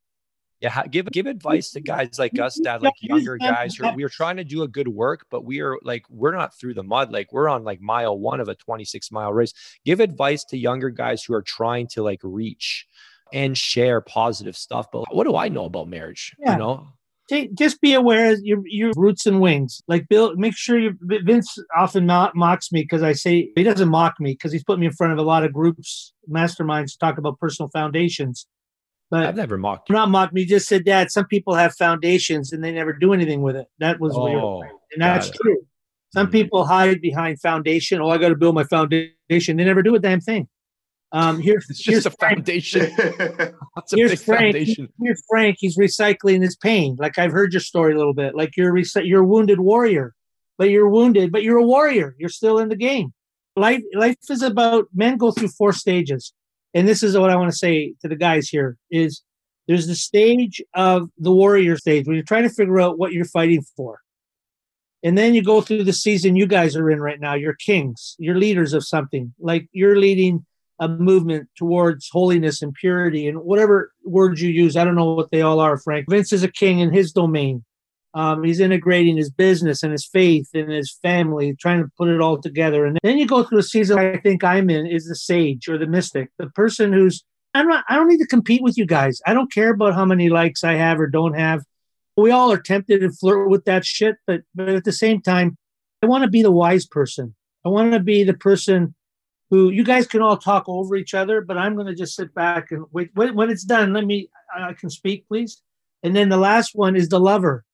yeah, 0.62 0.86
give 0.88 1.08
give 1.08 1.26
advice 1.26 1.72
to 1.72 1.82
guys 1.82 2.20
like 2.20 2.38
us, 2.40 2.60
dad, 2.64 2.84
like 2.84 2.94
younger 3.02 3.38
guys 3.38 3.76
who 3.76 3.92
we 3.94 4.04
are 4.04 4.10
trying 4.10 4.38
to 4.38 4.44
do 4.44 4.62
a 4.62 4.68
good 4.68 4.88
work, 4.88 5.26
but 5.32 5.44
we 5.44 5.60
are 5.62 5.78
like 5.82 6.06
we're 6.10 6.36
not 6.36 6.56
through 6.56 6.76
the 6.76 6.84
mud. 6.84 7.12
Like 7.12 7.34
we're 7.34 7.50
on 7.50 7.64
like 7.64 7.82
mile 7.82 8.18
one 8.18 8.40
of 8.40 8.48
a 8.48 8.56
26 8.56 9.12
mile 9.12 9.34
race. 9.34 9.54
Give 9.86 10.00
advice 10.00 10.44
to 10.46 10.58
younger 10.58 10.92
guys 10.92 11.24
who 11.24 11.34
are 11.34 11.42
trying 11.42 11.88
to 11.88 12.04
like 12.04 12.20
reach 12.22 12.86
and 13.34 13.58
share 13.58 14.02
positive 14.02 14.56
stuff. 14.56 14.88
But 14.92 15.14
what 15.16 15.26
do 15.26 15.36
I 15.36 15.50
know 15.50 15.66
about 15.66 15.88
marriage? 15.88 16.36
Yeah. 16.40 16.54
You 16.54 16.58
know, 16.60 16.88
just 17.54 17.82
be 17.82 17.94
aware 17.94 18.34
of 18.34 18.40
your, 18.44 18.62
your 18.66 18.92
roots 18.96 19.26
and 19.26 19.40
wings. 19.42 19.82
Like 19.88 20.08
Bill, 20.10 20.36
make 20.36 20.56
sure 20.56 20.78
you. 20.78 20.98
Vince 21.02 21.58
often 21.76 22.06
mocks 22.06 22.72
me 22.72 22.82
because 22.82 23.04
I 23.04 23.14
say 23.14 23.50
he 23.56 23.64
doesn't 23.64 23.90
mock 23.90 24.20
me 24.20 24.34
because 24.34 24.52
he's 24.52 24.64
put 24.64 24.80
me 24.80 24.86
in 24.86 24.92
front 24.92 25.14
of 25.14 25.20
a 25.20 25.24
lot 25.24 25.44
of 25.44 25.54
groups, 25.54 26.14
masterminds, 26.30 26.92
to 26.92 26.98
talk 27.00 27.18
about 27.18 27.40
personal 27.40 27.70
foundations. 27.70 28.46
But 29.12 29.26
I've 29.26 29.36
never 29.36 29.58
mocked 29.58 29.90
you. 29.90 29.94
Not 29.94 30.10
mocked 30.10 30.34
me. 30.34 30.46
Just 30.46 30.68
said, 30.68 30.86
Dad, 30.86 31.12
some 31.12 31.26
people 31.28 31.54
have 31.54 31.76
foundations 31.76 32.54
and 32.54 32.64
they 32.64 32.72
never 32.72 32.94
do 32.94 33.14
anything 33.14 33.42
with 33.42 33.58
it. 33.58 33.68
That 33.80 34.00
was 34.00 34.14
oh, 34.16 34.24
weird, 34.24 34.72
and 34.94 35.02
that's 35.02 35.30
true. 35.30 35.58
Some 36.14 36.28
mm-hmm. 36.28 36.32
people 36.32 36.66
hide 36.66 37.02
behind 37.02 37.42
foundation. 37.42 38.02
Oh, 38.02 38.10
I 38.10 38.18
got 38.18 38.30
to 38.30 38.36
build 38.36 38.56
my 38.56 38.64
foundation. 38.64 39.12
They 39.30 39.66
never 39.66 39.84
do 39.84 39.96
a 39.96 40.00
damn 40.00 40.22
thing. 40.22 40.48
Um, 41.12 41.42
here's 41.42 41.66
it's 41.70 41.80
just 41.80 42.06
a 42.06 42.12
Frank. 42.12 42.38
foundation. 42.38 42.92
That's 42.96 43.94
a 43.94 43.96
here's 43.96 44.24
Frank. 44.24 44.56
Foundation. 44.56 44.90
Here's 45.02 45.22
Frank. 45.30 45.58
He's 45.60 45.78
recycling 45.78 46.42
his 46.42 46.56
pain. 46.56 46.96
Like 46.98 47.20
I've 47.20 47.32
heard 47.32 47.54
your 47.54 47.60
story 47.60 47.94
a 47.94 47.98
little 47.98 48.14
bit. 48.14 48.36
Like 48.36 48.56
you're 48.56 48.74
rec- 48.74 49.04
you're 49.04 49.24
a 49.24 49.28
wounded 49.28 49.60
warrior, 49.60 50.14
but 50.58 50.70
you're 50.70 50.90
wounded, 50.90 51.32
but 51.32 51.44
you're 51.44 51.58
a 51.58 51.66
warrior. 51.66 52.16
You're 52.18 52.30
still 52.30 52.60
in 52.60 52.70
the 52.70 52.78
game. 52.78 53.14
Life 53.58 53.84
life 53.94 54.16
is 54.30 54.42
about 54.42 54.88
men 54.94 55.18
go 55.18 55.32
through 55.32 55.50
four 55.50 55.74
stages, 55.74 56.34
and 56.74 56.88
this 56.88 57.04
is 57.04 57.18
what 57.18 57.30
I 57.30 57.36
want 57.36 57.52
to 57.52 57.58
say 57.58 57.94
to 58.02 58.08
the 58.08 58.16
guys 58.16 58.50
here: 58.50 58.78
is 58.90 59.22
there's 59.68 59.88
the 59.88 59.96
stage 59.96 60.62
of 60.74 61.10
the 61.18 61.32
warrior 61.32 61.78
stage 61.78 62.06
where 62.06 62.16
you're 62.16 62.26
trying 62.26 62.44
to 62.44 62.50
figure 62.50 62.80
out 62.80 62.98
what 62.98 63.14
you're 63.14 63.26
fighting 63.26 63.64
for. 63.76 64.00
And 65.04 65.18
then 65.18 65.34
you 65.34 65.44
go 65.44 65.62
through 65.62 65.84
the 65.84 65.94
season 65.94 66.36
you 66.36 66.46
guys 66.46 66.76
are 66.76 66.90
in 66.90 67.02
right 67.02 67.20
now. 67.20 67.34
You're 67.34 67.56
kings, 67.56 68.16
you're 68.20 68.38
leaders 68.38 68.74
of 68.74 68.86
something. 68.86 69.34
Like 69.40 69.68
you're 69.72 69.98
leading 69.98 70.46
a 70.80 70.88
movement 70.88 71.48
towards 71.56 72.10
holiness 72.12 72.62
and 72.62 72.74
purity 72.74 73.28
and 73.28 73.40
whatever 73.40 73.92
words 74.04 74.42
you 74.42 74.50
use. 74.50 74.76
I 74.76 74.84
don't 74.84 74.96
know 74.96 75.14
what 75.14 75.32
they 75.32 75.42
all 75.42 75.60
are, 75.60 75.78
Frank. 75.78 76.08
Vince 76.10 76.34
is 76.34 76.44
a 76.44 76.52
king 76.52 76.80
in 76.80 76.92
his 76.92 77.12
domain. 77.12 77.64
Um, 78.14 78.44
he's 78.44 78.60
integrating 78.60 79.16
his 79.16 79.30
business 79.30 79.84
and 79.84 79.92
his 79.92 80.06
faith 80.06 80.50
and 80.54 80.70
his 80.70 80.98
family, 81.02 81.56
trying 81.56 81.82
to 81.82 81.90
put 81.98 82.10
it 82.10 82.20
all 82.20 82.42
together. 82.42 82.86
And 82.86 83.00
then 83.04 83.18
you 83.18 83.26
go 83.26 83.44
through 83.44 83.60
a 83.60 83.64
season 83.64 83.98
I 83.98 84.18
think 84.18 84.44
I'm 84.44 84.70
in 84.70 84.86
is 84.86 85.08
the 85.08 85.16
sage 85.16 85.70
or 85.70 85.78
the 85.78 85.88
mystic, 85.88 86.30
the 86.38 86.48
person 86.48 86.92
who's 86.92 87.24
I'm 87.54 87.68
not 87.68 87.86
I 87.88 87.96
don't 87.96 88.08
need 88.08 88.20
to 88.20 88.28
compete 88.28 88.62
with 88.62 88.78
you 88.78 88.86
guys. 88.86 89.22
I 89.26 89.34
don't 89.34 89.52
care 89.52 89.72
about 89.72 89.94
how 89.94 90.06
many 90.06 90.30
likes 90.30 90.64
I 90.64 90.74
have 90.74 91.00
or 91.00 91.08
don't 91.08 91.34
have. 91.34 91.64
We 92.18 92.32
all 92.32 92.52
are 92.52 92.60
tempted 92.60 93.00
to 93.00 93.12
flirt 93.12 93.50
with 93.50 93.66
that 93.66 93.86
shit, 93.86 94.18
but 94.28 94.42
but 94.54 94.70
at 94.70 94.84
the 94.84 94.92
same 94.92 95.22
time, 95.22 95.58
I 96.04 96.08
want 96.08 96.24
to 96.24 96.30
be 96.30 96.42
the 96.42 96.52
wise 96.52 96.86
person. 96.86 97.36
I 97.66 97.70
want 97.70 97.94
to 97.94 98.00
be 98.00 98.24
the 98.24 98.34
person 98.34 98.96
who 99.52 99.70
you 99.70 99.84
guys 99.84 100.08
can 100.08 100.22
all 100.22 100.38
talk 100.38 100.64
over 100.68 100.96
each 100.96 101.14
other, 101.14 101.42
but 101.42 101.58
I'm 101.58 101.76
going 101.76 101.88
to 101.88 101.94
just 101.94 102.16
sit 102.16 102.34
back 102.34 102.72
and 102.72 102.86
wait. 102.92 103.12
When, 103.14 103.36
when 103.36 103.50
it's 103.50 103.66
done, 103.66 103.94
let 103.94 104.06
me, 104.06 104.30
I 104.58 104.74
can 104.74 104.90
speak, 104.90 105.28
please. 105.28 105.62
And 106.04 106.16
then 106.16 106.30
the 106.30 106.38
last 106.38 106.72
one 106.74 106.96
is 106.96 107.10
the 107.10 107.20
lover, 107.20 107.66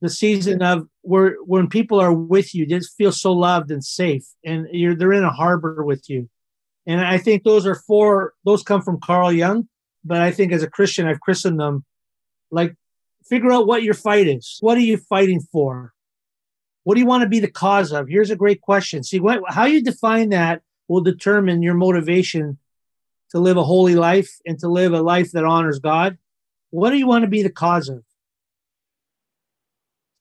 the 0.00 0.08
season 0.08 0.62
of 0.62 0.86
where 1.02 1.36
when 1.44 1.68
people 1.68 2.00
are 2.00 2.12
with 2.12 2.54
you, 2.54 2.66
just 2.66 2.96
feel 2.96 3.12
so 3.12 3.32
loved 3.32 3.70
and 3.70 3.84
safe, 3.84 4.24
and 4.44 4.68
you're 4.70 4.94
they're 4.94 5.12
in 5.12 5.24
a 5.24 5.30
harbor 5.30 5.84
with 5.84 6.08
you. 6.08 6.28
And 6.86 7.00
I 7.00 7.18
think 7.18 7.42
those 7.42 7.66
are 7.66 7.74
four. 7.74 8.34
Those 8.44 8.62
come 8.62 8.82
from 8.82 9.00
Carl 9.00 9.32
Jung, 9.32 9.68
but 10.04 10.20
I 10.20 10.30
think 10.30 10.52
as 10.52 10.62
a 10.62 10.70
Christian, 10.70 11.06
I've 11.06 11.20
christened 11.20 11.58
them 11.58 11.84
like 12.50 12.74
figure 13.28 13.52
out 13.52 13.66
what 13.66 13.82
your 13.82 13.94
fight 13.94 14.26
is. 14.26 14.58
What 14.60 14.76
are 14.76 14.82
you 14.82 14.96
fighting 14.96 15.40
for? 15.52 15.92
What 16.84 16.94
do 16.94 17.00
you 17.00 17.06
want 17.06 17.22
to 17.22 17.28
be 17.28 17.40
the 17.40 17.50
cause 17.50 17.92
of? 17.92 18.08
Here's 18.08 18.30
a 18.30 18.36
great 18.36 18.60
question. 18.60 19.02
See 19.02 19.20
what 19.20 19.42
how 19.48 19.66
you 19.66 19.82
define 19.82 20.30
that 20.30 20.62
will 20.86 21.02
determine 21.02 21.62
your 21.62 21.74
motivation 21.74 22.58
to 23.30 23.38
live 23.38 23.56
a 23.56 23.64
holy 23.64 23.94
life 23.94 24.30
and 24.46 24.58
to 24.60 24.68
live 24.68 24.92
a 24.92 25.02
life 25.02 25.32
that 25.32 25.44
honors 25.44 25.78
God. 25.78 26.16
What 26.70 26.90
do 26.90 26.96
you 26.96 27.06
want 27.06 27.24
to 27.24 27.28
be 27.28 27.42
the 27.42 27.50
cause 27.50 27.88
of? 27.88 28.02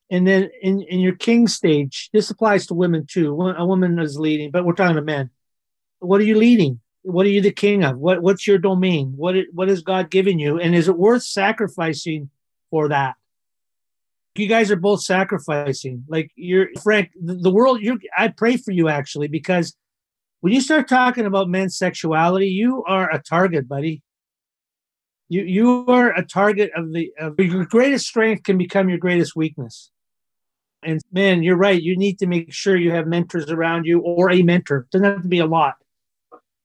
And 0.09 0.25
then 0.25 0.49
in, 0.61 0.81
in 0.83 0.99
your 0.99 1.15
king 1.15 1.47
stage, 1.47 2.09
this 2.13 2.29
applies 2.29 2.67
to 2.67 2.73
women 2.73 3.05
too. 3.05 3.39
A 3.41 3.65
woman 3.65 3.99
is 3.99 4.17
leading, 4.17 4.51
but 4.51 4.65
we're 4.65 4.73
talking 4.73 4.95
to 4.95 5.01
men. 5.01 5.29
What 5.99 6.21
are 6.21 6.25
you 6.25 6.37
leading? 6.37 6.79
What 7.01 7.25
are 7.25 7.29
you 7.29 7.41
the 7.41 7.51
king 7.51 7.83
of? 7.83 7.97
What 7.97 8.21
what's 8.21 8.47
your 8.47 8.57
domain? 8.57 9.13
What 9.15 9.35
what 9.53 9.69
is 9.69 9.81
God 9.81 10.09
giving 10.09 10.39
you? 10.39 10.59
And 10.59 10.75
is 10.75 10.87
it 10.87 10.97
worth 10.97 11.23
sacrificing 11.23 12.29
for 12.69 12.89
that? 12.89 13.15
You 14.35 14.47
guys 14.47 14.71
are 14.71 14.77
both 14.77 15.01
sacrificing. 15.01 16.03
Like 16.07 16.31
you're 16.35 16.67
Frank, 16.83 17.11
the, 17.19 17.35
the 17.35 17.51
world. 17.51 17.81
You, 17.81 17.99
I 18.17 18.27
pray 18.27 18.57
for 18.57 18.71
you 18.71 18.87
actually 18.89 19.27
because 19.27 19.75
when 20.41 20.53
you 20.53 20.61
start 20.61 20.87
talking 20.87 21.25
about 21.25 21.49
men's 21.49 21.77
sexuality, 21.77 22.47
you 22.47 22.83
are 22.87 23.09
a 23.11 23.21
target, 23.21 23.67
buddy. 23.67 24.03
You 25.29 25.43
you 25.43 25.85
are 25.87 26.11
a 26.13 26.25
target 26.25 26.71
of 26.75 26.93
the 26.93 27.11
of 27.19 27.39
your 27.39 27.65
greatest 27.65 28.07
strength 28.07 28.43
can 28.43 28.57
become 28.57 28.89
your 28.89 28.99
greatest 28.99 29.35
weakness. 29.35 29.91
And 30.84 31.01
man, 31.11 31.43
you're 31.43 31.57
right. 31.57 31.82
You 31.82 31.97
need 31.97 32.19
to 32.19 32.28
make 32.28 32.53
sure 32.53 32.75
you 32.78 32.91
have 32.91 33.07
mentors 33.07 33.49
around 33.49 33.86
you 33.86 33.99
or 33.99 34.32
a 34.32 34.41
mentor. 34.41 34.80
It 34.80 34.91
doesn't 34.91 35.05
have 35.05 35.21
to 35.23 35.28
be 35.28 35.39
a 35.39 35.45
lot. 35.45 35.75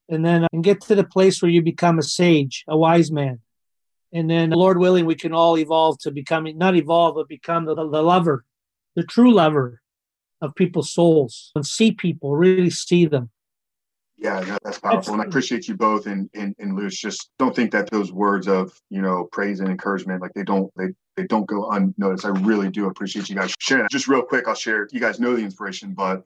And 0.08 0.24
then 0.24 0.46
and 0.52 0.62
get 0.62 0.82
to 0.82 0.94
the 0.94 1.04
place 1.04 1.40
where 1.40 1.50
you 1.50 1.62
become 1.62 1.98
a 1.98 2.02
sage, 2.02 2.64
a 2.68 2.76
wise 2.76 3.10
man. 3.10 3.40
And 4.12 4.28
then, 4.28 4.50
Lord 4.50 4.76
willing, 4.76 5.06
we 5.06 5.14
can 5.14 5.32
all 5.32 5.56
evolve 5.56 5.98
to 6.00 6.10
becoming, 6.10 6.58
not 6.58 6.76
evolve, 6.76 7.14
but 7.14 7.28
become 7.28 7.64
the, 7.64 7.74
the 7.74 8.02
lover, 8.02 8.44
the 8.94 9.04
true 9.04 9.32
lover 9.32 9.80
of 10.42 10.54
people's 10.54 10.92
souls 10.92 11.50
and 11.54 11.64
see 11.64 11.92
people, 11.92 12.36
really 12.36 12.68
see 12.68 13.06
them. 13.06 13.30
Yeah, 14.22 14.56
that's 14.62 14.78
powerful. 14.78 15.14
And 15.14 15.22
I 15.22 15.26
appreciate 15.26 15.66
you 15.66 15.76
both 15.76 16.06
and, 16.06 16.30
and 16.34 16.54
and 16.60 16.78
Luch. 16.78 16.92
Just 16.92 17.30
don't 17.40 17.56
think 17.56 17.72
that 17.72 17.90
those 17.90 18.12
words 18.12 18.46
of, 18.46 18.72
you 18.88 19.02
know, 19.02 19.28
praise 19.32 19.58
and 19.58 19.68
encouragement, 19.68 20.22
like 20.22 20.32
they 20.34 20.44
don't 20.44 20.70
they 20.76 20.88
they 21.16 21.26
don't 21.26 21.46
go 21.46 21.68
unnoticed. 21.70 22.24
I 22.24 22.28
really 22.28 22.70
do 22.70 22.86
appreciate 22.86 23.28
you 23.28 23.34
guys 23.34 23.52
sharing. 23.58 23.88
Just 23.90 24.06
real 24.06 24.22
quick, 24.22 24.46
I'll 24.46 24.54
share. 24.54 24.86
You 24.92 25.00
guys 25.00 25.18
know 25.18 25.34
the 25.34 25.42
inspiration, 25.42 25.92
but 25.92 26.22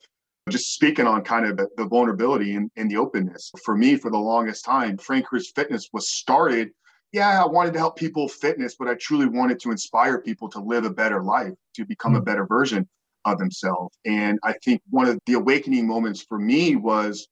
just 0.50 0.74
speaking 0.74 1.06
on 1.06 1.22
kind 1.22 1.46
of 1.46 1.56
the, 1.56 1.86
vulnerability 1.86 2.54
and, 2.54 2.70
and 2.76 2.90
the 2.90 2.98
openness. 2.98 3.50
For 3.64 3.76
me, 3.76 3.96
for 3.96 4.10
the 4.10 4.18
longest 4.18 4.64
time, 4.64 4.98
Frank 4.98 5.26
Fitness 5.54 5.88
was 5.92 6.10
started. 6.10 6.70
Yeah, 7.12 7.42
I 7.42 7.46
wanted 7.46 7.72
to 7.72 7.78
help 7.78 7.96
people 7.96 8.28
fitness, 8.28 8.76
but 8.78 8.88
I 8.88 8.94
truly 8.94 9.26
wanted 9.26 9.58
to 9.60 9.70
inspire 9.70 10.20
people 10.20 10.48
to 10.50 10.60
live 10.60 10.84
a 10.84 10.90
better 10.90 11.22
life, 11.22 11.54
to 11.76 11.86
become 11.86 12.14
a 12.14 12.20
mm. 12.20 12.26
better 12.26 12.46
version 12.46 12.86
of 13.24 13.38
themselves. 13.38 13.96
And 14.04 14.38
I 14.44 14.52
think 14.64 14.82
one 14.90 15.08
of 15.08 15.18
the 15.24 15.32
awakening 15.32 15.86
moments 15.86 16.22
for 16.22 16.38
me 16.38 16.76
was 16.76 17.26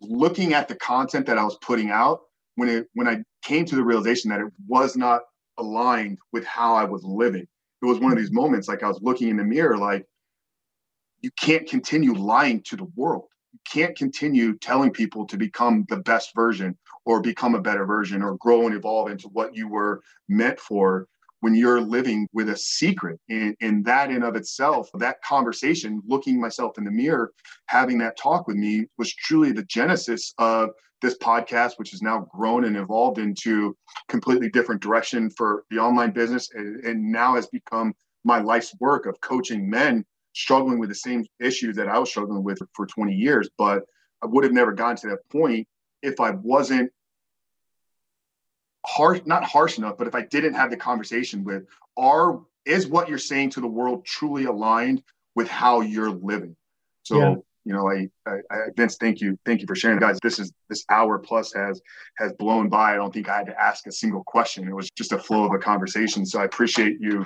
looking 0.00 0.54
at 0.54 0.68
the 0.68 0.74
content 0.76 1.26
that 1.26 1.38
I 1.38 1.44
was 1.44 1.58
putting 1.60 1.90
out 1.90 2.20
when 2.56 2.68
it 2.68 2.88
when 2.94 3.08
I 3.08 3.22
came 3.42 3.64
to 3.66 3.76
the 3.76 3.84
realization 3.84 4.30
that 4.30 4.40
it 4.40 4.52
was 4.66 4.96
not 4.96 5.22
aligned 5.58 6.18
with 6.32 6.44
how 6.44 6.74
I 6.74 6.84
was 6.84 7.02
living. 7.04 7.46
It 7.82 7.86
was 7.86 7.98
one 7.98 8.12
of 8.12 8.18
these 8.18 8.32
moments 8.32 8.68
like 8.68 8.82
I 8.82 8.88
was 8.88 9.00
looking 9.02 9.28
in 9.28 9.36
the 9.36 9.44
mirror 9.44 9.76
like 9.76 10.06
you 11.20 11.30
can't 11.40 11.68
continue 11.68 12.14
lying 12.14 12.62
to 12.64 12.76
the 12.76 12.86
world. 12.96 13.24
You 13.52 13.58
can't 13.70 13.96
continue 13.96 14.56
telling 14.58 14.90
people 14.90 15.26
to 15.26 15.36
become 15.36 15.84
the 15.88 15.96
best 15.98 16.34
version 16.34 16.76
or 17.04 17.20
become 17.20 17.54
a 17.54 17.60
better 17.60 17.86
version 17.86 18.22
or 18.22 18.36
grow 18.36 18.66
and 18.66 18.74
evolve 18.74 19.10
into 19.10 19.28
what 19.28 19.54
you 19.54 19.68
were 19.68 20.02
meant 20.28 20.60
for 20.60 21.08
when 21.40 21.54
you're 21.54 21.80
living 21.80 22.26
with 22.32 22.48
a 22.48 22.56
secret 22.56 23.18
and, 23.28 23.54
and 23.60 23.84
that 23.84 24.10
in 24.10 24.22
of 24.22 24.36
itself 24.36 24.88
that 24.94 25.22
conversation 25.22 26.02
looking 26.06 26.40
myself 26.40 26.78
in 26.78 26.84
the 26.84 26.90
mirror 26.90 27.32
having 27.66 27.98
that 27.98 28.16
talk 28.16 28.46
with 28.46 28.56
me 28.56 28.86
was 28.98 29.14
truly 29.14 29.52
the 29.52 29.64
genesis 29.64 30.34
of 30.38 30.70
this 31.00 31.16
podcast 31.18 31.72
which 31.76 31.90
has 31.90 32.02
now 32.02 32.26
grown 32.34 32.64
and 32.64 32.76
evolved 32.76 33.18
into 33.18 33.76
completely 34.08 34.50
different 34.50 34.82
direction 34.82 35.30
for 35.30 35.64
the 35.70 35.78
online 35.78 36.10
business 36.10 36.50
and, 36.54 36.84
and 36.84 37.00
now 37.00 37.34
has 37.34 37.46
become 37.48 37.92
my 38.24 38.40
life's 38.40 38.74
work 38.80 39.06
of 39.06 39.20
coaching 39.20 39.68
men 39.68 40.04
struggling 40.34 40.78
with 40.78 40.88
the 40.88 40.94
same 40.94 41.24
issues 41.40 41.76
that 41.76 41.88
i 41.88 41.98
was 41.98 42.10
struggling 42.10 42.44
with 42.44 42.58
for 42.74 42.86
20 42.86 43.12
years. 43.12 43.48
But 43.56 43.84
i 44.22 44.26
would 44.26 44.44
have 44.44 44.52
never 44.52 44.72
gotten 44.72 44.96
to 44.96 45.08
that 45.08 45.28
point 45.30 45.66
if 46.02 46.20
i 46.20 46.30
wasn't 46.30 46.90
harsh 48.88 49.20
not 49.26 49.44
harsh 49.44 49.78
enough 49.78 49.96
but 49.98 50.06
if 50.06 50.14
i 50.14 50.22
didn't 50.22 50.54
have 50.54 50.70
the 50.70 50.76
conversation 50.76 51.44
with 51.44 51.64
are 51.96 52.40
is 52.68 52.86
what 52.86 53.08
you're 53.08 53.18
saying 53.18 53.50
to 53.50 53.60
the 53.60 53.66
world 53.66 54.04
truly 54.04 54.44
aligned 54.44 55.02
with 55.34 55.48
how 55.48 55.80
you're 55.80 56.10
living? 56.10 56.54
So 57.02 57.18
yeah. 57.18 57.34
you 57.64 57.72
know 57.72 57.90
I, 57.90 58.08
I, 58.26 58.36
I 58.50 58.58
vince 58.76 58.96
thank 59.00 59.20
you. 59.20 59.38
Thank 59.46 59.62
you 59.62 59.66
for 59.66 59.74
sharing. 59.74 59.98
Guys 59.98 60.18
this 60.22 60.38
is 60.38 60.52
this 60.68 60.84
hour 60.90 61.18
plus 61.18 61.52
has 61.54 61.80
has 62.18 62.32
blown 62.34 62.68
by. 62.68 62.92
I 62.92 62.96
don't 62.96 63.12
think 63.12 63.28
i 63.28 63.38
had 63.38 63.46
to 63.46 63.60
ask 63.60 63.86
a 63.86 63.92
single 63.92 64.22
question. 64.24 64.68
It 64.68 64.74
was 64.74 64.90
just 64.90 65.12
a 65.12 65.18
flow 65.18 65.44
of 65.44 65.52
a 65.52 65.58
conversation. 65.58 66.26
So 66.26 66.40
i 66.40 66.44
appreciate 66.44 66.98
you 67.00 67.24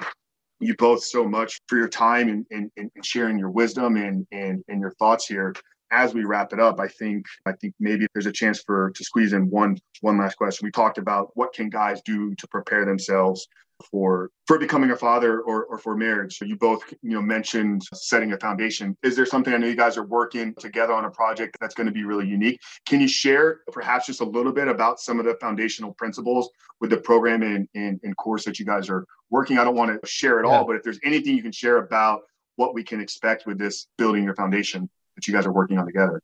you 0.60 0.76
both 0.76 1.02
so 1.02 1.24
much 1.24 1.58
for 1.66 1.76
your 1.76 1.88
time 1.88 2.28
and, 2.28 2.46
and, 2.52 2.70
and 2.76 2.88
sharing 3.04 3.36
your 3.36 3.50
wisdom 3.50 3.96
and, 3.96 4.24
and, 4.30 4.62
and 4.68 4.80
your 4.80 4.92
thoughts 4.92 5.26
here 5.26 5.52
as 5.92 6.14
we 6.14 6.24
wrap 6.24 6.52
it 6.52 6.58
up, 6.58 6.80
I 6.80 6.88
think 6.88 7.26
I 7.46 7.52
think 7.52 7.74
maybe 7.78 8.06
there's 8.14 8.26
a 8.26 8.32
chance 8.32 8.60
for 8.60 8.90
to 8.90 9.04
squeeze 9.04 9.32
in 9.34 9.48
one 9.50 9.78
one 10.00 10.18
last 10.18 10.36
question. 10.36 10.66
We 10.66 10.72
talked 10.72 10.98
about 10.98 11.30
what 11.34 11.52
can 11.52 11.68
guys 11.68 12.00
do 12.02 12.34
to 12.34 12.48
prepare 12.48 12.84
themselves 12.84 13.46
for 13.90 14.30
for 14.46 14.58
becoming 14.58 14.90
a 14.90 14.96
father 14.96 15.40
or, 15.40 15.64
or 15.64 15.78
for 15.78 15.96
marriage. 15.96 16.38
So 16.38 16.44
you 16.44 16.56
both 16.56 16.82
you 17.02 17.10
know 17.10 17.22
mentioned 17.22 17.82
setting 17.92 18.32
a 18.32 18.38
foundation. 18.38 18.96
Is 19.02 19.14
there 19.14 19.26
something 19.26 19.52
I 19.52 19.58
know 19.58 19.66
you 19.66 19.76
guys 19.76 19.98
are 19.98 20.04
working 20.04 20.54
together 20.54 20.94
on 20.94 21.04
a 21.04 21.10
project 21.10 21.58
that's 21.60 21.74
going 21.74 21.86
to 21.86 21.92
be 21.92 22.04
really 22.04 22.26
unique? 22.26 22.60
Can 22.86 23.00
you 23.00 23.08
share 23.08 23.60
perhaps 23.70 24.06
just 24.06 24.20
a 24.20 24.24
little 24.24 24.52
bit 24.52 24.68
about 24.68 24.98
some 24.98 25.18
of 25.18 25.26
the 25.26 25.36
foundational 25.40 25.92
principles 25.94 26.48
with 26.80 26.90
the 26.90 26.96
program 26.96 27.42
and, 27.42 27.68
and, 27.74 28.00
and 28.02 28.16
course 28.16 28.44
that 28.44 28.58
you 28.58 28.64
guys 28.64 28.88
are 28.88 29.04
working? 29.30 29.58
I 29.58 29.64
don't 29.64 29.76
want 29.76 30.00
to 30.00 30.08
share 30.08 30.40
it 30.40 30.46
yeah. 30.46 30.52
all, 30.52 30.64
but 30.64 30.76
if 30.76 30.82
there's 30.82 31.00
anything 31.04 31.36
you 31.36 31.42
can 31.42 31.52
share 31.52 31.76
about 31.76 32.22
what 32.56 32.74
we 32.74 32.82
can 32.82 33.00
expect 33.00 33.46
with 33.46 33.58
this 33.58 33.86
building 33.98 34.24
your 34.24 34.34
foundation 34.34 34.88
that 35.16 35.26
you 35.26 35.34
guys 35.34 35.46
are 35.46 35.52
working 35.52 35.78
on 35.78 35.86
together? 35.86 36.22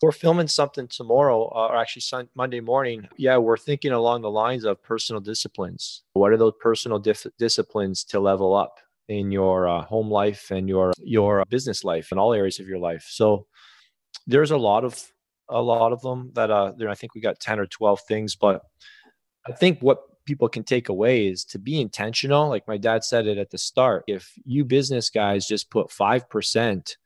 We're 0.00 0.12
filming 0.12 0.48
something 0.48 0.88
tomorrow, 0.88 1.44
uh, 1.54 1.68
or 1.68 1.76
actually 1.76 2.02
sun- 2.02 2.28
Monday 2.34 2.60
morning. 2.60 3.06
Yeah, 3.16 3.36
we're 3.36 3.56
thinking 3.56 3.92
along 3.92 4.22
the 4.22 4.30
lines 4.30 4.64
of 4.64 4.82
personal 4.82 5.20
disciplines. 5.20 6.02
What 6.14 6.32
are 6.32 6.36
those 6.36 6.54
personal 6.60 6.98
dif- 6.98 7.26
disciplines 7.38 8.02
to 8.04 8.18
level 8.18 8.54
up 8.54 8.80
in 9.08 9.30
your 9.30 9.68
uh, 9.68 9.82
home 9.82 10.10
life 10.10 10.50
and 10.50 10.68
your 10.68 10.92
your 10.98 11.44
business 11.48 11.84
life 11.84 12.10
and 12.10 12.18
all 12.18 12.34
areas 12.34 12.58
of 12.58 12.66
your 12.66 12.78
life? 12.78 13.06
So 13.08 13.46
there's 14.26 14.50
a 14.50 14.56
lot 14.56 14.84
of 14.84 15.00
a 15.48 15.62
lot 15.62 15.92
of 15.92 16.02
them 16.02 16.32
that 16.34 16.50
uh, 16.50 16.72
there. 16.76 16.88
I 16.88 16.96
think 16.96 17.14
we 17.14 17.20
got 17.20 17.38
ten 17.38 17.60
or 17.60 17.66
twelve 17.66 18.00
things, 18.00 18.34
but 18.34 18.62
I 19.46 19.52
think 19.52 19.78
what 19.80 20.02
people 20.24 20.48
can 20.48 20.64
take 20.64 20.88
away 20.88 21.26
is 21.28 21.44
to 21.44 21.58
be 21.60 21.80
intentional. 21.80 22.48
Like 22.48 22.66
my 22.66 22.76
dad 22.76 23.04
said 23.04 23.28
it 23.28 23.38
at 23.38 23.50
the 23.50 23.58
start. 23.58 24.02
If 24.08 24.32
you 24.44 24.64
business 24.64 25.10
guys 25.10 25.46
just 25.46 25.70
put 25.70 25.92
five 25.92 26.28
percent 26.28 26.96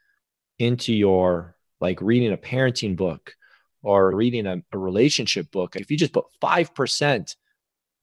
into 0.59 0.93
your 0.93 1.57
like 1.81 2.01
reading 2.01 2.33
a 2.33 2.37
parenting 2.37 2.97
book 2.97 3.35
or 3.83 4.15
reading 4.15 4.47
a, 4.47 4.63
a 4.73 4.79
relationship 4.79 5.51
book, 5.51 5.77
if 5.77 5.91
you 5.91 5.97
just 5.97 6.13
put 6.13 6.25
5% 6.43 7.37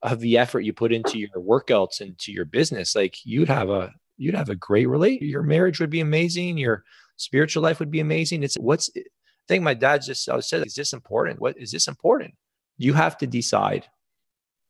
of 0.01 0.19
the 0.19 0.37
effort 0.37 0.61
you 0.61 0.73
put 0.73 0.93
into 0.93 1.17
your 1.17 1.29
workouts 1.37 2.01
into 2.01 2.31
your 2.31 2.45
business, 2.45 2.95
like 2.95 3.17
you'd 3.25 3.49
have 3.49 3.69
a 3.69 3.91
you'd 4.17 4.35
have 4.35 4.49
a 4.49 4.55
great 4.55 4.87
relate. 4.87 5.21
Your 5.21 5.43
marriage 5.43 5.79
would 5.79 5.89
be 5.89 6.01
amazing. 6.01 6.57
Your 6.57 6.83
spiritual 7.17 7.63
life 7.63 7.79
would 7.79 7.91
be 7.91 7.99
amazing. 7.99 8.43
It's 8.43 8.55
what's 8.55 8.91
I 8.95 9.01
think 9.47 9.63
my 9.63 9.73
dad 9.73 10.01
just 10.03 10.23
said, 10.23 10.65
is 10.65 10.75
this 10.75 10.93
important? 10.93 11.41
What 11.41 11.57
is 11.57 11.71
this 11.71 11.87
important? 11.87 12.35
You 12.77 12.93
have 12.93 13.17
to 13.17 13.27
decide. 13.27 13.87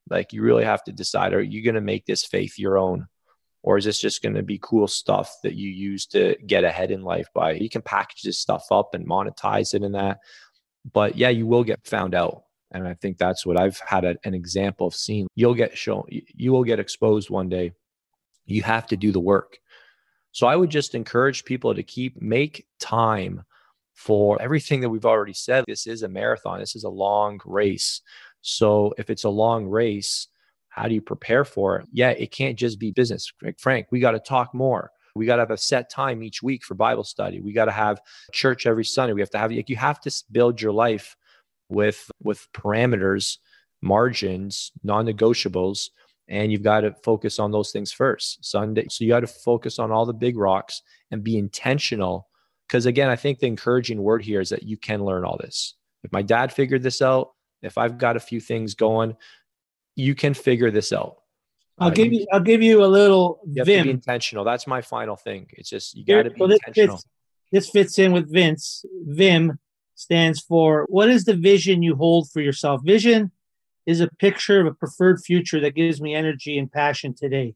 Like 0.09 0.33
you 0.33 0.41
really 0.41 0.65
have 0.65 0.83
to 0.85 0.91
decide, 0.91 1.33
are 1.33 1.41
you 1.41 1.63
going 1.63 1.75
to 1.75 1.81
make 1.81 2.05
this 2.05 2.25
faith 2.25 2.57
your 2.57 2.77
own? 2.77 3.07
Or 3.63 3.77
is 3.77 3.85
this 3.85 3.99
just 3.99 4.21
going 4.21 4.35
to 4.35 4.43
be 4.43 4.59
cool 4.61 4.87
stuff 4.87 5.37
that 5.41 5.55
you 5.55 5.69
use 5.69 6.05
to 6.05 6.35
get 6.45 6.63
ahead 6.63 6.91
in 6.91 7.01
life 7.01 7.27
by 7.33 7.53
you 7.53 7.69
can 7.69 7.81
package 7.81 8.21
this 8.21 8.37
stuff 8.37 8.65
up 8.71 8.93
and 8.93 9.07
monetize 9.07 9.73
it 9.73 9.83
in 9.83 9.93
that. 9.93 10.19
But 10.91 11.17
yeah 11.17 11.29
you 11.29 11.47
will 11.47 11.63
get 11.63 11.87
found 11.87 12.13
out. 12.13 12.43
And 12.71 12.87
i 12.87 12.93
think 12.95 13.17
that's 13.17 13.45
what 13.45 13.59
i've 13.59 13.79
had 13.79 14.03
a, 14.03 14.15
an 14.23 14.33
example 14.33 14.87
of 14.87 14.95
seeing. 14.95 15.27
You'll 15.35 15.55
get 15.55 15.77
shown 15.77 16.03
you 16.09 16.51
will 16.51 16.63
get 16.63 16.79
exposed 16.79 17.29
one 17.29 17.49
day. 17.49 17.71
You 18.45 18.61
have 18.63 18.87
to 18.87 18.97
do 18.97 19.11
the 19.11 19.19
work. 19.19 19.57
So 20.31 20.47
i 20.47 20.55
would 20.55 20.69
just 20.69 20.93
encourage 20.93 21.45
people 21.45 21.73
to 21.73 21.83
keep 21.83 22.21
make 22.21 22.67
time 22.79 23.43
for 23.93 24.41
everything 24.41 24.81
that 24.81 24.89
we've 24.89 25.05
already 25.05 25.33
said. 25.33 25.65
This 25.67 25.87
is 25.87 26.03
a 26.03 26.09
marathon. 26.09 26.59
This 26.59 26.75
is 26.75 26.83
a 26.83 26.89
long 26.89 27.39
race. 27.45 28.01
So 28.41 28.93
if 28.97 29.09
it's 29.09 29.23
a 29.23 29.29
long 29.29 29.67
race 29.67 30.27
how 30.73 30.87
do 30.87 30.95
you 30.95 31.01
prepare 31.01 31.45
for 31.45 31.77
it? 31.77 31.87
Yeah, 31.91 32.09
it 32.09 32.31
can't 32.31 32.57
just 32.57 32.79
be 32.79 32.89
business. 32.89 33.31
Frank, 33.59 33.87
we 33.91 33.99
got 33.99 34.11
to 34.11 34.19
talk 34.19 34.55
more. 34.55 34.89
We 35.15 35.27
got 35.27 35.35
to 35.35 35.43
have 35.43 35.51
a 35.51 35.57
set 35.57 35.91
time 35.91 36.23
each 36.23 36.41
week 36.41 36.63
for 36.63 36.73
Bible 36.73 37.03
study. 37.03 37.39
We 37.41 37.53
got 37.53 37.65
to 37.65 37.71
have 37.71 38.01
church 38.31 38.65
every 38.65 38.83
Sunday. 38.83 39.13
We 39.13 39.21
have 39.21 39.29
to 39.29 39.37
have 39.37 39.51
like 39.51 39.69
you 39.69 39.75
have 39.75 40.01
to 40.01 40.23
build 40.31 40.59
your 40.59 40.71
life 40.71 41.15
with 41.69 42.09
with 42.23 42.47
parameters, 42.53 43.37
margins, 43.83 44.71
non-negotiables, 44.83 45.91
and 46.27 46.51
you've 46.51 46.63
got 46.63 46.81
to 46.81 46.95
focus 47.03 47.37
on 47.37 47.51
those 47.51 47.71
things 47.71 47.91
first. 47.91 48.43
Sunday, 48.43 48.87
so 48.89 49.03
you 49.03 49.11
got 49.11 49.19
to 49.19 49.27
focus 49.27 49.77
on 49.77 49.91
all 49.91 50.07
the 50.07 50.13
big 50.13 50.37
rocks 50.37 50.81
and 51.11 51.23
be 51.23 51.37
intentional. 51.37 52.27
Because 52.67 52.87
again, 52.87 53.09
I 53.11 53.15
think 53.15 53.37
the 53.37 53.45
encouraging 53.45 54.01
word 54.01 54.23
here 54.23 54.41
is 54.41 54.49
that 54.49 54.63
you 54.63 54.77
can 54.77 55.05
learn 55.05 55.23
all 55.23 55.37
this. 55.37 55.75
If 56.03 56.11
my 56.11 56.23
dad 56.23 56.51
figured 56.51 56.81
this 56.81 56.99
out, 56.99 57.33
if 57.61 57.77
I've 57.77 57.99
got 57.99 58.17
a 58.17 58.19
few 58.19 58.39
things 58.39 58.73
going, 58.73 59.15
you 59.95 60.15
can 60.15 60.33
figure 60.33 60.71
this 60.71 60.91
out. 60.93 61.17
I'll 61.79 61.89
uh, 61.89 61.91
give 61.91 62.13
you, 62.13 62.25
I'll 62.31 62.39
give 62.39 62.61
you 62.61 62.83
a 62.83 62.87
little 62.87 63.41
you 63.45 63.63
Vim. 63.63 63.89
intentional. 63.89 64.43
That's 64.43 64.67
my 64.67 64.81
final 64.81 65.15
thing. 65.15 65.47
It's 65.51 65.69
just 65.69 65.95
you 65.95 66.05
got 66.05 66.23
to 66.23 66.29
be 66.29 66.39
so 66.39 66.47
this 66.47 66.59
intentional. 66.67 66.97
Fits, 66.97 67.07
this 67.51 67.69
fits 67.69 67.99
in 67.99 68.11
with 68.11 68.31
Vince. 68.31 68.85
Vim 69.05 69.59
stands 69.95 70.39
for 70.39 70.85
what 70.89 71.09
is 71.09 71.25
the 71.25 71.35
vision 71.35 71.81
you 71.81 71.95
hold 71.95 72.29
for 72.31 72.41
yourself? 72.41 72.81
Vision 72.83 73.31
is 73.85 74.01
a 74.01 74.09
picture 74.19 74.61
of 74.61 74.67
a 74.67 74.73
preferred 74.73 75.19
future 75.21 75.59
that 75.59 75.75
gives 75.75 76.01
me 76.01 76.15
energy 76.15 76.57
and 76.57 76.71
passion 76.71 77.13
today. 77.13 77.55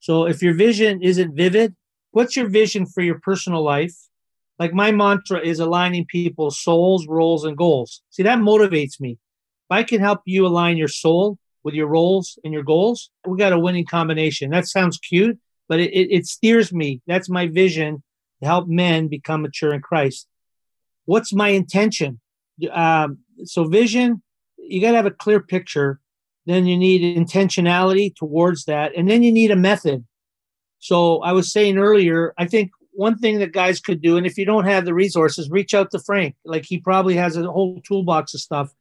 So 0.00 0.26
if 0.26 0.42
your 0.42 0.54
vision 0.54 1.02
isn't 1.02 1.34
vivid, 1.34 1.74
what's 2.10 2.36
your 2.36 2.48
vision 2.48 2.86
for 2.86 3.02
your 3.02 3.18
personal 3.20 3.62
life? 3.62 3.94
Like 4.58 4.72
my 4.72 4.92
mantra 4.92 5.40
is 5.40 5.58
aligning 5.58 6.06
people's 6.06 6.60
souls, 6.60 7.06
roles, 7.08 7.44
and 7.44 7.56
goals. 7.56 8.02
See, 8.10 8.22
that 8.22 8.38
motivates 8.38 9.00
me. 9.00 9.12
If 9.12 9.70
I 9.70 9.82
can 9.82 10.00
help 10.00 10.20
you 10.26 10.46
align 10.46 10.76
your 10.76 10.88
soul, 10.88 11.38
with 11.64 11.74
your 11.74 11.88
roles 11.88 12.38
and 12.44 12.52
your 12.52 12.62
goals, 12.62 13.10
we 13.26 13.38
got 13.38 13.52
a 13.52 13.58
winning 13.58 13.86
combination. 13.86 14.50
That 14.50 14.66
sounds 14.66 14.98
cute, 14.98 15.38
but 15.68 15.80
it, 15.80 15.90
it, 15.92 16.08
it 16.10 16.26
steers 16.26 16.72
me. 16.72 17.00
That's 17.06 17.28
my 17.28 17.48
vision 17.48 18.02
to 18.40 18.46
help 18.46 18.68
men 18.68 19.08
become 19.08 19.42
mature 19.42 19.74
in 19.74 19.80
Christ. 19.80 20.28
What's 21.06 21.32
my 21.32 21.48
intention? 21.48 22.20
Um, 22.70 23.18
so, 23.44 23.64
vision, 23.64 24.22
you 24.58 24.80
got 24.80 24.92
to 24.92 24.96
have 24.96 25.06
a 25.06 25.10
clear 25.10 25.40
picture 25.40 26.00
then 26.46 26.66
you 26.66 26.76
need 26.76 27.16
intentionality 27.16 28.14
towards 28.14 28.64
that, 28.66 28.92
and 28.96 29.08
then 29.08 29.22
you 29.22 29.32
need 29.32 29.50
a 29.50 29.56
method. 29.56 30.04
So 30.78 31.22
I 31.22 31.32
was 31.32 31.50
saying 31.50 31.78
earlier, 31.78 32.34
I 32.36 32.46
think 32.46 32.70
one 32.92 33.18
thing 33.18 33.38
that 33.38 33.52
guys 33.52 33.80
could 33.80 34.02
do, 34.02 34.16
and 34.16 34.26
if 34.26 34.36
you 34.36 34.44
don't 34.44 34.66
have 34.66 34.84
the 34.84 34.94
resources, 34.94 35.50
reach 35.50 35.72
out 35.72 35.90
to 35.92 35.98
Frank. 35.98 36.36
Like 36.44 36.64
he 36.66 36.78
probably 36.78 37.16
has 37.16 37.36
a 37.36 37.50
whole 37.50 37.80
toolbox 37.80 38.34
of 38.34 38.40
stuff 38.40 38.72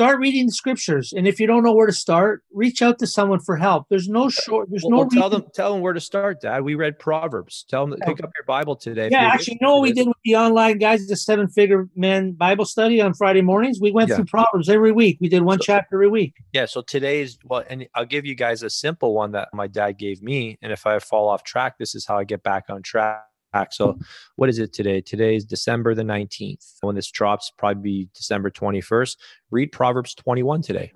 start 0.00 0.18
reading 0.18 0.46
the 0.46 0.52
scriptures 0.52 1.12
and 1.12 1.28
if 1.28 1.38
you 1.38 1.46
don't 1.46 1.62
know 1.62 1.74
where 1.74 1.86
to 1.86 1.92
start 1.92 2.42
reach 2.52 2.80
out 2.80 2.98
to 2.98 3.06
someone 3.06 3.38
for 3.38 3.56
help. 3.56 3.86
There's 3.90 4.08
no 4.08 4.30
short 4.30 4.70
there's 4.70 4.82
well, 4.82 5.04
no 5.04 5.08
tell 5.10 5.28
them 5.28 5.44
tell 5.52 5.72
them 5.72 5.82
where 5.82 5.92
to 5.92 6.00
start 6.00 6.40
dad. 6.40 6.62
We 6.62 6.74
read 6.74 6.98
proverbs. 6.98 7.66
Tell 7.68 7.86
them 7.86 7.98
to 7.98 8.06
pick 8.06 8.20
oh. 8.22 8.26
up 8.26 8.32
your 8.34 8.44
bible 8.46 8.76
today 8.76 9.08
yeah 9.10 9.26
actually 9.26 9.58
you 9.60 9.66
know 9.66 9.74
what 9.74 9.82
we 9.82 9.92
did 9.92 10.06
with 10.08 10.16
the 10.24 10.36
online 10.36 10.78
guys 10.78 11.06
the 11.06 11.16
seven 11.16 11.48
figure 11.48 11.88
men 11.94 12.32
bible 12.32 12.64
study 12.64 13.00
on 13.00 13.12
friday 13.12 13.42
mornings? 13.42 13.78
We 13.78 13.92
went 13.92 14.08
yeah. 14.08 14.16
through 14.16 14.26
proverbs 14.26 14.68
every 14.68 14.92
week. 14.92 15.18
We 15.20 15.28
did 15.28 15.42
one 15.42 15.58
so, 15.58 15.64
chapter 15.64 15.96
every 15.96 16.08
week. 16.08 16.34
Yeah 16.52 16.64
so 16.64 16.80
today's 16.80 17.38
well 17.44 17.64
and 17.68 17.86
i'll 17.94 18.06
give 18.06 18.24
you 18.24 18.34
guys 18.34 18.62
a 18.62 18.70
simple 18.70 19.14
one 19.14 19.32
that 19.32 19.48
my 19.52 19.66
dad 19.66 19.98
gave 19.98 20.22
me 20.22 20.58
and 20.62 20.72
if 20.72 20.86
i 20.86 20.98
fall 20.98 21.28
off 21.28 21.44
track 21.44 21.76
this 21.78 21.94
is 21.94 22.06
how 22.06 22.16
i 22.16 22.24
get 22.24 22.42
back 22.42 22.64
on 22.70 22.82
track 22.82 23.29
so, 23.70 23.98
what 24.36 24.48
is 24.48 24.58
it 24.58 24.72
today? 24.72 25.00
Today 25.00 25.36
is 25.36 25.44
December 25.44 25.94
the 25.94 26.02
19th. 26.02 26.74
When 26.80 26.94
this 26.94 27.10
drops, 27.10 27.52
probably 27.56 27.82
be 27.82 28.08
December 28.14 28.50
21st. 28.50 29.16
Read 29.50 29.72
Proverbs 29.72 30.14
21 30.14 30.62
today. 30.62 30.92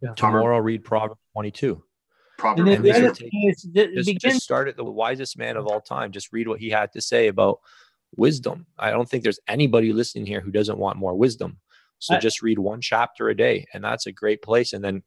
Yeah. 0.00 0.14
Tomorrow, 0.14 0.58
read 0.58 0.84
Proverbs 0.84 1.20
22. 1.32 1.82
Proverbs. 2.36 2.70
And 2.70 2.84
just, 2.84 3.72
just, 3.72 4.18
just 4.18 4.42
start 4.42 4.68
at 4.68 4.76
the 4.76 4.84
wisest 4.84 5.38
man 5.38 5.56
of 5.56 5.66
all 5.66 5.80
time. 5.80 6.12
Just 6.12 6.32
read 6.32 6.48
what 6.48 6.60
he 6.60 6.70
had 6.70 6.92
to 6.92 7.00
say 7.00 7.28
about 7.28 7.60
wisdom. 8.16 8.66
I 8.78 8.90
don't 8.90 9.08
think 9.08 9.22
there's 9.22 9.40
anybody 9.48 9.92
listening 9.92 10.26
here 10.26 10.40
who 10.40 10.50
doesn't 10.50 10.78
want 10.78 10.98
more 10.98 11.14
wisdom. 11.14 11.58
So 11.98 12.16
I, 12.16 12.18
just 12.18 12.42
read 12.42 12.58
one 12.58 12.80
chapter 12.80 13.28
a 13.28 13.36
day, 13.36 13.66
and 13.72 13.82
that's 13.82 14.06
a 14.06 14.12
great 14.12 14.42
place. 14.42 14.72
And 14.72 14.84
then 14.84 15.02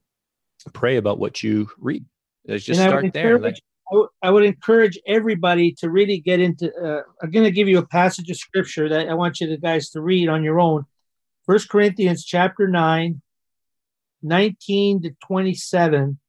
pray 0.74 0.98
about 0.98 1.20
what 1.20 1.44
you 1.44 1.70
read. 1.78 2.06
Just 2.48 2.80
start 2.80 3.14
there. 3.14 3.38
Like, 3.40 3.56
I, 3.56 3.60
I 4.22 4.32
would 4.32 4.44
encourage 4.44 5.00
everybody 5.08 5.72
to 5.74 5.90
really 5.90 6.20
get 6.20 6.42
into. 6.42 6.74
Uh, 6.76 7.04
I'm 7.22 7.32
going 7.32 7.46
to 7.46 7.52
give 7.52 7.70
you 7.70 7.78
a 7.78 7.86
passage 7.86 8.30
of 8.30 8.38
scripture 8.38 8.90
that 8.90 9.08
I 9.08 9.14
want 9.14 9.40
you 9.40 9.56
guys 9.58 9.90
to 9.92 10.02
read 10.02 10.28
on 10.28 10.44
your 10.44 10.60
own. 10.60 10.86
First 11.46 11.70
Corinthians 11.70 12.26
chapter 12.26 12.68
9, 12.68 13.22
19 14.24 15.02
to 15.04 15.16
27. 15.26 16.20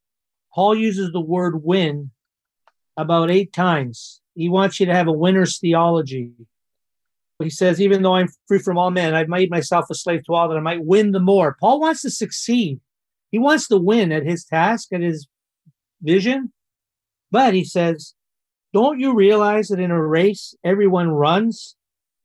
Paul 0.54 0.74
uses 0.76 1.10
the 1.10 1.20
word 1.20 1.64
win 1.64 2.12
about 2.96 3.30
eight 3.30 3.52
times. 3.52 4.20
He 4.34 4.48
wants 4.48 4.78
you 4.78 4.86
to 4.86 4.94
have 4.94 5.08
a 5.08 5.12
winner's 5.12 5.58
theology. 5.58 6.30
He 7.40 7.50
says, 7.50 7.80
even 7.80 8.02
though 8.02 8.14
I'm 8.14 8.28
free 8.46 8.58
from 8.58 8.78
all 8.78 8.90
men, 8.90 9.14
I've 9.14 9.28
made 9.28 9.50
myself 9.50 9.86
a 9.90 9.94
slave 9.94 10.24
to 10.24 10.34
all 10.34 10.48
that 10.48 10.56
I 10.56 10.60
might 10.60 10.84
win 10.84 11.12
the 11.12 11.20
more. 11.20 11.56
Paul 11.58 11.80
wants 11.80 12.02
to 12.02 12.10
succeed. 12.10 12.80
He 13.30 13.38
wants 13.38 13.68
to 13.68 13.76
win 13.76 14.10
at 14.12 14.24
his 14.24 14.44
task, 14.44 14.92
at 14.92 15.00
his 15.00 15.26
vision. 16.02 16.52
But 17.30 17.54
he 17.54 17.64
says, 17.64 18.14
don't 18.72 19.00
you 19.00 19.14
realize 19.14 19.68
that 19.68 19.80
in 19.80 19.90
a 19.90 20.06
race, 20.06 20.54
everyone 20.64 21.08
runs, 21.08 21.76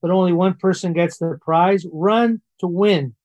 but 0.01 0.11
only 0.11 0.34
one 0.34 0.55
person 0.55 0.93
gets 0.93 1.17
the 1.17 1.38
prize? 1.41 1.85
Run 1.91 2.41
to 2.59 2.67
win. 2.67 3.15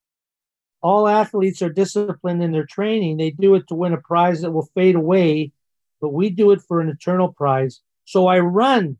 All 0.80 1.08
athletes 1.08 1.60
are 1.62 1.70
disciplined 1.70 2.42
in 2.42 2.52
their 2.52 2.66
training. 2.66 3.16
They 3.16 3.30
do 3.30 3.54
it 3.56 3.66
to 3.68 3.74
win 3.74 3.92
a 3.92 4.00
prize 4.00 4.42
that 4.42 4.52
will 4.52 4.68
fade 4.74 4.94
away, 4.94 5.52
but 6.00 6.10
we 6.10 6.30
do 6.30 6.52
it 6.52 6.60
for 6.68 6.80
an 6.80 6.88
eternal 6.88 7.32
prize. 7.32 7.80
So 8.04 8.28
I 8.28 8.38
run 8.38 8.98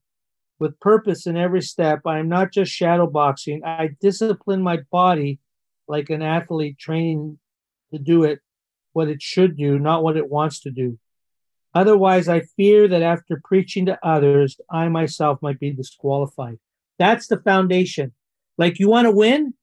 with 0.59 0.81
purpose 0.81 1.27
in 1.27 1.37
every 1.37 1.63
step. 1.63 2.01
I 2.05 2.19
am 2.19 2.29
not 2.29 2.53
just 2.53 2.73
shadow 2.73 3.07
boxing. 3.07 3.63
I 3.65 3.91
discipline 4.01 4.63
my 4.63 4.79
body 4.91 5.39
like 5.87 6.11
an 6.11 6.23
athlete 6.23 6.79
training 6.79 7.39
to 7.93 7.99
do 7.99 8.25
it 8.25 8.41
what 8.93 9.09
it 9.09 9.23
should 9.23 9.57
do, 9.57 9.79
not 9.79 10.03
what 10.03 10.17
it 10.17 10.29
wants 10.29 10.61
to 10.61 10.71
do. 10.71 10.99
Otherwise, 11.75 12.29
I 12.29 12.41
fear 12.57 12.89
that 12.89 13.03
after 13.03 13.41
preaching 13.45 13.87
to 13.87 13.99
others, 14.07 14.61
I 14.71 14.89
myself 14.89 15.41
might 15.43 15.61
be 15.61 15.71
disqualified. 15.71 16.59
That's 16.99 17.29
the 17.29 17.39
foundation. 17.39 18.13
Like 18.57 18.79
you 18.79 18.89
want 18.89 19.07
to 19.07 19.13
win? 19.13 19.55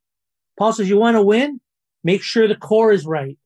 Paul 0.58 0.74
says, 0.74 0.90
you 0.90 0.98
want 0.98 1.16
to 1.16 1.22
win? 1.22 1.60
Make 2.04 2.22
sure 2.22 2.48
the 2.48 2.56
core 2.56 2.92
is 2.92 3.06
right. 3.06 3.38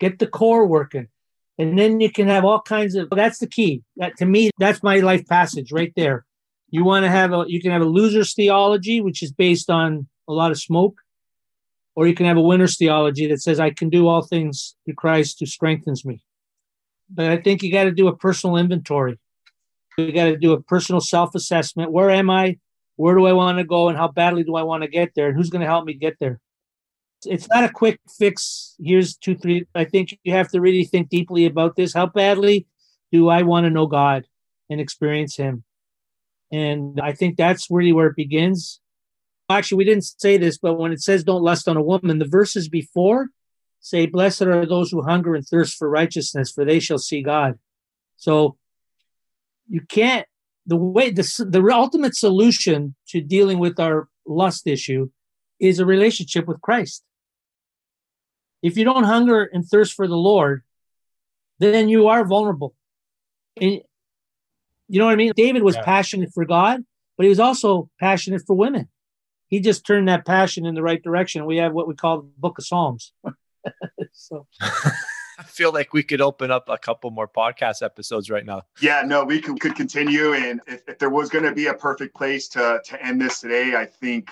Get 0.00 0.18
the 0.18 0.26
core 0.26 0.66
working. 0.66 1.08
And 1.56 1.78
then 1.78 2.00
you 2.00 2.10
can 2.10 2.28
have 2.28 2.44
all 2.44 2.60
kinds 2.60 2.94
of 2.94 3.08
that's 3.10 3.38
the 3.38 3.46
key. 3.46 3.82
That 3.96 4.16
to 4.18 4.26
me, 4.26 4.50
that's 4.58 4.82
my 4.82 4.98
life 4.98 5.26
passage 5.26 5.72
right 5.72 5.92
there. 5.96 6.24
You 6.70 6.84
want 6.84 7.04
to 7.04 7.10
have 7.10 7.32
a 7.32 7.44
you 7.48 7.60
can 7.60 7.72
have 7.72 7.82
a 7.82 7.86
loser's 7.86 8.34
theology, 8.34 9.00
which 9.00 9.22
is 9.22 9.32
based 9.32 9.70
on 9.70 10.06
a 10.28 10.32
lot 10.32 10.52
of 10.52 10.60
smoke, 10.60 11.00
or 11.96 12.06
you 12.06 12.14
can 12.14 12.26
have 12.26 12.36
a 12.36 12.42
winner's 12.42 12.76
theology 12.76 13.26
that 13.28 13.42
says, 13.42 13.58
I 13.58 13.70
can 13.70 13.88
do 13.88 14.06
all 14.06 14.22
things 14.22 14.76
through 14.84 14.94
Christ 14.94 15.38
who 15.40 15.46
strengthens 15.46 16.04
me 16.04 16.22
but 17.10 17.26
I 17.26 17.36
think 17.38 17.62
you 17.62 17.72
got 17.72 17.84
to 17.84 17.92
do 17.92 18.08
a 18.08 18.16
personal 18.16 18.56
inventory. 18.56 19.18
You 19.96 20.12
got 20.12 20.26
to 20.26 20.36
do 20.36 20.52
a 20.52 20.62
personal 20.62 21.00
self 21.00 21.34
assessment. 21.34 21.92
Where 21.92 22.10
am 22.10 22.30
I? 22.30 22.58
Where 22.96 23.14
do 23.14 23.26
I 23.26 23.32
want 23.32 23.58
to 23.58 23.64
go? 23.64 23.88
And 23.88 23.96
how 23.96 24.08
badly 24.08 24.44
do 24.44 24.56
I 24.56 24.62
want 24.62 24.82
to 24.82 24.88
get 24.88 25.12
there? 25.14 25.28
And 25.28 25.36
who's 25.36 25.50
going 25.50 25.60
to 25.60 25.66
help 25.66 25.84
me 25.84 25.94
get 25.94 26.18
there? 26.18 26.40
It's 27.24 27.48
not 27.48 27.64
a 27.64 27.68
quick 27.68 28.00
fix. 28.16 28.76
Here's 28.80 29.16
two, 29.16 29.36
three. 29.36 29.66
I 29.74 29.84
think 29.84 30.18
you 30.22 30.32
have 30.32 30.50
to 30.50 30.60
really 30.60 30.84
think 30.84 31.08
deeply 31.08 31.46
about 31.46 31.74
this. 31.74 31.94
How 31.94 32.06
badly 32.06 32.66
do 33.10 33.28
I 33.28 33.42
want 33.42 33.64
to 33.64 33.70
know 33.70 33.86
God 33.86 34.24
and 34.70 34.80
experience 34.80 35.36
Him? 35.36 35.64
And 36.52 37.00
I 37.00 37.12
think 37.12 37.36
that's 37.36 37.70
really 37.70 37.92
where 37.92 38.06
it 38.06 38.16
begins. 38.16 38.80
Actually, 39.50 39.78
we 39.78 39.84
didn't 39.84 40.04
say 40.04 40.36
this, 40.36 40.58
but 40.58 40.74
when 40.74 40.92
it 40.92 41.00
says 41.00 41.24
don't 41.24 41.42
lust 41.42 41.68
on 41.68 41.76
a 41.76 41.82
woman, 41.82 42.18
the 42.18 42.28
verses 42.28 42.68
before 42.68 43.28
say, 43.88 44.06
Blessed 44.06 44.42
are 44.42 44.66
those 44.66 44.90
who 44.90 45.02
hunger 45.02 45.34
and 45.34 45.46
thirst 45.46 45.76
for 45.76 45.88
righteousness, 45.88 46.52
for 46.52 46.64
they 46.64 46.80
shall 46.80 46.98
see 46.98 47.22
God. 47.22 47.58
So 48.16 48.56
you 49.68 49.80
can't, 49.80 50.26
the 50.66 50.76
way, 50.76 51.10
the, 51.10 51.46
the 51.48 51.62
ultimate 51.72 52.14
solution 52.14 52.94
to 53.08 53.20
dealing 53.20 53.58
with 53.58 53.80
our 53.80 54.08
lust 54.26 54.66
issue 54.66 55.10
is 55.58 55.78
a 55.78 55.86
relationship 55.86 56.46
with 56.46 56.60
Christ. 56.60 57.02
If 58.62 58.76
you 58.76 58.84
don't 58.84 59.04
hunger 59.04 59.48
and 59.52 59.64
thirst 59.64 59.94
for 59.94 60.06
the 60.06 60.16
Lord, 60.16 60.62
then 61.58 61.88
you 61.88 62.08
are 62.08 62.24
vulnerable. 62.24 62.74
And 63.60 63.80
you 64.88 64.98
know 64.98 65.06
what 65.06 65.12
I 65.12 65.16
mean? 65.16 65.32
David 65.36 65.62
was 65.62 65.76
yeah. 65.76 65.84
passionate 65.84 66.30
for 66.32 66.44
God, 66.44 66.84
but 67.16 67.24
he 67.24 67.28
was 67.28 67.40
also 67.40 67.88
passionate 68.00 68.42
for 68.46 68.54
women. 68.54 68.88
He 69.48 69.60
just 69.60 69.86
turned 69.86 70.08
that 70.08 70.26
passion 70.26 70.66
in 70.66 70.74
the 70.74 70.82
right 70.82 71.02
direction. 71.02 71.46
We 71.46 71.56
have 71.56 71.72
what 71.72 71.88
we 71.88 71.94
call 71.94 72.20
the 72.20 72.28
book 72.36 72.58
of 72.58 72.66
Psalms. 72.66 73.12
so 74.12 74.46
I 74.60 75.44
feel 75.44 75.72
like 75.72 75.92
we 75.92 76.02
could 76.02 76.20
open 76.20 76.50
up 76.50 76.68
a 76.68 76.76
couple 76.76 77.10
more 77.10 77.28
podcast 77.28 77.82
episodes 77.82 78.28
right 78.28 78.44
now. 78.44 78.62
Yeah, 78.80 79.02
no, 79.06 79.24
we 79.24 79.40
could, 79.40 79.60
could 79.60 79.76
continue. 79.76 80.32
And 80.34 80.60
if, 80.66 80.82
if 80.88 80.98
there 80.98 81.10
was 81.10 81.28
going 81.28 81.44
to 81.44 81.52
be 81.52 81.66
a 81.66 81.74
perfect 81.74 82.16
place 82.16 82.48
to 82.48 82.80
to 82.84 83.04
end 83.04 83.20
this 83.20 83.40
today, 83.40 83.76
I 83.76 83.84
think 83.84 84.30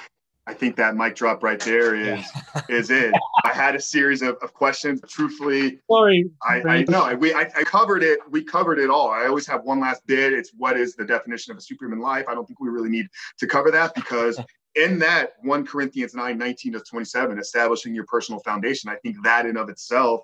I 0.48 0.54
think 0.54 0.76
that 0.76 0.94
mic 0.94 1.16
drop 1.16 1.42
right 1.42 1.58
there 1.58 1.96
is 1.96 2.24
yeah. 2.54 2.62
is 2.68 2.90
it. 2.90 3.12
I 3.44 3.52
had 3.52 3.74
a 3.74 3.80
series 3.80 4.22
of, 4.22 4.36
of 4.42 4.54
questions. 4.54 5.00
Truthfully, 5.08 5.80
sorry, 5.90 6.30
I, 6.42 6.62
I 6.62 6.84
know 6.88 7.14
we 7.16 7.34
I, 7.34 7.50
I, 7.56 7.64
covered 7.64 8.04
it. 8.04 8.20
We 8.30 8.44
covered 8.44 8.78
it 8.78 8.88
all. 8.88 9.10
I 9.10 9.26
always 9.26 9.46
have 9.48 9.64
one 9.64 9.80
last 9.80 10.06
bit. 10.06 10.32
It's 10.32 10.52
what 10.56 10.76
is 10.76 10.94
the 10.94 11.04
definition 11.04 11.50
of 11.50 11.58
a 11.58 11.60
superhuman 11.60 12.00
life? 12.00 12.26
I 12.28 12.34
don't 12.34 12.46
think 12.46 12.60
we 12.60 12.68
really 12.68 12.90
need 12.90 13.08
to 13.38 13.46
cover 13.48 13.72
that 13.72 13.94
because 13.94 14.40
in 14.76 14.98
that 15.00 15.32
1 15.42 15.66
Corinthians 15.66 16.14
9, 16.14 16.38
19 16.38 16.72
to 16.74 16.80
27, 16.80 17.38
establishing 17.38 17.94
your 17.94 18.04
personal 18.04 18.40
foundation, 18.40 18.90
I 18.90 18.96
think 18.96 19.16
that 19.24 19.46
in 19.46 19.56
of 19.56 19.68
itself 19.68 20.22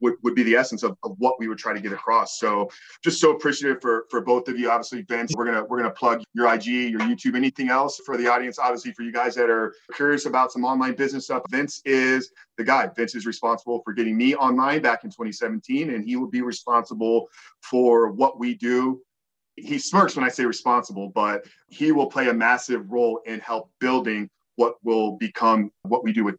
would, 0.00 0.14
would 0.22 0.34
be 0.34 0.42
the 0.42 0.56
essence 0.56 0.82
of, 0.82 0.96
of 1.02 1.14
what 1.18 1.38
we 1.38 1.46
would 1.46 1.58
try 1.58 1.72
to 1.74 1.80
get 1.80 1.92
across. 1.92 2.38
So 2.38 2.70
just 3.04 3.20
so 3.20 3.32
appreciative 3.32 3.80
for 3.80 4.06
for 4.10 4.22
both 4.22 4.48
of 4.48 4.58
you. 4.58 4.70
Obviously, 4.70 5.02
Vince, 5.02 5.32
we're 5.36 5.44
gonna 5.44 5.64
we're 5.64 5.76
gonna 5.76 5.90
plug 5.90 6.22
your 6.32 6.52
IG, 6.52 6.66
your 6.66 7.00
YouTube, 7.00 7.36
anything 7.36 7.68
else 7.68 8.00
for 8.04 8.16
the 8.16 8.26
audience. 8.26 8.58
Obviously, 8.58 8.92
for 8.92 9.02
you 9.02 9.12
guys 9.12 9.34
that 9.34 9.50
are 9.50 9.74
curious 9.94 10.26
about 10.26 10.52
some 10.52 10.64
online 10.64 10.94
business 10.94 11.24
stuff, 11.24 11.42
Vince 11.50 11.82
is 11.84 12.32
the 12.56 12.64
guy. 12.64 12.88
Vince 12.96 13.14
is 13.14 13.26
responsible 13.26 13.82
for 13.84 13.92
getting 13.92 14.16
me 14.16 14.34
online 14.34 14.80
back 14.80 15.04
in 15.04 15.10
2017, 15.10 15.90
and 15.90 16.04
he 16.04 16.16
will 16.16 16.30
be 16.30 16.42
responsible 16.42 17.28
for 17.60 18.10
what 18.10 18.38
we 18.38 18.54
do 18.54 19.02
he 19.62 19.78
smirks 19.78 20.16
when 20.16 20.24
I 20.24 20.28
say 20.28 20.44
responsible, 20.44 21.08
but 21.08 21.44
he 21.68 21.92
will 21.92 22.06
play 22.06 22.28
a 22.28 22.34
massive 22.34 22.90
role 22.90 23.20
in 23.26 23.40
help 23.40 23.70
building 23.80 24.28
what 24.56 24.74
will 24.84 25.16
become 25.16 25.70
what 25.82 26.04
we 26.04 26.12
do 26.12 26.24
with 26.24 26.36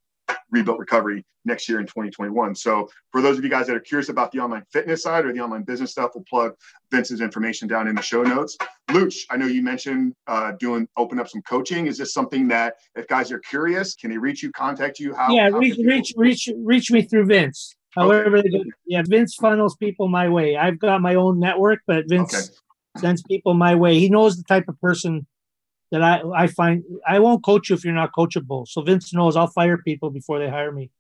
Rebuilt 0.52 0.80
Recovery 0.80 1.26
next 1.43 1.68
year 1.68 1.80
in 1.80 1.85
2021. 1.85 2.53
So 2.56 2.88
for 3.11 3.22
those 3.22 3.38
of 3.38 3.43
you 3.43 3.49
guys 3.49 3.68
that 3.68 3.76
are 3.76 3.81
curious 3.81 4.10
about 4.10 4.31
the 4.31 4.39
online 4.39 4.64
fitness 4.72 5.03
side 5.03 5.26
or 5.26 5.34
the 5.34 5.39
online 5.39 5.64
business 5.64 5.91
stuff, 5.91 6.11
we'll 6.14 6.23
plug 6.30 6.53
Vince's 6.91 7.22
information 7.22 7.68
down 7.68 7.88
in 7.88 7.95
the 7.95 8.02
show 8.02 8.22
notes. 8.22 8.57
Luch, 8.89 9.15
I 9.30 9.38
know 9.38 9.48
you 9.48 9.64
mentioned 9.64 10.14
uh, 10.27 10.52
doing 10.60 10.88
open 10.98 11.19
up 11.19 11.30
some 11.30 11.41
coaching. 11.41 11.88
Is 11.88 11.98
this 11.98 12.14
something 12.14 12.48
that 12.49 12.76
if 12.95 13.07
guys 13.07 13.31
are 13.31 13.39
curious, 13.39 13.95
can 13.95 14.11
they 14.11 14.18
reach 14.18 14.43
you, 14.43 14.52
contact 14.52 14.99
you? 14.99 15.14
How? 15.15 15.34
Yeah, 15.34 15.49
how 15.49 15.57
reach 15.57 15.80
reach 15.84 16.14
reach 16.15 16.49
reach 16.57 16.91
me 16.91 17.02
through 17.03 17.26
Vince. 17.26 17.76
However, 17.91 18.38
okay. 18.38 18.64
yeah, 18.85 19.02
Vince 19.06 19.35
funnels 19.35 19.76
people 19.76 20.07
my 20.07 20.30
way. 20.30 20.56
I've 20.56 20.80
got 20.80 21.02
my 21.02 21.15
own 21.15 21.39
network, 21.39 21.80
but 21.88 22.06
Vince 22.07 22.35
okay 22.35 22.56
Uh-huh. 22.96 23.02
sends 23.02 23.24
people 23.24 23.54
my 23.54 23.76
way. 23.76 24.00
He 24.00 24.10
knows 24.10 24.38
the 24.38 24.44
type 24.44 24.68
of 24.68 24.80
person 24.82 25.26
that 25.92 26.02
I, 26.02 26.22
I 26.36 26.48
find. 26.48 26.84
I 27.08 27.20
won't 27.20 27.44
coach 27.44 27.70
you 27.70 27.76
if 27.76 27.84
you're 27.84 27.94
not 27.94 28.12
coachable. 28.18 28.68
So 28.68 28.82
Vince 28.82 29.14
knows 29.14 29.36
I'll 29.36 29.48
fire 29.48 29.78
people 29.78 30.10
before 30.10 30.40
they 30.40 30.50
hire 30.50 30.72
me. 30.72 30.92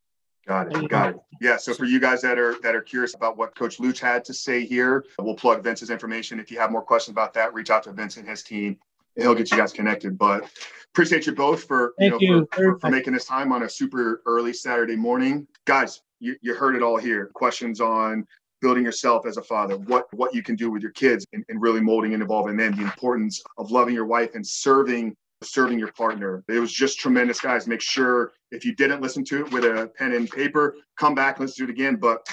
Got 0.47 0.75
it. 0.75 0.89
Got 0.89 1.05
uh, 1.05 1.09
it. 1.09 1.15
Yeah. 1.39 1.57
So 1.57 1.73
for 1.73 1.85
you 1.85 1.99
guys 1.99 2.21
that 2.21 2.39
are 2.39 2.59
that 2.61 2.75
are 2.75 2.81
curious 2.81 3.13
about 3.13 3.37
what 3.37 3.55
Coach 3.55 3.77
Luch 3.77 3.99
had 3.99 4.25
to 4.25 4.33
say 4.33 4.65
here, 4.65 5.05
we'll 5.19 5.35
plug 5.35 5.63
Vince's 5.63 5.89
information. 5.89 6.39
If 6.39 6.51
you 6.51 6.59
have 6.59 6.71
more 6.71 6.81
questions 6.81 7.13
about 7.13 7.33
that, 7.35 7.53
reach 7.53 7.69
out 7.69 7.83
to 7.83 7.91
Vince 7.91 8.17
and 8.17 8.27
his 8.27 8.41
team, 8.41 8.77
he'll 9.15 9.35
get 9.35 9.51
you 9.51 9.57
guys 9.57 9.71
connected. 9.71 10.17
But 10.17 10.49
appreciate 10.93 11.25
you 11.25 11.33
both 11.33 11.65
for 11.65 11.93
you 11.99 12.09
know 12.09 12.17
you. 12.19 12.47
For, 12.51 12.73
for, 12.73 12.79
for, 12.79 12.89
making 12.89 13.13
this 13.13 13.25
time 13.25 13.51
on 13.51 13.63
a 13.63 13.69
super 13.69 14.21
early 14.25 14.53
Saturday 14.53 14.95
morning, 14.95 15.47
guys. 15.65 16.01
You, 16.19 16.35
you 16.41 16.53
heard 16.53 16.75
it 16.75 16.83
all 16.83 16.97
here. 16.97 17.31
Questions 17.33 17.81
on 17.81 18.27
building 18.61 18.83
yourself 18.83 19.25
as 19.25 19.37
a 19.37 19.41
father, 19.41 19.77
what 19.77 20.05
what 20.13 20.33
you 20.33 20.43
can 20.43 20.55
do 20.55 20.71
with 20.71 20.81
your 20.81 20.91
kids, 20.91 21.25
and, 21.33 21.43
and 21.49 21.61
really 21.61 21.81
molding 21.81 22.13
and 22.13 22.23
evolving 22.23 22.57
them. 22.57 22.75
The 22.75 22.83
importance 22.83 23.41
of 23.57 23.71
loving 23.71 23.93
your 23.93 24.05
wife 24.05 24.35
and 24.35 24.45
serving 24.45 25.15
serving 25.43 25.79
your 25.79 25.91
partner. 25.93 26.43
It 26.47 26.59
was 26.59 26.71
just 26.71 26.99
tremendous, 26.99 27.39
guys. 27.39 27.67
Make 27.67 27.81
sure 27.81 28.33
if 28.51 28.63
you 28.63 28.75
didn't 28.75 29.01
listen 29.01 29.23
to 29.25 29.45
it 29.45 29.51
with 29.51 29.65
a 29.65 29.91
pen 29.97 30.13
and 30.13 30.29
paper, 30.29 30.75
come 30.97 31.15
back 31.15 31.37
and 31.37 31.45
let's 31.45 31.57
do 31.57 31.63
it 31.63 31.69
again. 31.69 31.95
But 31.95 32.27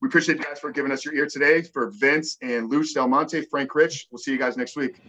we 0.00 0.08
appreciate 0.08 0.38
you 0.38 0.44
guys 0.44 0.58
for 0.58 0.70
giving 0.70 0.92
us 0.92 1.04
your 1.04 1.14
ear 1.14 1.26
today. 1.26 1.62
For 1.62 1.90
Vince 1.90 2.36
and 2.42 2.70
Luch 2.70 2.94
Del 2.94 3.08
Monte, 3.08 3.42
Frank 3.50 3.74
Rich, 3.74 4.08
we'll 4.10 4.18
see 4.18 4.32
you 4.32 4.38
guys 4.38 4.56
next 4.56 4.76
week. 4.76 5.00